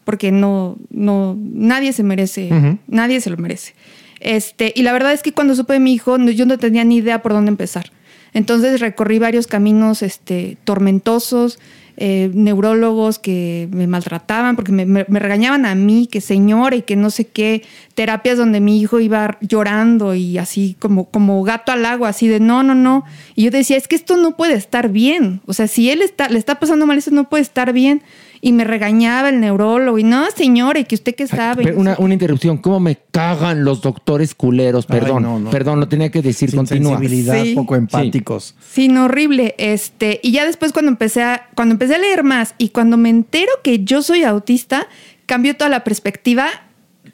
porque 0.03 0.31
no, 0.31 0.75
no, 0.89 1.37
nadie 1.39 1.93
se 1.93 2.03
merece, 2.03 2.49
nadie 2.87 3.21
se 3.21 3.29
lo 3.29 3.37
merece. 3.37 3.73
Este, 4.19 4.71
y 4.75 4.83
la 4.83 4.93
verdad 4.93 5.13
es 5.13 5.21
que 5.23 5.31
cuando 5.33 5.55
supe 5.55 5.73
de 5.73 5.79
mi 5.79 5.93
hijo, 5.93 6.17
no- 6.17 6.31
yo 6.31 6.45
no 6.45 6.57
tenía 6.57 6.83
ni 6.83 6.97
idea 6.97 7.21
por 7.21 7.33
dónde 7.33 7.49
empezar. 7.49 7.91
Entonces 8.33 8.79
recorrí 8.79 9.19
varios 9.19 9.47
caminos 9.47 10.01
este, 10.01 10.57
tormentosos, 10.63 11.59
eh, 11.97 12.31
neurólogos 12.33 13.19
que 13.19 13.69
me 13.71 13.87
maltrataban 13.87 14.55
porque 14.55 14.71
me, 14.71 15.03
regañaban 15.03 15.65
a 15.65 15.75
mí, 15.75 16.07
que 16.11 16.21
señora 16.21 16.75
y 16.75 16.81
que 16.81 16.95
no 16.95 17.09
sé 17.09 17.25
qué, 17.25 17.63
terapias 17.93 18.37
donde 18.37 18.59
mi 18.59 18.79
hijo 18.79 18.99
iba 18.99 19.37
llorando 19.41 20.15
y 20.15 20.37
así 20.37 20.75
como, 20.79 21.05
como 21.05 21.43
gato 21.43 21.71
al 21.71 21.85
agua, 21.85 22.09
así 22.09 22.27
de 22.27 22.39
no, 22.39 22.63
no, 22.63 22.75
no. 22.75 23.03
Y 23.35 23.43
yo 23.43 23.51
decía, 23.51 23.77
es 23.77 23.87
que 23.87 23.95
esto 23.95 24.17
no 24.17 24.35
puede 24.35 24.55
estar 24.55 24.89
bien. 24.89 25.41
O 25.45 25.53
sea, 25.53 25.67
si 25.67 25.89
él 25.91 26.01
está, 26.01 26.29
le 26.29 26.39
está 26.39 26.59
pasando 26.59 26.85
mal, 26.85 26.97
esto 26.97 27.11
no 27.11 27.29
puede 27.29 27.43
estar 27.43 27.73
bien. 27.73 28.01
Y 28.45 28.51
me 28.51 28.65
regañaba 28.65 29.29
el 29.29 29.39
neurólogo 29.39 29.97
y 29.99 30.03
no, 30.03 30.29
señora, 30.31 30.77
y 30.77 30.83
que 30.83 30.95
usted 30.95 31.15
qué 31.15 31.27
sabe. 31.27 31.71
Una, 31.75 31.95
una 31.97 32.13
interrupción. 32.13 32.57
¿Cómo 32.57 32.81
me 32.81 32.97
cagan 33.11 33.63
los 33.63 33.81
doctores 33.81 34.35
culeros? 34.35 34.85
Ay, 34.89 34.99
Perdón, 34.99 35.23
no, 35.23 35.39
no. 35.39 35.49
perdón, 35.49 35.79
lo 35.79 35.87
tenía 35.87 36.11
que 36.11 36.21
decir. 36.21 36.49
Sin 36.49 36.57
Continúa. 36.57 36.97
sensibilidad, 36.97 37.41
Sí. 37.41 37.55
poco 37.55 37.77
empáticos. 37.77 38.53
Sí, 38.69 38.89
no, 38.89 39.05
horrible. 39.05 39.55
Este, 39.57 40.19
y 40.23 40.33
ya 40.33 40.45
después 40.45 40.73
cuando 40.73 40.91
empecé 40.91 41.23
a, 41.23 41.47
cuando 41.55 41.71
empecé 41.71 41.95
a 41.95 41.99
leer 41.99 42.25
más 42.25 42.53
y 42.57 42.69
cuando 42.69 42.97
me 42.97 43.07
entero 43.09 43.49
que 43.63 43.85
yo 43.85 44.01
soy 44.01 44.23
autista, 44.25 44.87
cambió 45.25 45.55
toda 45.55 45.69
la 45.69 45.85
perspectiva, 45.85 46.47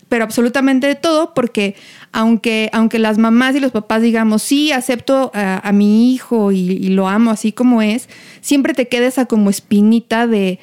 pero 0.07 0.23
absolutamente 0.23 0.87
de 0.87 0.95
todo, 0.95 1.35
porque 1.35 1.75
aunque, 2.11 2.71
aunque 2.73 2.97
las 2.97 3.19
mamás 3.19 3.55
y 3.55 3.59
los 3.59 3.71
papás 3.71 4.01
digamos, 4.01 4.41
sí, 4.41 4.71
acepto 4.71 5.29
a, 5.35 5.59
a 5.59 5.71
mi 5.73 6.11
hijo 6.11 6.51
y, 6.51 6.71
y 6.71 6.87
lo 6.89 7.07
amo 7.07 7.29
así 7.29 7.51
como 7.51 7.83
es, 7.83 8.09
siempre 8.41 8.73
te 8.73 8.87
queda 8.87 9.05
esa 9.05 9.27
como 9.27 9.51
espinita 9.51 10.25
de, 10.25 10.57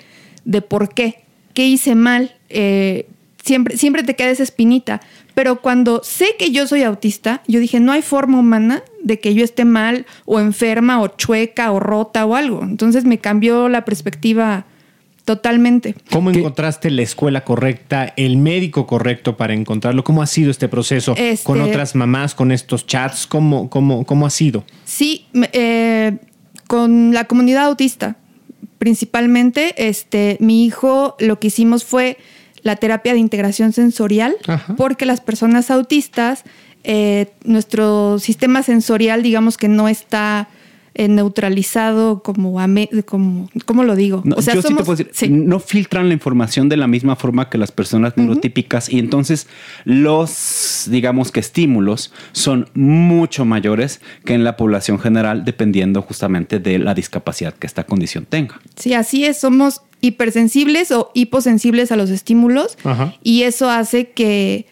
de 0.47 0.63
por 0.63 0.95
qué, 0.95 1.25
qué 1.53 1.67
hice 1.67 1.95
mal. 1.95 2.35
Eh, 2.49 3.07
siempre, 3.45 3.77
siempre 3.77 4.03
te 4.03 4.17
queda 4.17 4.31
esa 4.31 4.43
espinita. 4.45 5.03
Pero 5.35 5.61
cuando 5.61 6.01
sé 6.03 6.29
que 6.39 6.51
yo 6.51 6.67
soy 6.67 6.83
autista, 6.83 7.43
yo 7.47 7.61
dije, 7.61 7.79
no 7.79 7.93
hay 7.93 8.01
forma 8.01 8.39
humana 8.39 8.83
de 9.05 9.21
que 9.21 9.35
yo 9.35 9.45
esté 9.45 9.67
mal 9.67 10.07
o 10.25 10.41
enferma 10.41 11.03
o 11.03 11.09
chueca 11.09 11.71
o 11.73 11.79
rota 11.79 12.25
o 12.25 12.35
algo. 12.35 12.63
Entonces 12.63 13.05
me 13.05 13.19
cambió 13.19 13.69
la 13.69 13.85
perspectiva 13.85 14.65
totalmente. 15.27 15.95
¿Cómo 16.11 16.31
¿Qué? 16.33 16.39
encontraste 16.39 16.91
la 16.91 17.03
escuela 17.03 17.45
correcta, 17.45 18.15
el 18.17 18.37
médico 18.37 18.87
correcto 18.87 19.37
para 19.37 19.53
encontrarlo? 19.55 20.05
¿Cómo 20.05 20.23
ha 20.23 20.27
sido 20.27 20.51
este 20.51 20.69
proceso 20.69 21.15
Este- 21.17 21.45
con 21.45 21.61
otras 21.61 21.95
mamás, 21.95 22.35
con 22.35 22.53
estos 22.53 22.87
chats? 22.87 23.27
¿Cómo, 23.27 23.69
cómo, 23.69 24.07
cómo 24.07 24.27
ha 24.27 24.31
sido? 24.31 24.65
Sí, 24.85 25.27
me- 25.33 25.51
eh, 25.53 26.17
con 26.69 27.13
la 27.13 27.25
comunidad 27.25 27.65
autista, 27.67 28.17
principalmente, 28.79 29.89
este, 29.89 30.37
mi 30.41 30.64
hijo 30.64 31.16
lo 31.18 31.39
que 31.39 31.49
hicimos 31.49 31.85
fue 31.85 32.18
la 32.62 32.77
terapia 32.77 33.12
de 33.12 33.20
integración 33.20 33.72
sensorial, 33.72 34.37
Ajá. 34.47 34.74
porque 34.77 35.07
las 35.07 35.20
personas 35.20 35.70
autistas, 35.70 36.45
eh, 36.85 37.31
nuestro 37.45 38.18
sistema 38.18 38.62
sensorial, 38.62 39.22
digamos 39.22 39.57
que 39.57 39.68
no 39.68 39.89
está 39.89 40.49
eh, 40.99 41.09
neutralizado 41.09 42.23
como, 42.23 42.59
como, 43.05 43.51
¿cómo 43.67 43.85
lo 43.85 43.95
digo? 43.97 44.23
No, 44.25 44.37
o 44.37 44.43
sea, 44.43 44.55
yo 44.55 44.63
sí 44.63 44.68
te 44.68 44.75
somos- 44.75 44.87
puedo 44.87 44.97
decir, 44.97 45.11
sí. 45.13 45.29
no 45.29 45.61
filtran 45.61 46.09
la 46.09 46.14
información 46.14 46.71
de 46.71 46.79
la 46.79 46.87
misma 46.87 47.17
forma 47.17 47.51
que 47.51 47.59
las 47.59 47.71
personas 47.71 48.14
neurotípicas 48.17 48.89
y 48.89 48.99
entonces 48.99 49.47
los, 49.85 50.87
digamos 50.91 51.33
que 51.33 51.41
estímulos 51.41 52.13
son 52.33 52.68
mucho 52.75 53.45
mayores 53.45 54.01
que 54.25 54.35
en 54.35 54.43
la 54.45 54.57
población 54.57 54.99
general 54.99 55.45
dependiendo 55.45 56.01
justamente 56.03 56.59
de 56.61 56.79
la 56.79 56.95
discapacidad 56.95 57.53
que 57.55 57.67
esta 57.67 57.85
condición 57.85 58.25
tenga. 58.27 58.59
Sí, 58.77 58.95
así 58.95 59.25
es, 59.27 59.39
somos 59.39 59.83
hipersensibles 60.01 60.93
o 60.93 61.11
hiposensibles 61.14 61.93
a 61.93 61.97
los 61.97 62.11
estímulos 62.11 62.79
Ajá. 62.85 63.14
y 63.23 63.43
eso 63.43 63.68
hace 63.71 64.11
que, 64.11 64.67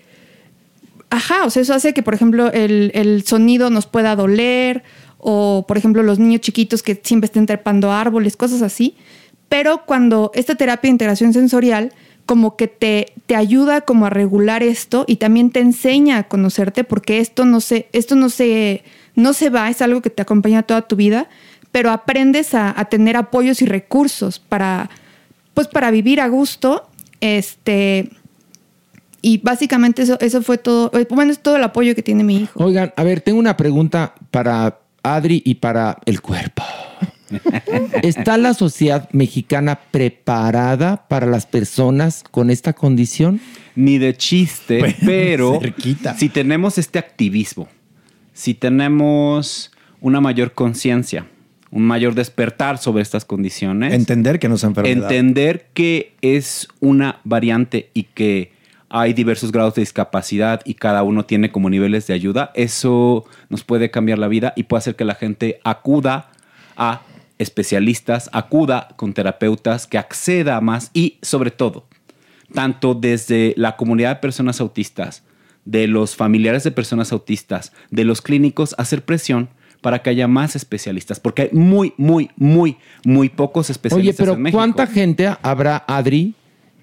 ajá, 1.11 1.45
o 1.45 1.51
sea, 1.51 1.63
eso 1.63 1.75
hace 1.75 1.93
que, 1.95 2.03
por 2.03 2.15
ejemplo, 2.15 2.51
el, 2.53 2.91
el 2.95 3.25
sonido 3.25 3.71
nos 3.71 3.87
pueda 3.87 4.17
doler 4.17 4.83
o, 5.27 5.65
por 5.67 5.79
ejemplo, 5.79 6.03
los 6.03 6.19
niños 6.19 6.43
chiquitos 6.43 6.83
que 6.83 7.01
siempre 7.03 7.27
estén 7.27 7.47
trepando 7.47 7.91
árboles, 7.91 8.37
cosas 8.37 8.61
así. 8.61 8.95
Pero 9.49 9.87
cuando 9.87 10.31
esta 10.35 10.55
terapia 10.55 10.89
de 10.89 10.93
integración 10.93 11.33
sensorial 11.33 11.93
como 12.27 12.57
que 12.57 12.69
te, 12.69 13.13
te 13.27 13.35
ayuda 13.35 13.81
como 13.83 14.05
a 14.07 14.11
regular 14.11 14.63
esto 14.63 15.05
y 15.07 15.17
también 15.17 15.51
te 15.51 15.61
enseña 15.61 16.19
a 16.19 16.29
conocerte 16.29 16.85
porque 16.85 17.21
esto 17.21 17.47
no 17.47 17.61
se, 17.61 17.89
esto 17.93 18.17
no 18.17 18.29
se, 18.29 18.83
no 19.15 19.33
se 19.33 19.49
va, 19.49 19.71
es 19.71 19.81
algo 19.81 20.03
que 20.03 20.11
te 20.11 20.23
acompaña 20.23 20.63
toda 20.63 20.83
tu 20.83 20.97
vida, 20.97 21.29
pero 21.73 21.91
aprendes 21.91 22.55
a, 22.55 22.73
tener 22.91 23.17
apoyos 23.17 23.63
y 23.63 23.67
recursos 23.67 24.39
para, 24.39 24.91
pues 25.55 25.69
para 25.69 25.91
vivir 25.91 26.21
a 26.21 26.29
gusto, 26.29 26.89
este, 27.21 28.11
y 29.23 29.39
básicamente 29.39 30.03
eso, 30.03 30.19
eso 30.21 30.43
fue 30.43 30.59
todo, 30.59 30.91
eh, 30.99 31.07
bueno, 31.11 31.33
es 31.33 31.39
todo 31.41 31.57
el 31.57 31.65
apoyo 31.65 31.95
que 31.95 32.03
tiene 32.03 32.25
mi 32.25 32.43
hijo. 32.43 32.63
Oigan, 32.63 32.93
a 32.97 33.05
ver, 33.05 33.21
tengo 33.21 33.39
una 33.39 33.57
pregunta 33.57 34.15
para 34.31 34.79
Adri 35.05 35.43
y 35.45 35.57
para 35.57 35.99
el 36.07 36.21
cuerpo. 36.21 36.65
¿Está 38.03 38.37
la 38.39 38.55
sociedad 38.55 39.09
mexicana 39.13 39.79
preparada 39.91 41.07
para 41.09 41.27
las 41.27 41.47
personas 41.47 42.25
con 42.31 42.51
esta 42.51 42.73
condición? 42.73 43.41
Ni 43.77 43.99
de 43.99 44.17
chiste, 44.17 44.79
Bueno, 44.81 44.95
pero 45.05 45.61
cerquita. 45.61 46.17
si 46.17 46.29
tenemos 46.29 46.79
este 46.79 46.99
activismo, 46.99 47.69
si 48.33 48.55
tenemos 48.55 49.73
una 50.01 50.21
mayor 50.21 50.53
conciencia, 50.53 51.27
un 51.71 51.83
mayor 51.83 52.15
despertar 52.15 52.79
sobre 52.79 53.03
estas 53.03 53.25
condiciones, 53.25 53.93
Entender 53.93 54.39
que 54.39 54.49
no 54.49 54.55
es 54.55 54.65
enfermedad. 54.65 55.11
entender 55.11 55.67
que 55.75 56.15
es 56.23 56.69
una 56.81 57.21
variante 57.25 57.91
y 57.95 58.05
que 58.05 58.53
hay 58.89 59.12
diversos 59.12 59.51
grados 59.52 59.74
de 59.74 59.82
discapacidad 59.82 60.61
y 60.65 60.74
cada 60.74 61.02
uno 61.02 61.24
tiene 61.24 61.51
como 61.51 61.70
niveles 61.70 62.06
de 62.06 62.15
ayuda, 62.15 62.52
eso 62.55 63.24
nos 63.48 63.65
puede 63.65 63.90
cambiar 63.90 64.19
la 64.19 64.28
vida 64.28 64.52
y 64.56 64.65
puede 64.65 64.78
hacer 64.78 64.97
que 64.97 65.05
la 65.05 65.15
gente 65.15 65.61
acuda 65.65 66.31
a 66.77 67.02
especialistas, 67.39 68.31
acuda 68.32 68.89
con 68.97 69.12
terapeutas, 69.12 69.86
que 69.86 69.98
acceda 69.98 70.56
a 70.56 70.61
más 70.61 70.90
y 70.94 71.19
sobre 71.23 71.51
todo, 71.51 71.86
tanto 72.52 72.94
desde 72.94 73.55
la 73.56 73.77
comunidad 73.77 74.11
de 74.11 74.16
personas 74.16 74.61
autistas, 74.61 75.24
de 75.65 75.86
los 75.86 76.15
familiares 76.15 76.62
de 76.62 76.70
personas 76.70 77.12
autistas, 77.12 77.73
de 77.90 78.05
los 78.05 78.23
clínicos, 78.23 78.74
hacer 78.78 79.05
presión 79.05 79.48
para 79.81 80.01
que 80.01 80.11
haya 80.11 80.28
más 80.28 80.56
especialistas, 80.56 81.20
porque 81.20 81.43
hay 81.43 81.48
muy, 81.52 81.93
muy, 81.97 82.31
muy, 82.36 82.78
muy 83.05 83.28
pocos 83.28 83.66
Oye, 83.66 83.73
especialistas 83.73 84.16
pero 84.16 84.32
en 84.32 84.43
México. 84.43 84.59
¿cuánta 84.59 84.86
gente 84.86 85.28
habrá, 85.43 85.85
Adri, 85.86 86.35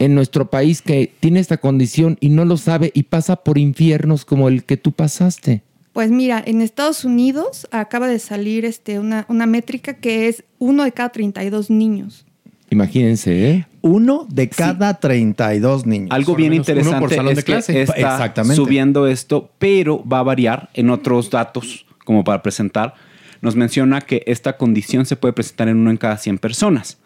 en 0.02 0.16
nuestro 0.16 0.50
país 0.50 0.82
que 0.82 1.14
tiene 1.20 1.40
esta 1.40 1.58
condición 1.58 2.18
y 2.20 2.30
no 2.30 2.44
lo 2.44 2.58
sabe 2.58 2.90
y 2.96 3.04
pasa 3.04 3.36
por 3.36 3.60
infiernos 3.60 4.26
como 4.26 4.50
el 4.50 4.64
que 4.64 4.76
tú 4.76 4.94
pasaste? 4.94 5.62
Pues 5.94 6.10
mira, 6.10 6.42
en 6.44 6.62
Estados 6.62 7.06
Unidos 7.06 7.68
acaba 7.70 8.08
de 8.08 8.18
salir 8.18 8.66
este, 8.66 8.98
una, 8.98 9.26
una 9.30 9.46
métrica 9.46 9.94
que 9.94 10.28
es 10.28 10.44
uno 10.58 10.86
de 10.86 10.92
cada 10.92 11.10
32 11.10 11.70
niños. 11.70 12.26
Imagínense, 12.72 13.52
¿eh? 13.52 13.68
Uno 13.82 14.26
de 14.28 14.50
cada 14.50 15.00
32 15.00 15.86
niños. 15.86 16.10
Algo 16.12 16.36
bien 16.36 16.54
interesante 16.54 17.16
es 17.34 17.44
que 17.44 17.58
está 17.58 17.94
Exactamente. 17.94 18.56
subiendo 18.56 19.06
esto, 19.06 19.52
pero 19.60 20.04
va 20.08 20.20
a 20.20 20.24
variar 20.24 20.72
en 20.74 20.90
otros 20.90 21.30
datos, 21.30 21.86
como 22.06 22.24
para 22.24 22.42
presentar. 22.42 22.96
Nos 23.42 23.56
menciona 23.56 24.02
que 24.02 24.24
esta 24.26 24.58
condición 24.58 25.06
se 25.06 25.16
puede 25.16 25.34
presentar 25.34 25.68
en 25.68 25.78
uno 25.78 25.92
en 25.92 25.98
cada 25.98 26.18
100 26.18 26.40
personas. 26.40 26.98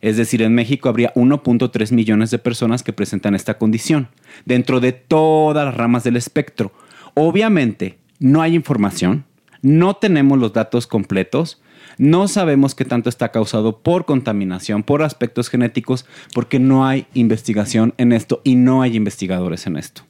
Es 0.00 0.16
decir, 0.16 0.42
en 0.42 0.54
México 0.54 0.88
habría 0.88 1.12
1.3 1.14 1.92
millones 1.92 2.30
de 2.30 2.38
personas 2.38 2.82
que 2.82 2.92
presentan 2.92 3.34
esta 3.34 3.58
condición, 3.58 4.08
dentro 4.46 4.80
de 4.80 4.92
todas 4.92 5.66
las 5.66 5.74
ramas 5.74 6.04
del 6.04 6.16
espectro. 6.16 6.72
Obviamente, 7.14 7.98
no 8.18 8.40
hay 8.40 8.54
información, 8.54 9.24
no 9.62 9.94
tenemos 9.94 10.38
los 10.38 10.52
datos 10.52 10.86
completos, 10.86 11.60
no 11.98 12.28
sabemos 12.28 12.74
qué 12.74 12.86
tanto 12.86 13.10
está 13.10 13.30
causado 13.30 13.80
por 13.80 14.06
contaminación, 14.06 14.82
por 14.82 15.02
aspectos 15.02 15.50
genéticos, 15.50 16.06
porque 16.32 16.58
no 16.58 16.86
hay 16.86 17.06
investigación 17.12 17.92
en 17.98 18.12
esto 18.12 18.40
y 18.42 18.54
no 18.54 18.80
hay 18.80 18.96
investigadores 18.96 19.66
en 19.66 19.76
esto. 19.76 20.02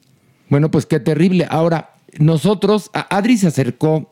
Bueno, 0.47 0.71
pues 0.71 0.85
qué 0.85 1.01
terrible. 1.01 1.47
Ahora, 1.49 1.95
nosotros, 2.17 2.91
Adri 2.93 3.37
se 3.37 3.47
acercó 3.47 4.09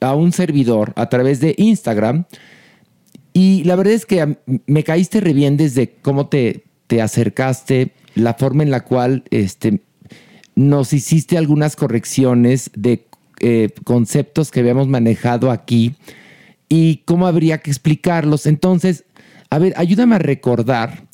a 0.00 0.14
un 0.14 0.32
servidor 0.32 0.92
a 0.96 1.08
través 1.08 1.40
de 1.40 1.54
Instagram 1.58 2.26
y 3.34 3.64
la 3.64 3.74
verdad 3.74 3.92
es 3.92 4.06
que 4.06 4.38
me 4.66 4.84
caíste 4.84 5.20
re 5.20 5.32
bien 5.32 5.56
desde 5.56 5.96
cómo 6.00 6.28
te, 6.28 6.64
te 6.86 7.02
acercaste, 7.02 7.92
la 8.14 8.34
forma 8.34 8.62
en 8.62 8.70
la 8.70 8.84
cual 8.84 9.24
este, 9.30 9.80
nos 10.54 10.92
hiciste 10.92 11.36
algunas 11.36 11.74
correcciones 11.74 12.70
de 12.76 13.06
eh, 13.40 13.70
conceptos 13.82 14.52
que 14.52 14.60
habíamos 14.60 14.86
manejado 14.86 15.50
aquí 15.50 15.96
y 16.68 16.98
cómo 17.04 17.26
habría 17.26 17.58
que 17.58 17.70
explicarlos. 17.70 18.46
Entonces, 18.46 19.04
a 19.50 19.58
ver, 19.58 19.74
ayúdame 19.76 20.14
a 20.14 20.20
recordar 20.20 21.08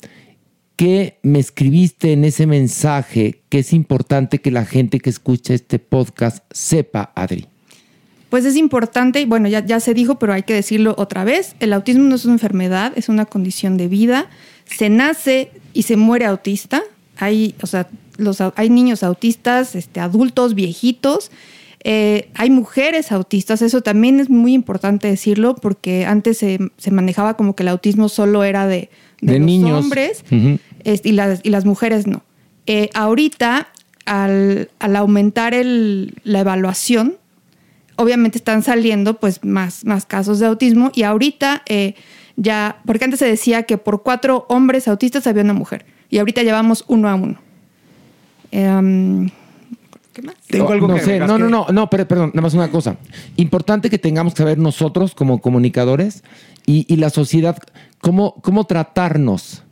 que 0.75 1.17
me 1.23 1.39
escribiste 1.39 2.13
en 2.13 2.23
ese 2.23 2.45
mensaje 2.45 3.41
que 3.49 3.59
es 3.59 3.73
importante 3.73 4.41
que 4.41 4.51
la 4.51 4.65
gente 4.65 4.99
que 4.99 5.09
escucha 5.09 5.55
este 5.55 5.79
podcast 5.79 6.45
sepa, 6.51 7.11
Adri. 7.15 7.50
Pues 8.31 8.45
es 8.45 8.55
importante, 8.55 9.21
y 9.21 9.25
bueno, 9.25 9.47
ya, 9.47 9.63
ya 9.63 9.79
se 9.79 9.93
dijo, 9.93 10.15
pero 10.17 10.33
hay 10.33 10.41
que 10.43 10.53
decirlo 10.55 10.95
otra 10.97 11.23
vez, 11.23 11.55
el 11.59 11.73
autismo 11.73 12.05
no 12.05 12.15
es 12.15 12.25
una 12.25 12.33
enfermedad, 12.35 12.93
es 12.95 13.07
una 13.09 13.25
condición 13.25 13.77
de 13.77 13.87
vida. 13.87 14.29
Se 14.65 14.89
nace 14.89 15.51
y 15.73 15.83
se 15.83 15.97
muere 15.97 16.25
autista. 16.25 16.81
Hay, 17.17 17.53
o 17.61 17.67
sea, 17.67 17.87
los, 18.17 18.39
hay 18.55 18.69
niños 18.69 19.03
autistas, 19.03 19.75
este, 19.75 19.99
adultos, 19.99 20.55
viejitos. 20.55 21.29
Eh, 21.83 22.29
hay 22.35 22.49
mujeres 22.51 23.11
autistas, 23.11 23.61
eso 23.61 23.81
también 23.81 24.19
es 24.19 24.29
muy 24.29 24.53
importante 24.53 25.07
decirlo 25.07 25.55
porque 25.55 26.05
antes 26.05 26.37
se, 26.37 26.59
se 26.77 26.91
manejaba 26.91 27.35
como 27.35 27.55
que 27.55 27.63
el 27.63 27.69
autismo 27.69 28.07
solo 28.07 28.43
era 28.43 28.65
de, 28.67 28.89
de 29.21 29.33
De 29.33 29.39
los 29.39 29.45
niños. 29.45 29.83
hombres 29.83 30.23
este, 30.83 31.09
y, 31.09 31.11
las, 31.11 31.41
y 31.43 31.49
las 31.49 31.65
mujeres 31.65 32.05
no. 32.07 32.23
Eh, 32.67 32.89
ahorita, 32.93 33.67
al, 34.05 34.69
al 34.79 34.95
aumentar 34.95 35.53
el- 35.53 36.13
la 36.23 36.39
evaluación, 36.41 37.15
obviamente 38.01 38.37
están 38.37 38.63
saliendo 38.63 39.19
pues 39.19 39.43
más, 39.43 39.85
más 39.85 40.05
casos 40.05 40.39
de 40.39 40.47
autismo 40.47 40.91
y 40.93 41.03
ahorita 41.03 41.63
eh, 41.67 41.95
ya, 42.35 42.81
porque 42.85 43.05
antes 43.05 43.19
se 43.19 43.25
decía 43.25 43.63
que 43.63 43.77
por 43.77 44.03
cuatro 44.03 44.45
hombres 44.49 44.87
autistas 44.87 45.27
había 45.27 45.43
una 45.43 45.53
mujer 45.53 45.85
y 46.09 46.17
ahorita 46.17 46.43
llevamos 46.43 46.83
uno 46.87 47.09
a 47.09 47.15
uno. 47.15 47.39
Em, 48.51 49.29
no, 50.53 50.87
no 50.87 50.97
sé, 50.99 51.19
no, 51.19 51.37
no, 51.37 51.49
no, 51.49 51.67
no, 51.71 51.89
pero, 51.89 52.07
perdón, 52.07 52.31
nada 52.33 52.41
más 52.41 52.53
una 52.53 52.69
cosa. 52.69 52.97
Importante 53.37 53.89
que 53.89 53.97
tengamos 53.97 54.33
que 54.33 54.39
saber 54.39 54.57
nosotros 54.57 55.15
como 55.15 55.39
comunicadores 55.39 56.23
y, 56.65 56.85
y 56.93 56.97
la 56.97 57.09
sociedad 57.09 57.57
cómo, 58.01 58.35
cómo 58.41 58.65
tratarnos. 58.65 59.63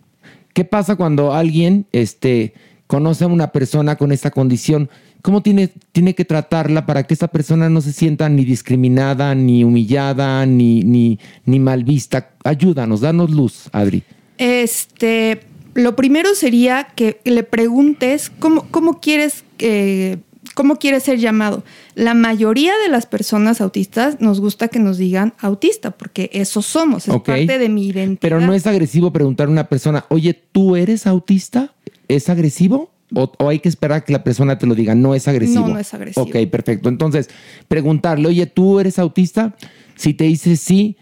¿Qué 0.54 0.64
pasa 0.64 0.96
cuando 0.96 1.34
alguien 1.34 1.86
este, 1.92 2.54
conoce 2.88 3.26
a 3.26 3.28
una 3.28 3.52
persona 3.52 3.98
con 3.98 4.12
esta 4.12 4.32
condición? 4.32 4.90
¿Cómo 5.22 5.41
tiene, 5.41 5.70
tiene 5.91 6.16
que 6.16 6.24
tratarla 6.24 6.86
para 6.86 7.04
que 7.04 7.14
esa 7.14 7.28
persona 7.28 7.70
no 7.70 7.82
se 7.82 7.91
sienta 7.91 8.30
ni 8.30 8.46
discriminada, 8.46 9.36
ni 9.36 9.64
humillada, 9.64 10.46
ni, 10.46 10.82
ni, 10.84 11.20
ni 11.46 11.60
mal 11.60 11.84
vista? 11.84 12.32
Ayúdanos, 12.44 13.02
danos 13.02 13.30
luz, 13.30 13.70
Adri. 13.74 14.04
Este, 14.38 15.41
lo 15.74 15.96
primero 15.96 16.34
sería 16.36 16.88
que 16.96 17.20
le 17.26 17.44
preguntes 17.44 18.32
cómo, 18.40 18.68
cómo 18.72 19.02
quieres 19.02 19.44
eh, 19.60 20.18
cómo 20.56 20.78
quieres 20.78 21.04
ser 21.04 21.20
llamado. 21.20 21.64
La 21.96 22.14
mayoría 22.14 22.74
de 22.84 22.90
las 22.90 23.06
personas 23.06 23.62
autistas 23.62 24.20
nos 24.20 24.41
gusta 24.41 24.68
que 24.68 24.80
nos 24.80 24.98
digan 24.98 25.34
autista, 25.40 25.91
porque 25.91 26.30
eso 26.34 26.62
somos, 26.62 27.08
es 27.08 27.22
parte 27.22 27.58
de 27.58 27.70
mi 27.70 27.88
identidad. 27.88 28.20
Pero 28.20 28.41
no 28.41 28.54
es 28.54 28.68
agresivo 28.68 29.12
preguntar 29.14 29.48
a 29.48 29.52
una 29.52 29.70
persona, 29.70 30.06
oye, 30.10 30.34
¿tú 30.34 30.76
eres 30.76 31.08
autista? 31.08 31.74
¿Es 32.08 32.28
agresivo? 32.30 32.91
O, 33.14 33.31
o 33.40 33.49
hay 33.49 33.60
que 33.60 33.69
esperar 33.69 34.03
que 34.03 34.14
la 34.14 34.23
persona 34.23 34.57
te 34.57 34.68
lo 34.68 34.76
diga, 34.76 34.94
no 34.94 35.15
es 35.15 35.27
agresivo. 35.27 35.68
No, 35.68 35.73
no 35.73 35.80
es 35.80 35.94
agresivo. 35.94 36.26
Ok, 36.26 36.36
perfecto. 36.52 36.90
Entonces, 36.90 37.30
preguntarle, 37.68 38.27
oye, 38.27 38.45
¿tú 38.45 38.80
eres 38.80 38.99
autista? 38.99 39.56
Si 39.95 40.14
te 40.14 40.26
dice 40.26 40.56
sí, 40.57 40.98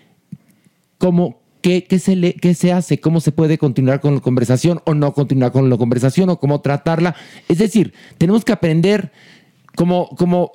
¿cómo, 0.97 1.41
qué, 1.61 1.83
qué 1.83 1.99
se 1.99 2.15
le, 2.15 2.33
¿qué 2.33 2.53
se 2.53 2.71
hace? 2.71 2.99
¿Cómo 2.99 3.19
se 3.19 3.31
puede 3.31 3.57
continuar 3.57 3.99
con 3.99 4.15
la 4.15 4.21
conversación 4.21 4.81
o 4.85 4.93
no 4.93 5.13
continuar 5.13 5.51
con 5.51 5.69
la 5.69 5.77
conversación 5.77 6.29
o 6.29 6.39
cómo 6.39 6.61
tratarla? 6.61 7.15
Es 7.49 7.57
decir, 7.57 7.93
tenemos 8.17 8.45
que 8.45 8.53
aprender 8.53 9.11
cómo, 9.75 10.09
cómo 10.17 10.51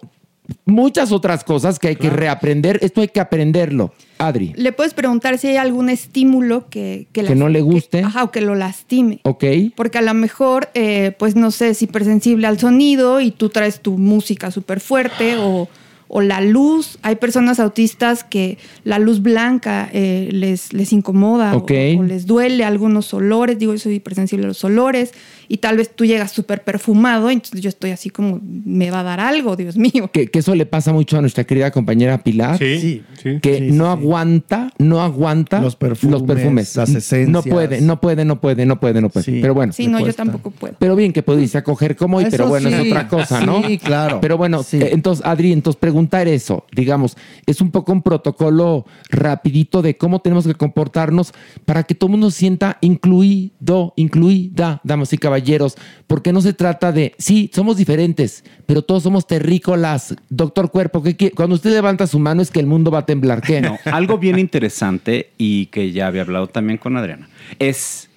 muchas 0.65 1.13
otras 1.13 1.45
cosas 1.45 1.79
que 1.79 1.89
hay 1.89 1.97
que 1.97 2.11
reaprender. 2.11 2.79
Esto 2.83 3.01
hay 3.01 3.09
que 3.09 3.21
aprenderlo. 3.21 3.93
Adri, 4.19 4.53
Le 4.57 4.73
puedes 4.73 4.95
preguntar 4.95 5.37
si 5.39 5.49
hay 5.49 5.57
algún 5.57 5.89
estímulo 5.89 6.69
que, 6.69 7.09
que, 7.13 7.25
que 7.25 7.35
no 7.35 7.49
le 7.49 7.61
guste. 7.61 8.01
ajá, 8.03 8.23
o 8.23 8.31
que 8.31 8.41
lo 8.41 8.55
lastime. 8.55 9.21
Ok. 9.25 9.45
Porque 9.75 9.99
a 9.99 10.03
lo 10.03 10.15
mejor, 10.15 10.71
eh, 10.75 11.13
pues 11.19 11.35
no 11.35 11.51
sé, 11.51 11.71
es 11.71 11.83
hipersensible 11.83 12.47
al 12.47 12.59
sonido 12.59 13.21
y 13.21 13.33
tú 13.33 13.49
traes 13.49 13.81
tu 13.81 13.99
música 13.99 14.51
súper 14.53 14.79
fuerte 14.79 15.37
o, 15.39 15.69
o 16.15 16.21
la 16.21 16.43
luz. 16.43 16.99
Hay 17.01 17.17
personas 17.17 17.59
autistas 17.59 18.23
que 18.23 18.59
la 18.85 18.99
luz 18.99 19.23
blanca 19.23 19.89
eh, 19.95 20.29
les, 20.31 20.75
les 20.75 20.93
incomoda 20.93 21.57
o- 21.57 21.67
les 22.03 22.27
duele 22.27 22.65
algunos 22.65 23.15
olores. 23.15 23.59
Digo, 23.59 23.73
yo 23.73 23.79
soy 23.79 23.95
hipersensible 23.95 24.45
a 24.45 24.49
los 24.49 24.63
olores 24.63 25.13
y 25.49 25.57
tal 25.59 25.79
vez 25.79 25.91
tú 25.95 26.05
llegas 26.05 26.31
súper 26.31 26.63
perfumado, 26.65 27.31
entonces 27.31 27.61
yo 27.63 27.69
estoy 27.69 27.91
así 27.93 28.11
como, 28.11 28.41
me 28.43 28.91
va 28.91 29.01
a 29.01 29.03
dar 29.03 29.21
algo, 29.21 29.57
Dios 29.57 29.77
mío. 29.77 30.11
Que, 30.13 30.27
que 30.29 30.39
eso 30.41 30.55
le 30.55 30.67
pasa 30.67 30.93
mucho 30.93 31.17
a 31.17 31.21
nuestra 31.23 31.45
querida 31.45 31.71
compañera 31.71 32.19
Pilar. 32.23 32.59
Sí, 32.59 33.03
sí. 33.23 33.39
Que 33.41 33.59
Sí, 33.59 33.71
no 33.73 33.85
sí. 33.85 33.91
aguanta, 34.03 34.73
no 34.79 35.01
aguanta 35.03 35.61
Los 35.61 35.77
perfumes, 35.77 36.77
las 36.77 36.91
esencias. 36.91 37.29
No 37.29 37.43
puede, 37.43 37.81
no 37.81 38.01
puede, 38.01 38.25
no 38.25 38.41
puede, 38.41 38.67
no 38.67 38.81
puede, 38.81 39.01
no 39.01 39.09
puede. 39.11 39.25
Sí. 39.25 39.39
Pero 39.41 39.55
bueno. 39.55 39.73
Sí, 39.73 39.87
no, 39.89 40.01
yo 40.05 40.13
tampoco 40.13 40.51
puedo. 40.51 40.75
Pero 40.79 40.97
bien 40.97 41.13
que 41.13 41.23
pudiste 41.23 41.59
acoger 41.59 41.97
como 41.97 42.19
hoy, 42.19 42.25
Eso 42.25 42.31
pero 42.33 42.49
bueno, 42.49 42.69
es 42.69 42.83
sí, 42.83 42.89
otra 42.91 43.09
cosa, 43.09 43.41
¿no? 43.45 43.63
sí, 43.67 43.79
claro. 43.79 44.21
Pero 44.21 44.37
bueno, 44.39 44.63
Sí. 44.63 44.79
eh, 44.79 44.91
entonces, 44.93 45.25
Adri, 45.25 45.53
entonces 45.53 45.79
eso, 46.11 46.67
digamos, 46.73 47.17
es 47.47 47.61
un 47.61 47.71
poco 47.71 47.93
un 47.93 48.03
protocolo 48.03 48.87
rapidito 49.11 49.83
de 49.83 49.97
cómo 49.97 50.21
tenemos 50.21 50.47
que 50.47 50.55
comportarnos 50.55 51.33
para 51.65 51.83
que 51.83 51.95
todo 51.95 52.09
el 52.09 52.13
mundo 52.13 52.31
se 52.31 52.39
sienta 52.39 52.79
incluido, 52.81 53.95
incluida, 53.97 54.81
damas 54.85 55.13
y 55.13 55.19
caballeros, 55.19 55.77
porque 56.07 56.33
no 56.33 56.41
se 56.41 56.53
trata 56.53 56.93
de, 56.93 57.15
sí, 57.19 57.51
somos 57.55 57.77
diferentes, 57.77 58.45
pero 58.67 58.83
todos 58.83 59.03
somos 59.03 59.27
terrícolas. 59.27 60.15
Doctor 60.29 60.71
Cuerpo, 60.71 61.03
¿qué 61.03 61.17
quiere? 61.17 61.35
cuando 61.35 61.55
usted 61.55 61.73
levanta 61.73 62.07
su 62.07 62.19
mano 62.19 62.43
es 62.43 62.51
que 62.51 62.61
el 62.61 62.67
mundo 62.67 62.91
va 62.91 63.01
a 63.01 63.07
temblar, 63.07 63.43
¿qué? 63.43 63.61
No, 63.61 63.79
algo 63.85 64.19
bien 64.19 64.39
interesante 64.39 65.31
y 65.39 65.67
que 65.67 65.93
ya 65.93 66.07
había 66.07 66.23
hablado 66.23 66.49
también 66.49 66.79
con 66.79 66.97
Adriana 66.97 67.29
es 67.59 68.09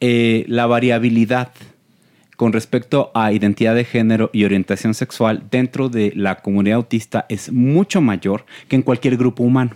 eh, 0.00 0.44
la 0.48 0.66
variabilidad 0.66 1.50
con 2.36 2.52
respecto 2.52 3.10
a 3.14 3.32
identidad 3.32 3.74
de 3.74 3.84
género 3.84 4.30
y 4.32 4.44
orientación 4.44 4.94
sexual 4.94 5.44
dentro 5.50 5.88
de 5.88 6.12
la 6.14 6.36
comunidad 6.36 6.76
autista 6.76 7.26
es 7.28 7.50
mucho 7.50 8.00
mayor 8.00 8.44
que 8.68 8.76
en 8.76 8.82
cualquier 8.82 9.16
grupo 9.16 9.42
humano. 9.42 9.72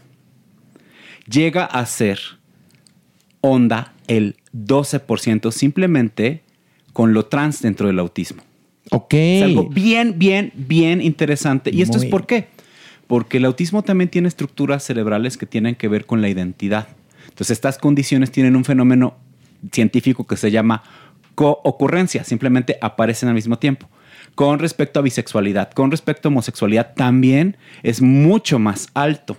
Llega 1.28 1.64
a 1.64 1.84
ser 1.86 2.20
onda 3.40 3.94
el 4.08 4.36
12% 4.54 5.50
simplemente 5.52 6.42
con 6.92 7.14
lo 7.14 7.26
trans 7.26 7.62
dentro 7.62 7.86
del 7.86 7.98
autismo. 7.98 8.42
Ok. 8.90 9.14
Es 9.14 9.42
algo 9.44 9.68
bien, 9.68 10.18
bien, 10.18 10.52
bien 10.54 11.00
interesante. 11.00 11.70
¿Y 11.72 11.82
esto 11.82 11.96
es 11.96 12.06
por 12.06 12.26
qué? 12.26 12.48
Porque 13.06 13.38
el 13.38 13.44
autismo 13.44 13.82
también 13.82 14.10
tiene 14.10 14.28
estructuras 14.28 14.84
cerebrales 14.84 15.36
que 15.36 15.46
tienen 15.46 15.76
que 15.76 15.88
ver 15.88 16.06
con 16.06 16.20
la 16.20 16.28
identidad. 16.28 16.88
Entonces, 17.28 17.52
estas 17.52 17.78
condiciones 17.78 18.30
tienen 18.30 18.56
un 18.56 18.64
fenómeno 18.64 19.14
científico 19.72 20.26
que 20.26 20.36
se 20.36 20.50
llama 20.50 20.82
coocurrencia, 21.40 22.22
simplemente 22.22 22.76
aparecen 22.82 23.30
al 23.30 23.34
mismo 23.34 23.58
tiempo. 23.58 23.88
Con 24.34 24.58
respecto 24.58 25.00
a 25.00 25.02
bisexualidad, 25.02 25.70
con 25.70 25.90
respecto 25.90 26.28
a 26.28 26.30
homosexualidad, 26.30 26.92
también 26.94 27.56
es 27.82 28.02
mucho 28.02 28.58
más 28.58 28.88
alto. 28.92 29.38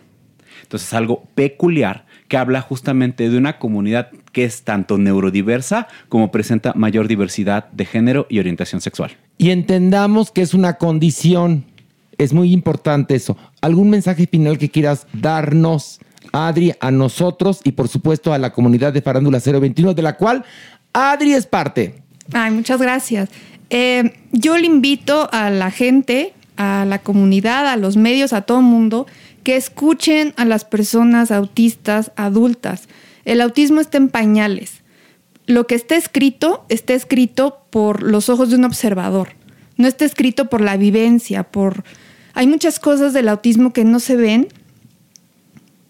Entonces, 0.63 0.87
es 0.87 0.93
algo 0.95 1.25
peculiar 1.35 2.07
que 2.27 2.37
habla 2.37 2.61
justamente 2.61 3.29
de 3.29 3.37
una 3.37 3.59
comunidad 3.59 4.09
que 4.31 4.45
es 4.45 4.63
tanto 4.63 4.97
neurodiversa 4.97 5.87
como 6.09 6.31
presenta 6.31 6.73
mayor 6.73 7.07
diversidad 7.07 7.69
de 7.71 7.85
género 7.85 8.25
y 8.31 8.39
orientación 8.39 8.81
sexual. 8.81 9.11
Y 9.37 9.51
entendamos 9.51 10.31
que 10.31 10.41
es 10.41 10.55
una 10.55 10.79
condición. 10.79 11.65
Es 12.17 12.33
muy 12.33 12.51
importante 12.51 13.13
eso. 13.13 13.37
¿Algún 13.61 13.91
mensaje 13.91 14.25
final 14.25 14.57
que 14.57 14.69
quieras 14.69 15.05
darnos, 15.13 15.99
Adri, 16.31 16.73
a 16.79 16.89
nosotros 16.89 17.59
y 17.63 17.73
por 17.73 17.87
supuesto 17.87 18.33
a 18.33 18.39
la 18.39 18.53
comunidad 18.53 18.93
de 18.93 19.01
Farándula 19.01 19.39
021, 19.39 19.93
de 19.93 20.01
la 20.01 20.15
cual 20.15 20.45
Adri 20.93 21.33
es 21.33 21.45
parte? 21.45 21.95
Ay, 22.33 22.51
muchas 22.51 22.81
gracias. 22.81 23.29
Eh, 23.69 24.13
yo 24.31 24.57
le 24.57 24.65
invito 24.65 25.29
a 25.31 25.49
la 25.49 25.71
gente, 25.71 26.33
a 26.57 26.85
la 26.85 26.99
comunidad, 26.99 27.67
a 27.67 27.77
los 27.77 27.97
medios, 27.97 28.33
a 28.33 28.41
todo 28.41 28.59
el 28.59 28.65
mundo, 28.65 29.07
que 29.43 29.55
escuchen 29.55 30.33
a 30.37 30.45
las 30.45 30.65
personas 30.65 31.31
autistas 31.31 32.11
adultas. 32.15 32.87
El 33.25 33.41
autismo 33.41 33.81
está 33.81 33.97
en 33.97 34.09
pañales. 34.09 34.81
Lo 35.45 35.67
que 35.67 35.75
está 35.75 35.95
escrito 35.95 36.65
está 36.69 36.93
escrito 36.93 37.61
por 37.69 38.03
los 38.03 38.29
ojos 38.29 38.49
de 38.49 38.57
un 38.57 38.65
observador. 38.65 39.29
No 39.77 39.87
está 39.87 40.05
escrito 40.05 40.49
por 40.49 40.61
la 40.61 40.77
vivencia, 40.77 41.43
por... 41.43 41.83
Hay 42.33 42.47
muchas 42.47 42.79
cosas 42.79 43.13
del 43.13 43.27
autismo 43.27 43.73
que 43.73 43.83
no 43.83 43.99
se 43.99 44.15
ven, 44.15 44.47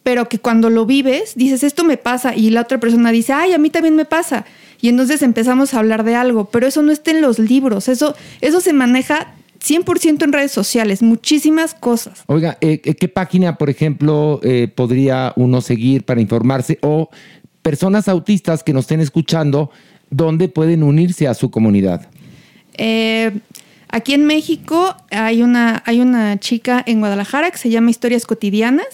pero 0.03 0.30
que 0.30 0.40
cuando 0.40 0.69
lo 0.69 0.86
vives 0.86 1.34
dices, 1.36 1.64
esto 1.64 1.84
me 1.84 1.98
pasa, 1.98 2.36
y 2.36 2.49
la 2.49 2.61
otra 2.61 2.80
persona 2.80 3.11
dice, 3.11 3.34
ay, 3.34 3.53
a 3.53 3.57
mí 3.57 3.69
también 3.69 3.95
me 3.95 4.06
pasa. 4.06 4.45
Y 4.81 4.89
entonces 4.89 5.21
empezamos 5.21 5.73
a 5.73 5.79
hablar 5.79 6.03
de 6.03 6.15
algo, 6.15 6.45
pero 6.45 6.67
eso 6.67 6.81
no 6.81 6.91
está 6.91 7.11
en 7.11 7.21
los 7.21 7.39
libros, 7.39 7.87
eso, 7.87 8.15
eso 8.41 8.61
se 8.61 8.73
maneja 8.73 9.35
100% 9.63 10.23
en 10.23 10.33
redes 10.33 10.51
sociales, 10.51 11.01
muchísimas 11.03 11.73
cosas. 11.75 12.23
Oiga, 12.25 12.57
eh, 12.61 12.81
eh, 12.83 12.95
¿qué 12.95 13.07
página, 13.07 13.57
por 13.57 13.69
ejemplo, 13.69 14.39
eh, 14.43 14.67
podría 14.73 15.33
uno 15.35 15.61
seguir 15.61 16.03
para 16.03 16.19
informarse? 16.19 16.79
O 16.81 17.09
personas 17.61 18.07
autistas 18.07 18.63
que 18.63 18.73
nos 18.73 18.85
estén 18.85 19.01
escuchando, 19.01 19.69
¿dónde 20.09 20.47
pueden 20.47 20.81
unirse 20.81 21.27
a 21.27 21.35
su 21.35 21.51
comunidad? 21.51 22.09
Eh, 22.73 23.31
aquí 23.87 24.15
en 24.15 24.25
México 24.25 24.95
hay 25.11 25.43
una, 25.43 25.83
hay 25.85 25.99
una 25.99 26.39
chica 26.39 26.83
en 26.87 26.99
Guadalajara 26.99 27.51
que 27.51 27.59
se 27.59 27.69
llama 27.69 27.91
Historias 27.91 28.25
Cotidianas, 28.25 28.87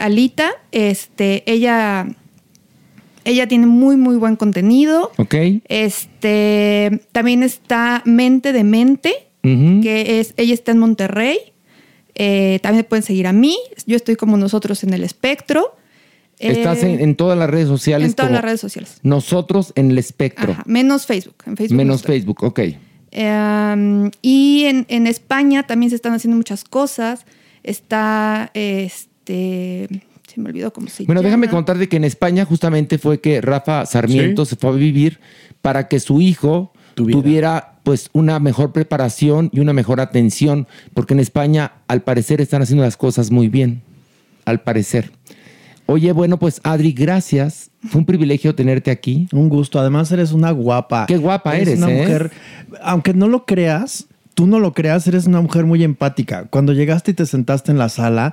Alita, 0.00 0.52
este, 0.70 1.42
ella, 1.50 2.06
ella 3.24 3.46
tiene 3.48 3.66
muy, 3.66 3.96
muy 3.96 4.16
buen 4.16 4.36
contenido. 4.36 5.12
¿Ok? 5.18 5.34
Este, 5.66 7.00
también 7.12 7.42
está 7.42 8.02
Mente 8.04 8.52
de 8.52 8.64
Mente, 8.64 9.14
que 9.42 10.20
es, 10.20 10.34
ella 10.36 10.54
está 10.54 10.72
en 10.72 10.78
Monterrey. 10.78 11.38
Eh, 12.14 12.58
también 12.62 12.84
pueden 12.88 13.02
seguir 13.02 13.26
a 13.26 13.32
mí. 13.32 13.56
Yo 13.86 13.96
estoy 13.96 14.16
como 14.16 14.36
nosotros 14.36 14.84
en 14.84 14.92
el 14.94 15.02
espectro. 15.02 15.76
Estás 16.38 16.82
Eh, 16.82 16.92
en, 16.94 17.00
en 17.00 17.14
todas 17.16 17.38
las 17.38 17.48
redes 17.48 17.68
sociales. 17.68 18.08
en 18.08 18.14
todas 18.14 18.32
las 18.32 18.42
redes 18.42 18.60
sociales. 18.60 18.98
Nosotros 19.02 19.72
en 19.76 19.90
el 19.92 19.98
espectro. 19.98 20.52
Ajá, 20.52 20.62
menos 20.66 21.06
Facebook. 21.06 21.36
En 21.46 21.56
Facebook 21.56 21.76
no 21.76 21.84
Menos. 21.84 22.02
Facebook, 22.02 22.42
ok. 22.44 22.60
Eh, 23.12 24.10
y 24.22 24.64
en, 24.64 24.86
en 24.88 25.06
España 25.06 25.62
también 25.66 25.90
se 25.90 25.96
están 25.96 26.12
haciendo 26.12 26.36
muchas 26.36 26.64
cosas. 26.64 27.24
Está 27.62 28.50
este. 28.54 29.88
Se 30.32 30.40
me 30.40 30.48
olvidó 30.48 30.72
cómo 30.72 30.88
se 30.88 31.04
Bueno, 31.04 31.20
llama. 31.20 31.28
déjame 31.28 31.48
contarte 31.48 31.88
que 31.88 31.96
en 31.96 32.04
España 32.04 32.44
justamente 32.44 32.98
fue 32.98 33.20
que 33.20 33.40
Rafa 33.40 33.84
Sarmiento 33.86 34.44
se 34.44 34.56
fue 34.56 34.70
a 34.70 34.72
vivir 34.74 35.20
para 35.60 35.88
que 35.88 36.00
su 36.00 36.20
hijo 36.20 36.72
tuviera. 36.94 37.68
pues 37.82 38.10
una 38.12 38.38
mejor 38.38 38.72
preparación 38.72 39.50
y 39.52 39.58
una 39.58 39.72
mejor 39.72 40.00
atención, 40.00 40.68
porque 40.94 41.14
en 41.14 41.20
España 41.20 41.72
al 41.88 42.02
parecer 42.02 42.40
están 42.40 42.62
haciendo 42.62 42.84
las 42.84 42.96
cosas 42.96 43.30
muy 43.32 43.48
bien, 43.48 43.82
al 44.44 44.60
parecer. 44.60 45.10
Oye, 45.86 46.12
bueno, 46.12 46.38
pues 46.38 46.60
Adri, 46.62 46.92
gracias. 46.92 47.70
Fue 47.88 47.98
un 47.98 48.06
privilegio 48.06 48.54
tenerte 48.54 48.92
aquí. 48.92 49.26
Un 49.32 49.48
gusto. 49.48 49.80
Además, 49.80 50.12
eres 50.12 50.30
una 50.30 50.52
guapa. 50.52 51.06
Qué 51.06 51.16
guapa 51.16 51.56
eres, 51.58 51.78
una 51.78 51.90
¿eh? 51.92 51.98
mujer. 52.02 52.30
Aunque 52.82 53.12
no 53.14 53.26
lo 53.26 53.44
creas, 53.46 54.06
tú 54.34 54.46
no 54.46 54.60
lo 54.60 54.72
creas, 54.72 55.06
eres 55.08 55.26
una 55.26 55.40
mujer 55.40 55.64
muy 55.66 55.82
empática. 55.82 56.46
Cuando 56.50 56.72
llegaste 56.72 57.10
y 57.10 57.14
te 57.14 57.26
sentaste 57.26 57.72
en 57.72 57.78
la 57.78 57.88
sala, 57.88 58.32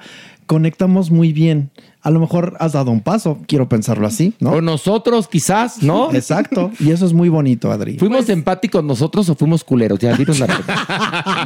conectamos 0.49 1.11
muy 1.11 1.31
bien. 1.31 1.69
A 2.01 2.09
lo 2.09 2.19
mejor 2.19 2.57
has 2.59 2.71
dado 2.71 2.89
un 2.89 3.01
paso, 3.01 3.37
quiero 3.47 3.69
pensarlo 3.69 4.07
así, 4.07 4.33
¿no? 4.39 4.53
O 4.53 4.61
nosotros, 4.61 5.27
quizás, 5.27 5.83
¿no? 5.83 6.11
Exacto. 6.13 6.71
Y 6.79 6.89
eso 6.89 7.05
es 7.05 7.13
muy 7.13 7.29
bonito, 7.29 7.71
Adri. 7.71 7.99
¿Fuimos 7.99 8.21
Pues 8.25 8.29
empáticos 8.29 8.83
nosotros 8.83 9.29
o 9.29 9.35
fuimos 9.35 9.63
culeros? 9.63 9.99
Ya, 9.99 10.17
dinos 10.17 10.39
la 10.39 10.47
verdad. 10.47 10.75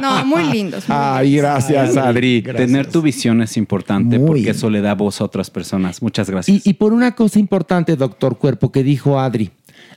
No, 0.00 0.24
muy 0.24 0.44
lindos. 0.44 0.88
muy 0.88 0.96
Ay, 0.98 1.36
gracias, 1.36 1.98
Adri. 1.98 2.40
Tener 2.40 2.90
tu 2.90 3.02
visión 3.02 3.42
es 3.42 3.58
importante 3.58 4.18
Muy. 4.18 4.26
porque 4.26 4.50
eso 4.50 4.70
le 4.70 4.80
da 4.80 4.94
voz 4.94 5.20
a 5.20 5.24
otras 5.24 5.50
personas. 5.50 6.00
Muchas 6.00 6.30
gracias. 6.30 6.64
Y, 6.64 6.70
y 6.70 6.72
por 6.72 6.94
una 6.94 7.14
cosa 7.14 7.38
importante, 7.38 7.96
doctor 7.96 8.38
Cuerpo, 8.38 8.72
que 8.72 8.82
dijo 8.82 9.20
Adri. 9.20 9.50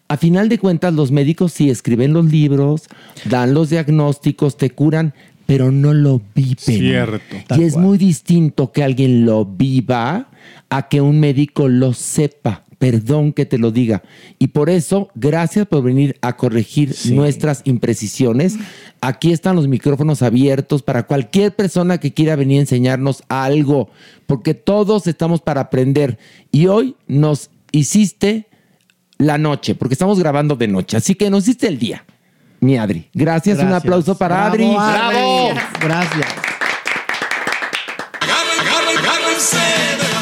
A 0.09 0.17
final 0.17 0.49
de 0.49 0.59
cuentas, 0.59 0.93
los 0.93 1.11
médicos 1.11 1.53
sí 1.53 1.69
escriben 1.69 2.11
los 2.11 2.25
libros, 2.25 2.83
dan 3.23 3.53
los 3.53 3.69
diagnósticos, 3.69 4.57
te 4.57 4.71
curan, 4.71 5.13
pero 5.47 5.71
no 5.71 5.93
lo 5.95 6.21
viven. 6.35 6.57
Cierto. 6.57 7.55
Y 7.57 7.63
es 7.63 7.73
cual. 7.73 7.85
muy 7.85 7.97
distinto 7.97 8.71
que 8.71 8.83
alguien 8.83 9.25
lo 9.25 9.45
viva 9.45 10.29
a 10.69 10.87
que 10.89 11.01
un 11.01 11.19
médico 11.19 11.67
lo 11.67 11.93
sepa. 11.93 12.63
Perdón 12.77 13.33
que 13.33 13.47
te 13.47 13.57
lo 13.57 13.71
diga. 13.71 14.03
Y 14.37 14.47
por 14.49 14.69
eso, 14.69 15.09
gracias 15.15 15.65
por 15.65 15.81
venir 15.81 16.15
a 16.21 16.37
corregir 16.37 16.93
nuestras 17.05 17.63
imprecisiones. 17.65 18.55
Aquí 19.01 19.31
están 19.31 19.55
los 19.55 19.67
micrófonos 19.67 20.21
abiertos 20.21 20.83
para 20.83 21.07
cualquier 21.07 21.55
persona 21.55 21.99
que 21.99 22.13
quiera 22.13 22.35
venir 22.35 22.59
a 22.59 22.61
enseñarnos 22.61 23.23
algo, 23.29 23.89
porque 24.27 24.53
todos 24.53 25.07
estamos 25.07 25.41
para 25.41 25.61
aprender. 25.61 26.19
Y 26.51 26.67
hoy 26.67 26.95
nos 27.07 27.49
hiciste 27.71 28.45
la 29.17 29.39
noche, 29.39 29.73
porque 29.73 29.95
estamos 29.95 30.19
grabando 30.19 30.55
de 30.55 30.67
noche. 30.67 30.97
Así 30.97 31.15
que 31.15 31.31
nos 31.31 31.45
hiciste 31.45 31.67
el 31.67 31.79
día, 31.79 32.05
mi 32.59 32.77
Adri. 32.77 33.09
Gracias, 33.13 33.57
Gracias. 33.57 33.67
un 33.67 33.73
aplauso 33.73 34.17
para 34.17 34.49
Bravo, 34.49 34.53
Adri. 34.53 34.73
¡Bravo! 34.73 35.49
Gracias. 35.81 36.27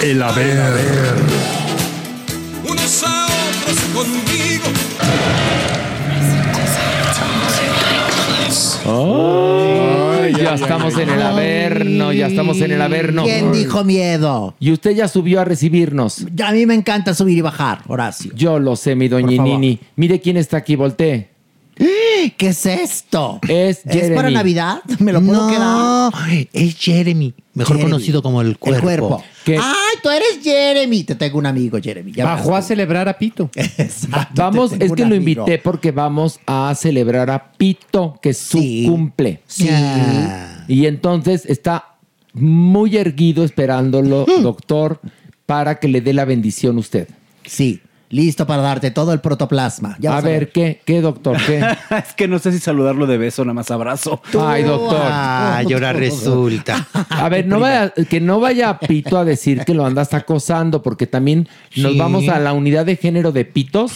El 0.02 0.22
haber. 0.22 1.16
Unos 2.70 3.04
a 3.04 3.26
otros 3.26 3.80
conmigo. 3.94 4.66
Oh, 8.88 10.22
ya, 10.38 10.54
estamos 10.54 10.96
en 11.00 11.10
el 11.10 11.22
averno, 11.22 12.14
ya 12.14 12.28
estamos 12.28 12.62
en 12.62 12.72
el 12.72 12.82
averno. 12.84 13.24
¿Quién 13.24 13.52
dijo 13.52 13.84
miedo? 13.84 14.54
Y 14.60 14.72
usted 14.72 14.92
ya 14.92 15.08
subió 15.08 15.42
a 15.42 15.46
recibirnos. 15.46 16.24
A 16.46 16.52
mí 16.52 16.68
me 16.68 16.76
encanta 16.76 17.16
subir 17.16 17.40
y 17.40 17.42
bajar, 17.42 17.82
Horacio. 17.88 18.32
Yo 18.36 18.60
lo 18.60 18.76
sé, 18.76 18.96
mi 18.96 19.08
doñinini. 19.08 19.80
Mire 19.96 20.20
quién 20.22 20.38
está 20.38 20.58
aquí, 20.58 20.76
voltee. 20.76 21.35
¿Qué 22.38 22.48
es 22.48 22.66
esto? 22.66 23.40
Es 23.48 23.84
Jeremy. 23.84 24.16
para 24.16 24.30
Navidad? 24.30 24.82
¿Me 25.00 25.12
lo 25.12 25.22
puedo 25.22 25.48
no, 25.48 26.12
quedar? 26.12 26.48
es 26.54 26.78
Jeremy, 26.78 27.34
mejor 27.54 27.76
Jeremy. 27.76 27.92
conocido 27.92 28.22
como 28.24 28.42
el 28.42 28.58
cuerpo. 28.58 28.78
El 28.90 29.00
cuerpo. 29.00 29.24
¡Ay, 29.48 30.00
tú 30.02 30.10
eres 30.10 30.40
Jeremy! 30.42 31.04
Te 31.04 31.16
tengo 31.16 31.38
un 31.38 31.46
amigo, 31.46 31.78
Jeremy. 31.82 32.12
Ya 32.14 32.26
Bajó 32.26 32.56
a 32.56 32.62
celebrar 32.62 33.10
a 33.10 33.18
Pito. 33.18 33.50
Exacto, 33.56 34.42
Vamos, 34.42 34.72
es 34.80 34.92
que 34.94 35.06
lo 35.06 35.16
invité 35.16 35.58
porque 35.58 35.92
vamos 35.92 36.40
a 36.46 36.74
celebrar 36.76 37.30
a 37.30 37.52
Pito, 37.52 38.18
que 38.22 38.30
es 38.30 38.38
su 38.38 38.60
cumple. 38.88 39.42
Sí. 39.48 39.70
Y 40.68 40.86
entonces 40.86 41.46
está 41.46 41.96
muy 42.34 42.98
erguido 42.98 43.44
esperándolo, 43.44 44.26
doctor, 44.42 45.00
para 45.46 45.80
que 45.80 45.88
le 45.88 46.02
dé 46.02 46.14
la 46.14 46.26
bendición 46.26 46.78
usted. 46.78 47.08
Sí, 47.46 47.82
listo 48.16 48.48
para 48.48 48.62
darte 48.62 48.92
todo 48.92 49.12
el 49.12 49.20
protoplasma. 49.20 49.98
Ya 50.00 50.18
a 50.18 50.22
ver, 50.22 50.52
¿qué, 50.52 50.82
qué, 50.86 51.02
doctor? 51.02 51.38
¿Qué? 51.46 51.60
es 51.98 52.14
que 52.14 52.28
no 52.30 52.40
sé 52.40 52.54
si 52.54 52.60
saludarlo 52.60 53.06
de 53.08 53.18
beso, 53.18 53.44
nada 53.44 53.54
más 53.54 53.70
abrazo. 53.72 54.22
Ay, 54.40 54.64
doctor. 54.64 55.02
Ah, 55.04 55.62
y 55.68 55.74
ahora 55.74 55.92
resulta. 55.92 56.88
A 57.10 57.28
ver, 57.28 57.46
no 57.46 57.60
vaya, 57.60 57.94
que 58.10 58.22
no 58.22 58.40
vaya 58.40 58.80
Pito 58.80 59.18
a 59.18 59.26
decir 59.26 59.66
que 59.66 59.74
lo 59.74 59.86
andas 59.86 60.14
acosando, 60.14 60.82
porque 60.82 61.08
también 61.08 61.48
nos 61.76 61.98
vamos 61.98 62.30
a 62.30 62.40
la 62.40 62.54
unidad 62.54 62.86
de 62.86 62.96
género 62.96 63.32
de 63.32 63.46
pitos, 63.46 63.94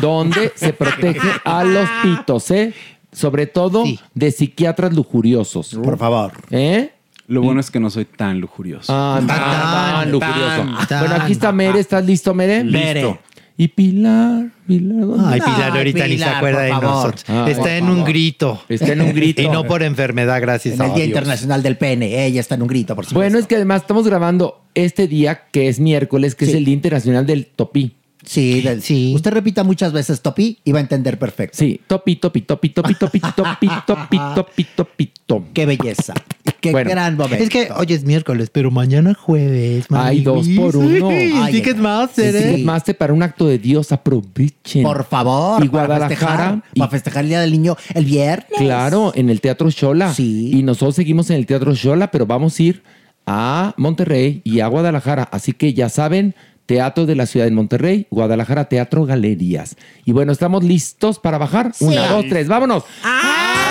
donde 0.00 0.52
se 0.54 0.72
protege 0.72 1.28
a 1.44 1.62
los 1.62 1.88
pitos, 2.02 2.50
¿eh? 2.50 2.74
Sobre 3.12 3.46
todo 3.46 3.84
de 4.14 4.30
psiquiatras 4.32 4.94
lujuriosos. 4.94 5.78
Por 5.82 5.98
favor. 5.98 6.32
¿Eh? 6.50 6.90
Lo 7.30 7.42
bueno 7.42 7.60
es 7.60 7.70
que 7.70 7.78
no 7.78 7.90
soy 7.90 8.06
tan 8.06 8.40
lujurioso. 8.40 8.92
Ah, 8.92 9.20
tan, 9.24 9.28
tan 9.28 10.10
lujurioso. 10.10 10.76
tan, 10.76 10.86
tan, 10.88 11.00
bueno, 11.00 11.14
aquí 11.22 11.32
está 11.32 11.52
Mere. 11.52 11.78
¿Estás 11.78 12.04
listo, 12.04 12.34
Mere? 12.34 12.64
Mere. 12.64 13.02
Listo. 13.02 13.18
Y 13.60 13.68
Pilar, 13.68 14.46
Pilar. 14.66 15.00
¿dónde 15.06 15.34
Ay? 15.34 15.40
Pilar, 15.40 15.76
ahorita 15.76 16.06
ni 16.08 16.16
se 16.16 16.24
acuerda 16.24 16.62
de 16.62 16.70
nosotros. 16.70 17.24
Está 17.46 17.76
en 17.76 17.84
favor. 17.84 17.98
un 17.98 18.04
grito. 18.06 18.62
Está 18.70 18.92
en 18.94 19.02
un 19.02 19.12
grito. 19.12 19.42
y 19.42 19.48
no 19.48 19.64
por 19.64 19.82
enfermedad, 19.82 20.40
gracias 20.40 20.76
En 20.76 20.80
a 20.80 20.86
el 20.86 20.90
Día 20.94 21.04
Dios. 21.04 21.08
Internacional 21.08 21.62
del 21.62 21.76
Pene. 21.76 22.24
Ella 22.24 22.40
está 22.40 22.54
en 22.54 22.62
un 22.62 22.68
grito, 22.68 22.96
por 22.96 23.04
supuesto. 23.04 23.18
Bueno, 23.20 23.38
es 23.38 23.46
que 23.46 23.56
además 23.56 23.82
estamos 23.82 24.06
grabando 24.06 24.62
este 24.74 25.06
día, 25.08 25.42
que 25.52 25.68
es 25.68 25.78
miércoles, 25.78 26.34
que 26.34 26.46
es 26.46 26.52
Sí. 26.52 26.56
el 26.56 26.64
Día 26.64 26.72
Internacional 26.74 27.26
del 27.26 27.46
Topí. 27.54 27.96
Sí, 28.24 28.62
del- 28.62 28.78
Usted 29.14 29.30
repita 29.30 29.62
muchas 29.64 29.92
veces 29.92 30.20
topi 30.22 30.58
y 30.64 30.72
va 30.72 30.78
a 30.78 30.82
entender 30.82 31.18
perfecto. 31.18 31.56
Sí, 31.58 31.80
topi, 31.86 32.16
topi, 32.16 32.42
topi, 32.42 32.68
topi, 32.70 32.94
topi, 32.94 33.18
topi, 33.20 33.66
topi, 33.86 34.18
topi, 34.34 34.64
topi, 34.74 35.10
topi. 35.26 35.50
Qué 35.54 35.66
belleza. 35.66 36.14
Qué 36.60 36.72
Bueno, 36.72 36.90
gran 36.90 37.16
momento. 37.16 37.42
Es 37.42 37.48
que 37.50 37.68
hoy 37.74 37.86
es 37.90 38.04
miércoles, 38.04 38.50
pero 38.52 38.70
mañana 38.70 39.14
jueves. 39.14 39.86
Hay 39.90 40.20
dos 40.22 40.46
por 40.56 40.76
uno. 40.76 41.08
Ay, 41.10 41.52
Ticketmaster, 41.52 42.34
¿eh? 42.36 42.42
Ticketmaster 42.50 42.96
para 42.96 43.12
un 43.12 43.22
acto 43.22 43.46
de 43.46 43.58
Dios, 43.58 43.92
aprovechen. 43.92 44.82
Por 44.82 45.04
favor, 45.04 45.64
Y 45.64 45.68
para 45.68 45.86
Guadalajara. 45.86 46.08
festejar, 46.08 46.62
y- 46.74 46.78
para 46.80 46.90
festejar 46.90 47.22
el 47.24 47.28
Día 47.30 47.40
del 47.40 47.52
Niño 47.52 47.76
el 47.94 48.04
viernes. 48.04 48.46
Claro, 48.58 49.12
en 49.14 49.30
el 49.30 49.40
Teatro 49.40 49.70
Shola. 49.70 50.12
Y 50.18 50.62
nosotros 50.62 50.94
seguimos 50.96 51.30
en 51.30 51.36
el 51.36 51.46
Teatro 51.46 51.74
Shola, 51.74 52.10
pero 52.10 52.26
vamos 52.26 52.58
a 52.58 52.62
ir 52.62 52.82
a 53.26 53.74
Monterrey 53.76 54.40
y 54.44 54.60
a 54.60 54.66
Guadalajara. 54.66 55.28
Así 55.32 55.52
que 55.52 55.72
ya 55.74 55.88
saben, 55.88 56.34
Teatro 56.66 57.06
de 57.06 57.16
la 57.16 57.26
Ciudad 57.26 57.46
de 57.46 57.52
Monterrey, 57.52 58.06
Guadalajara, 58.10 58.66
Teatro 58.68 59.04
Galerías. 59.04 59.76
Y 60.04 60.12
bueno, 60.12 60.30
¿estamos 60.32 60.62
listos 60.62 61.18
para 61.18 61.38
bajar? 61.38 61.72
Una, 61.80 62.06
dos, 62.08 62.24
tres, 62.28 62.46
vámonos. 62.48 62.84
¡Ay, 63.02 63.69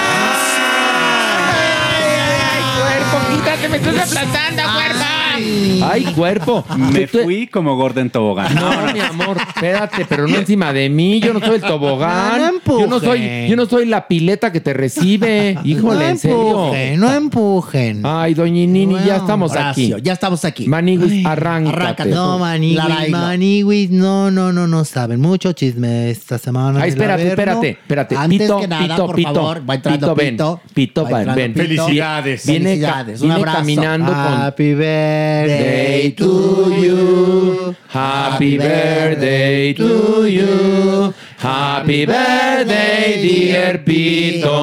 me 3.70 3.78
estás 3.78 4.12
aplastando, 4.12 4.62
ah, 4.66 4.99
¡Ay, 5.84 6.04
cuerpo! 6.16 6.66
Me 6.78 7.08
Tú- 7.08 7.18
tú- 7.20 7.24
fui 7.24 7.48
como 7.48 7.76
Gordon 7.76 8.10
Tobogán. 8.10 8.54
No, 8.56 8.70
mi 8.94 9.00
amor, 9.00 9.38
espérate, 9.38 10.06
pero 10.08 10.28
no 10.28 10.36
encima 10.38 10.74
de 10.74 10.90
mí. 10.90 11.20
Yo 11.20 11.34
no 11.34 11.40
soy 11.40 11.56
el 11.56 11.62
tobogán. 11.62 12.40
No 12.42 12.80
yo 12.80 12.88
no 12.88 13.00
soy, 13.00 13.18
empujen. 13.20 13.48
yo 13.50 13.56
no 13.56 13.66
soy 13.66 13.86
la 13.86 14.08
pileta 14.08 14.52
que 14.52 14.60
te 14.62 14.74
recibe. 14.74 15.58
Híjole, 15.64 16.00
no 16.06 16.10
en 16.10 16.18
serio. 16.18 16.38
empujen, 16.52 17.00
no 17.00 17.14
empujen. 17.14 18.02
Ay, 18.06 18.34
doñinini, 18.34 18.96
ya 19.06 19.18
estamos 19.18 19.52
Horacio, 19.52 19.96
aquí. 19.96 20.04
ya 20.04 20.14
estamos 20.14 20.46
aquí. 20.46 20.68
Maniguis, 20.68 21.26
arráncate. 21.26 21.76
arráncate. 21.76 22.10
No, 22.10 22.40
Laraigo. 22.40 23.18
Maniwis, 23.18 23.90
no, 23.92 24.32
no, 24.32 24.52
no, 24.52 24.68
no 24.68 24.86
saben. 24.86 25.20
Mucho 25.22 25.54
chisme 25.54 26.10
esta 26.10 26.38
semana. 26.38 26.80
Ay, 26.82 26.92
del 26.92 27.00
espérate, 27.00 27.22
Averno. 27.24 27.32
espérate, 27.32 27.70
espérate. 27.70 28.16
Antes 28.16 28.40
Pito, 28.42 28.60
que 28.60 28.68
nada, 28.68 28.88
pito, 28.88 29.06
por 29.06 29.16
pito. 29.16 29.34
favor, 29.34 29.70
va 29.70 29.76
entrando 29.76 30.16
ven. 30.16 30.30
Pito. 30.36 30.62
Pito, 30.74 31.04
Va 31.04 31.10
ven, 31.10 31.18
entrando 31.20 31.36
ven. 31.42 31.54
Pito. 31.54 31.64
Felicidades. 31.86 32.46
Viene, 32.46 32.64
ca- 32.66 32.70
Felicidades, 32.70 33.22
un 33.22 33.28
viene 33.28 33.36
abrazo. 33.42 33.58
caminando 33.58 34.12
con... 34.12 34.42
Happy 34.42 34.74
birthday 35.30 36.12
to 36.12 36.32
you. 36.84 37.76
Happy 37.88 38.58
birthday 38.58 39.74
to 39.74 40.26
you. 40.26 41.14
Happy 41.38 42.06
birthday, 42.06 43.22
dear 43.26 43.78
Pito. 43.88 44.60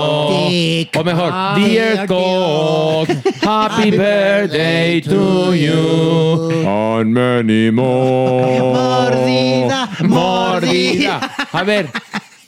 O 0.96 1.02
mejor, 1.04 1.30
dear 1.56 2.06
Cock. 2.06 3.08
Happy 3.42 3.90
birthday 3.90 5.00
to 5.00 5.54
you. 5.54 6.50
And 6.66 7.14
many 7.14 7.70
more. 7.70 8.74
Mordida, 8.76 9.80
Mordida. 10.14 11.16
A 11.52 11.64
ver, 11.64 11.84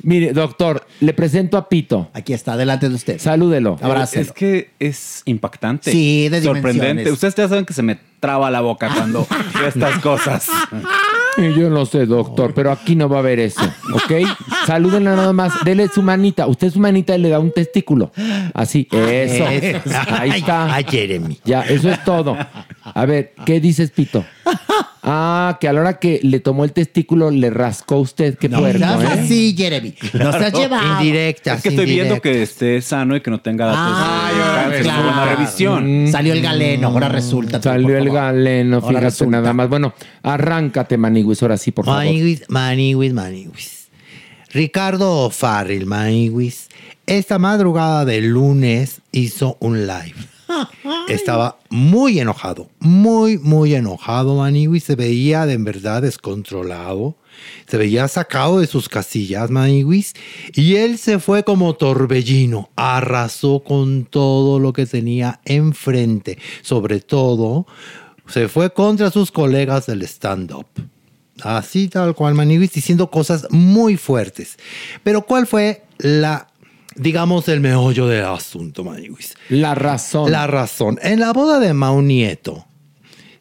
mire, 0.09 0.33
doctor, 0.33 0.87
le 1.01 1.13
presento 1.13 1.59
a 1.59 1.69
Pito. 1.69 2.09
Aquí 2.15 2.33
está, 2.33 2.57
delante 2.57 2.89
de 2.89 2.95
usted. 2.95 3.19
Salúdelo. 3.19 3.79
Abrácelo. 3.83 4.23
Es 4.23 4.33
que 4.33 4.71
es 4.79 5.23
impactante. 5.27 5.93
Sí, 5.93 6.29
de 6.31 6.43
Sorprendente. 6.43 7.13
Ustedes 7.13 7.35
ya 7.35 7.47
saben 7.47 7.67
que 7.67 7.75
se 7.75 7.83
me 7.83 7.99
traba 8.19 8.51
la 8.51 8.63
boca 8.63 8.91
cuando 8.95 9.27
veo 9.55 9.69
estas 9.69 9.99
cosas. 9.99 10.49
Yo 11.37 11.71
no 11.71 11.87
sé, 11.87 12.07
doctor, 12.07 12.53
pero 12.55 12.73
aquí 12.73 12.97
no 12.97 13.09
va 13.09 13.17
a 13.17 13.21
haber 13.21 13.39
eso, 13.39 13.63
¿ok? 13.95 14.13
Salúdenla 14.67 15.15
nada 15.15 15.33
más, 15.33 15.53
dele 15.65 15.87
su 15.87 16.03
manita. 16.03 16.49
Usted 16.49 16.73
su 16.73 16.81
manita 16.81 17.15
y 17.15 17.21
le 17.21 17.29
da 17.29 17.39
un 17.39 17.53
testículo. 17.53 18.11
Así, 18.55 18.89
eso. 18.91 19.47
Eso. 19.47 19.93
Ahí 20.11 20.31
está. 20.31 20.75
Ay, 20.75 20.85
Jeremy. 20.89 21.39
Ya, 21.45 21.63
eso 21.63 21.91
es 21.91 22.03
todo. 22.03 22.37
A 22.83 23.07
ver, 23.07 23.35
¿qué 23.47 23.61
dices, 23.61 23.93
Pito? 23.93 24.25
Ah, 25.03 25.59
que 25.61 25.69
a 25.69 25.73
la 25.73 25.81
hora 25.81 25.99
que 25.99 26.21
le 26.23 26.41
tomó 26.41 26.65
el 26.65 26.73
testículo 26.73 27.31
le 27.31 27.51
rascó 27.51 27.99
usted. 27.99 28.37
Qué 28.37 28.49
No 28.49 28.59
puerco, 28.59 28.79
seas 28.79 29.03
¿eh? 29.03 29.07
así, 29.07 29.55
Jeremy. 29.57 29.95
No 30.15 30.33
seas 30.33 30.53
llevado. 30.53 31.01
Indirectas. 31.03 31.57
Es 31.59 31.63
que 31.63 31.69
estoy 31.71 31.87
viendo 31.87 32.21
que 32.21 32.43
esté 32.43 32.81
sano 32.83 33.15
y 33.17 33.21
que 33.21 33.31
no 33.31 33.41
tenga 33.41 33.67
datos 33.67 33.81
Ay, 33.97 34.37
de 34.37 34.43
ahora 34.43 34.63
cáncer. 34.65 34.83
claro. 34.83 35.03
Buena 35.05 35.25
revisión. 35.37 36.05
Mm. 36.05 36.13
Salió 36.13 36.33
el 36.33 36.43
galeno, 36.43 36.89
ahora 36.89 37.09
resulta. 37.09 37.63
Salió 37.63 37.97
el 37.97 38.11
galeno, 38.11 38.77
Ahora 38.77 38.89
fíjate 38.89 39.05
resulta. 39.07 39.37
nada 39.39 39.53
más. 39.53 39.69
Bueno, 39.69 39.95
arráncate, 40.23 40.97
Maniguis, 40.97 41.43
ahora 41.43 41.57
sí, 41.57 41.71
por 41.71 41.85
favor. 41.85 42.05
Maniwis, 42.05 42.45
Maniwis, 42.49 43.13
Maniwis. 43.13 43.89
Ricardo 44.53 45.31
Farrell, 45.31 45.87
Maniwis, 45.87 46.69
esta 47.07 47.39
madrugada 47.39 48.05
del 48.05 48.29
lunes 48.31 49.01
hizo 49.13 49.57
un 49.61 49.87
live. 49.87 50.15
Estaba 51.09 51.59
muy 51.71 52.19
enojado, 52.21 52.69
muy, 52.81 53.39
muy 53.39 53.75
enojado, 53.75 54.37
Maniwis. 54.37 54.85
Se 54.85 54.97
veía 54.97 55.47
de 55.47 55.57
verdad 55.59 56.03
descontrolado. 56.03 57.17
Se 57.67 57.77
veía 57.77 58.09
sacado 58.09 58.59
de 58.61 58.67
sus 58.67 58.89
casillas, 58.89 59.51
Maniwis. 59.51 60.15
Y 60.55 60.77
él 60.77 60.99
se 60.99 61.19
fue 61.19 61.45
como 61.45 61.75
torbellino. 61.75 62.71
Arrasó 62.77 63.63
con 63.65 64.05
todo 64.05 64.59
lo 64.59 64.73
que 64.73 64.87
tenía 64.87 65.41
enfrente. 65.45 66.39
Sobre 66.63 67.01
todo, 67.01 67.67
se 68.27 68.49
fue 68.49 68.73
contra 68.73 69.11
sus 69.11 69.31
colegas 69.31 69.87
del 69.87 70.03
stand-up. 70.03 70.67
Así 71.43 71.89
tal 71.89 72.15
cual, 72.15 72.35
Maniwis, 72.35 72.73
diciendo 72.73 73.11
cosas 73.11 73.47
muy 73.51 73.97
fuertes. 73.97 74.57
Pero 75.03 75.25
¿cuál 75.25 75.47
fue 75.47 75.85
la, 75.99 76.49
digamos, 76.99 77.49
el 77.49 77.61
meollo 77.61 78.07
del 78.07 78.25
asunto, 78.25 78.85
Maniwis? 78.85 79.35
La 79.49 79.75
razón. 79.75 80.31
La 80.31 80.47
razón. 80.47 80.99
En 81.03 81.21
la 81.21 81.33
boda 81.33 81.59
de 81.59 81.73
Mau 81.73 82.03
Nieto 82.03 82.67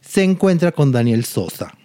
se 0.02 0.24
encuentra 0.24 0.72
con 0.72 0.92
Daniel 0.92 1.26
Sosa, 1.26 1.76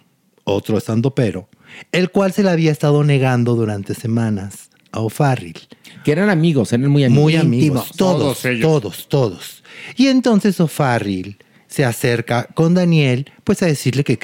otro 0.43 0.79
pero 1.15 1.49
el 1.91 2.11
cual 2.11 2.31
se 2.31 2.43
le 2.43 2.49
había 2.49 2.71
estado 2.71 3.03
negando 3.03 3.55
durante 3.55 3.95
semanas 3.95 4.69
a 4.91 5.01
O'Farrill. 5.01 5.59
Que 6.03 6.11
eran 6.11 6.29
amigos, 6.29 6.71
eran 6.73 6.89
muy 6.89 7.03
amigos. 7.03 7.23
Muy 7.23 7.35
amigos, 7.35 7.91
todos, 7.95 8.19
todos 8.19 8.45
ellos. 8.45 8.61
todos, 8.61 9.07
todos. 9.09 9.63
Y 9.95 10.07
entonces 10.07 10.59
O'Farrill 10.59 11.37
se 11.67 11.85
acerca 11.85 12.47
con 12.53 12.75
Daniel, 12.75 13.31
pues 13.43 13.63
a 13.63 13.65
decirle 13.65 14.03
que 14.03 14.19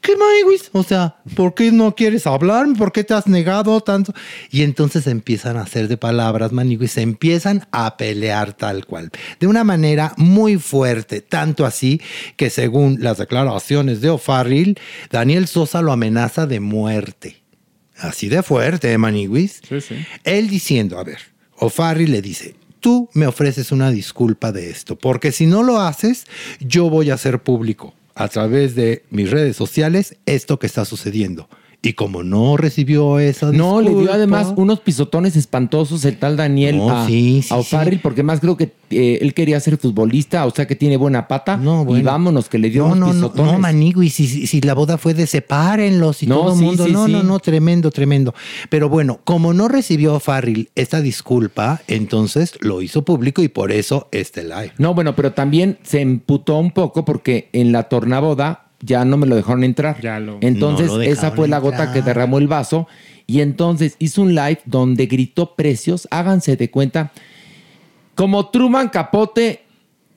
qué, 0.00 0.12
pa- 0.12 0.18
¿qué 0.18 0.42
Maniwis? 0.42 0.70
O 0.72 0.82
sea, 0.82 1.16
¿por 1.36 1.54
qué 1.54 1.70
no 1.72 1.94
quieres 1.94 2.26
hablarme? 2.26 2.76
¿Por 2.76 2.92
qué 2.92 3.04
te 3.04 3.14
has 3.14 3.26
negado 3.26 3.80
tanto? 3.80 4.12
Y 4.50 4.62
entonces 4.62 5.06
empiezan 5.06 5.56
a 5.56 5.62
hacer 5.62 5.88
de 5.88 5.96
palabras, 5.96 6.52
Maniwis, 6.52 6.92
se 6.92 7.02
empiezan 7.02 7.66
a 7.72 7.96
pelear 7.96 8.52
tal 8.52 8.86
cual. 8.86 9.10
De 9.38 9.46
una 9.46 9.64
manera 9.64 10.12
muy 10.16 10.56
fuerte, 10.58 11.20
tanto 11.20 11.64
así 11.66 12.00
que 12.36 12.50
según 12.50 12.98
las 13.00 13.18
declaraciones 13.18 14.00
de 14.00 14.10
O'Farrill, 14.10 14.78
Daniel 15.10 15.46
Sosa 15.46 15.82
lo 15.82 15.92
amenaza 15.92 16.46
de 16.46 16.60
muerte. 16.60 17.42
Así 17.98 18.28
de 18.28 18.42
fuerte, 18.42 18.92
¿eh, 18.92 18.98
Maniwis? 18.98 19.60
Sí, 19.68 19.80
sí. 19.80 19.94
Él 20.24 20.48
diciendo, 20.48 20.98
a 20.98 21.04
ver, 21.04 21.18
O'Farrill 21.58 22.10
le 22.12 22.22
dice, 22.22 22.54
tú 22.80 23.10
me 23.12 23.26
ofreces 23.26 23.72
una 23.72 23.90
disculpa 23.90 24.52
de 24.52 24.70
esto, 24.70 24.96
porque 24.96 25.32
si 25.32 25.44
no 25.44 25.62
lo 25.62 25.78
haces, 25.80 26.24
yo 26.60 26.88
voy 26.88 27.10
a 27.10 27.14
hacer 27.14 27.42
público 27.42 27.92
a 28.14 28.28
través 28.28 28.74
de 28.74 29.04
mis 29.10 29.30
redes 29.30 29.56
sociales 29.56 30.16
esto 30.26 30.58
que 30.58 30.66
está 30.66 30.84
sucediendo. 30.84 31.48
Y 31.82 31.94
como 31.94 32.22
no 32.22 32.58
recibió 32.58 33.18
esa 33.18 33.50
No, 33.52 33.80
le 33.80 33.94
dio 33.94 34.12
además 34.12 34.52
unos 34.56 34.80
pisotones 34.80 35.34
espantosos 35.34 36.04
el 36.04 36.18
tal 36.18 36.36
Daniel 36.36 36.76
No, 36.76 36.90
a, 36.90 37.06
sí, 37.06 37.40
sí, 37.42 37.54
a 37.54 37.56
O'Farrill, 37.56 38.00
porque 38.00 38.22
más 38.22 38.40
creo 38.40 38.54
que 38.58 38.74
eh, 38.90 39.18
él 39.22 39.32
quería 39.32 39.58
ser 39.60 39.78
futbolista, 39.78 40.44
o 40.44 40.50
sea 40.50 40.66
que 40.66 40.76
tiene 40.76 40.98
buena 40.98 41.26
pata. 41.26 41.58
Y 41.58 41.64
bueno. 41.64 42.04
vámonos, 42.04 42.50
que 42.50 42.58
le 42.58 42.68
dio 42.68 42.86
No, 42.86 42.92
unos 42.92 42.98
no, 42.98 43.06
no, 43.14 43.28
pisotones. 43.28 43.52
no, 43.54 43.58
Manigui, 43.60 44.10
si, 44.10 44.26
si, 44.26 44.46
si 44.46 44.60
la 44.60 44.74
boda 44.74 44.98
fue 44.98 45.14
de 45.14 45.26
sepárenlos 45.26 46.22
y 46.22 46.26
No, 46.26 46.40
todo 46.40 46.52
el 46.52 46.60
mundo. 46.60 46.86
no, 46.88 47.08
no, 47.08 47.22
no, 47.22 47.38
tremendo, 47.38 47.90
tremendo. 47.90 48.34
Pero 48.68 48.90
bueno, 48.90 49.20
como 49.24 49.54
no 49.54 49.66
recibió 49.68 50.20
Farrell 50.20 50.68
esta 50.74 51.00
disculpa, 51.00 51.80
entonces 51.88 52.58
lo 52.60 52.82
hizo 52.82 53.06
público 53.06 53.42
y 53.42 53.48
por 53.48 53.72
eso 53.72 54.08
este 54.12 54.42
live. 54.44 54.72
No, 54.76 54.92
bueno, 54.92 55.16
pero 55.16 55.32
también 55.32 55.78
se 55.82 56.02
emputó 56.02 56.58
un 56.58 56.72
poco 56.72 57.06
porque 57.06 57.48
en 57.54 57.72
la 57.72 57.84
tornaboda 57.84 58.66
ya 58.80 59.04
no 59.04 59.16
me 59.16 59.26
lo 59.26 59.36
dejaron 59.36 59.64
entrar. 59.64 59.96
Entonces, 60.40 60.86
No 60.88 60.96
lo 60.98 61.02
esa 61.02 61.32
fue 61.32 61.48
la 61.48 61.58
gota 61.58 61.84
entrar. 61.84 61.92
que 61.92 62.02
derramó 62.02 62.38
el 62.38 62.48
vaso. 62.48 62.88
Y 63.26 63.40
entonces 63.40 63.96
hizo 63.98 64.22
un 64.22 64.34
live 64.34 64.60
donde 64.64 65.06
gritó 65.06 65.54
precios. 65.54 66.08
Háganse 66.10 66.56
de 66.56 66.70
cuenta. 66.70 67.12
Como 68.14 68.48
Truman 68.50 68.88
Capote 68.88 69.62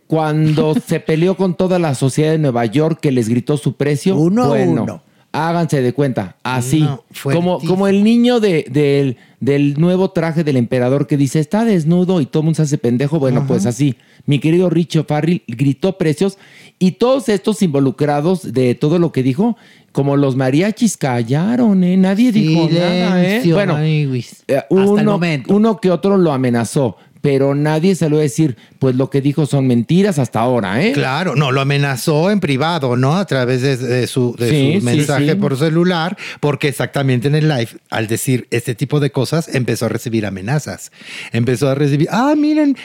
cuando 0.07 0.76
se 0.85 0.99
peleó 0.99 1.35
con 1.35 1.56
toda 1.56 1.80
la 1.80 1.95
sociedad 1.95 2.31
de 2.31 2.40
Nueva 2.40 2.65
York 2.65 2.99
que 3.02 3.11
les 3.11 3.30
gritó 3.30 3.57
su 3.57 3.76
precio. 3.76 4.15
Uno 4.15 4.44
a 4.44 4.48
bueno, 4.48 4.84
uno. 4.84 5.03
Háganse 5.36 5.82
de 5.82 5.94
cuenta. 5.94 6.38
Así. 6.44 6.82
No, 6.82 7.04
como, 7.24 7.60
como 7.60 7.88
el 7.88 8.04
niño 8.04 8.40
de- 8.40 8.66
del, 8.70 9.18
del 9.40 9.74
nuevo 9.80 10.12
traje 10.12 10.44
del 10.44 10.58
emperador 10.58 11.08
que 11.08 11.18
dice 11.18 11.40
está 11.40 11.66
desnudo 11.66 12.22
y 12.22 12.28
todo 12.28 12.42
el 12.42 12.46
mundo 12.46 12.58
se 12.58 12.62
hace 12.62 12.78
pendejo. 12.78 13.18
Bueno, 13.20 13.40
Ajá. 13.40 13.48
pues 13.48 13.66
así. 13.66 13.96
Mi 14.28 14.38
querido 14.40 14.70
Richo 14.70 15.04
Farrell 15.06 15.42
gritó 15.48 15.98
precios 15.98 16.38
y 16.80 16.92
todos 16.94 17.30
estos 17.30 17.62
involucrados 17.64 18.54
de 18.54 18.76
todo 18.76 19.00
lo 19.00 19.12
que 19.12 19.24
dijo, 19.24 19.58
como 19.92 20.18
los 20.18 20.36
mariachis 20.36 20.98
callaron, 20.98 21.84
¿eh? 21.84 21.98
Nadie 21.98 22.32
dijo 22.32 22.70
nada, 22.72 23.24
¿eh? 23.26 23.42
Bueno, 23.54 23.78
eh, 23.80 24.62
uno, 24.70 25.20
uno 25.48 25.78
que 25.82 25.90
otro 25.92 26.18
lo 26.18 26.32
amenazó, 26.32 26.96
pero 27.24 27.56
nadie 27.56 27.95
se 27.95 28.10
lo 28.10 28.18
va 28.18 28.22
a 28.22 28.24
decir, 28.24 28.58
pues 28.80 28.95
lo 28.95 29.10
que 29.10 29.22
dijo 29.22 29.45
son 29.45 29.66
mentiras 29.66 30.20
hasta 30.20 30.41
ahora, 30.41 30.84
¿eh? 30.84 30.91
Claro, 30.91 31.38
no, 31.38 31.54
lo 31.54 31.62
amenazó 31.62 32.30
en 32.30 32.41
privado, 32.41 32.98
¿no? 32.98 33.16
A 33.16 33.26
través 33.26 33.62
de, 33.62 33.78
de 33.78 34.08
su, 34.08 34.36
de 34.38 34.50
Sí, 34.50 34.74
su 34.74 34.80
sí, 34.82 34.86
mensaje 34.86 35.30
sí. 35.30 35.36
por 35.36 35.58
celular, 35.58 36.18
porque 36.41 36.68
exactamente 36.68 37.30
en 37.30 37.36
el 37.36 37.48
live, 37.48 37.70
al 37.90 38.08
decir 38.08 38.45
este 38.52 38.76
tipo 38.76 39.00
de 39.00 39.12
cosas, 39.14 39.48
empezó 39.56 39.86
a 39.86 39.90
recibir 39.90 40.26
amenazas. 40.26 40.91
Empezó 41.32 41.70
a 41.70 41.76
recibir, 41.76 42.10
ah, 42.12 42.34
miren, 42.38 42.76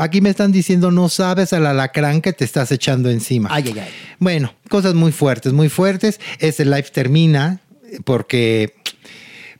aquí 0.00 0.22
me 0.22 0.30
están 0.30 0.52
diciendo, 0.52 0.90
no 0.90 1.10
sabes 1.10 1.52
al 1.52 1.66
alacrán 1.66 2.22
que 2.22 2.32
te 2.32 2.46
estás 2.46 2.72
echando 2.72 3.10
encima. 3.10 3.50
Ay, 3.52 3.64
ay, 3.74 3.78
ay. 3.80 3.88
Bueno, 4.18 4.54
cosas 4.70 4.94
muy 4.94 5.12
fuertes, 5.12 5.52
muy 5.52 5.68
fuertes. 5.68 6.18
Ese 6.38 6.64
live 6.64 6.86
termina 6.94 7.60
porque, 8.04 8.74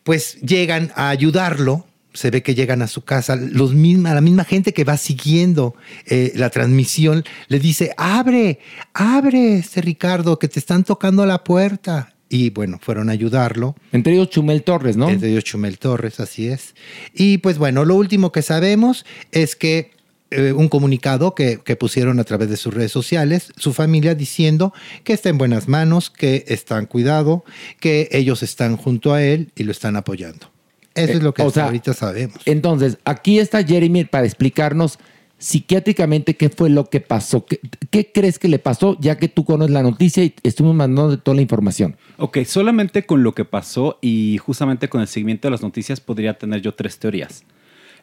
pues, 0.04 0.40
llegan 0.40 0.90
a 0.96 1.10
ayudarlo. 1.10 1.84
Se 2.12 2.30
ve 2.30 2.42
que 2.42 2.54
llegan 2.54 2.82
a 2.82 2.88
su 2.88 3.02
casa, 3.02 3.36
los 3.36 3.74
misma, 3.74 4.14
la 4.14 4.20
misma 4.20 4.44
gente 4.44 4.72
que 4.72 4.84
va 4.84 4.96
siguiendo 4.96 5.74
eh, 6.06 6.32
la 6.34 6.50
transmisión 6.50 7.24
le 7.48 7.58
dice, 7.58 7.94
abre, 7.96 8.58
abre, 8.92 9.56
este 9.56 9.80
Ricardo, 9.80 10.38
que 10.38 10.48
te 10.48 10.58
están 10.58 10.84
tocando 10.84 11.24
la 11.26 11.44
puerta. 11.44 12.14
Y 12.28 12.50
bueno, 12.50 12.78
fueron 12.80 13.10
a 13.10 13.12
ayudarlo. 13.12 13.76
Entre 13.92 14.14
ellos 14.14 14.30
Chumel 14.30 14.62
Torres, 14.62 14.96
¿no? 14.96 15.10
Entre 15.10 15.30
ellos 15.30 15.44
Chumel 15.44 15.78
Torres, 15.78 16.18
así 16.18 16.48
es. 16.48 16.74
Y 17.12 17.38
pues 17.38 17.58
bueno, 17.58 17.84
lo 17.84 17.94
último 17.94 18.32
que 18.32 18.40
sabemos 18.40 19.04
es 19.32 19.54
que 19.54 19.90
eh, 20.30 20.52
un 20.52 20.70
comunicado 20.70 21.34
que, 21.34 21.60
que 21.62 21.76
pusieron 21.76 22.18
a 22.18 22.24
través 22.24 22.48
de 22.48 22.56
sus 22.56 22.72
redes 22.72 22.90
sociales, 22.90 23.52
su 23.58 23.74
familia 23.74 24.14
diciendo 24.14 24.72
que 25.04 25.12
está 25.12 25.28
en 25.28 25.36
buenas 25.36 25.68
manos, 25.68 26.08
que 26.08 26.46
están 26.48 26.86
cuidado, 26.86 27.44
que 27.80 28.08
ellos 28.12 28.42
están 28.42 28.78
junto 28.78 29.12
a 29.12 29.22
él 29.22 29.52
y 29.54 29.64
lo 29.64 29.72
están 29.72 29.96
apoyando. 29.96 30.51
Eso 30.94 31.12
Eh, 31.12 31.16
es 31.16 31.22
lo 31.22 31.32
que 31.34 31.42
o 31.42 31.46
hasta 31.48 31.60
sea, 31.60 31.64
ahorita 31.66 31.92
sabemos. 31.94 32.36
Entonces, 32.44 32.98
aquí 33.04 33.38
está 33.38 33.62
Jeremy 33.64 34.04
para 34.04 34.26
explicarnos 34.26 34.98
psiquiátricamente 35.38 36.36
qué 36.36 36.48
fue 36.50 36.70
lo 36.70 36.88
que 36.88 37.00
pasó. 37.00 37.44
¿Qué, 37.44 37.60
qué 37.90 38.10
crees 38.12 38.38
que 38.38 38.48
le 38.48 38.58
pasó? 38.58 38.96
Ya 39.00 39.16
que 39.18 39.28
tú 39.28 39.44
conoces 39.44 39.72
la 39.72 39.82
noticia 39.82 40.22
y 40.24 40.34
estuvimos 40.42 40.76
mandando 40.76 41.18
toda 41.18 41.34
la 41.34 41.42
información. 41.42 41.96
Ok, 42.18 42.38
solamente 42.44 43.04
con 43.06 43.22
lo 43.24 43.34
que 43.34 43.44
pasó 43.44 43.98
y 44.00 44.38
justamente 44.38 44.88
con 44.88 45.00
el 45.00 45.08
seguimiento 45.08 45.48
de 45.48 45.52
las 45.52 45.62
noticias 45.62 46.00
podría 46.00 46.38
tener 46.38 46.62
yo 46.62 46.74
tres 46.74 46.98
teorías. 46.98 47.42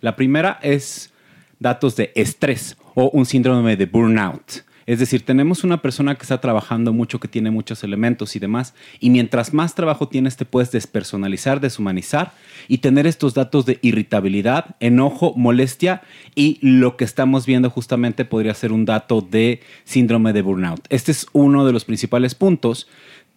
La 0.02 0.16
primera 0.16 0.60
es 0.62 1.12
datos 1.60 1.96
de 1.96 2.12
estrés 2.16 2.76
o 2.94 3.10
un 3.14 3.26
síndrome 3.26 3.78
de 3.78 3.86
burnout. 3.86 4.64
Es 4.90 4.98
decir, 4.98 5.22
tenemos 5.22 5.64
una 5.64 5.84
persona 5.84 6.16
que 6.16 6.24
está 6.24 6.42
trabajando 6.42 6.94
mucho, 6.94 7.20
que 7.20 7.28
tiene 7.28 7.52
muchos 7.52 7.84
elementos 7.84 8.36
y 8.36 8.40
demás, 8.40 8.74
y 9.00 9.12
mientras 9.12 9.54
más 9.54 9.76
trabajo 9.76 10.08
tienes, 10.08 10.36
te 10.36 10.46
puedes 10.46 10.72
despersonalizar, 10.72 11.60
deshumanizar 11.60 12.32
y 12.68 12.80
tener 12.80 13.06
estos 13.06 13.36
datos 13.36 13.68
de 13.68 13.78
irritabilidad, 13.84 14.76
enojo, 14.80 15.36
molestia 15.38 16.02
y 16.34 16.58
lo 16.64 16.98
que 16.98 17.06
estamos 17.06 17.46
viendo 17.46 17.70
justamente 17.70 18.26
podría 18.26 18.56
ser 18.56 18.72
un 18.72 18.86
dato 18.86 19.22
de 19.22 19.62
síndrome 19.84 20.34
de 20.34 20.42
burnout. 20.42 20.84
Este 20.90 21.12
es 21.12 21.28
uno 21.34 21.68
de 21.68 21.72
los 21.72 21.86
principales 21.86 22.34
puntos 22.34 22.88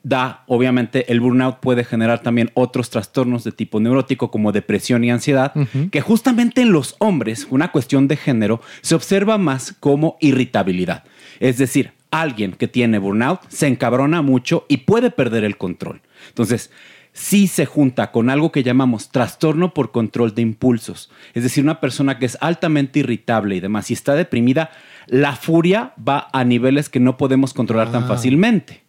da, 0.02 0.44
obviamente, 0.46 1.12
el 1.12 1.20
burnout 1.20 1.60
puede 1.60 1.84
generar 1.84 2.22
también 2.22 2.50
otros 2.54 2.90
trastornos 2.90 3.44
de 3.44 3.52
tipo 3.52 3.78
neurótico 3.78 4.30
como 4.30 4.52
depresión 4.52 5.04
y 5.04 5.10
ansiedad, 5.10 5.52
que 5.90 6.00
justamente 6.00 6.62
en 6.62 6.72
los 6.72 6.96
hombres, 6.98 7.46
una 7.50 7.70
cuestión 7.70 8.08
de 8.08 8.16
género, 8.16 8.60
se 8.80 8.94
observa 8.94 9.38
más 9.38 9.74
como 9.78 10.16
irritabilidad. 10.20 11.04
Es 11.42 11.58
decir, 11.58 11.90
alguien 12.12 12.52
que 12.52 12.68
tiene 12.68 12.98
burnout 12.98 13.40
se 13.48 13.66
encabrona 13.66 14.22
mucho 14.22 14.64
y 14.68 14.76
puede 14.78 15.10
perder 15.10 15.42
el 15.42 15.56
control. 15.56 16.00
Entonces, 16.28 16.70
si 17.12 17.48
se 17.48 17.66
junta 17.66 18.12
con 18.12 18.30
algo 18.30 18.52
que 18.52 18.62
llamamos 18.62 19.10
trastorno 19.10 19.74
por 19.74 19.90
control 19.90 20.34
de 20.34 20.42
impulsos. 20.42 21.10
Es 21.34 21.42
decir, 21.42 21.64
una 21.64 21.80
persona 21.80 22.18
que 22.20 22.26
es 22.26 22.38
altamente 22.40 23.00
irritable 23.00 23.56
y 23.56 23.60
demás 23.60 23.90
y 23.90 23.94
está 23.94 24.14
deprimida, 24.14 24.70
la 25.08 25.34
furia 25.34 25.94
va 25.98 26.28
a 26.32 26.44
niveles 26.44 26.88
que 26.88 27.00
no 27.00 27.16
podemos 27.16 27.52
controlar 27.54 27.90
tan 27.90 28.04
Ah. 28.04 28.08
fácilmente. 28.08 28.82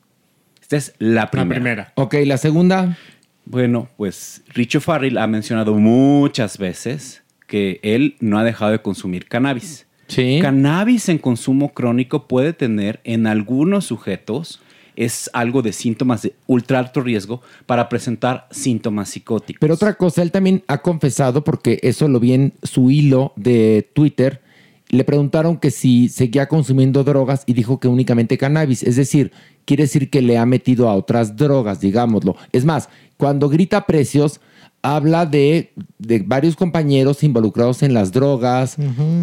Esta 0.62 0.78
es 0.78 0.94
la 1.00 1.32
primera. 1.32 1.92
Ok, 1.96 2.14
la 2.26 2.38
segunda. 2.38 2.98
Bueno, 3.46 3.90
pues 3.98 4.44
Richo 4.54 4.80
Farrell 4.80 5.18
ha 5.18 5.26
mencionado 5.28 5.74
muchas 5.74 6.58
veces 6.60 7.24
que 7.48 7.80
él 7.84 8.16
no 8.20 8.38
ha 8.38 8.44
dejado 8.44 8.72
de 8.72 8.82
consumir 8.82 9.26
cannabis. 9.28 9.86
Sí. 10.14 10.40
Cannabis 10.42 11.10
en 11.10 11.18
consumo 11.18 11.74
crónico 11.74 12.28
puede 12.28 12.54
tener 12.54 13.00
en 13.04 13.28
algunos 13.28 13.86
sujetos 13.86 14.60
es 14.96 15.30
algo 15.34 15.62
de 15.62 15.74
síntomas 15.74 16.22
de 16.22 16.36
ultra 16.46 16.80
alto 16.80 17.02
riesgo 17.02 17.42
para 17.66 17.90
presentar 17.90 18.48
síntomas 18.52 19.10
psicóticos. 19.10 19.60
Pero 19.60 19.74
otra 19.74 19.96
cosa, 19.96 20.22
él 20.22 20.32
también 20.32 20.64
ha 20.68 20.84
confesado, 20.84 21.44
porque 21.44 21.80
eso 21.82 22.08
lo 22.08 22.20
vi 22.20 22.34
en 22.34 22.54
su 22.62 22.92
hilo 22.92 23.34
de 23.36 23.90
Twitter, 23.94 24.42
le 24.90 25.04
preguntaron 25.04 25.58
que 25.58 25.72
si 25.72 26.10
seguía 26.10 26.48
consumiendo 26.48 27.04
drogas 27.04 27.44
y 27.48 27.54
dijo 27.54 27.80
que 27.80 27.88
únicamente 27.88 28.38
cannabis. 28.38 28.84
Es 28.84 28.96
decir, 28.96 29.32
quiere 29.66 29.84
decir 29.84 30.12
que 30.12 30.22
le 30.22 30.38
ha 30.38 30.46
metido 30.46 30.88
a 30.88 30.96
otras 30.96 31.36
drogas, 31.36 31.80
digámoslo. 31.80 32.36
Es 32.52 32.64
más, 32.64 32.90
cuando 33.18 33.50
grita 33.50 33.88
precios, 33.88 34.40
habla 34.84 35.26
de, 35.26 35.74
de 35.98 36.20
varios 36.20 36.56
compañeros 36.56 37.24
involucrados 37.24 37.82
en 37.82 37.94
las 37.96 38.12
drogas, 38.12 38.78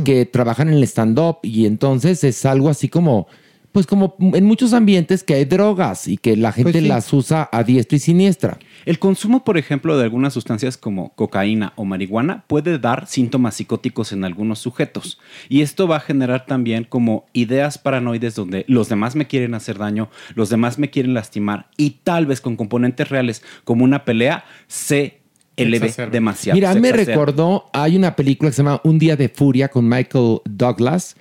que 0.05 0.27
trabajan 0.27 0.69
en 0.69 0.75
el 0.75 0.83
stand-up 0.83 1.39
y 1.43 1.67
entonces 1.67 2.25
es 2.25 2.45
algo 2.45 2.69
así 2.69 2.89
como... 2.89 3.29
Pues 3.73 3.87
como 3.87 4.17
en 4.19 4.45
muchos 4.47 4.73
ambientes 4.73 5.23
que 5.23 5.35
hay 5.35 5.45
drogas 5.45 6.09
y 6.09 6.17
que 6.17 6.37
la 6.37 6.51
gente 6.51 6.73
Pues 6.73 6.83
sí. 6.83 6.89
las 6.89 7.13
usa 7.13 7.49
a 7.53 7.63
diestra 7.63 7.95
y 7.95 8.01
siniestra. 8.01 8.59
El 8.85 8.99
consumo, 8.99 9.45
por 9.45 9.59
ejemplo, 9.59 9.97
de 9.97 10.03
algunas 10.03 10.33
sustancias 10.35 10.77
como 10.77 11.15
cocaína 11.15 11.73
o 11.77 11.85
marihuana 11.85 12.43
puede 12.49 12.81
dar 12.81 13.07
síntomas 13.07 13.55
psicóticos 13.55 14.11
en 14.11 14.25
algunos 14.25 14.59
sujetos. 14.59 15.21
Y 15.49 15.61
esto 15.61 15.87
va 15.87 15.99
a 15.99 16.01
generar 16.01 16.47
también 16.47 16.83
como 16.83 17.27
ideas 17.33 17.79
paranoides 17.79 18.35
donde 18.35 18.65
los 18.67 18.89
demás 18.89 19.15
me 19.15 19.29
quieren 19.29 19.55
hacer 19.55 19.79
daño, 19.79 20.11
los 20.35 20.51
demás 20.51 20.81
me 20.81 20.91
quieren 20.91 21.15
lastimar 21.15 21.69
y 21.77 21.91
tal 22.03 22.27
vez 22.27 22.41
con 22.41 22.57
componentes 22.57 23.09
reales 23.09 23.41
como 23.63 23.85
una 23.85 24.05
pelea 24.05 24.43
se 24.67 25.20
eleve 25.63 25.87
Exacerba. 25.87 26.13
demasiado. 26.13 26.55
Mira, 26.57 26.75
me 26.75 26.89
exacerba. 26.91 27.13
recordó, 27.13 27.65
hay 27.73 27.97
una 27.97 28.17
película 28.17 28.51
que 28.51 28.57
se 28.57 28.63
llama 28.63 28.81
Un 28.85 28.99
día 28.99 29.17
de 29.17 29.29
furia 29.29 29.69
con 29.69 29.89
Michael 29.89 30.39
Douglas, 30.45 31.17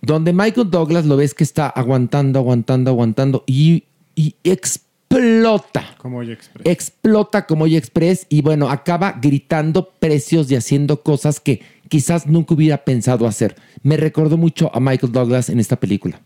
donde 0.00 0.32
Michael 0.32 0.70
Douglas 0.70 1.06
lo 1.06 1.16
ves 1.16 1.34
que 1.34 1.44
está 1.44 1.68
aguantando, 1.68 2.38
aguantando, 2.38 2.90
aguantando 2.90 3.44
y, 3.46 3.84
y 4.14 4.34
explota. 4.44 5.94
Como 5.98 6.18
Oye 6.18 6.32
Express. 6.32 6.66
Explota 6.66 7.46
como 7.46 7.64
Oye 7.64 7.76
Express 7.78 8.26
y 8.28 8.42
bueno, 8.42 8.68
acaba 8.70 9.18
gritando 9.20 9.90
precios 9.98 10.50
y 10.50 10.56
haciendo 10.56 11.02
cosas 11.02 11.40
que 11.40 11.62
quizás 11.88 12.26
nunca 12.26 12.54
hubiera 12.54 12.84
pensado 12.84 13.26
hacer. 13.26 13.56
Me 13.82 13.96
recordó 13.96 14.36
mucho 14.36 14.70
a 14.74 14.80
Michael 14.80 15.12
Douglas 15.12 15.48
en 15.48 15.60
esta 15.60 15.76
película. 15.76 16.20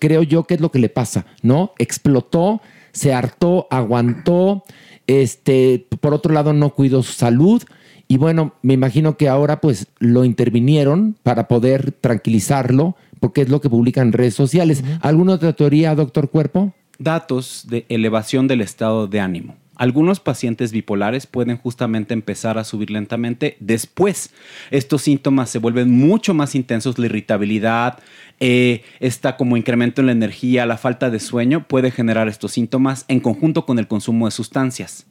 Creo 0.00 0.22
yo 0.22 0.44
que 0.44 0.54
es 0.54 0.60
lo 0.60 0.70
que 0.70 0.78
le 0.78 0.88
pasa, 0.88 1.24
¿no? 1.42 1.72
Explotó, 1.78 2.60
se 2.92 3.12
hartó, 3.14 3.66
aguantó, 3.70 4.64
este, 5.06 5.86
por 6.00 6.14
otro 6.14 6.32
lado 6.32 6.52
no 6.52 6.70
cuidó 6.70 7.02
su 7.02 7.12
salud 7.12 7.62
y 8.08 8.18
bueno, 8.18 8.54
me 8.62 8.74
imagino 8.74 9.16
que 9.16 9.28
ahora 9.28 9.60
pues 9.60 9.86
lo 9.98 10.24
intervinieron 10.24 11.16
para 11.22 11.48
poder 11.48 11.92
tranquilizarlo, 11.92 12.96
porque 13.20 13.42
es 13.42 13.48
lo 13.48 13.60
que 13.60 13.70
publican 13.70 14.12
redes 14.12 14.34
sociales. 14.34 14.84
¿Alguna 15.00 15.34
otra 15.34 15.54
teoría, 15.54 15.94
doctor 15.94 16.30
Cuerpo? 16.30 16.74
Datos 16.98 17.64
de 17.68 17.86
elevación 17.88 18.46
del 18.46 18.60
estado 18.60 19.06
de 19.06 19.20
ánimo. 19.20 19.56
Algunos 19.76 20.20
pacientes 20.20 20.70
bipolares 20.70 21.26
pueden 21.26 21.56
justamente 21.56 22.14
empezar 22.14 22.58
a 22.58 22.64
subir 22.64 22.90
lentamente. 22.90 23.56
Después, 23.58 24.32
estos 24.70 25.02
síntomas 25.02 25.50
se 25.50 25.58
vuelven 25.58 25.90
mucho 25.90 26.32
más 26.32 26.54
intensos. 26.54 26.98
La 26.98 27.06
irritabilidad, 27.06 27.98
eh, 28.38 28.82
como 29.36 29.56
incremento 29.56 30.00
en 30.00 30.06
la 30.06 30.12
energía, 30.12 30.66
la 30.66 30.76
falta 30.76 31.10
de 31.10 31.18
sueño 31.18 31.66
puede 31.66 31.90
generar 31.90 32.28
estos 32.28 32.52
síntomas 32.52 33.04
en 33.08 33.20
conjunto 33.20 33.66
con 33.66 33.78
el 33.78 33.88
consumo 33.88 34.26
de 34.26 34.30
sustancias. 34.30 35.06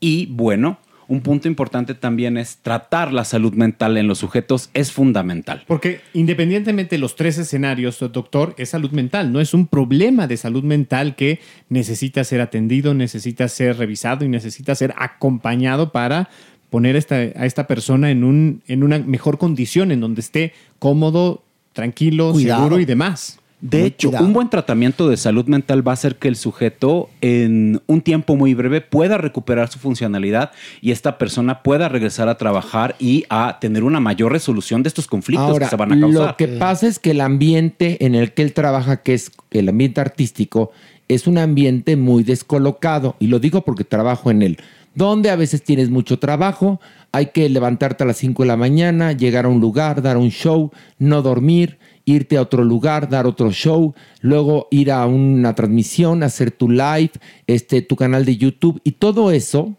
Y 0.00 0.26
bueno, 0.26 0.78
un 1.08 1.22
punto 1.22 1.48
importante 1.48 1.94
también 1.94 2.36
es 2.36 2.58
tratar 2.58 3.12
la 3.14 3.24
salud 3.24 3.54
mental 3.54 3.96
en 3.96 4.06
los 4.06 4.18
sujetos 4.18 4.68
es 4.74 4.92
fundamental. 4.92 5.64
Porque 5.66 6.00
independientemente 6.12 6.96
de 6.96 7.00
los 7.00 7.16
tres 7.16 7.38
escenarios, 7.38 7.98
doctor, 8.12 8.54
es 8.58 8.68
salud 8.68 8.90
mental, 8.90 9.32
no 9.32 9.40
es 9.40 9.54
un 9.54 9.66
problema 9.66 10.26
de 10.26 10.36
salud 10.36 10.62
mental 10.62 11.16
que 11.16 11.40
necesita 11.70 12.22
ser 12.24 12.40
atendido, 12.42 12.92
necesita 12.94 13.48
ser 13.48 13.78
revisado 13.78 14.24
y 14.24 14.28
necesita 14.28 14.74
ser 14.74 14.92
acompañado 14.98 15.92
para 15.92 16.28
poner 16.70 16.94
esta- 16.96 17.16
a 17.16 17.46
esta 17.46 17.66
persona 17.66 18.10
en, 18.10 18.22
un, 18.24 18.62
en 18.68 18.82
una 18.82 18.98
mejor 18.98 19.38
condición, 19.38 19.90
en 19.90 20.00
donde 20.00 20.20
esté 20.20 20.52
cómodo, 20.78 21.42
tranquilo, 21.72 22.32
Cuidado. 22.32 22.64
seguro 22.64 22.80
y 22.80 22.84
demás. 22.84 23.37
De 23.60 23.86
hecho, 23.86 24.10
un 24.10 24.32
buen 24.32 24.50
tratamiento 24.50 25.08
de 25.08 25.16
salud 25.16 25.46
mental 25.46 25.86
va 25.86 25.92
a 25.92 25.94
hacer 25.94 26.16
que 26.16 26.28
el 26.28 26.36
sujeto 26.36 27.10
en 27.20 27.82
un 27.86 28.02
tiempo 28.02 28.36
muy 28.36 28.54
breve 28.54 28.80
pueda 28.80 29.18
recuperar 29.18 29.68
su 29.68 29.80
funcionalidad 29.80 30.52
y 30.80 30.92
esta 30.92 31.18
persona 31.18 31.64
pueda 31.64 31.88
regresar 31.88 32.28
a 32.28 32.38
trabajar 32.38 32.94
y 33.00 33.24
a 33.30 33.58
tener 33.60 33.82
una 33.82 33.98
mayor 33.98 34.30
resolución 34.30 34.84
de 34.84 34.88
estos 34.88 35.08
conflictos 35.08 35.48
Ahora, 35.48 35.66
que 35.66 35.70
se 35.70 35.76
van 35.76 35.92
a 35.92 36.00
causar. 36.00 36.26
lo 36.28 36.36
que 36.36 36.46
pasa 36.46 36.86
es 36.86 37.00
que 37.00 37.10
el 37.10 37.20
ambiente 37.20 38.04
en 38.06 38.14
el 38.14 38.32
que 38.32 38.42
él 38.42 38.52
trabaja, 38.52 39.02
que 39.02 39.14
es 39.14 39.32
el 39.50 39.68
ambiente 39.68 40.00
artístico, 40.00 40.70
es 41.08 41.26
un 41.26 41.38
ambiente 41.38 41.96
muy 41.96 42.22
descolocado. 42.22 43.16
Y 43.18 43.26
lo 43.26 43.40
digo 43.40 43.62
porque 43.62 43.82
trabajo 43.82 44.30
en 44.30 44.42
él. 44.42 44.58
Donde 44.94 45.30
a 45.30 45.36
veces 45.36 45.62
tienes 45.62 45.90
mucho 45.90 46.18
trabajo, 46.18 46.80
hay 47.12 47.26
que 47.26 47.48
levantarte 47.48 48.04
a 48.04 48.06
las 48.06 48.18
5 48.18 48.42
de 48.42 48.46
la 48.46 48.56
mañana, 48.56 49.12
llegar 49.12 49.46
a 49.46 49.48
un 49.48 49.60
lugar, 49.60 50.02
dar 50.02 50.16
un 50.16 50.30
show, 50.30 50.70
no 50.98 51.22
dormir, 51.22 51.78
irte 52.10 52.36
a 52.36 52.42
otro 52.42 52.64
lugar, 52.64 53.08
dar 53.08 53.26
otro 53.26 53.50
show, 53.52 53.94
luego 54.20 54.68
ir 54.70 54.90
a 54.90 55.06
una 55.06 55.54
transmisión, 55.54 56.22
hacer 56.22 56.50
tu 56.50 56.68
live, 56.68 57.12
este, 57.46 57.82
tu 57.82 57.96
canal 57.96 58.24
de 58.24 58.36
YouTube. 58.36 58.80
Y 58.84 58.92
todo 58.92 59.30
eso 59.30 59.76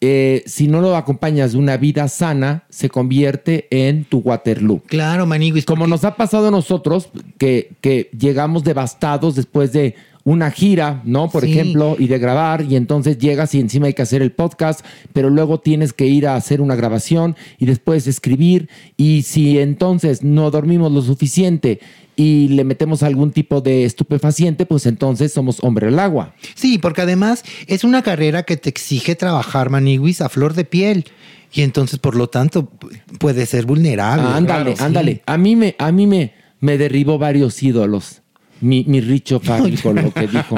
eh, 0.00 0.42
si 0.46 0.68
no 0.68 0.80
lo 0.80 0.96
acompañas 0.96 1.52
de 1.52 1.58
una 1.58 1.76
vida 1.76 2.08
sana, 2.08 2.64
se 2.68 2.90
convierte 2.90 3.66
en 3.70 4.04
tu 4.04 4.18
Waterloo. 4.18 4.82
Claro, 4.86 5.26
Maniguis. 5.26 5.64
Como 5.64 5.86
nos 5.86 6.04
ha 6.04 6.16
pasado 6.16 6.48
a 6.48 6.50
nosotros, 6.50 7.08
que, 7.38 7.70
que 7.80 8.10
llegamos 8.18 8.64
devastados 8.64 9.34
después 9.34 9.72
de 9.72 9.94
una 10.26 10.50
gira, 10.50 11.02
¿no? 11.04 11.28
Por 11.28 11.44
Sí. 11.44 11.50
ejemplo, 11.52 11.96
y 11.98 12.06
de 12.08 12.18
grabar, 12.18 12.62
y 12.62 12.76
entonces 12.76 13.18
llegas 13.18 13.54
y 13.54 13.60
encima 13.60 13.88
hay 13.88 13.92
que 13.94 14.00
hacer 14.02 14.22
el 14.22 14.32
podcast, 14.32 14.80
pero 15.12 15.28
luego 15.28 15.60
tienes 15.60 15.92
que 15.92 16.06
ir 16.06 16.26
a 16.26 16.34
hacer 16.36 16.62
una 16.62 16.74
grabación 16.76 17.36
y 17.58 17.66
después 17.66 18.06
escribir, 18.06 18.70
y 18.96 19.22
si 19.22 19.58
entonces 19.58 20.22
no 20.22 20.50
dormimos 20.50 20.90
lo 20.92 21.02
suficiente 21.02 21.80
y 22.16 22.48
le 22.48 22.64
metemos 22.64 23.02
algún 23.02 23.32
tipo 23.32 23.60
de 23.60 23.84
estupefaciente, 23.84 24.66
pues 24.66 24.86
entonces 24.86 25.32
somos 25.32 25.58
hombre 25.62 25.88
al 25.88 25.98
agua. 25.98 26.34
Sí, 26.54 26.78
porque 26.78 27.02
además 27.02 27.42
es 27.66 27.84
una 27.84 28.02
carrera 28.02 28.42
que 28.44 28.56
te 28.56 28.68
exige 28.68 29.14
trabajar, 29.16 29.70
Maniguis, 29.70 30.20
a 30.20 30.28
flor 30.28 30.54
de 30.54 30.64
piel. 30.64 31.04
Y 31.52 31.62
entonces, 31.62 31.98
por 32.00 32.16
lo 32.16 32.28
tanto, 32.28 32.68
pu- 32.68 33.00
puede 33.18 33.46
ser 33.46 33.64
vulnerable. 33.66 34.24
ándale, 34.26 34.46
Claro, 34.46 34.76
sí. 34.76 34.82
ándale. 34.84 35.22
A 35.26 35.38
mí 35.38 35.54
me, 35.56 35.76
a 35.78 35.92
mí 35.92 36.06
me, 36.06 36.32
me 36.60 36.78
derribó 36.78 37.18
varios 37.18 37.62
ídolos. 37.62 38.22
Mi, 38.60 38.84
mi 38.88 39.00
Richo 39.00 39.40
con 39.82 39.96
lo 39.96 40.12
que 40.12 40.26
dijo. 40.26 40.56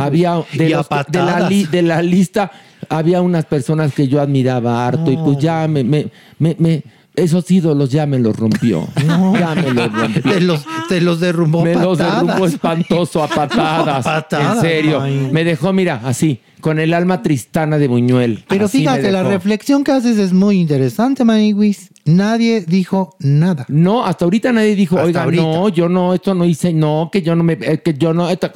había 0.00 0.42
de, 0.52 0.68
los 0.70 0.88
de, 1.08 1.18
la 1.18 1.48
li- 1.48 1.64
de 1.66 1.82
la 1.82 2.00
lista 2.02 2.50
había 2.88 3.22
unas 3.22 3.46
personas 3.46 3.92
que 3.94 4.06
yo 4.08 4.20
admiraba 4.20 4.86
harto 4.86 5.10
y 5.10 5.16
pues 5.16 5.38
ya 5.38 5.66
me, 5.66 5.82
me, 5.84 6.06
me, 6.38 6.54
me- 6.58 6.82
esos 7.16 7.50
ídolos 7.50 7.90
ya 7.90 8.06
me 8.06 8.18
los 8.18 8.36
rompió. 8.36 8.88
Ya 8.96 9.54
me 9.54 9.70
los 9.72 9.92
rompió. 9.92 10.22
Te 10.22 10.40
los, 10.40 10.64
te 10.88 11.00
los 11.00 11.20
derrumbó 11.20 11.62
Me 11.64 11.74
los 11.74 11.98
derrumbó 11.98 12.46
espantoso 12.46 13.22
a 13.22 13.28
patadas. 13.28 14.06
A 14.06 14.20
patadas, 14.22 14.56
en 14.56 14.60
serio. 14.62 15.00
ay. 15.00 15.28
Me 15.32 15.44
dejó, 15.44 15.72
mira, 15.72 16.00
así, 16.04 16.40
con 16.60 16.78
el 16.78 16.92
alma 16.94 17.22
tristana 17.22 17.78
de 17.78 17.88
Buñuel. 17.88 18.44
Pero 18.48 18.64
Así 18.66 18.78
fíjate, 18.78 19.12
la 19.12 19.22
reflexión 19.22 19.84
que 19.84 19.92
haces 19.92 20.18
es 20.18 20.32
muy 20.32 20.58
interesante, 20.60 21.24
Maniguis. 21.24 21.90
Nadie 22.06 22.60
dijo 22.66 23.16
nada. 23.20 23.64
No, 23.68 24.04
hasta 24.04 24.26
ahorita 24.26 24.52
nadie 24.52 24.74
dijo, 24.74 24.96
Hasta 24.96 25.06
oiga, 25.06 25.22
ahorita. 25.22 25.42
no, 25.42 25.68
yo 25.70 25.88
no, 25.88 26.12
esto 26.12 26.34
no 26.34 26.44
hice, 26.44 26.74
no, 26.74 27.08
que 27.10 27.22
yo 27.22 27.34
no 27.34 27.42
me, 27.44 27.54
eh, 27.54 27.80
que 27.82 27.94
yo 27.94 28.12
no, 28.12 28.28
esto, 28.28 28.50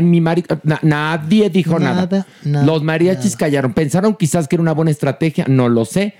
mi- 0.00 0.20
marido, 0.22 0.58
na- 0.62 0.78
nadie 0.82 1.50
dijo 1.50 1.78
nada. 1.78 2.06
Nada, 2.10 2.26
nada, 2.44 2.64
Los 2.64 2.82
mariachis 2.82 3.36
callaron, 3.36 3.74
pensaron 3.74 4.14
quizás 4.14 4.48
que 4.48 4.56
era 4.56 4.62
una 4.62 4.72
buena 4.72 4.90
estrategia, 4.90 5.44
no 5.46 5.68
lo 5.68 5.84
sé. 5.84 6.14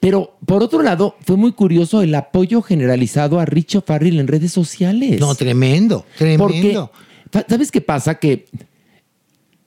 Pero 0.00 0.36
por 0.44 0.62
otro 0.62 0.82
lado, 0.82 1.16
fue 1.20 1.36
muy 1.36 1.52
curioso 1.52 2.02
el 2.02 2.14
apoyo 2.14 2.62
generalizado 2.62 3.40
a 3.40 3.44
Richo 3.44 3.82
Farrell 3.82 4.20
en 4.20 4.28
redes 4.28 4.52
sociales. 4.52 5.20
No, 5.20 5.34
tremendo, 5.34 6.04
tremendo. 6.18 6.44
Porque, 6.44 7.44
¿sabes 7.48 7.70
qué 7.70 7.80
pasa? 7.80 8.16
Que 8.16 8.46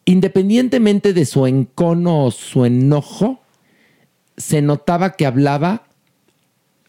independientemente 0.06 1.14
de 1.14 1.26
su 1.26 1.46
encono 1.46 2.26
o 2.26 2.32
su 2.32 2.66
enojo, 2.66 3.42
se 4.38 4.62
notaba 4.62 5.12
que 5.12 5.26
hablaba 5.26 5.84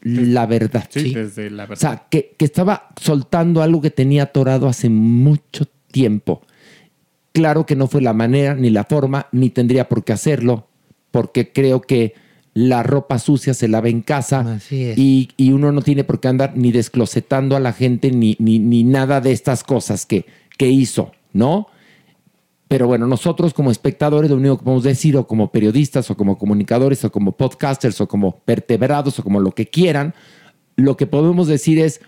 la 0.03 0.47
verdad. 0.47 0.89
Sí, 0.89 1.13
desde 1.13 1.51
la 1.51 1.65
verdad. 1.65 1.77
O 1.77 1.81
sea, 1.81 2.07
que, 2.09 2.35
que 2.39 2.45
estaba 2.45 2.89
soltando 3.01 3.63
algo 3.63 3.81
que 3.81 3.91
tenía 3.91 4.25
atorado 4.25 4.69
hace 4.69 4.89
mucho 4.89 5.67
tiempo. 5.91 6.43
Claro 7.33 7.67
que 7.67 7.77
no 7.77 7.87
fue 7.87 8.01
la 8.01 8.13
manera, 8.13 8.55
ni 8.55 8.71
la 8.71 8.85
forma, 8.85 9.27
ni 9.33 9.51
tendría 9.51 9.89
por 9.89 10.05
qué 10.05 10.13
hacerlo, 10.13 10.69
porque 11.11 11.53
creo 11.53 11.81
que 11.81 12.15
la 12.55 12.83
ropa 12.83 13.19
sucia 13.19 13.55
se 13.55 13.69
lava 13.69 13.89
en 13.89 14.03
casa 14.03 14.59
es. 14.71 14.99
y, 14.99 15.31
y 15.37 15.53
uno 15.53 15.71
no 15.73 15.83
tiene 15.83 16.05
por 16.05 16.21
qué 16.21 16.29
andar 16.29 16.57
ni 16.57 16.73
desclosetando 16.73 17.57
a 17.57 17.61
la 17.61 17.73
gente 17.73 18.11
ni, 18.11 18.37
ni, 18.39 18.59
ni 18.59 18.83
nada 18.83 19.21
de 19.21 19.33
estas 19.33 19.63
cosas 19.63 20.05
que, 20.07 20.27
que 20.59 20.69
hizo, 20.69 21.13
¿no? 21.33 21.69
Pero 22.71 22.87
bueno, 22.87 23.09
nosotros 23.09 23.53
como 23.53 23.73
espectadores 23.73 24.31
lo 24.31 24.37
único 24.37 24.59
que 24.59 24.65
podemos 24.65 24.85
decir, 24.85 25.17
o 25.17 25.27
como 25.27 25.51
periodistas, 25.51 26.09
o 26.09 26.17
como 26.17 26.39
comunicadores, 26.39 27.05
o 27.05 27.11
como 27.11 27.33
podcasters, 27.33 28.01
o 28.01 28.07
como 28.07 28.43
vertebrados, 28.47 29.19
o 29.19 29.25
como 29.25 29.41
lo 29.41 29.51
que 29.51 29.67
quieran, 29.67 30.15
lo 30.77 30.97
que 30.97 31.09
podemos 31.09 31.49
decir 31.49 31.81
es, 31.81 32.01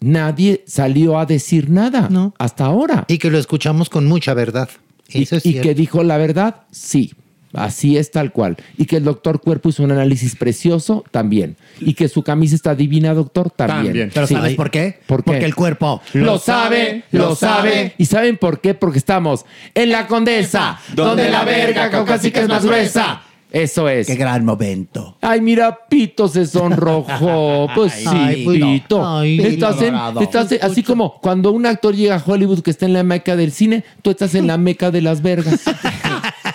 nadie 0.00 0.64
salió 0.66 1.18
a 1.18 1.26
decir 1.26 1.68
nada 1.68 2.08
hasta 2.38 2.64
ahora. 2.64 3.04
Y 3.06 3.18
que 3.18 3.30
lo 3.30 3.36
escuchamos 3.36 3.90
con 3.90 4.06
mucha 4.06 4.32
verdad. 4.32 4.70
Eso 5.10 5.36
es 5.36 5.44
y 5.44 5.60
que 5.60 5.74
dijo 5.74 6.02
la 6.02 6.16
verdad, 6.16 6.62
sí. 6.70 7.12
Así 7.54 7.96
es 7.98 8.10
tal 8.10 8.32
cual. 8.32 8.56
Y 8.78 8.86
que 8.86 8.96
el 8.96 9.04
doctor 9.04 9.40
Cuerpo 9.40 9.68
hizo 9.68 9.82
un 9.82 9.92
análisis 9.92 10.36
precioso, 10.36 11.04
también. 11.10 11.56
Y 11.80 11.94
que 11.94 12.08
su 12.08 12.22
camisa 12.22 12.54
está 12.54 12.74
divina, 12.74 13.12
doctor, 13.14 13.50
también. 13.50 13.84
También. 13.86 14.10
¿Pero 14.14 14.26
Sí. 14.26 14.34
sabes 14.34 14.54
por 14.54 14.70
qué? 14.70 14.98
¿Por 15.06 15.18
qué? 15.22 15.30
Porque 15.30 15.44
el 15.44 15.54
cuerpo 15.54 16.00
lo 16.14 16.38
sabe, 16.38 17.04
lo 17.12 17.34
sabe. 17.34 17.94
¿Y 17.98 18.06
saben 18.06 18.36
por 18.38 18.60
qué? 18.60 18.74
Porque 18.74 18.98
estamos 18.98 19.44
en 19.74 19.90
la 19.90 20.06
Condesa, 20.06 20.78
donde 20.94 21.28
la 21.30 21.44
verga 21.44 21.90
caucásica 21.90 22.40
es 22.40 22.48
más 22.48 22.64
gruesa. 22.64 23.22
Eso 23.50 23.86
es. 23.86 24.06
Qué 24.06 24.14
gran 24.14 24.46
momento. 24.46 25.18
Ay, 25.20 25.42
mira, 25.42 25.80
Pito 25.90 26.26
se 26.28 26.46
sonrojó. 26.46 27.68
Pues 27.74 27.92
sí, 27.92 28.06
Ay. 28.08 28.46
Pito. 28.46 29.06
Ay, 29.06 29.38
estás 29.42 29.82
en- 29.82 29.94
estás 30.22 30.52
en- 30.52 30.58
así 30.64 30.82
como 30.82 31.20
cuando 31.20 31.52
un 31.52 31.66
actor 31.66 31.94
llega 31.94 32.14
a 32.16 32.22
Hollywood 32.24 32.60
que 32.62 32.70
está 32.70 32.86
en 32.86 32.94
la 32.94 33.02
meca 33.02 33.36
del 33.36 33.52
cine, 33.52 33.84
tú 34.00 34.10
estás 34.10 34.34
en 34.34 34.46
la 34.46 34.56
meca 34.56 34.90
de 34.90 35.02
las 35.02 35.20
vergas. 35.20 35.60
Eso 35.66 35.70
qué 35.82 35.88
gracias 36.02 36.02
tú. 36.02 36.48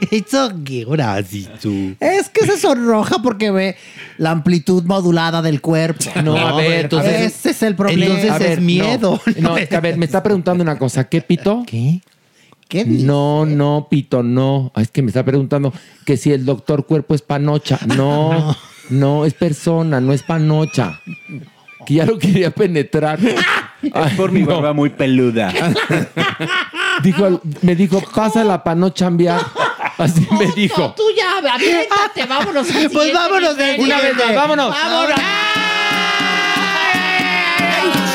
Es 2.00 2.28
que 2.28 2.46
se 2.46 2.58
sonroja 2.58 3.20
porque 3.22 3.50
ve 3.50 3.76
la 4.18 4.30
amplitud 4.30 4.84
modulada 4.84 5.42
del 5.42 5.60
cuerpo. 5.60 6.04
No, 6.22 6.36
a 6.36 6.56
ver, 6.56 6.84
entonces. 6.84 7.34
ese 7.34 7.50
es 7.50 7.62
el 7.62 7.74
problema. 7.74 8.14
A 8.32 8.38
ver, 8.38 8.62
No, 8.62 9.20
no, 9.38 9.56
es 9.56 9.68
que 9.68 9.76
a 9.76 9.80
ver, 9.80 9.96
me 9.96 10.04
está 10.04 10.22
preguntando 10.22 10.62
una 10.62 10.78
cosa. 10.78 11.08
¿Qué, 11.08 11.20
Pito? 11.20 11.64
¿Qué? 11.66 12.00
¿Qué 12.68 12.84
No, 12.84 13.44
no, 13.44 13.88
Pito, 13.90 14.22
no. 14.22 14.72
Es 14.76 14.90
que 14.90 15.02
me 15.02 15.08
está 15.08 15.24
preguntando 15.24 15.72
que 16.06 16.16
si 16.16 16.32
el 16.32 16.44
doctor 16.44 16.86
cuerpo 16.86 17.14
es 17.14 17.22
panocha. 17.22 17.78
No, 17.96 18.56
no, 18.90 19.24
es 19.24 19.34
persona, 19.34 20.00
no 20.00 20.12
es 20.12 20.22
panocha. 20.22 21.00
Que 21.84 21.94
ya 21.94 22.06
lo 22.06 22.18
quería 22.18 22.50
penetrar. 22.50 23.18
Es 23.82 24.14
por 24.16 24.30
mi 24.30 24.42
barba 24.42 24.72
muy 24.72 24.90
peluda. 24.90 25.52
Dijo, 27.02 27.40
me 27.62 27.74
dijo, 27.74 28.00
pásala 28.14 28.62
para 28.62 28.76
no 28.76 28.90
chambear. 28.90 29.40
Así 30.02 30.26
me 30.30 30.46
dijo. 30.46 30.94
Tú 30.96 31.04
ya, 31.16 31.38
aviéntate, 31.54 32.24
vámonos. 32.28 32.66
al 32.66 32.72
Pues 32.72 32.86
siguiente 32.86 33.12
vámonos 33.12 33.56
nivel. 33.56 33.80
Una 33.80 34.00
vez 34.00 34.16
más, 34.16 34.34
vámonos. 34.34 34.70
Vámonos. 34.70 35.20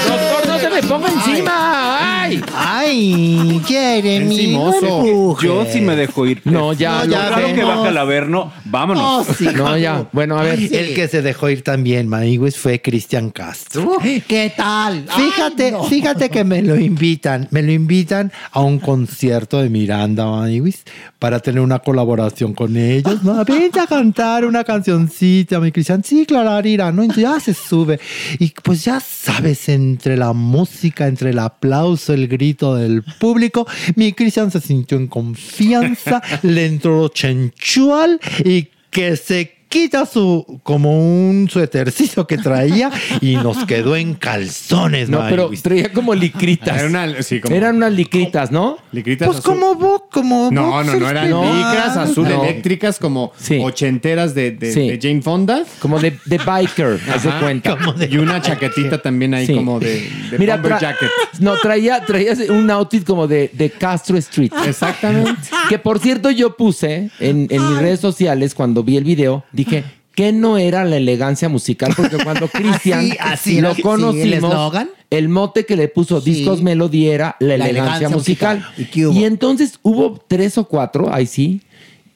Doctor, 0.07 0.47
no 0.47 0.59
se 0.59 0.69
me 0.69 0.83
ponga 0.83 1.09
encima. 1.09 1.97
¡Ay! 1.99 2.16
Ay, 2.55 3.61
Jeremy. 3.65 4.35
Encimoso. 4.35 4.81
no 4.81 5.05
empujes. 5.05 5.49
Yo 5.49 5.65
sí 5.71 5.81
me 5.81 5.95
dejo 5.95 6.25
ir. 6.25 6.41
No, 6.45 6.73
ya, 6.73 7.05
Lo 7.05 7.11
ya, 7.11 7.29
raro 7.29 7.53
que 7.53 7.63
baja 7.63 7.89
el 7.89 7.97
averno, 7.97 8.51
vámonos. 8.65 9.27
Oh, 9.29 9.33
sí. 9.33 9.47
No, 9.55 9.77
ya. 9.77 10.07
Bueno, 10.11 10.37
a 10.37 10.43
ver. 10.43 10.59
El 10.59 10.93
que 10.93 11.07
se 11.07 11.21
dejó 11.21 11.49
ir 11.49 11.63
también, 11.63 12.07
Maniguis, 12.07 12.57
fue 12.57 12.81
Cristian 12.81 13.29
Castro. 13.29 13.97
¿Qué 14.27 14.53
tal? 14.55 15.05
Fíjate, 15.09 15.65
Ay, 15.65 15.71
no. 15.71 15.83
fíjate 15.83 16.29
que 16.29 16.43
me 16.43 16.61
lo 16.61 16.75
invitan, 16.77 17.47
me 17.51 17.61
lo 17.63 17.71
invitan 17.71 18.31
a 18.51 18.61
un 18.61 18.79
concierto 18.79 19.61
de 19.61 19.69
Miranda 19.69 20.25
Maniguis 20.25 20.83
para 21.19 21.39
tener 21.39 21.61
una 21.61 21.79
colaboración 21.79 22.53
con 22.53 22.77
ellos. 22.77 23.23
¿no? 23.23 23.43
Vente 23.45 23.79
a 23.79 23.87
cantar 23.87 24.45
una 24.45 24.63
cancioncita, 24.63 25.59
mi 25.59 25.71
Cristian. 25.71 26.03
Sí, 26.03 26.25
Clararira, 26.25 26.91
¿no? 26.91 27.01
Entonces 27.01 27.23
ya 27.23 27.39
se 27.39 27.53
sube. 27.53 27.99
Y 28.39 28.53
pues 28.63 28.85
ya 28.85 28.99
sabes, 28.99 29.69
entre 29.69 30.17
la 30.17 30.33
música, 30.33 31.07
entre 31.07 31.31
el 31.31 31.39
aplauso, 31.39 32.13
el 32.17 32.27
grito 32.27 32.75
del 32.75 33.03
público, 33.19 33.67
mi 33.95 34.13
Cristian 34.13 34.51
se 34.51 34.61
sintió 34.61 34.97
en 34.97 35.07
confianza, 35.07 36.21
le 36.43 36.65
entró 36.65 37.07
chenchual 37.09 38.19
y 38.43 38.69
que 38.89 39.15
se 39.15 39.56
quita 39.69 40.05
su 40.05 40.59
como 40.63 40.97
un 41.29 41.49
suétercito 41.49 42.25
que 42.27 42.37
traía 42.37 42.89
y 43.21 43.35
nos 43.35 43.65
quedó 43.65 43.95
en 43.95 44.13
calzones, 44.13 45.09
No, 45.09 45.25
pero 45.29 45.49
traía 45.61 45.91
como 45.91 46.13
licritas. 46.15 46.77
Era 46.77 46.87
una- 46.87 47.21
sí, 47.23 47.39
como- 47.39 47.55
Eran 47.55 47.77
unas 47.77 47.91
licritas, 47.93 48.51
¿no? 48.51 48.77
Licritas 48.91 49.27
Pues 49.27 49.39
azul. 49.39 49.53
como 49.53 49.75
vos, 49.75 50.01
como 50.11 50.49
No, 50.51 50.83
no, 50.83 50.95
no, 50.95 51.09
eran 51.09 51.29
No. 51.29 51.43
licras 51.43 51.97
azul 51.97 52.27
No. 52.29 52.43
eléctricas 52.43 52.99
como 52.99 53.31
Sí. 53.39 53.59
ochenteras 53.61 54.33
de, 54.33 54.51
de- 54.51 54.71
Sí. 54.71 54.89
de 54.89 54.99
Jane 55.01 55.21
Fonda. 55.21 55.63
Como 55.79 55.99
de, 55.99 56.17
de 56.25 56.37
biker, 56.37 56.99
haz 57.13 57.23
de 57.23 57.29
Ajá. 57.29 57.39
cuenta. 57.39 57.77
Y 58.09 58.17
una 58.17 58.41
chaquetita 58.41 59.01
también 59.01 59.33
ahí 59.33 59.45
Sí. 59.47 59.53
como 59.55 59.79
de, 59.79 60.09
de 60.31 60.39
Mira, 60.39 60.55
bomber 60.55 60.73
tra- 60.73 60.79
jacket. 60.79 61.09
No, 61.39 61.55
traía, 61.57 62.03
traía 62.05 62.33
un 62.49 62.69
outfit 62.71 63.03
como 63.05 63.27
de, 63.27 63.49
de 63.53 63.69
Castro 63.69 64.17
Street. 64.17 64.51
Exactamente. 64.65 65.41
Que 65.69 65.77
por 65.79 65.99
cierto 65.99 66.31
yo 66.31 66.55
puse 66.55 67.09
en, 67.19 67.47
en 67.49 67.69
mis 67.69 67.79
redes 67.79 67.99
sociales 67.99 68.53
cuando 68.55 68.83
vi 68.83 68.97
el 68.97 69.03
video, 69.03 69.43
dije 69.57 69.83
que 70.15 70.31
no 70.31 70.57
era 70.57 70.83
la 70.85 70.95
elegancia 70.97 71.49
musical, 71.49 71.93
porque 71.95 72.17
cuando 72.23 72.47
Cristian 72.53 72.99
Así- 72.99 73.17
así 73.19 73.61
lo 73.61 73.67
era, 73.67 73.75
sí, 73.75 73.81
conocimos, 73.81 74.73
el 74.81 74.89
el 75.09 75.29
mote 75.29 75.65
que 75.65 75.75
le 75.75 75.89
puso 75.89 76.21
Discos 76.21 76.61
Melody 76.61 77.07
era 77.07 77.35
la, 77.39 77.49
La 77.49 77.53
elegancia, 77.55 78.07
elegancia 78.07 78.09
musical. 78.09 78.65
musical. 78.77 79.13
¿Y 79.15 79.19
qué 79.19 79.25
entonces 79.25 79.79
hubo 79.83 80.19
tres 80.27 80.57
o 80.57 80.63
cuatro, 80.67 81.13
ahí 81.13 81.27
sí, 81.27 81.61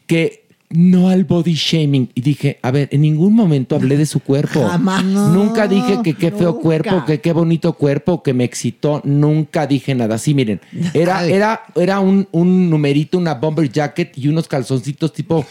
que 0.07 0.41
no 0.73 1.09
al 1.09 1.25
body 1.25 1.53
shaming. 1.53 2.09
Y 2.15 2.21
dije, 2.21 2.57
a 2.61 2.71
ver, 2.71 2.87
en 2.91 3.01
ningún 3.01 3.33
momento 3.35 3.75
hablé 3.75 3.97
de 3.97 4.05
su 4.05 4.19
cuerpo. 4.21 4.65
Jamás. 4.67 5.03
nunca 5.03 5.67
dije 5.67 5.99
que 6.03 6.13
qué 6.13 6.31
feo 6.31 6.51
nunca. 6.53 6.61
cuerpo, 6.61 7.05
que 7.05 7.19
qué 7.21 7.33
bonito 7.33 7.73
cuerpo, 7.73 8.23
que 8.23 8.33
me 8.33 8.45
excitó. 8.45 9.01
Nunca 9.03 9.67
dije 9.67 9.93
nada. 9.95 10.17
Sí, 10.17 10.33
miren, 10.33 10.59
era, 10.93 11.25
era, 11.25 11.61
era 11.75 11.99
un, 11.99 12.27
un 12.31 12.69
numerito, 12.69 13.17
una 13.17 13.33
bomber 13.35 13.69
jacket 13.69 14.17
y 14.17 14.27
unos 14.29 14.47
calzoncitos 14.47 15.11
tipo, 15.13 15.45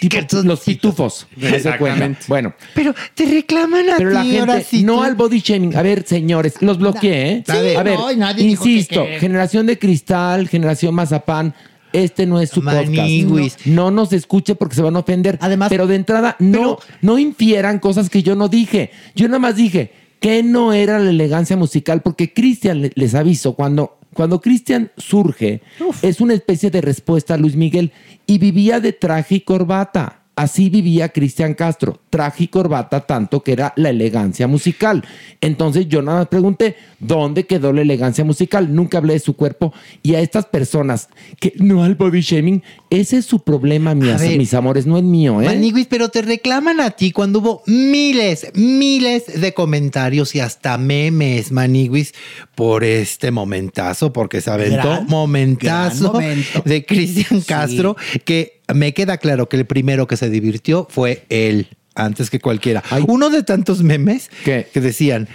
tipo 0.00 0.16
los 0.44 0.60
pitufos. 0.60 1.26
Exactamente. 1.40 2.20
Bueno, 2.28 2.54
Pero 2.74 2.94
te 3.14 3.26
reclaman 3.26 3.90
a 3.90 3.96
pero 3.96 4.10
la 4.10 4.22
ti, 4.22 4.36
ahora 4.38 4.52
gente, 4.54 4.68
sí 4.68 4.82
no 4.82 4.96
tú. 4.96 5.02
al 5.02 5.14
body 5.14 5.40
shaming. 5.40 5.76
A 5.76 5.82
ver, 5.82 6.04
señores, 6.06 6.54
los 6.60 6.78
bloqueé, 6.78 7.30
¿eh? 7.32 7.44
Sí, 7.46 7.76
a 7.76 7.82
ver, 7.82 7.98
no, 7.98 8.12
nadie 8.14 8.44
dijo 8.46 8.64
que- 8.64 8.70
insisto, 8.70 9.06
generación 9.18 9.66
de 9.66 9.78
cristal, 9.78 10.48
generación 10.48 10.94
mazapán. 10.94 11.54
Este 11.92 12.26
no 12.26 12.40
es 12.40 12.50
su 12.50 12.60
Maniguis. 12.60 13.24
podcast. 13.54 13.66
No 13.66 13.90
nos 13.90 14.12
escuche 14.12 14.54
porque 14.54 14.74
se 14.74 14.82
van 14.82 14.96
a 14.96 14.98
ofender. 14.98 15.38
Además- 15.40 15.68
pero 15.70 15.86
de 15.86 15.94
entrada, 15.96 16.36
no, 16.40 16.78
no 17.00 17.18
infieran 17.18 17.78
cosas 17.78 18.10
que 18.10 18.22
yo 18.22 18.36
no 18.36 18.48
dije. 18.48 18.90
Yo 19.14 19.28
nada 19.28 19.38
más 19.38 19.56
dije 19.56 19.92
que 20.20 20.42
no 20.42 20.72
era 20.74 20.98
la 20.98 21.08
elegancia 21.10 21.56
musical, 21.56 22.02
porque 22.02 22.32
Cristian 22.34 22.82
le- 22.82 22.92
les 22.96 23.14
aviso, 23.14 23.54
cuando, 23.54 23.98
cuando 24.16 24.40
Cristian 24.40 24.90
surge, 24.96 25.62
es 26.02 26.20
una 26.20 26.34
especie 26.34 26.70
de 26.70 26.80
respuesta 26.80 27.34
a 27.34 27.36
Luis 27.36 27.54
Miguel 27.54 27.92
y 28.26 28.38
vivía 28.38 28.80
de 28.80 28.92
traje 28.92 29.36
y 29.36 29.40
corbata. 29.42 30.25
Así 30.38 30.68
vivía 30.68 31.08
Cristian 31.08 31.54
Castro, 31.54 31.98
traje 32.10 32.44
y 32.44 32.48
corbata, 32.48 33.00
tanto 33.06 33.42
que 33.42 33.52
era 33.52 33.72
la 33.76 33.88
elegancia 33.88 34.46
musical. 34.46 35.02
Entonces 35.40 35.88
yo 35.88 36.02
nada 36.02 36.18
más 36.18 36.28
pregunté, 36.28 36.76
¿dónde 37.00 37.46
quedó 37.46 37.72
la 37.72 37.80
elegancia 37.80 38.22
musical? 38.22 38.74
Nunca 38.74 38.98
hablé 38.98 39.14
de 39.14 39.20
su 39.20 39.34
cuerpo. 39.34 39.72
Y 40.02 40.14
a 40.14 40.20
estas 40.20 40.44
personas 40.44 41.08
que 41.40 41.54
no 41.56 41.82
al 41.84 41.94
body 41.94 42.20
shaming, 42.20 42.62
ese 42.90 43.16
es 43.16 43.24
su 43.24 43.38
problema, 43.44 43.94
mis, 43.94 44.20
ver. 44.20 44.36
mis 44.36 44.52
amores, 44.52 44.84
no 44.86 44.98
es 44.98 45.04
mío, 45.04 45.40
¿eh? 45.40 45.46
Maniguis, 45.46 45.86
pero 45.88 46.10
te 46.10 46.20
reclaman 46.20 46.80
a 46.82 46.90
ti 46.90 47.12
cuando 47.12 47.38
hubo 47.38 47.62
miles, 47.66 48.48
miles 48.54 49.40
de 49.40 49.54
comentarios 49.54 50.34
y 50.34 50.40
hasta 50.40 50.76
memes, 50.76 51.50
Maniguis, 51.50 52.12
por 52.54 52.84
este 52.84 53.30
momentazo, 53.30 54.12
porque 54.12 54.42
se 54.42 54.50
aventó 54.50 54.88
Gran- 54.90 55.06
momentazo 55.06 56.12
gran 56.12 56.28
momento. 56.28 56.62
de 56.66 56.84
Cristian 56.84 57.40
Castro, 57.40 57.96
que 58.26 58.55
me 58.74 58.92
queda 58.94 59.18
claro 59.18 59.48
que 59.48 59.56
el 59.56 59.66
primero 59.66 60.06
que 60.06 60.16
se 60.16 60.30
divirtió 60.30 60.86
fue 60.90 61.24
él, 61.28 61.68
antes 61.94 62.30
que 62.30 62.40
cualquiera. 62.40 62.82
Uno 63.06 63.30
de 63.30 63.42
tantos 63.42 63.82
memes 63.82 64.30
que 64.44 64.66
decían. 64.74 65.28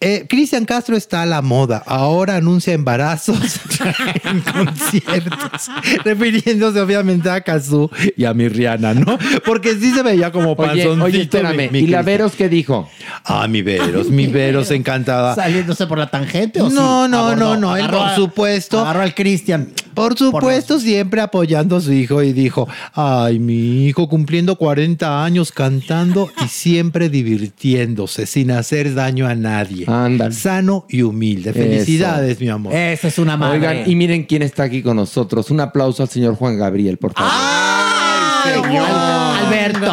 eh, 0.00 0.26
Cristian 0.28 0.66
Castro 0.66 0.94
está 0.94 1.22
a 1.22 1.26
la 1.26 1.40
moda. 1.40 1.82
Ahora 1.86 2.36
anuncia 2.36 2.74
embarazos 2.74 3.38
en 4.24 4.40
conciertos. 4.42 5.70
Refiriéndose 6.04 6.80
obviamente 6.80 7.30
a 7.30 7.40
Kazú 7.40 7.90
y 8.16 8.24
a 8.24 8.34
mi 8.34 8.46
Rihanna, 8.48 8.92
¿no? 8.94 9.18
Porque 9.44 9.74
sí 9.74 9.92
se 9.92 10.02
veía 10.02 10.30
como 10.30 10.52
Oye, 10.52 10.56
panzoncito. 10.66 11.04
oye, 11.04 11.22
espérame. 11.22 11.56
mi- 11.56 11.68
mi 11.70 11.78
¿Y 11.80 11.86
la. 11.88 12.02
Veros 12.02 12.32
qué 12.36 12.48
dijo? 12.48 12.88
Ah, 13.24 13.48
mi 13.48 13.62
Veros, 13.62 14.10
mi 14.10 14.26
Veros 14.26 14.70
encantada. 14.70 15.34
¿Saliéndose 15.34 15.86
por 15.86 15.98
la 15.98 16.08
tangente 16.10 16.60
o 16.60 16.68
sí? 16.68 16.76
No, 16.76 17.08
no, 17.08 17.18
Abordó, 17.28 17.54
no, 17.54 17.60
no, 17.60 17.76
él 17.76 17.88
por 17.88 18.10
supuesto. 18.14 18.80
Agarró 18.80 19.00
al 19.02 19.14
Cristian. 19.14 19.70
Por 19.96 20.16
supuesto, 20.16 20.78
siempre 20.78 21.20
apoyando 21.20 21.76
a 21.76 21.80
su 21.80 21.92
hijo 21.92 22.22
y 22.22 22.32
dijo, 22.32 22.68
ay, 22.94 23.38
mi 23.38 23.86
hijo 23.86 24.08
cumpliendo 24.08 24.56
40 24.56 25.24
años 25.24 25.50
cantando 25.50 26.30
y 26.44 26.48
siempre 26.48 27.08
divirtiéndose 27.08 28.26
sin 28.26 28.50
hacer 28.50 28.94
daño 28.94 29.26
a 29.26 29.34
nadie. 29.34 29.86
Sano 30.32 30.84
y 30.88 31.02
humilde. 31.02 31.52
Felicidades, 31.52 32.32
Eso. 32.36 32.40
mi 32.44 32.48
amor. 32.50 32.74
Esa 32.74 33.08
es 33.08 33.18
una 33.18 33.36
madre. 33.36 33.56
Oigan, 33.58 33.90
y 33.90 33.94
miren 33.96 34.24
quién 34.24 34.42
está 34.42 34.64
aquí 34.64 34.82
con 34.82 34.96
nosotros. 34.96 35.50
Un 35.50 35.60
aplauso 35.60 36.02
al 36.02 36.08
señor 36.08 36.36
Juan 36.36 36.58
Gabriel, 36.58 36.98
por 36.98 37.12
favor. 37.14 37.32
Ay, 37.34 38.76
Al- 38.76 39.46
Alberto. 39.46 39.92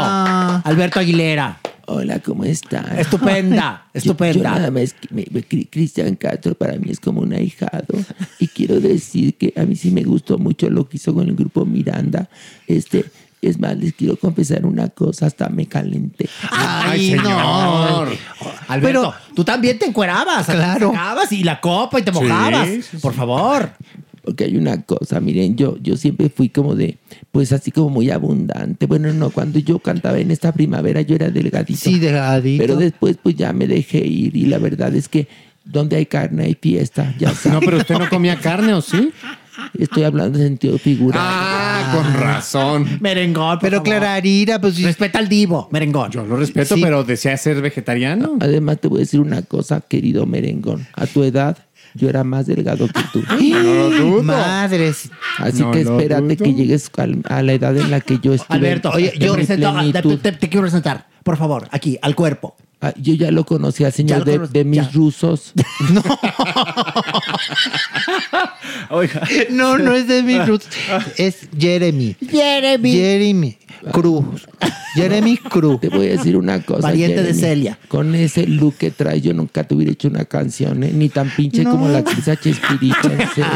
Alberto 0.65 0.99
Aguilera. 0.99 1.59
Hola, 1.85 2.19
¿cómo 2.19 2.45
están? 2.45 2.97
Estupenda, 2.97 3.87
estupenda. 3.93 4.33
Yo, 4.37 4.43
nada 4.43 4.71
más, 4.71 4.93
que 4.93 5.07
me- 5.13 5.27
me- 5.31 5.41
Cri- 5.45 5.67
Cristian 5.69 6.15
Castro 6.15 6.55
para 6.55 6.77
mí 6.77 6.89
es 6.89 6.99
como 6.99 7.21
un 7.21 7.33
ahijado. 7.33 7.85
Y 8.39 8.47
quiero 8.47 8.79
decir 8.79 9.35
que 9.37 9.53
a 9.57 9.63
mí 9.65 9.75
sí 9.75 9.91
me 9.91 10.03
gustó 10.03 10.37
mucho 10.37 10.69
lo 10.69 10.87
que 10.87 10.95
hizo 10.97 11.13
con 11.13 11.27
el 11.27 11.35
grupo 11.35 11.65
Miranda. 11.65 12.29
Este, 12.67 13.03
es 13.41 13.59
más, 13.59 13.75
les 13.77 13.93
quiero 13.93 14.15
confesar 14.15 14.65
una 14.65 14.87
cosa, 14.89 15.25
hasta 15.25 15.49
me 15.49 15.65
calenté. 15.65 16.29
Ay, 16.49 17.15
no. 17.21 18.05
Alberto, 18.69 19.13
tú 19.35 19.43
también 19.43 19.77
te 19.77 19.85
encuerabas. 19.85 20.45
Claro. 20.45 20.91
Te 20.91 20.95
sacabas 20.95 21.31
y 21.33 21.43
la 21.43 21.59
copa 21.59 21.99
y 21.99 22.03
te 22.03 22.13
Sí, 22.13 22.19
mojabas. 22.21 22.67
sí, 22.69 22.81
sí. 22.81 22.97
Por 22.97 23.13
favor. 23.13 23.71
Porque 24.23 24.45
hay 24.45 24.55
una 24.55 24.81
cosa, 24.83 25.19
miren, 25.19 25.55
yo, 25.57 25.77
yo 25.81 25.97
siempre 25.97 26.29
fui 26.29 26.47
como 26.49 26.75
de, 26.75 26.97
pues 27.31 27.51
así 27.51 27.71
como 27.71 27.89
muy 27.89 28.09
abundante. 28.09 28.85
Bueno, 28.85 29.11
no, 29.13 29.29
cuando 29.31 29.59
yo 29.59 29.79
cantaba 29.79 30.17
en 30.19 30.31
esta 30.31 30.53
primavera 30.53 31.01
yo 31.01 31.15
era 31.15 31.29
delgadito. 31.29 31.79
Sí, 31.79 31.99
delgadito. 31.99 32.63
Pero 32.63 32.77
después 32.77 33.17
pues 33.21 33.35
ya 33.35 33.51
me 33.51 33.67
dejé 33.67 34.05
ir 34.05 34.35
y 34.37 34.45
la 34.45 34.59
verdad 34.59 34.95
es 34.95 35.09
que 35.09 35.27
donde 35.65 35.97
hay 35.97 36.05
carne 36.05 36.45
hay 36.45 36.57
fiesta, 36.59 37.13
ya 37.19 37.33
sabes. 37.33 37.45
No, 37.53 37.59
pero 37.59 37.77
usted 37.77 37.97
no 37.97 38.09
comía 38.09 38.39
carne, 38.39 38.73
¿o 38.73 38.81
sí? 38.81 39.11
Estoy 39.77 40.03
hablando 40.03 40.39
en 40.39 40.45
sentido 40.45 40.77
figurado. 40.79 41.23
Ah, 41.23 41.91
con 41.93 42.13
razón. 42.19 42.97
Merengón. 43.01 43.59
Pero 43.61 43.83
Clararira, 43.83 44.59
pues. 44.59 44.81
Respeta 44.81 45.19
al 45.19 45.27
divo, 45.29 45.69
merengón. 45.71 46.09
Yo 46.11 46.25
lo 46.25 46.37
respeto, 46.37 46.75
Sí. 46.75 46.81
pero 46.81 47.03
desea 47.03 47.37
ser 47.37 47.61
vegetariano. 47.61 48.37
Además 48.39 48.79
te 48.79 48.87
voy 48.87 48.99
a 48.99 49.01
decir 49.01 49.19
una 49.19 49.43
cosa, 49.43 49.81
querido 49.81 50.25
merengón. 50.25 50.87
A 50.95 51.05
tu 51.05 51.23
edad 51.23 51.57
yo 51.95 52.09
era 52.09 52.23
más 52.23 52.45
delgado 52.47 52.87
que 52.87 53.01
tú. 53.11 53.23
No 53.53 53.59
lo 53.63 53.89
dudo. 53.89 54.23
Madres. 54.23 55.09
Así 55.37 55.61
No 55.61 55.71
que 55.71 55.83
lo 55.83 55.99
espérate 55.99 56.35
dudo. 56.35 56.45
que 56.45 56.53
llegues 56.53 56.89
al- 56.97 57.21
a 57.29 57.41
la 57.41 57.53
edad 57.53 57.75
en 57.77 57.91
la 57.91 57.99
que 58.01 58.19
yo 58.21 58.33
estuve. 58.33 58.57
Alberto, 58.57 58.89
en- 58.89 58.95
oye, 58.95 59.13
en 59.15 59.19
yo 59.21 59.31
mi 59.31 59.35
presento, 59.37 59.67
ah, 59.69 59.71
te, 59.83 59.91
plenitud. 59.91 60.19
te- 60.19 60.31
te 60.33 60.49
quiero 60.49 60.61
presentar, 60.63 61.07
por 61.23 61.37
favor, 61.37 61.67
aquí, 61.71 61.97
al 62.01 62.15
cuerpo. 62.15 62.55
Ah, 62.81 62.93
yo 62.97 63.13
ya 63.13 63.31
lo 63.31 63.45
conocí 63.45 63.85
al 63.85 63.91
Ya 63.91 63.95
señor 63.95 64.19
lo 64.19 64.25
de, 64.25 64.31
conocí, 64.33 64.53
de 64.53 64.65
mis 64.65 64.81
ya. 64.81 64.89
rusos. 64.93 65.53
No, 69.49 69.77
no 69.77 69.93
es 69.93 70.07
de 70.07 70.23
mi 70.23 70.37
roots. 70.39 70.67
Es 71.17 71.47
Jeremy. 71.57 72.15
Jeremy. 72.29 72.91
Jeremy 72.91 73.57
Cruz. 73.91 74.47
Jeremy 74.95 75.37
Cruz. 75.37 75.79
Te 75.81 75.89
voy 75.89 76.07
a 76.07 76.11
decir 76.11 76.37
una 76.37 76.61
cosa. 76.61 76.81
Pariente 76.81 77.23
de. 77.23 77.33
Celia. 77.33 77.79
Con 77.87 78.13
ese 78.15 78.47
look 78.47 78.75
que 78.77 78.91
traes, 78.91 79.23
yo 79.23 79.33
nunca 79.33 79.63
te 79.63 79.75
hubiera 79.75 79.91
hecho 79.91 80.07
una 80.07 80.25
canción, 80.25 80.83
¿eh? 80.83 80.91
ni 80.93 81.09
tan 81.09 81.29
pinche 81.29 81.63
No. 81.63 81.71
como 81.71 81.87
la 81.87 81.99
actriz 81.99 82.25
Chespirito, 82.39 83.09
en 83.09 83.27
serio. 83.33 83.49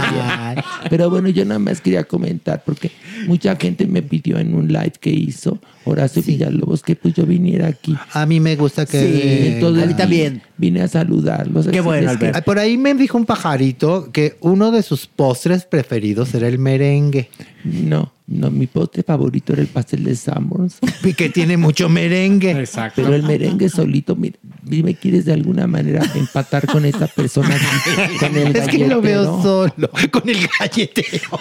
Pero 0.89 1.09
bueno, 1.09 1.29
yo 1.29 1.45
nada 1.45 1.59
más 1.59 1.81
quería 1.81 2.03
comentar, 2.03 2.63
porque 2.65 2.91
mucha 3.27 3.55
gente 3.55 3.85
me 3.85 4.01
pidió 4.01 4.39
en 4.39 4.55
un 4.55 4.67
live 4.67 4.93
que 4.99 5.11
hizo 5.11 5.59
Horacio 5.87 6.21
Villalobos 6.23 6.83
que 6.83 6.95
pues 6.95 7.13
yo 7.13 7.25
viniera 7.25 7.67
aquí. 7.67 7.95
A 8.13 8.25
mí 8.25 8.39
me 8.39 8.55
gusta 8.55 8.85
que... 8.85 8.99
Sí, 8.99 9.47
entonces 9.55 9.83
a 9.83 9.87
mí 9.87 9.93
también. 9.95 10.41
Vine 10.57 10.81
a 10.81 10.87
saludarlos. 10.87 11.67
a 11.67 11.71
decirles 11.71 12.17
que- 12.17 12.31
Ah, 12.33 12.41
Por 12.41 12.57
ahí 12.59 12.77
me 12.77 12.93
dijo 12.95 13.17
un 13.17 13.25
pajarito 13.25 14.11
que 14.11 14.37
uno 14.41 14.71
de 14.71 14.81
sus 14.83 15.05
postres 15.07 15.65
preferidos 15.65 16.33
era 16.33 16.47
el 16.47 16.57
merengue. 16.59 17.29
No, 17.63 18.11
no, 18.27 18.49
mi 18.49 18.65
postre 18.67 19.03
favorito 19.03 19.53
era 19.53 19.61
el 19.61 19.67
pastel 19.67 20.03
de 20.03 20.15
Summers. 20.15 20.77
Y 21.03 21.13
que 21.13 21.29
tiene 21.29 21.57
mucho 21.57 21.89
merengue. 21.89 22.51
Exacto. 22.51 23.01
Pero 23.03 23.13
el 23.15 23.23
merengue 23.23 23.69
solito, 23.69 24.15
mira, 24.15 24.37
me 24.63 24.95
quieres 24.95 25.25
de 25.25 25.33
alguna 25.33 25.67
manera 25.67 26.03
empatar 26.15 26.65
con 26.65 26.85
esta 26.85 27.05
persona, 27.07 27.55
con 28.19 28.35
el 28.35 28.55
Es 28.55 28.67
que 28.67 28.87
lo 28.87 28.99
veo 29.01 29.41
solo, 29.43 29.89
con 30.11 30.27
el 30.27 30.47
galletero. 30.59 31.39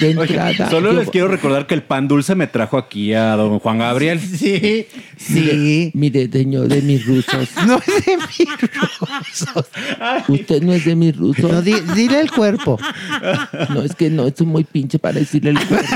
De 0.00 0.10
entrada. 0.10 0.70
Solo 0.70 0.92
yo- 0.92 0.98
les 1.00 1.10
quiero 1.10 1.23
recordar 1.28 1.66
que 1.66 1.74
el 1.74 1.82
pan 1.82 2.08
dulce 2.08 2.34
me 2.34 2.46
trajo 2.46 2.76
aquí 2.78 3.12
a 3.14 3.36
don 3.36 3.58
Juan 3.58 3.78
Gabriel. 3.78 4.20
Sí, 5.16 5.32
Mire, 5.32 5.90
mire, 5.94 6.28
señor 6.30 6.68
de 6.68 6.82
mis 6.82 7.06
rusos. 7.06 7.48
No 7.66 7.76
es 7.78 8.04
de 8.04 8.16
mis 8.16 8.48
rusos. 9.00 9.66
Usted 10.28 10.62
no 10.62 10.72
es 10.74 10.84
de 10.84 10.96
mis 10.96 11.16
rusos. 11.16 11.50
No, 11.50 11.62
di- 11.62 11.80
dile 11.94 12.20
el 12.20 12.30
cuerpo. 12.30 12.78
No, 13.70 13.82
es 13.82 13.94
que 13.94 14.10
no, 14.10 14.26
es 14.26 14.40
muy 14.42 14.64
pinche 14.64 14.98
para 14.98 15.20
decirle 15.20 15.50
el 15.50 15.66
cuerpo. 15.66 15.86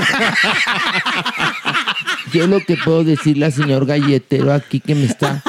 Yo 2.33 2.47
lo 2.47 2.59
que 2.61 2.77
puedo 2.77 3.03
decirle 3.03 3.45
al 3.45 3.53
señor 3.53 3.85
galletero 3.85 4.53
aquí 4.53 4.79
que 4.79 4.95
me 4.95 5.05
está 5.05 5.43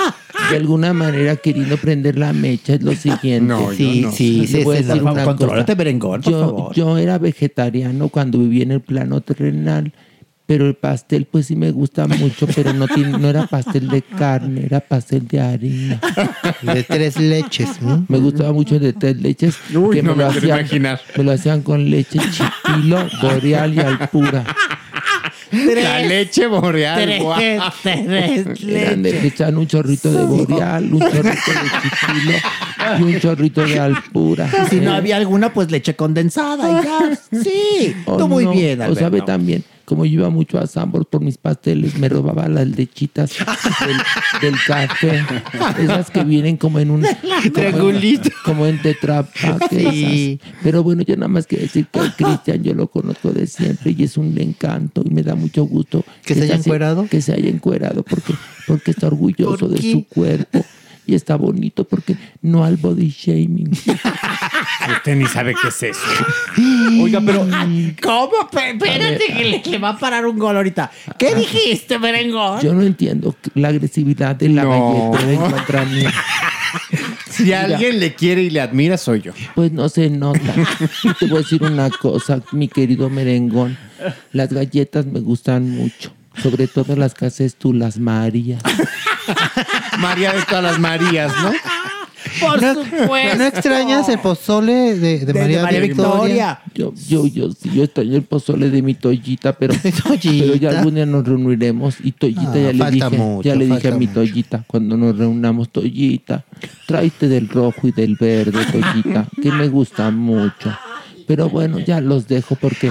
de 0.50 0.56
alguna 0.56 0.92
manera 0.92 1.36
queriendo 1.36 1.76
prender 1.76 2.18
la 2.18 2.32
mecha 2.32 2.74
es 2.74 2.82
lo 2.82 2.92
siguiente. 2.94 3.40
No, 3.40 3.72
yo 3.72 3.76
Sí, 3.76 4.00
no. 4.02 4.12
sí, 4.12 4.46
sí, 4.46 4.58
sí, 4.58 4.64
contrólate, 4.64 5.36
cosa. 5.72 5.74
merengón, 5.76 6.20
por 6.22 6.32
yo, 6.32 6.40
favor. 6.40 6.74
yo 6.74 6.98
era 6.98 7.18
vegetariano 7.18 8.08
cuando 8.08 8.38
vivía 8.38 8.64
en 8.64 8.72
el 8.72 8.80
plano 8.80 9.20
terrenal. 9.20 9.92
Pero 10.46 10.66
el 10.66 10.74
pastel, 10.74 11.26
pues 11.30 11.46
sí 11.46 11.54
me 11.54 11.70
gusta 11.70 12.08
mucho, 12.08 12.48
pero 12.56 12.72
no, 12.72 12.88
tiene, 12.88 13.16
no 13.16 13.28
era 13.28 13.46
pastel 13.46 13.86
de 13.86 14.02
carne, 14.02 14.64
era 14.66 14.80
pastel 14.80 15.28
de 15.28 15.40
harina. 15.40 16.00
De 16.62 16.82
tres 16.82 17.20
leches. 17.20 17.68
¿m? 17.80 18.02
Me 18.08 18.18
gustaba 18.18 18.52
mucho 18.52 18.74
el 18.74 18.80
de 18.82 18.92
tres 18.92 19.16
leches. 19.20 19.54
Uy, 19.72 19.94
que 19.94 20.02
no 20.02 20.16
me 20.16 20.24
lo 20.24 20.30
quiero 20.30 20.46
hacían, 20.46 20.58
imaginar. 20.58 21.00
Me 21.16 21.22
lo 21.22 21.30
hacían 21.30 21.62
con 21.62 21.88
leche 21.88 22.18
chipilo, 22.32 23.06
boreal 23.22 23.74
y 23.74 23.78
alpura. 23.78 24.44
La 25.52 25.98
leche 26.00 26.46
boreal. 26.46 27.02
Tres, 27.02 27.22
guau. 27.22 27.38
tres 27.82 28.06
leches. 28.06 28.62
le 28.62 29.26
echaban 29.26 29.58
un 29.58 29.66
chorrito 29.66 30.10
de 30.12 30.24
boreal, 30.24 30.84
un 30.92 31.00
chorrito 31.00 31.22
de 31.50 31.70
chipilo 31.82 32.38
y 32.98 33.02
un 33.02 33.20
chorrito 33.20 33.62
de 33.66 33.78
alpura. 33.78 34.48
Si 34.70 34.76
no 34.80 34.92
¿Eh? 34.92 34.96
había 34.96 35.16
alguna, 35.16 35.52
pues 35.52 35.70
leche 35.70 35.94
condensada 35.96 36.68
y 36.80 36.84
ya. 36.84 37.18
Sí, 37.42 37.94
Oh, 38.06 38.16
tú 38.16 38.28
muy 38.28 38.44
no. 38.44 38.52
bien, 38.52 38.80
O 38.82 38.94
sabe 38.94 39.22
también, 39.22 39.64
como 39.90 40.06
yo 40.06 40.20
iba 40.20 40.30
mucho 40.30 40.60
a 40.60 40.68
Sambor 40.68 41.04
por 41.04 41.20
mis 41.20 41.36
pasteles, 41.36 41.98
me 41.98 42.08
robaba 42.08 42.48
las 42.48 42.68
lechitas 42.68 43.32
del, 43.84 43.96
del 44.40 44.54
café. 44.64 45.20
Esas 45.80 46.12
que 46.12 46.22
vienen 46.22 46.56
como 46.58 46.78
en 46.78 46.92
un 46.92 47.04
Triangulito. 47.52 48.30
Como 48.44 48.66
en 48.66 48.80
tetrapack. 48.80 49.68
Sí. 49.68 50.38
Pero 50.62 50.84
bueno, 50.84 51.02
yo 51.02 51.16
nada 51.16 51.26
más 51.26 51.48
quiero 51.48 51.64
decir 51.64 51.88
que 51.88 51.98
el 51.98 52.12
Cristian 52.12 52.62
yo 52.62 52.72
lo 52.72 52.86
conozco 52.86 53.32
de 53.32 53.48
siempre 53.48 53.92
y 53.98 54.04
es 54.04 54.16
un 54.16 54.38
encanto 54.38 55.02
y 55.04 55.10
me 55.10 55.24
da 55.24 55.34
mucho 55.34 55.64
gusto. 55.64 56.04
¿Que 56.24 56.36
se 56.36 56.44
haya 56.44 56.54
encuerado? 56.54 57.08
Que 57.10 57.20
se 57.20 57.32
haya 57.32 57.48
encuerado 57.48 58.04
porque, 58.04 58.32
porque 58.68 58.92
está 58.92 59.08
orgulloso 59.08 59.66
¿Por 59.66 59.70
de 59.70 59.90
su 59.90 60.06
cuerpo. 60.06 60.64
Y 61.10 61.14
está 61.16 61.34
bonito 61.34 61.82
porque 61.82 62.14
no 62.40 62.64
al 62.64 62.76
body 62.76 63.08
shaming. 63.10 63.68
Usted 64.96 65.16
ni 65.16 65.26
sabe 65.26 65.56
qué 65.60 65.66
es 65.68 65.82
eso. 65.82 66.00
Oiga, 67.02 67.20
pero 67.20 67.44
¿Cómo? 68.00 68.48
Espérate 68.52 69.24
que 69.26 69.44
le, 69.44 69.62
le 69.64 69.78
va 69.78 69.88
a 69.88 69.98
parar 69.98 70.24
un 70.24 70.38
gol 70.38 70.56
ahorita. 70.56 70.88
¿Qué 71.18 71.34
dijiste, 71.34 71.98
merengón? 71.98 72.60
Yo 72.60 72.72
no 72.74 72.82
entiendo 72.82 73.34
la 73.54 73.68
agresividad 73.70 74.36
de 74.36 74.50
la 74.50 74.62
No. 74.62 75.10
galletera 75.10 75.32
en 75.32 75.50
contra 75.50 75.84
mía. 75.84 76.12
Si 77.28 77.52
alguien 77.52 77.98
le 77.98 78.14
quiere 78.14 78.42
y 78.42 78.50
le 78.50 78.60
admira, 78.60 78.96
soy 78.98 79.22
yo. 79.22 79.32
Pues 79.56 79.72
no 79.72 79.88
se 79.88 80.10
nota. 80.10 80.54
Y 81.02 81.14
te 81.14 81.26
voy 81.26 81.38
a 81.38 81.40
decir 81.40 81.62
una 81.64 81.88
cosa, 81.90 82.40
mi 82.52 82.68
querido 82.68 83.08
merengón. 83.10 83.76
Las 84.32 84.52
galletas 84.52 85.06
me 85.06 85.18
gustan 85.20 85.68
mucho. 85.70 86.12
Sobre 86.40 86.68
todo 86.68 86.94
las 86.96 87.14
que 87.14 87.26
haces 87.26 87.56
tú, 87.56 87.72
las 87.72 87.98
Marías. 87.98 88.62
María 90.00 90.32
de 90.32 90.42
todas 90.42 90.64
las 90.64 90.78
Marías, 90.78 91.32
¿no? 91.42 91.52
Por 92.38 92.62
¿No, 92.62 92.74
supuesto. 92.74 93.38
¿no 93.38 93.44
extrañas 93.44 94.08
el 94.08 94.18
pozole 94.18 94.94
de, 94.94 95.18
de 95.20 95.26
De- 95.26 95.32
de 95.32 95.40
María, 95.40 95.62
María 95.62 95.80
Victoria? 95.80 96.60
Victoria. 96.64 96.94
Yo, 97.08 97.24
yo, 97.24 97.26
yo, 97.26 97.52
sí, 97.52 97.70
yo 97.74 97.82
extraño 97.84 98.14
el 98.16 98.22
pozole 98.22 98.70
de 98.70 98.82
mi 98.82 98.94
toallita, 98.94 99.54
pero, 99.54 99.74
pero 100.22 100.54
ya 100.54 100.70
algún 100.70 100.94
día 100.94 101.06
nos 101.06 101.26
reuniremos. 101.26 101.96
Y 102.02 102.12
Toallita 102.12 102.52
Ah, 102.52 102.54
ya 102.54 102.72
le 102.72 102.90
dije, 102.90 103.10
mucho, 103.18 103.48
ya 103.48 103.54
le 103.56 103.66
dije 103.66 103.88
a 103.88 103.90
mi 103.92 104.06
mucho. 104.06 104.14
Toallita, 104.20 104.64
cuando 104.66 104.96
nos 104.96 105.16
reunamos, 105.18 105.70
Toallita, 105.70 106.44
tráete 106.86 107.26
del 107.28 107.48
rojo 107.48 107.88
y 107.88 107.92
del 107.92 108.16
verde, 108.16 108.64
Toallita, 108.70 109.26
que 109.42 109.50
me 109.50 109.68
gusta 109.68 110.10
mucho. 110.10 110.72
Pero 111.26 111.48
bueno, 111.48 111.78
ya 111.78 112.00
los 112.00 112.26
dejo 112.26 112.56
porque, 112.56 112.88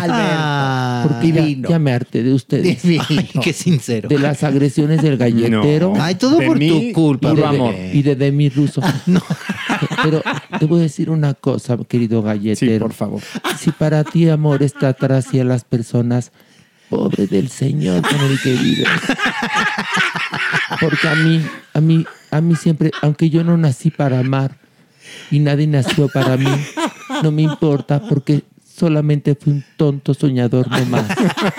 Ah, 1.00 1.08
porque 1.08 1.32
ya, 1.32 1.42
divino. 1.46 1.70
ya 1.70 1.80
me 1.80 1.92
harté 1.92 2.24
de 2.24 2.34
ustedes. 2.34 2.84
Ay, 2.86 3.30
qué 3.44 3.54
sincero. 3.54 4.10
De 4.10 4.20
las 4.20 4.44
agresiones 4.44 5.02
del 5.02 5.18
galletero. 5.18 5.94
No. 5.96 6.02
Ay, 6.04 6.16
todo 6.16 6.38
De 6.38 6.46
por 6.48 6.58
mí, 6.58 6.92
tu 6.92 6.94
culpa. 6.94 7.28
y 7.30 7.36
de, 7.36 7.36
puro 7.42 7.48
amor. 7.48 7.76
y 7.94 8.02
de 8.02 8.16
Demi 8.16 8.50
Russo. 8.50 8.82
Pero 10.04 10.22
te 10.60 10.66
voy 10.66 10.80
a 10.80 10.84
decir 10.84 11.10
una 11.10 11.34
cosa, 11.34 11.78
querido 11.88 12.22
Sí, 12.22 12.26
galletero. 12.28 12.86
por 12.86 12.94
favor. 12.94 13.22
Si 13.58 13.72
para 13.72 14.04
ti, 14.04 14.28
amor, 14.30 14.64
es 14.64 14.74
tratar 14.74 15.12
así 15.14 15.40
a 15.40 15.44
las 15.44 15.64
personas, 15.64 16.32
pobre 16.90 17.28
del 17.28 17.50
Señor 17.50 18.02
con 18.02 18.20
el 18.20 18.40
que 18.42 18.54
vives. 18.54 18.88
Porque 20.80 21.08
a 21.08 21.16
mí, 21.16 21.42
a 21.74 21.82
mí, 21.82 22.06
a 22.32 22.42
mí 22.42 22.56
siempre, 22.56 22.92
aunque 23.02 23.30
yo 23.30 23.44
no 23.44 23.58
nací 23.58 23.92
para 23.92 24.20
amar 24.20 24.58
y 25.32 25.40
nadie 25.40 25.68
nació 25.68 26.08
para 26.10 26.38
mí, 26.38 26.50
no 27.24 27.32
me 27.32 27.42
importa 27.42 28.00
porque 28.08 28.44
solamente 28.80 29.36
fui 29.36 29.54
un 29.54 29.66
tonto 29.78 30.14
soñador 30.14 30.68
nomás. 30.70 31.06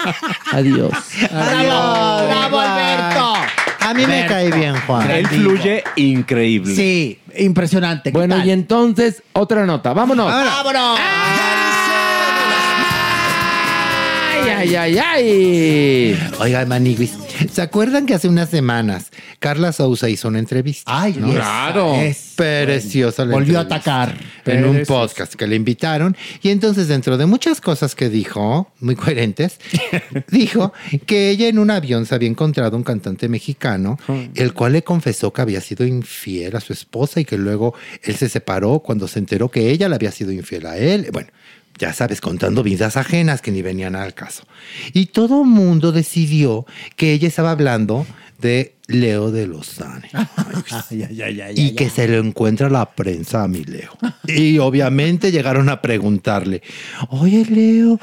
Adiós. 0.52 0.90
¡Bravo! 1.30 2.26
¡Bravo, 2.26 2.58
Alberto! 2.60 3.34
A 3.80 3.94
mí 3.94 4.06
me 4.06 4.26
cae 4.26 4.50
bien, 4.52 4.74
Juan. 4.86 5.10
él 5.10 5.26
fluye 5.26 5.82
increíble. 5.96 6.74
Sí, 6.74 7.18
impresionante. 7.38 8.10
¿Qué 8.12 8.16
Bueno, 8.18 8.36
tal? 8.36 8.46
y 8.46 8.50
entonces, 8.50 9.22
otra 9.32 9.66
nota. 9.66 9.92
Vámonos. 9.92 10.26
¡Vámonos! 10.26 10.98
Ay, 10.98 11.59
ay, 14.60 14.76
ay, 14.76 14.98
ay. 14.98 16.18
Oiga, 16.38 16.64
Maniguis, 16.66 17.12
¿se 17.52 17.62
acuerdan 17.62 18.06
que 18.06 18.14
hace 18.14 18.28
unas 18.28 18.48
semanas 18.50 19.10
Carla 19.38 19.72
Sousa 19.72 20.08
hizo 20.08 20.28
una 20.28 20.38
entrevista? 20.38 20.82
Ay, 20.86 21.16
¿no? 21.18 21.32
Claro. 21.32 21.94
Es- 21.96 22.28
Preciosa 22.40 23.26
la 23.26 23.34
Volvió 23.34 23.58
a 23.58 23.62
atacar. 23.62 24.16
En 24.46 24.64
un 24.64 24.82
podcast 24.86 25.34
que 25.34 25.46
le 25.46 25.56
invitaron. 25.56 26.16
Y 26.42 26.48
entonces, 26.48 26.88
dentro 26.88 27.18
de 27.18 27.26
muchas 27.26 27.60
cosas 27.60 27.94
que 27.94 28.08
dijo, 28.08 28.72
muy 28.80 28.96
coherentes, 28.96 29.58
dijo 30.30 30.72
que 31.04 31.28
ella 31.28 31.48
en 31.48 31.58
un 31.58 31.70
avión 31.70 32.06
se 32.06 32.14
había 32.14 32.30
encontrado 32.30 32.78
un 32.78 32.82
cantante 32.82 33.28
mexicano, 33.28 33.98
el 34.34 34.54
cual 34.54 34.72
le 34.72 34.82
confesó 34.82 35.32
que 35.34 35.42
había 35.42 35.60
sido 35.60 35.84
infiel 35.86 36.56
a 36.56 36.60
su 36.60 36.72
esposa 36.72 37.20
y 37.20 37.26
que 37.26 37.36
luego 37.36 37.74
él 38.02 38.16
se 38.16 38.30
separó 38.30 38.78
cuando 38.80 39.06
se 39.06 39.18
enteró 39.18 39.50
que 39.50 39.68
ella 39.70 39.88
le 39.90 39.96
había 39.96 40.10
sido 40.10 40.32
infiel 40.32 40.64
a 40.66 40.78
él. 40.78 41.08
Bueno. 41.12 41.28
Ya 41.80 41.94
sabes, 41.94 42.20
contando 42.20 42.62
vidas 42.62 42.98
ajenas 42.98 43.40
que 43.40 43.50
ni 43.50 43.62
venían 43.62 43.96
al 43.96 44.12
caso. 44.12 44.44
Y 44.92 45.06
todo 45.06 45.44
mundo 45.44 45.92
decidió 45.92 46.66
que 46.94 47.14
ella 47.14 47.26
estaba 47.26 47.52
hablando 47.52 48.06
de 48.38 48.74
Leo 48.86 49.30
de 49.30 49.46
Lozane. 49.46 50.10
Ay, 50.12 51.04
ay, 51.08 51.22
ay, 51.22 51.40
ay, 51.40 51.54
Y 51.56 51.74
que 51.74 51.88
se 51.88 52.06
lo 52.06 52.18
encuentra 52.18 52.68
la 52.68 52.90
prensa 52.90 53.44
a 53.44 53.48
mi 53.48 53.64
Leo. 53.64 53.96
Y 54.26 54.58
obviamente 54.58 55.32
llegaron 55.32 55.70
a 55.70 55.80
preguntarle, 55.80 56.62
oye 57.08 57.46
Leo, 57.46 57.98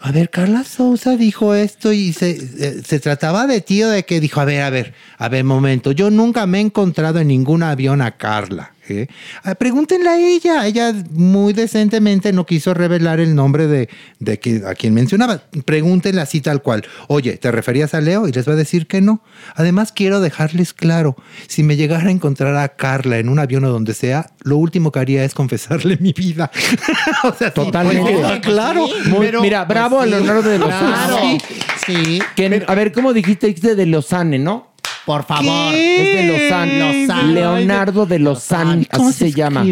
a 0.00 0.12
ver, 0.12 0.30
Carla 0.30 0.62
Sousa 0.62 1.16
dijo 1.16 1.54
esto 1.54 1.92
y 1.92 2.12
se, 2.12 2.30
eh, 2.30 2.82
se 2.86 3.00
trataba 3.00 3.48
de 3.48 3.60
ti 3.60 3.82
o 3.82 3.88
de 3.88 4.04
que 4.04 4.20
dijo, 4.20 4.40
a 4.40 4.44
ver, 4.44 4.62
a 4.62 4.70
ver, 4.70 4.94
a 5.18 5.28
ver, 5.28 5.42
momento, 5.42 5.90
yo 5.90 6.08
nunca 6.10 6.46
me 6.46 6.58
he 6.58 6.60
encontrado 6.60 7.18
en 7.18 7.28
ningún 7.28 7.64
avión 7.64 8.00
a 8.00 8.12
Carla. 8.16 8.74
¿Eh? 8.90 9.08
Ah, 9.44 9.54
Pregúntenle 9.54 10.08
a 10.08 10.18
ella. 10.18 10.66
Ella 10.66 10.92
muy 11.10 11.52
decentemente 11.52 12.32
no 12.32 12.46
quiso 12.46 12.74
revelar 12.74 13.20
el 13.20 13.34
nombre 13.34 13.66
de, 13.66 13.88
de 14.18 14.40
qui- 14.40 14.64
a 14.66 14.74
quien 14.74 14.94
mencionaba. 14.94 15.42
Pregúntenle 15.64 16.20
así 16.20 16.40
tal 16.40 16.62
cual. 16.62 16.84
Oye, 17.08 17.36
¿te 17.36 17.50
referías 17.50 17.94
a 17.94 18.00
Leo? 18.00 18.28
Y 18.28 18.32
les 18.32 18.48
va 18.48 18.52
a 18.52 18.56
decir 18.56 18.86
que 18.86 19.00
no. 19.00 19.22
Además, 19.54 19.92
quiero 19.92 20.20
dejarles 20.20 20.72
claro, 20.74 21.16
si 21.46 21.62
me 21.62 21.76
llegara 21.76 22.08
a 22.08 22.10
encontrar 22.10 22.56
a 22.56 22.68
Carla 22.68 23.18
en 23.18 23.28
un 23.28 23.38
avión 23.38 23.64
o 23.64 23.70
donde 23.70 23.94
sea, 23.94 24.30
lo 24.42 24.56
último 24.56 24.92
que 24.92 24.98
haría 25.00 25.24
es 25.24 25.34
confesarle 25.34 25.96
mi 26.00 26.12
vida. 26.12 26.50
o 27.24 27.32
sea, 27.34 27.52
Totalmente. 27.52 28.12
pues, 28.12 28.40
claro. 28.40 28.86
Muy- 29.06 29.26
Pero- 29.26 29.42
mira, 29.42 29.64
bravo 29.64 29.96
a 29.96 30.04
pues 30.04 30.10
sí, 30.10 30.16
Leonardo 30.16 30.48
de 30.48 30.58
los 30.58 30.68
claro. 30.68 31.16
Sí, 31.20 31.38
Sí. 31.86 32.20
Que, 32.36 32.64
a 32.66 32.74
ver, 32.74 32.92
¿cómo 32.92 33.12
dijiste? 33.14 33.52
De 33.54 33.86
Lozane, 33.86 34.38
¿no? 34.38 34.72
Por 35.08 35.24
favor. 35.24 35.74
Es 35.74 36.16
de 36.16 36.26
Lozane. 36.26 37.00
Lozane. 37.00 37.32
Leonardo 37.32 38.04
de 38.04 38.18
¿Cómo 38.18 39.08
así 39.08 39.30
se, 39.30 39.32
llama. 39.32 39.64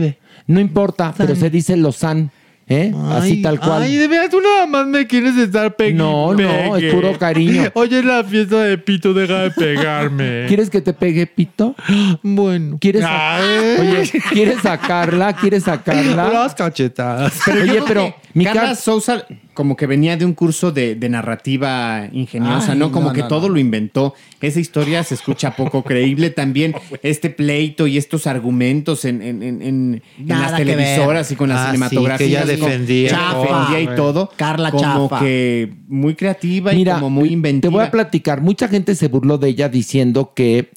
No 0.47 0.61
importa, 0.61 1.13
pero 1.15 1.37
se 1.37 1.51
dice 1.51 1.77
Lozane. 1.77 2.31
¿eh? 2.67 2.91
así 3.11 3.43
tal 3.43 3.61
cual. 3.61 3.83
Ay, 3.83 3.97
de 3.97 4.09
veras, 4.09 4.31
tú 4.31 4.41
nada 4.41 4.65
más 4.67 4.87
me 4.87 5.07
quieres 5.07 5.37
estar 5.37 5.77
pegando. 5.77 6.35
No, 6.35 6.43
no, 6.43 6.77
es 6.77 6.91
puro 6.91 7.19
cariño. 7.19 7.71
Oye, 7.75 7.99
es 7.99 8.05
la 8.07 8.25
fiesta 8.25 8.63
de 8.63 8.79
Pito, 8.79 9.13
deja 9.13 9.43
de 9.43 9.51
pegarme. 9.51 10.45
¿Quieres 10.49 10.71
que 10.71 10.81
te 10.81 10.95
pegue 10.95 11.27
pito? 11.27 11.75
Bueno. 12.23 12.79
¿Quieres 12.81 13.05
Ay. 13.07 13.77
Oye, 13.79 14.11
¿quieres 14.33 14.63
sacarla? 14.63 15.35
¿Quieres 15.35 15.65
sacarla? 15.65 16.29
Las 16.33 16.55
cachetadas. 16.55 17.41
Pero 17.45 17.63
Oye, 17.63 17.83
pero 17.87 18.05
que 18.07 18.15
mi 18.33 18.45
Carla 18.45 18.63
car- 18.63 18.77
Sousa 18.77 19.27
como 19.57 19.75
que 19.77 19.87
venía 19.89 20.17
de 20.17 20.25
un 20.25 20.35
curso 20.35 20.71
de, 20.71 20.95
de 20.95 21.09
narrativa 21.09 22.09
ingeniosa, 22.13 22.73
Ay, 22.73 22.79
¿no? 22.79 22.93
Como 22.93 23.09
no, 23.09 23.13
que 23.13 23.23
no, 23.23 23.29
todo 23.29 23.49
no. 23.49 23.55
lo 23.55 23.59
inventó. 23.59 24.15
Esa 24.41 24.61
historia 24.61 25.03
se 25.03 25.15
escucha 25.15 25.57
poco 25.57 25.83
creíble. 25.83 26.31
También 26.31 26.75
este 27.03 27.31
pleito 27.31 27.89
y 27.89 27.97
estos 27.99 28.29
argumentos 28.29 29.05
en, 29.05 29.21
en- 29.23 29.43
en- 29.43 29.63
en- 29.63 30.03
en 30.19 30.27
Nada 30.27 30.51
las 30.51 30.57
televisoras 30.59 31.33
y 31.33 31.37
con 31.37 31.49
las 31.49 31.59
Ah, 31.59 31.65
sí, 31.65 31.71
cinematografías. 31.73 32.45
que 32.45 32.53
ella 32.53 32.59
como- 32.61 32.71
defendía. 32.71 33.09
Chafa, 33.11 33.33
Chafa. 33.33 33.59
defendía 33.71 33.93
y 33.93 33.97
todo. 33.97 34.31
Carla 34.37 34.71
como 34.71 35.09
Chafa. 35.09 35.21
que 35.25 35.73
muy 35.89 36.15
creativa 36.15 36.73
y 36.73 36.77
Mira, 36.77 36.95
como 36.95 37.11
muy 37.11 37.31
inventiva. 37.33 37.71
te 37.71 37.77
voy 37.77 37.85
a 37.85 37.91
platicar. 37.91 38.41
Mucha 38.43 38.69
gente 38.69 38.95
se 38.95 39.09
burló 39.09 39.39
de 39.39 39.49
ella 39.49 39.69
diciendo 39.69 40.33
que 40.37 40.71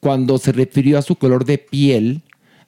cuando 0.00 0.38
se 0.38 0.52
refirió 0.52 0.98
a 0.98 1.02
su 1.02 1.16
color 1.16 1.44
de 1.44 1.58
piel, 1.58 2.22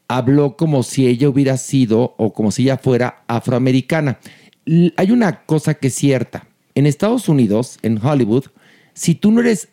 habló 0.08 0.56
como 0.56 0.82
si 0.82 1.06
ella 1.06 1.28
hubiera 1.28 1.56
sido 1.56 2.14
o 2.18 2.32
como 2.32 2.50
si 2.50 2.64
ella 2.64 2.76
fuera 2.76 3.22
afroamericana. 3.26 4.18
Hay 4.66 5.10
una 5.10 5.44
cosa 5.44 5.74
que 5.74 5.88
es 5.88 5.94
cierta. 5.94 6.46
En 6.74 6.86
Estados 6.86 7.28
Unidos, 7.28 7.78
en 7.82 8.04
Hollywood, 8.04 8.46
si 8.94 9.14
tú 9.14 9.30
no 9.30 9.40
eres 9.40 9.68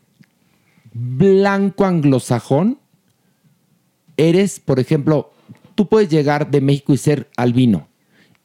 blanco 0.93 1.85
anglosajón, 1.85 2.80
eres, 4.18 4.59
por 4.59 4.80
ejemplo, 4.80 5.31
tú 5.76 5.88
puedes 5.88 6.09
llegar 6.09 6.51
de 6.51 6.61
México 6.61 6.93
y 6.93 6.97
ser 6.97 7.30
albino. 7.38 7.88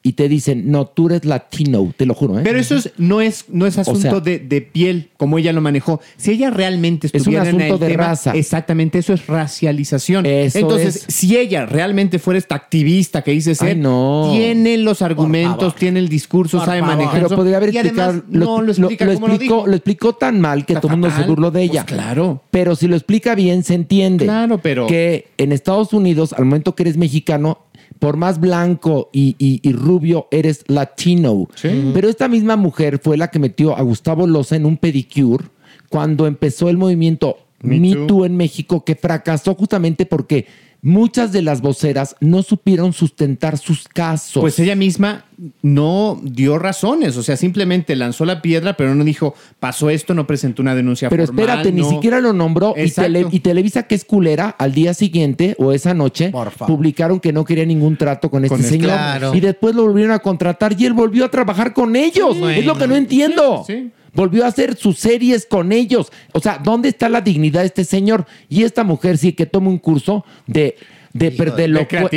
Y 0.07 0.13
te 0.13 0.29
dicen, 0.29 0.71
no, 0.71 0.85
tú 0.85 1.07
eres 1.07 1.25
latino, 1.25 1.93
te 1.97 2.05
lo 2.05 2.13
juro. 2.13 2.39
¿eh? 2.39 2.41
Pero 2.43 2.57
eso 2.59 2.75
es- 2.77 2.91
no, 2.97 3.19
es, 3.19 3.43
no 3.49 3.65
es 3.67 3.77
asunto 3.77 3.99
sea- 3.99 4.19
de, 4.21 4.39
de 4.39 4.61
piel, 4.61 5.09
como 5.17 5.37
ella 5.37 5.51
lo 5.51 5.59
manejó. 5.59 5.99
Si 6.15 6.31
ella 6.31 6.49
realmente 6.49 7.07
Es 7.07 7.13
un 7.13 7.17
estuviera 7.17 7.43
en 7.49 7.55
asunto 7.57 7.73
el 7.73 7.79
de 7.81 7.87
tema, 7.87 8.03
raza. 8.07 8.31
Exactamente, 8.31 8.99
eso 8.99 9.13
es 9.13 9.27
racialización. 9.27 10.25
Eso 10.25 10.59
Entonces, 10.59 11.07
es. 11.07 11.13
si 11.13 11.35
ella 11.35 11.65
realmente 11.65 12.19
fuera 12.19 12.37
esta 12.37 12.55
activista 12.55 13.21
que 13.21 13.31
dice 13.31 13.53
ser, 13.55 13.69
Ay, 13.69 13.75
no. 13.75 14.29
tiene 14.31 14.77
los 14.77 15.01
argumentos, 15.01 15.75
tiene 15.75 15.99
el 15.99 16.07
discurso, 16.07 16.57
Por 16.59 16.65
sabe 16.67 16.79
favor. 16.79 16.95
manejar 16.95 17.15
Pero 17.15 17.27
eso, 17.27 17.35
podría 17.35 17.57
haber 17.57 17.69
explicado. 17.69 18.23
no 18.29 18.61
lo 18.61 18.71
explica 18.71 19.05
lo 19.05 19.13
como 19.15 19.27
explicó, 19.27 19.67
lo 19.67 19.73
explicó 19.75 20.13
tan 20.13 20.39
mal 20.39 20.65
que 20.65 20.73
Está 20.73 20.81
todo 20.81 20.93
el 20.93 20.99
mundo 20.99 21.15
se 21.15 21.23
burló 21.27 21.51
de 21.51 21.59
Pues 21.59 21.71
ella. 21.71 21.85
claro. 21.85 22.43
Pero 22.51 22.75
si 22.75 22.87
lo 22.87 22.95
explica 22.95 23.35
bien, 23.35 23.63
se 23.63 23.73
entiende. 23.73 24.23
Claro, 24.25 24.59
pero- 24.59 24.87
Que 24.87 25.27
en 25.37 25.51
Estados 25.51 25.91
Unidos, 25.91 26.31
al 26.33 26.45
momento 26.45 26.75
que 26.75 26.83
eres 26.83 26.95
mexicano, 26.97 27.59
por 27.99 28.17
más 28.17 28.39
blanco 28.39 29.09
y, 29.11 29.35
y- 29.39 29.59
y 29.67 29.73
rubio, 29.73 30.27
eres 30.31 30.63
latino. 30.67 31.47
Pero 31.93 32.09
esta 32.09 32.27
misma 32.27 32.55
mujer 32.55 32.99
fue 33.03 33.17
la 33.17 33.29
que 33.29 33.39
metió 33.39 33.75
a 33.77 33.81
Gustavo 33.81 34.27
Loza 34.27 34.55
en 34.55 34.65
un 34.65 34.77
pedicure 34.77 35.45
cuando 35.89 36.27
empezó 36.27 36.69
el 36.69 36.77
movimiento 36.77 37.37
Me 37.61 37.79
Me, 37.79 37.93
Too. 37.93 38.07
Too 38.07 38.25
en 38.25 38.37
México, 38.37 38.83
que 38.85 38.95
fracasó 38.95 39.55
justamente 39.55 40.05
porque 40.05 40.45
muchas 40.83 41.31
de 41.31 41.41
las 41.41 41.61
voceras 41.61 42.15
no 42.21 42.43
supieron 42.43 42.93
sustentar 42.93 43.57
sus 43.57 43.87
casos. 43.87 44.41
Pues 44.41 44.59
ella 44.59 44.75
misma 44.75 45.25
no 45.63 46.19
dio 46.23 46.59
razones, 46.59 47.17
o 47.17 47.23
sea, 47.23 47.35
simplemente 47.35 47.95
lanzó 47.95 48.25
la 48.25 48.41
piedra, 48.43 48.77
pero 48.77 48.93
no 48.93 49.03
dijo, 49.03 49.33
pasó 49.59 49.89
esto, 49.89 50.13
no 50.13 50.27
presentó 50.27 50.61
una 50.61 50.75
denuncia 50.75 51.09
Pero 51.09 51.25
formal. 51.25 51.45
espérate, 51.45 51.71
ni 51.71 51.83
siquiera 51.83 52.19
lo 52.21 52.31
nombró 52.31 52.75
y, 52.77 52.81
Exacto. 52.81 53.11
Tele- 53.11 53.27
y 53.31 53.39
Televisa, 53.39 53.83
que 53.83 53.95
es 53.95 54.05
culera, 54.05 54.49
al 54.57 54.73
día 54.73 54.93
siguiente 54.93 55.55
o 55.57 55.73
esa 55.73 55.93
noche 55.95 56.31
publicaron 56.67 57.19
que 57.19 57.33
no 57.33 57.43
quería 57.43 57.65
ningún 57.65 57.97
trato 57.97 58.29
con 58.29 58.45
este 58.45 58.55
Con 58.55 58.59
este- 58.63 58.75
señor. 58.77 58.91
Claro. 58.91 59.33
Y 59.35 59.39
después 59.39 59.75
lo 59.75 59.83
volvieron 59.83 60.13
a 60.13 60.19
contratar 60.19 60.75
y 60.79 60.85
él 60.85 60.93
volvió 60.93 61.25
a 61.25 61.31
trabajar 61.31 61.73
con 61.73 61.95
ellos. 61.95 62.37
Es 62.55 62.65
lo 62.65 62.77
que 62.77 62.87
no 62.87 62.95
entiendo. 62.95 63.63
Sí, 63.65 63.73
sí. 63.73 63.91
Volvió 64.17 64.43
a 64.43 64.47
hacer 64.47 64.75
sus 64.75 64.97
series 64.97 65.45
con 65.45 65.71
ellos. 65.71 66.11
O 66.33 66.39
sea, 66.41 66.59
¿dónde 66.61 66.89
está 66.89 67.07
la 67.07 67.21
dignidad 67.21 67.61
de 67.61 67.67
este 67.67 67.85
señor? 67.85 68.25
Y 68.49 68.63
esta 68.63 68.83
mujer 68.83 69.17
sí 69.17 69.31
que 69.31 69.45
toma 69.45 69.69
un 69.69 69.77
curso 69.77 70.25
de... 70.47 70.75
De, 71.13 71.31
de, 71.31 71.45
de 71.45 71.67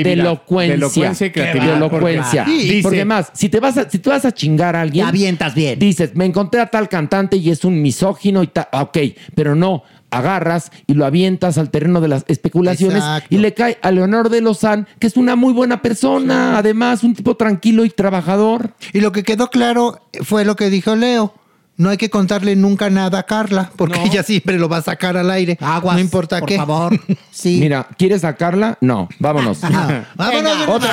de 0.02 0.12
elocuencia. 0.12 0.68
De 0.68 0.74
elocuencia 0.74 1.26
y 1.26 1.30
creatividad, 1.30 1.70
De 1.70 1.76
elocuencia. 1.76 2.44
porque- 2.44 2.58
Dice- 2.64 2.82
Porque 2.82 3.04
más, 3.06 3.30
si 3.32 3.48
te 3.48 3.58
vas 3.60 3.78
a, 3.78 3.88
si 3.88 3.98
te 3.98 4.10
vas 4.10 4.24
a 4.26 4.32
chingar 4.32 4.76
a 4.76 4.82
alguien. 4.82 5.06
Te 5.06 5.08
avientas 5.08 5.54
bien. 5.54 5.78
Dices, 5.78 6.10
me 6.14 6.26
encontré 6.26 6.60
a 6.60 6.66
tal 6.66 6.88
cantante 6.90 7.36
y 7.38 7.48
es 7.50 7.64
un 7.64 7.80
misógino 7.80 8.42
y 8.42 8.48
tal. 8.48 8.68
Ok, 8.72 8.98
pero 9.34 9.54
no. 9.54 9.84
Agarras 10.10 10.70
y 10.86 10.94
lo 10.94 11.06
avientas 11.06 11.56
al 11.56 11.70
terreno 11.70 12.00
de 12.02 12.08
las 12.08 12.24
especulaciones 12.28 12.96
Exacto. 12.98 13.34
y 13.34 13.38
le 13.38 13.54
cae 13.54 13.78
a 13.80 13.90
Leonor 13.90 14.28
de 14.28 14.40
Lozán, 14.42 14.86
que 14.98 15.06
es 15.06 15.16
una 15.16 15.34
muy 15.36 15.52
buena 15.54 15.80
persona, 15.82 16.58
además, 16.58 17.02
un 17.04 17.14
tipo 17.14 17.36
tranquilo 17.36 17.84
y 17.86 17.90
trabajador. 17.90 18.74
Y 18.92 19.00
lo 19.00 19.12
que 19.12 19.22
quedó 19.22 19.48
claro 19.50 20.00
fue 20.24 20.44
lo 20.44 20.56
que 20.56 20.68
dijo 20.68 20.94
Leo. 20.96 21.32
No 21.80 21.88
hay 21.88 21.96
que 21.96 22.10
contarle 22.10 22.56
nunca 22.56 22.90
nada 22.90 23.20
a 23.20 23.22
Carla, 23.22 23.70
porque 23.74 23.98
No. 23.98 24.04
ella 24.04 24.22
siempre 24.22 24.58
lo 24.58 24.68
va 24.68 24.76
a 24.76 24.82
sacar 24.82 25.16
al 25.16 25.30
aire. 25.30 25.56
Aguas, 25.62 25.94
no 25.94 26.00
importa 26.02 26.38
por 26.40 26.46
qué. 26.50 26.56
favor. 26.58 27.00
Sí. 27.30 27.56
Mira, 27.58 27.86
¿quieres 27.96 28.20
sacarla? 28.20 28.76
No, 28.82 29.08
vámonos. 29.18 29.60
Ah, 29.64 30.04
vámonos. 30.14 30.58
Venga. 30.58 30.70
Otra. 30.74 30.90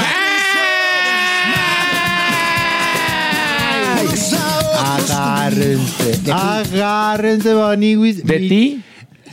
Agárrense. 4.78 6.32
Agárrense, 6.32 7.54
Baniwis. 7.54 8.24
¿De 8.24 8.40
ti? 8.40 8.84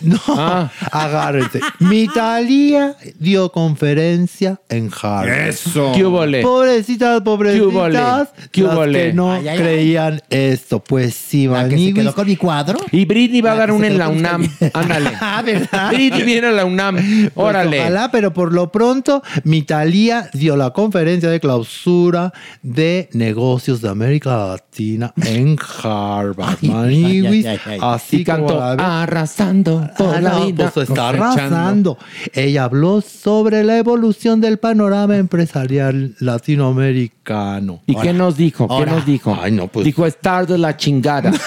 No, 0.14 0.18
Ah. 0.28 0.70
agárrense. 0.90 1.60
Mi 1.81 2.06
Talía 2.09 2.94
dio 3.18 3.51
conferencia 3.52 4.60
en 4.68 4.90
Harvard. 5.02 5.48
Eso. 5.48 5.93
¿Qué? 5.94 6.05
Pobrecitas, 6.43 7.20
pobrecitas. 7.22 8.28
¿Qué? 8.51 8.62
¿Qué 8.62 8.90
que 8.93 9.12
no 9.12 9.32
Ay, 9.32 9.48
ay, 9.48 9.48
ay. 9.48 9.59
creían 9.59 10.22
esto. 10.31 10.81
Pues 10.81 11.14
sí, 11.14 11.47
La 11.47 11.68
que 11.68 11.76
se 11.78 11.94
quedó 11.94 12.14
con 12.14 12.26
mi 12.26 12.36
cuadro. 12.36 12.78
Y 12.93 13.05
Britney 13.05 13.40
va 13.40 13.52
a 13.52 13.56
dar 13.56 13.70
se 13.78 13.86
en 13.86 13.98
la 13.98 14.09
UNAM. 14.09 14.48
Ándale. 14.74 15.10
Ah, 15.20 15.43
¿verdad? 15.44 15.90
Britney 15.90 16.22
viene 16.22 16.48
a 16.48 16.52
la 16.52 16.64
UNAM. 16.64 16.97
Pues 16.97 17.31
Órale. 17.35 17.81
ojalá, 17.81 18.10
pero 18.10 18.32
por 18.32 18.52
lo 18.52 18.70
pronto, 18.70 19.22
mi 19.44 19.62
Talía 19.62 20.28
dio 20.35 20.56
la 20.56 20.70
conferencia 20.70 21.31
de 21.31 21.40
clausura 21.40 22.32
de 22.62 23.09
negocios 23.12 23.81
de 23.81 23.89
América 23.89 24.36
Latina 24.48 25.12
en 25.24 25.56
Harvard. 25.82 26.59
Ay, 26.62 26.68
Maniwis, 26.68 27.47
ay, 27.47 27.59
ay, 27.64 27.72
ay. 27.74 27.78
así 27.82 28.16
y 28.18 28.24
cantó 28.24 28.60
arrasando 28.62 29.89
por 29.96 30.14
Ah, 30.14 30.20
la 30.20 30.30
no, 30.30 30.46
vida. 30.46 30.70
pues 30.72 30.88
está 30.88 31.08
arrasando. 31.10 31.98
Ella 32.32 32.64
habló 32.64 33.00
sobre 33.00 33.64
la 33.64 33.78
evolución 33.78 34.40
del 34.40 34.58
panorama 34.58 35.16
empresarial 35.16 36.14
latinoamericano. 36.20 37.80
¿Y 37.86 37.94
qué 37.96 38.12
nos 38.12 38.36
dijo? 38.36 38.66
¿Qué 38.68 38.74
Ahora. 38.74 38.92
nos 38.92 39.06
dijo? 39.06 39.36
Ay, 39.40 39.52
no, 39.52 39.68
pues- 39.68 39.84
Dijo 39.84 40.06
estar 40.06 40.46
de 40.46 40.58
la 40.58 40.76
chingada. 40.76 41.32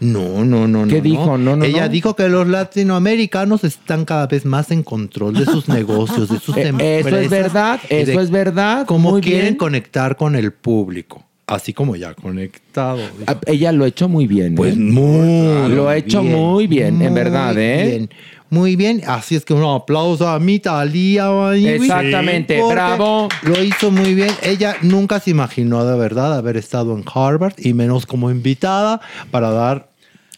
No, 0.00 0.44
no, 0.44 0.44
no, 0.44 0.66
no. 0.68 0.86
¿Qué 0.88 0.98
no, 0.98 1.02
dijo? 1.02 1.38
No, 1.38 1.56
no, 1.56 1.64
Ella 1.64 1.86
no. 1.86 1.88
dijo 1.88 2.14
que 2.14 2.28
los 2.28 2.46
latinoamericanos 2.46 3.64
están 3.64 4.04
cada 4.04 4.26
vez 4.26 4.44
más 4.44 4.70
en 4.70 4.82
control 4.82 5.34
de 5.34 5.44
sus 5.44 5.68
negocios, 5.68 6.28
de 6.28 6.38
sus 6.38 6.56
Eh, 6.58 6.68
empresas. 6.68 7.06
eso 7.12 7.16
es 7.18 7.30
verdad, 7.30 7.80
de 7.88 8.02
eso 8.02 8.20
es 8.20 8.30
verdad. 8.30 8.86
Cómo 8.86 9.10
muy 9.10 9.20
quieren 9.20 9.42
bien. 9.42 9.56
conectar 9.56 10.16
con 10.16 10.34
el 10.36 10.52
público. 10.52 11.24
Así 11.48 11.72
como 11.72 11.96
ya 11.96 12.12
conectado. 12.14 13.00
Ah, 13.26 13.36
Ella 13.46 13.72
lo 13.72 13.84
ha 13.84 13.88
hecho 13.88 14.06
muy 14.08 14.26
bien. 14.26 14.54
Pues 14.54 14.74
¿eh? 14.76 14.78
muy 14.78 15.68
Lo 15.74 15.88
ha 15.88 15.96
hecho 15.96 16.22
muy 16.22 16.66
bien, 16.66 17.00
en 17.00 17.14
verdad, 17.14 17.56
¿eh? 17.58 17.86
bien, 17.86 18.10
muy 18.50 18.76
bien. 18.76 19.02
Así 19.06 19.34
es 19.34 19.46
que 19.46 19.54
un 19.54 19.64
aplauso 19.64 20.28
a 20.28 20.38
mi 20.38 20.58
Talía. 20.58 21.26
Exactamente, 21.54 22.60
bravo. 22.70 23.28
Lo 23.42 23.62
hizo 23.62 23.90
muy 23.90 24.14
bien. 24.14 24.30
Ella 24.42 24.76
nunca 24.82 25.20
se 25.20 25.30
imaginó 25.30 25.86
de 25.86 25.96
verdad 25.98 26.36
haber 26.36 26.58
estado 26.58 26.94
en 26.96 27.02
Harvard 27.12 27.54
y 27.56 27.72
menos 27.72 28.04
como 28.04 28.30
invitada 28.30 29.00
para 29.30 29.50
dar 29.50 29.88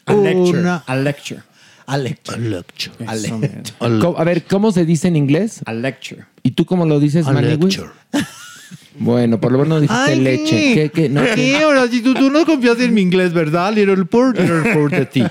A 0.06 0.14
lecture. 0.14 0.60
una 0.60 0.76
A 0.86 0.94
lecture. 0.94 1.40
a 1.86 1.94
A 1.94 1.98
lecture. 1.98 2.38
lecture. 2.40 2.94
A 3.06 3.14
lecture. 3.16 3.62
A 3.80 3.88
le- 3.88 3.98
Co- 3.98 4.14
A 4.16 4.22
ver, 4.22 4.44
¿cómo 4.44 4.70
se 4.70 4.84
dice 4.84 5.08
en 5.08 5.16
inglés? 5.16 5.60
A 5.66 5.72
lecture. 5.72 6.24
¿Y 6.44 6.52
tú 6.52 6.64
cómo 6.66 6.86
lo 6.86 7.00
dices, 7.00 7.26
a 7.26 7.32
lecture. 7.32 7.88
Bueno, 8.98 9.40
por 9.40 9.52
lo 9.52 9.58
menos 9.58 9.82
dijiste 9.82 10.10
Ay, 10.12 10.20
leche. 10.20 10.90
¿qué? 10.92 11.10
¿Qué. 11.10 11.56
Ahora, 11.62 11.86
si 11.88 12.02
tú, 12.02 12.12
tú 12.14 12.30
no 12.30 12.44
confías 12.44 12.78
en 12.80 12.92
mi 12.92 13.00
inglés, 13.02 13.32
¿verdad? 13.32 13.72
Little 13.72 14.04
poor, 14.04 14.36
little 14.38 14.74
poor 14.74 14.90
de 14.90 15.06
ti. 15.06 15.22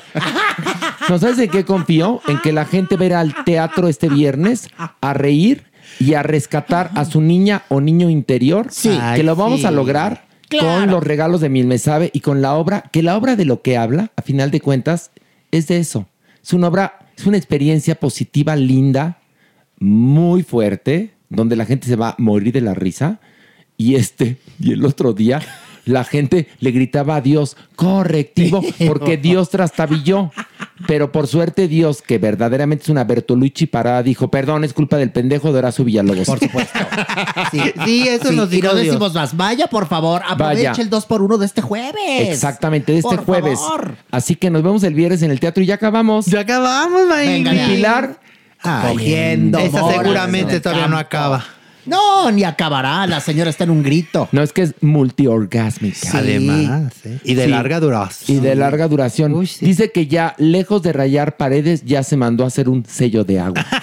¿No 1.10 1.20
sabes 1.20 1.40
en 1.40 1.50
qué 1.50 1.66
confío? 1.66 2.22
En 2.28 2.40
que 2.40 2.52
la 2.54 2.66
gente 2.66 2.96
verá 2.98 3.20
al 3.20 3.34
teatro 3.44 3.88
este 3.88 4.10
viernes 4.10 4.70
a 5.02 5.14
reír 5.14 5.64
y 6.00 6.14
a 6.14 6.24
rescatar 6.24 6.92
a 6.96 7.04
su 7.06 7.20
niña 7.22 7.64
o 7.70 7.82
niño 7.82 8.10
interior. 8.10 8.68
Sí. 8.70 8.98
Que 9.16 9.24
lo 9.24 9.36
vamos 9.36 9.62
sí. 9.62 9.66
a 9.66 9.72
lograr 9.72 10.28
Claro. 10.50 10.80
con 10.82 10.90
los 10.90 11.04
regalos 11.04 11.42
de 11.42 11.50
Mil 11.50 11.68
Me 11.68 11.78
Sabe 11.78 12.10
y 12.12 12.22
con 12.22 12.42
la 12.42 12.56
obra, 12.56 12.86
que 12.92 13.04
la 13.04 13.16
obra 13.16 13.36
de 13.36 13.46
lo 13.46 13.62
que 13.62 13.78
habla, 13.78 14.12
a 14.16 14.24
final 14.24 14.50
de 14.50 14.60
cuentas, 14.62 15.12
es 15.52 15.68
de 15.68 15.78
eso. 15.78 16.08
Es 16.44 16.54
una 16.54 16.70
obra, 16.70 16.98
es 17.16 17.28
una 17.28 17.38
experiencia 17.38 17.94
positiva, 17.94 18.56
linda, 18.56 19.20
muy 19.78 20.42
fuerte, 20.42 21.12
donde 21.30 21.56
la 21.56 21.66
gente 21.68 21.88
se 21.88 21.96
va 21.96 22.10
a 22.10 22.16
morir 22.18 22.52
de 22.52 22.62
la 22.62 22.74
risa. 22.74 23.20
Y 23.80 23.96
este, 23.96 24.38
y 24.62 24.74
el 24.74 24.84
otro 24.86 25.14
día, 25.14 25.42
la 25.86 26.04
gente 26.04 26.50
le 26.60 26.72
gritaba 26.72 27.16
a 27.16 27.22
Dios, 27.22 27.56
correctivo, 27.78 28.62
porque 28.86 29.16
Dios 29.16 29.50
trastabilló. 29.50 30.32
Pero 30.86 31.12
por 31.14 31.28
suerte 31.28 31.68
Dios, 31.70 32.02
que 32.02 32.18
verdaderamente 32.18 32.84
es 32.84 32.90
una 32.90 33.04
Bertolucci 33.06 33.68
parada, 33.68 34.04
dijo, 34.04 34.30
perdón, 34.30 34.64
es 34.66 34.74
culpa 34.74 34.98
del 34.98 35.12
pendejo 35.12 35.52
de 35.54 35.60
Horacio 35.60 35.84
Villalobos. 35.86 36.28
Por 36.28 36.40
supuesto. 36.40 36.78
Sí, 37.86 38.08
eso 38.08 38.30
Sí, 38.30 38.36
nos 38.36 38.52
y 38.52 38.56
dijo 38.58 38.68
no 38.68 38.74
Dios. 38.76 38.86
decimos 38.88 39.14
más. 39.14 39.36
Vaya, 39.36 39.68
por 39.68 39.88
favor, 39.88 40.22
aproveche 40.28 40.68
Vaya. 40.70 40.82
el 40.84 40.90
2x1 40.90 41.38
de 41.38 41.46
este 41.46 41.62
jueves. 41.62 42.30
Exactamente, 42.30 42.92
de 42.92 42.98
este 43.00 43.16
Por 43.16 43.26
jueves. 43.26 43.60
favor. 43.60 43.96
Así 44.12 44.36
que 44.36 44.50
nos 44.50 44.62
vemos 44.62 44.84
el 44.84 44.94
viernes 44.94 45.22
en 45.22 45.32
el 45.32 45.40
teatro 45.40 45.64
y 45.64 45.68
ya 45.68 45.76
acabamos. 45.76 46.26
Ya 46.26 46.42
acabamos, 46.42 47.08
Venga, 47.10 47.54
Y 47.54 47.58
ya. 47.58 47.68
Pilar, 47.68 48.20
Ay, 48.62 48.92
Cogiendo 48.94 49.58
Esa 49.60 49.90
seguramente 49.90 50.60
todavía 50.60 50.88
no 50.88 50.98
acaba. 50.98 51.46
No, 51.90 52.32
ni 52.32 52.44
acabará. 52.44 53.06
La 53.08 53.20
señora 53.20 53.50
está 53.50 53.64
en 53.66 53.72
un 53.72 53.84
grito. 53.84 54.30
no 54.32 54.42
es 54.44 54.54
que 54.54 54.62
es 54.64 54.76
multiorgásmica. 54.82 56.10
Además, 56.14 56.94
¿eh? 57.06 57.20
y 57.24 57.34
de 57.36 57.46
Sí. 57.46 57.50
larga 57.52 57.80
duración. 57.80 58.38
Y 58.38 58.42
de 58.42 58.56
larga 58.56 58.88
duración. 58.88 59.40
Dice 59.62 59.92
que 59.92 60.08
ya, 60.08 60.36
lejos 60.38 60.82
de 60.84 60.94
rayar 60.94 61.38
paredes, 61.38 61.84
ya 61.86 62.04
se 62.04 62.16
mandó 62.18 62.44
a 62.44 62.48
hacer 62.48 62.70
un 62.70 62.86
sello 62.86 63.24
de 63.24 63.40
agua. 63.40 63.66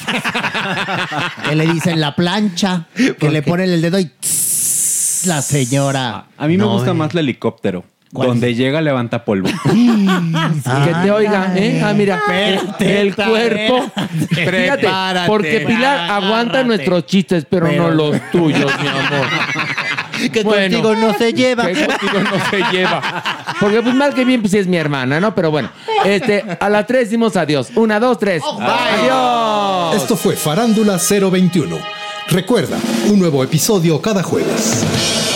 Que 1.49 1.55
le 1.55 1.67
dicen 1.73 2.01
la 2.01 2.17
plancha, 2.17 2.87
que 3.19 3.31
le 3.31 3.43
ponen 3.43 3.71
el 3.71 3.81
dedo 3.81 3.99
y 4.01 4.07
tss, 4.07 5.27
la 5.27 5.41
señora. 5.43 6.27
A 6.37 6.47
mí 6.49 6.57
me 6.57 6.65
No, 6.65 6.73
gusta 6.73 6.91
eh. 6.91 6.95
más 6.95 7.13
el 7.13 7.21
helicóptero. 7.21 7.85
¿Cuál? 8.13 8.29
Donde 8.29 8.55
llega, 8.55 8.81
levanta 8.81 9.25
polvo. 9.25 9.49
que 9.65 10.95
te 11.03 11.11
oiga, 11.11 11.53
¿eh? 11.57 11.83
Ah, 11.85 11.93
mira, 11.93 12.17
Espérate, 12.17 13.01
el 13.01 13.15
cuerpo. 13.15 13.91
Fíjate, 14.31 14.89
porque 15.27 15.61
Pilar 15.67 16.11
aguanta 16.11 16.61
Agárrate. 16.61 16.65
nuestros 16.65 17.07
chistes, 17.07 17.47
pero, 17.51 17.67
Pero- 17.69 17.83
no 17.83 17.91
los 17.91 18.31
tuyos, 18.31 18.73
mi 18.81 18.89
amor. 18.89 19.27
Que 20.33 20.43
Bueno. 20.43 20.79
contigo 20.83 20.95
no 20.97 21.13
se 21.19 21.35
lleva. 21.35 21.67
Que 21.67 21.85
contigo 21.87 22.21
no 22.21 22.51
se 22.51 22.63
lleva. 22.75 23.03
Porque 23.61 23.83
pues 23.83 23.95
mal 23.95 24.15
que 24.15 24.25
bien, 24.25 24.41
pues 24.41 24.53
sí 24.53 24.59
es 24.59 24.67
mi 24.67 24.79
hermana, 24.79 25.21
¿no? 25.21 25.35
Pero 25.35 25.51
bueno, 25.51 25.69
este, 26.07 26.43
a 26.59 26.69
las 26.71 26.87
tres 26.87 27.03
decimos 27.11 27.37
adiós. 27.37 27.69
Una, 27.75 28.01
dos, 28.01 28.19
tres. 28.19 28.43
Adiós. 28.43 29.95
Esto 30.03 30.17
fue 30.17 30.35
Farándula 30.35 30.97
021. 30.99 31.77
Recuerda, 32.29 32.79
un 33.11 33.19
nuevo 33.19 33.45
episodio 33.45 34.01
cada 34.01 34.23
jueves. 34.23 35.36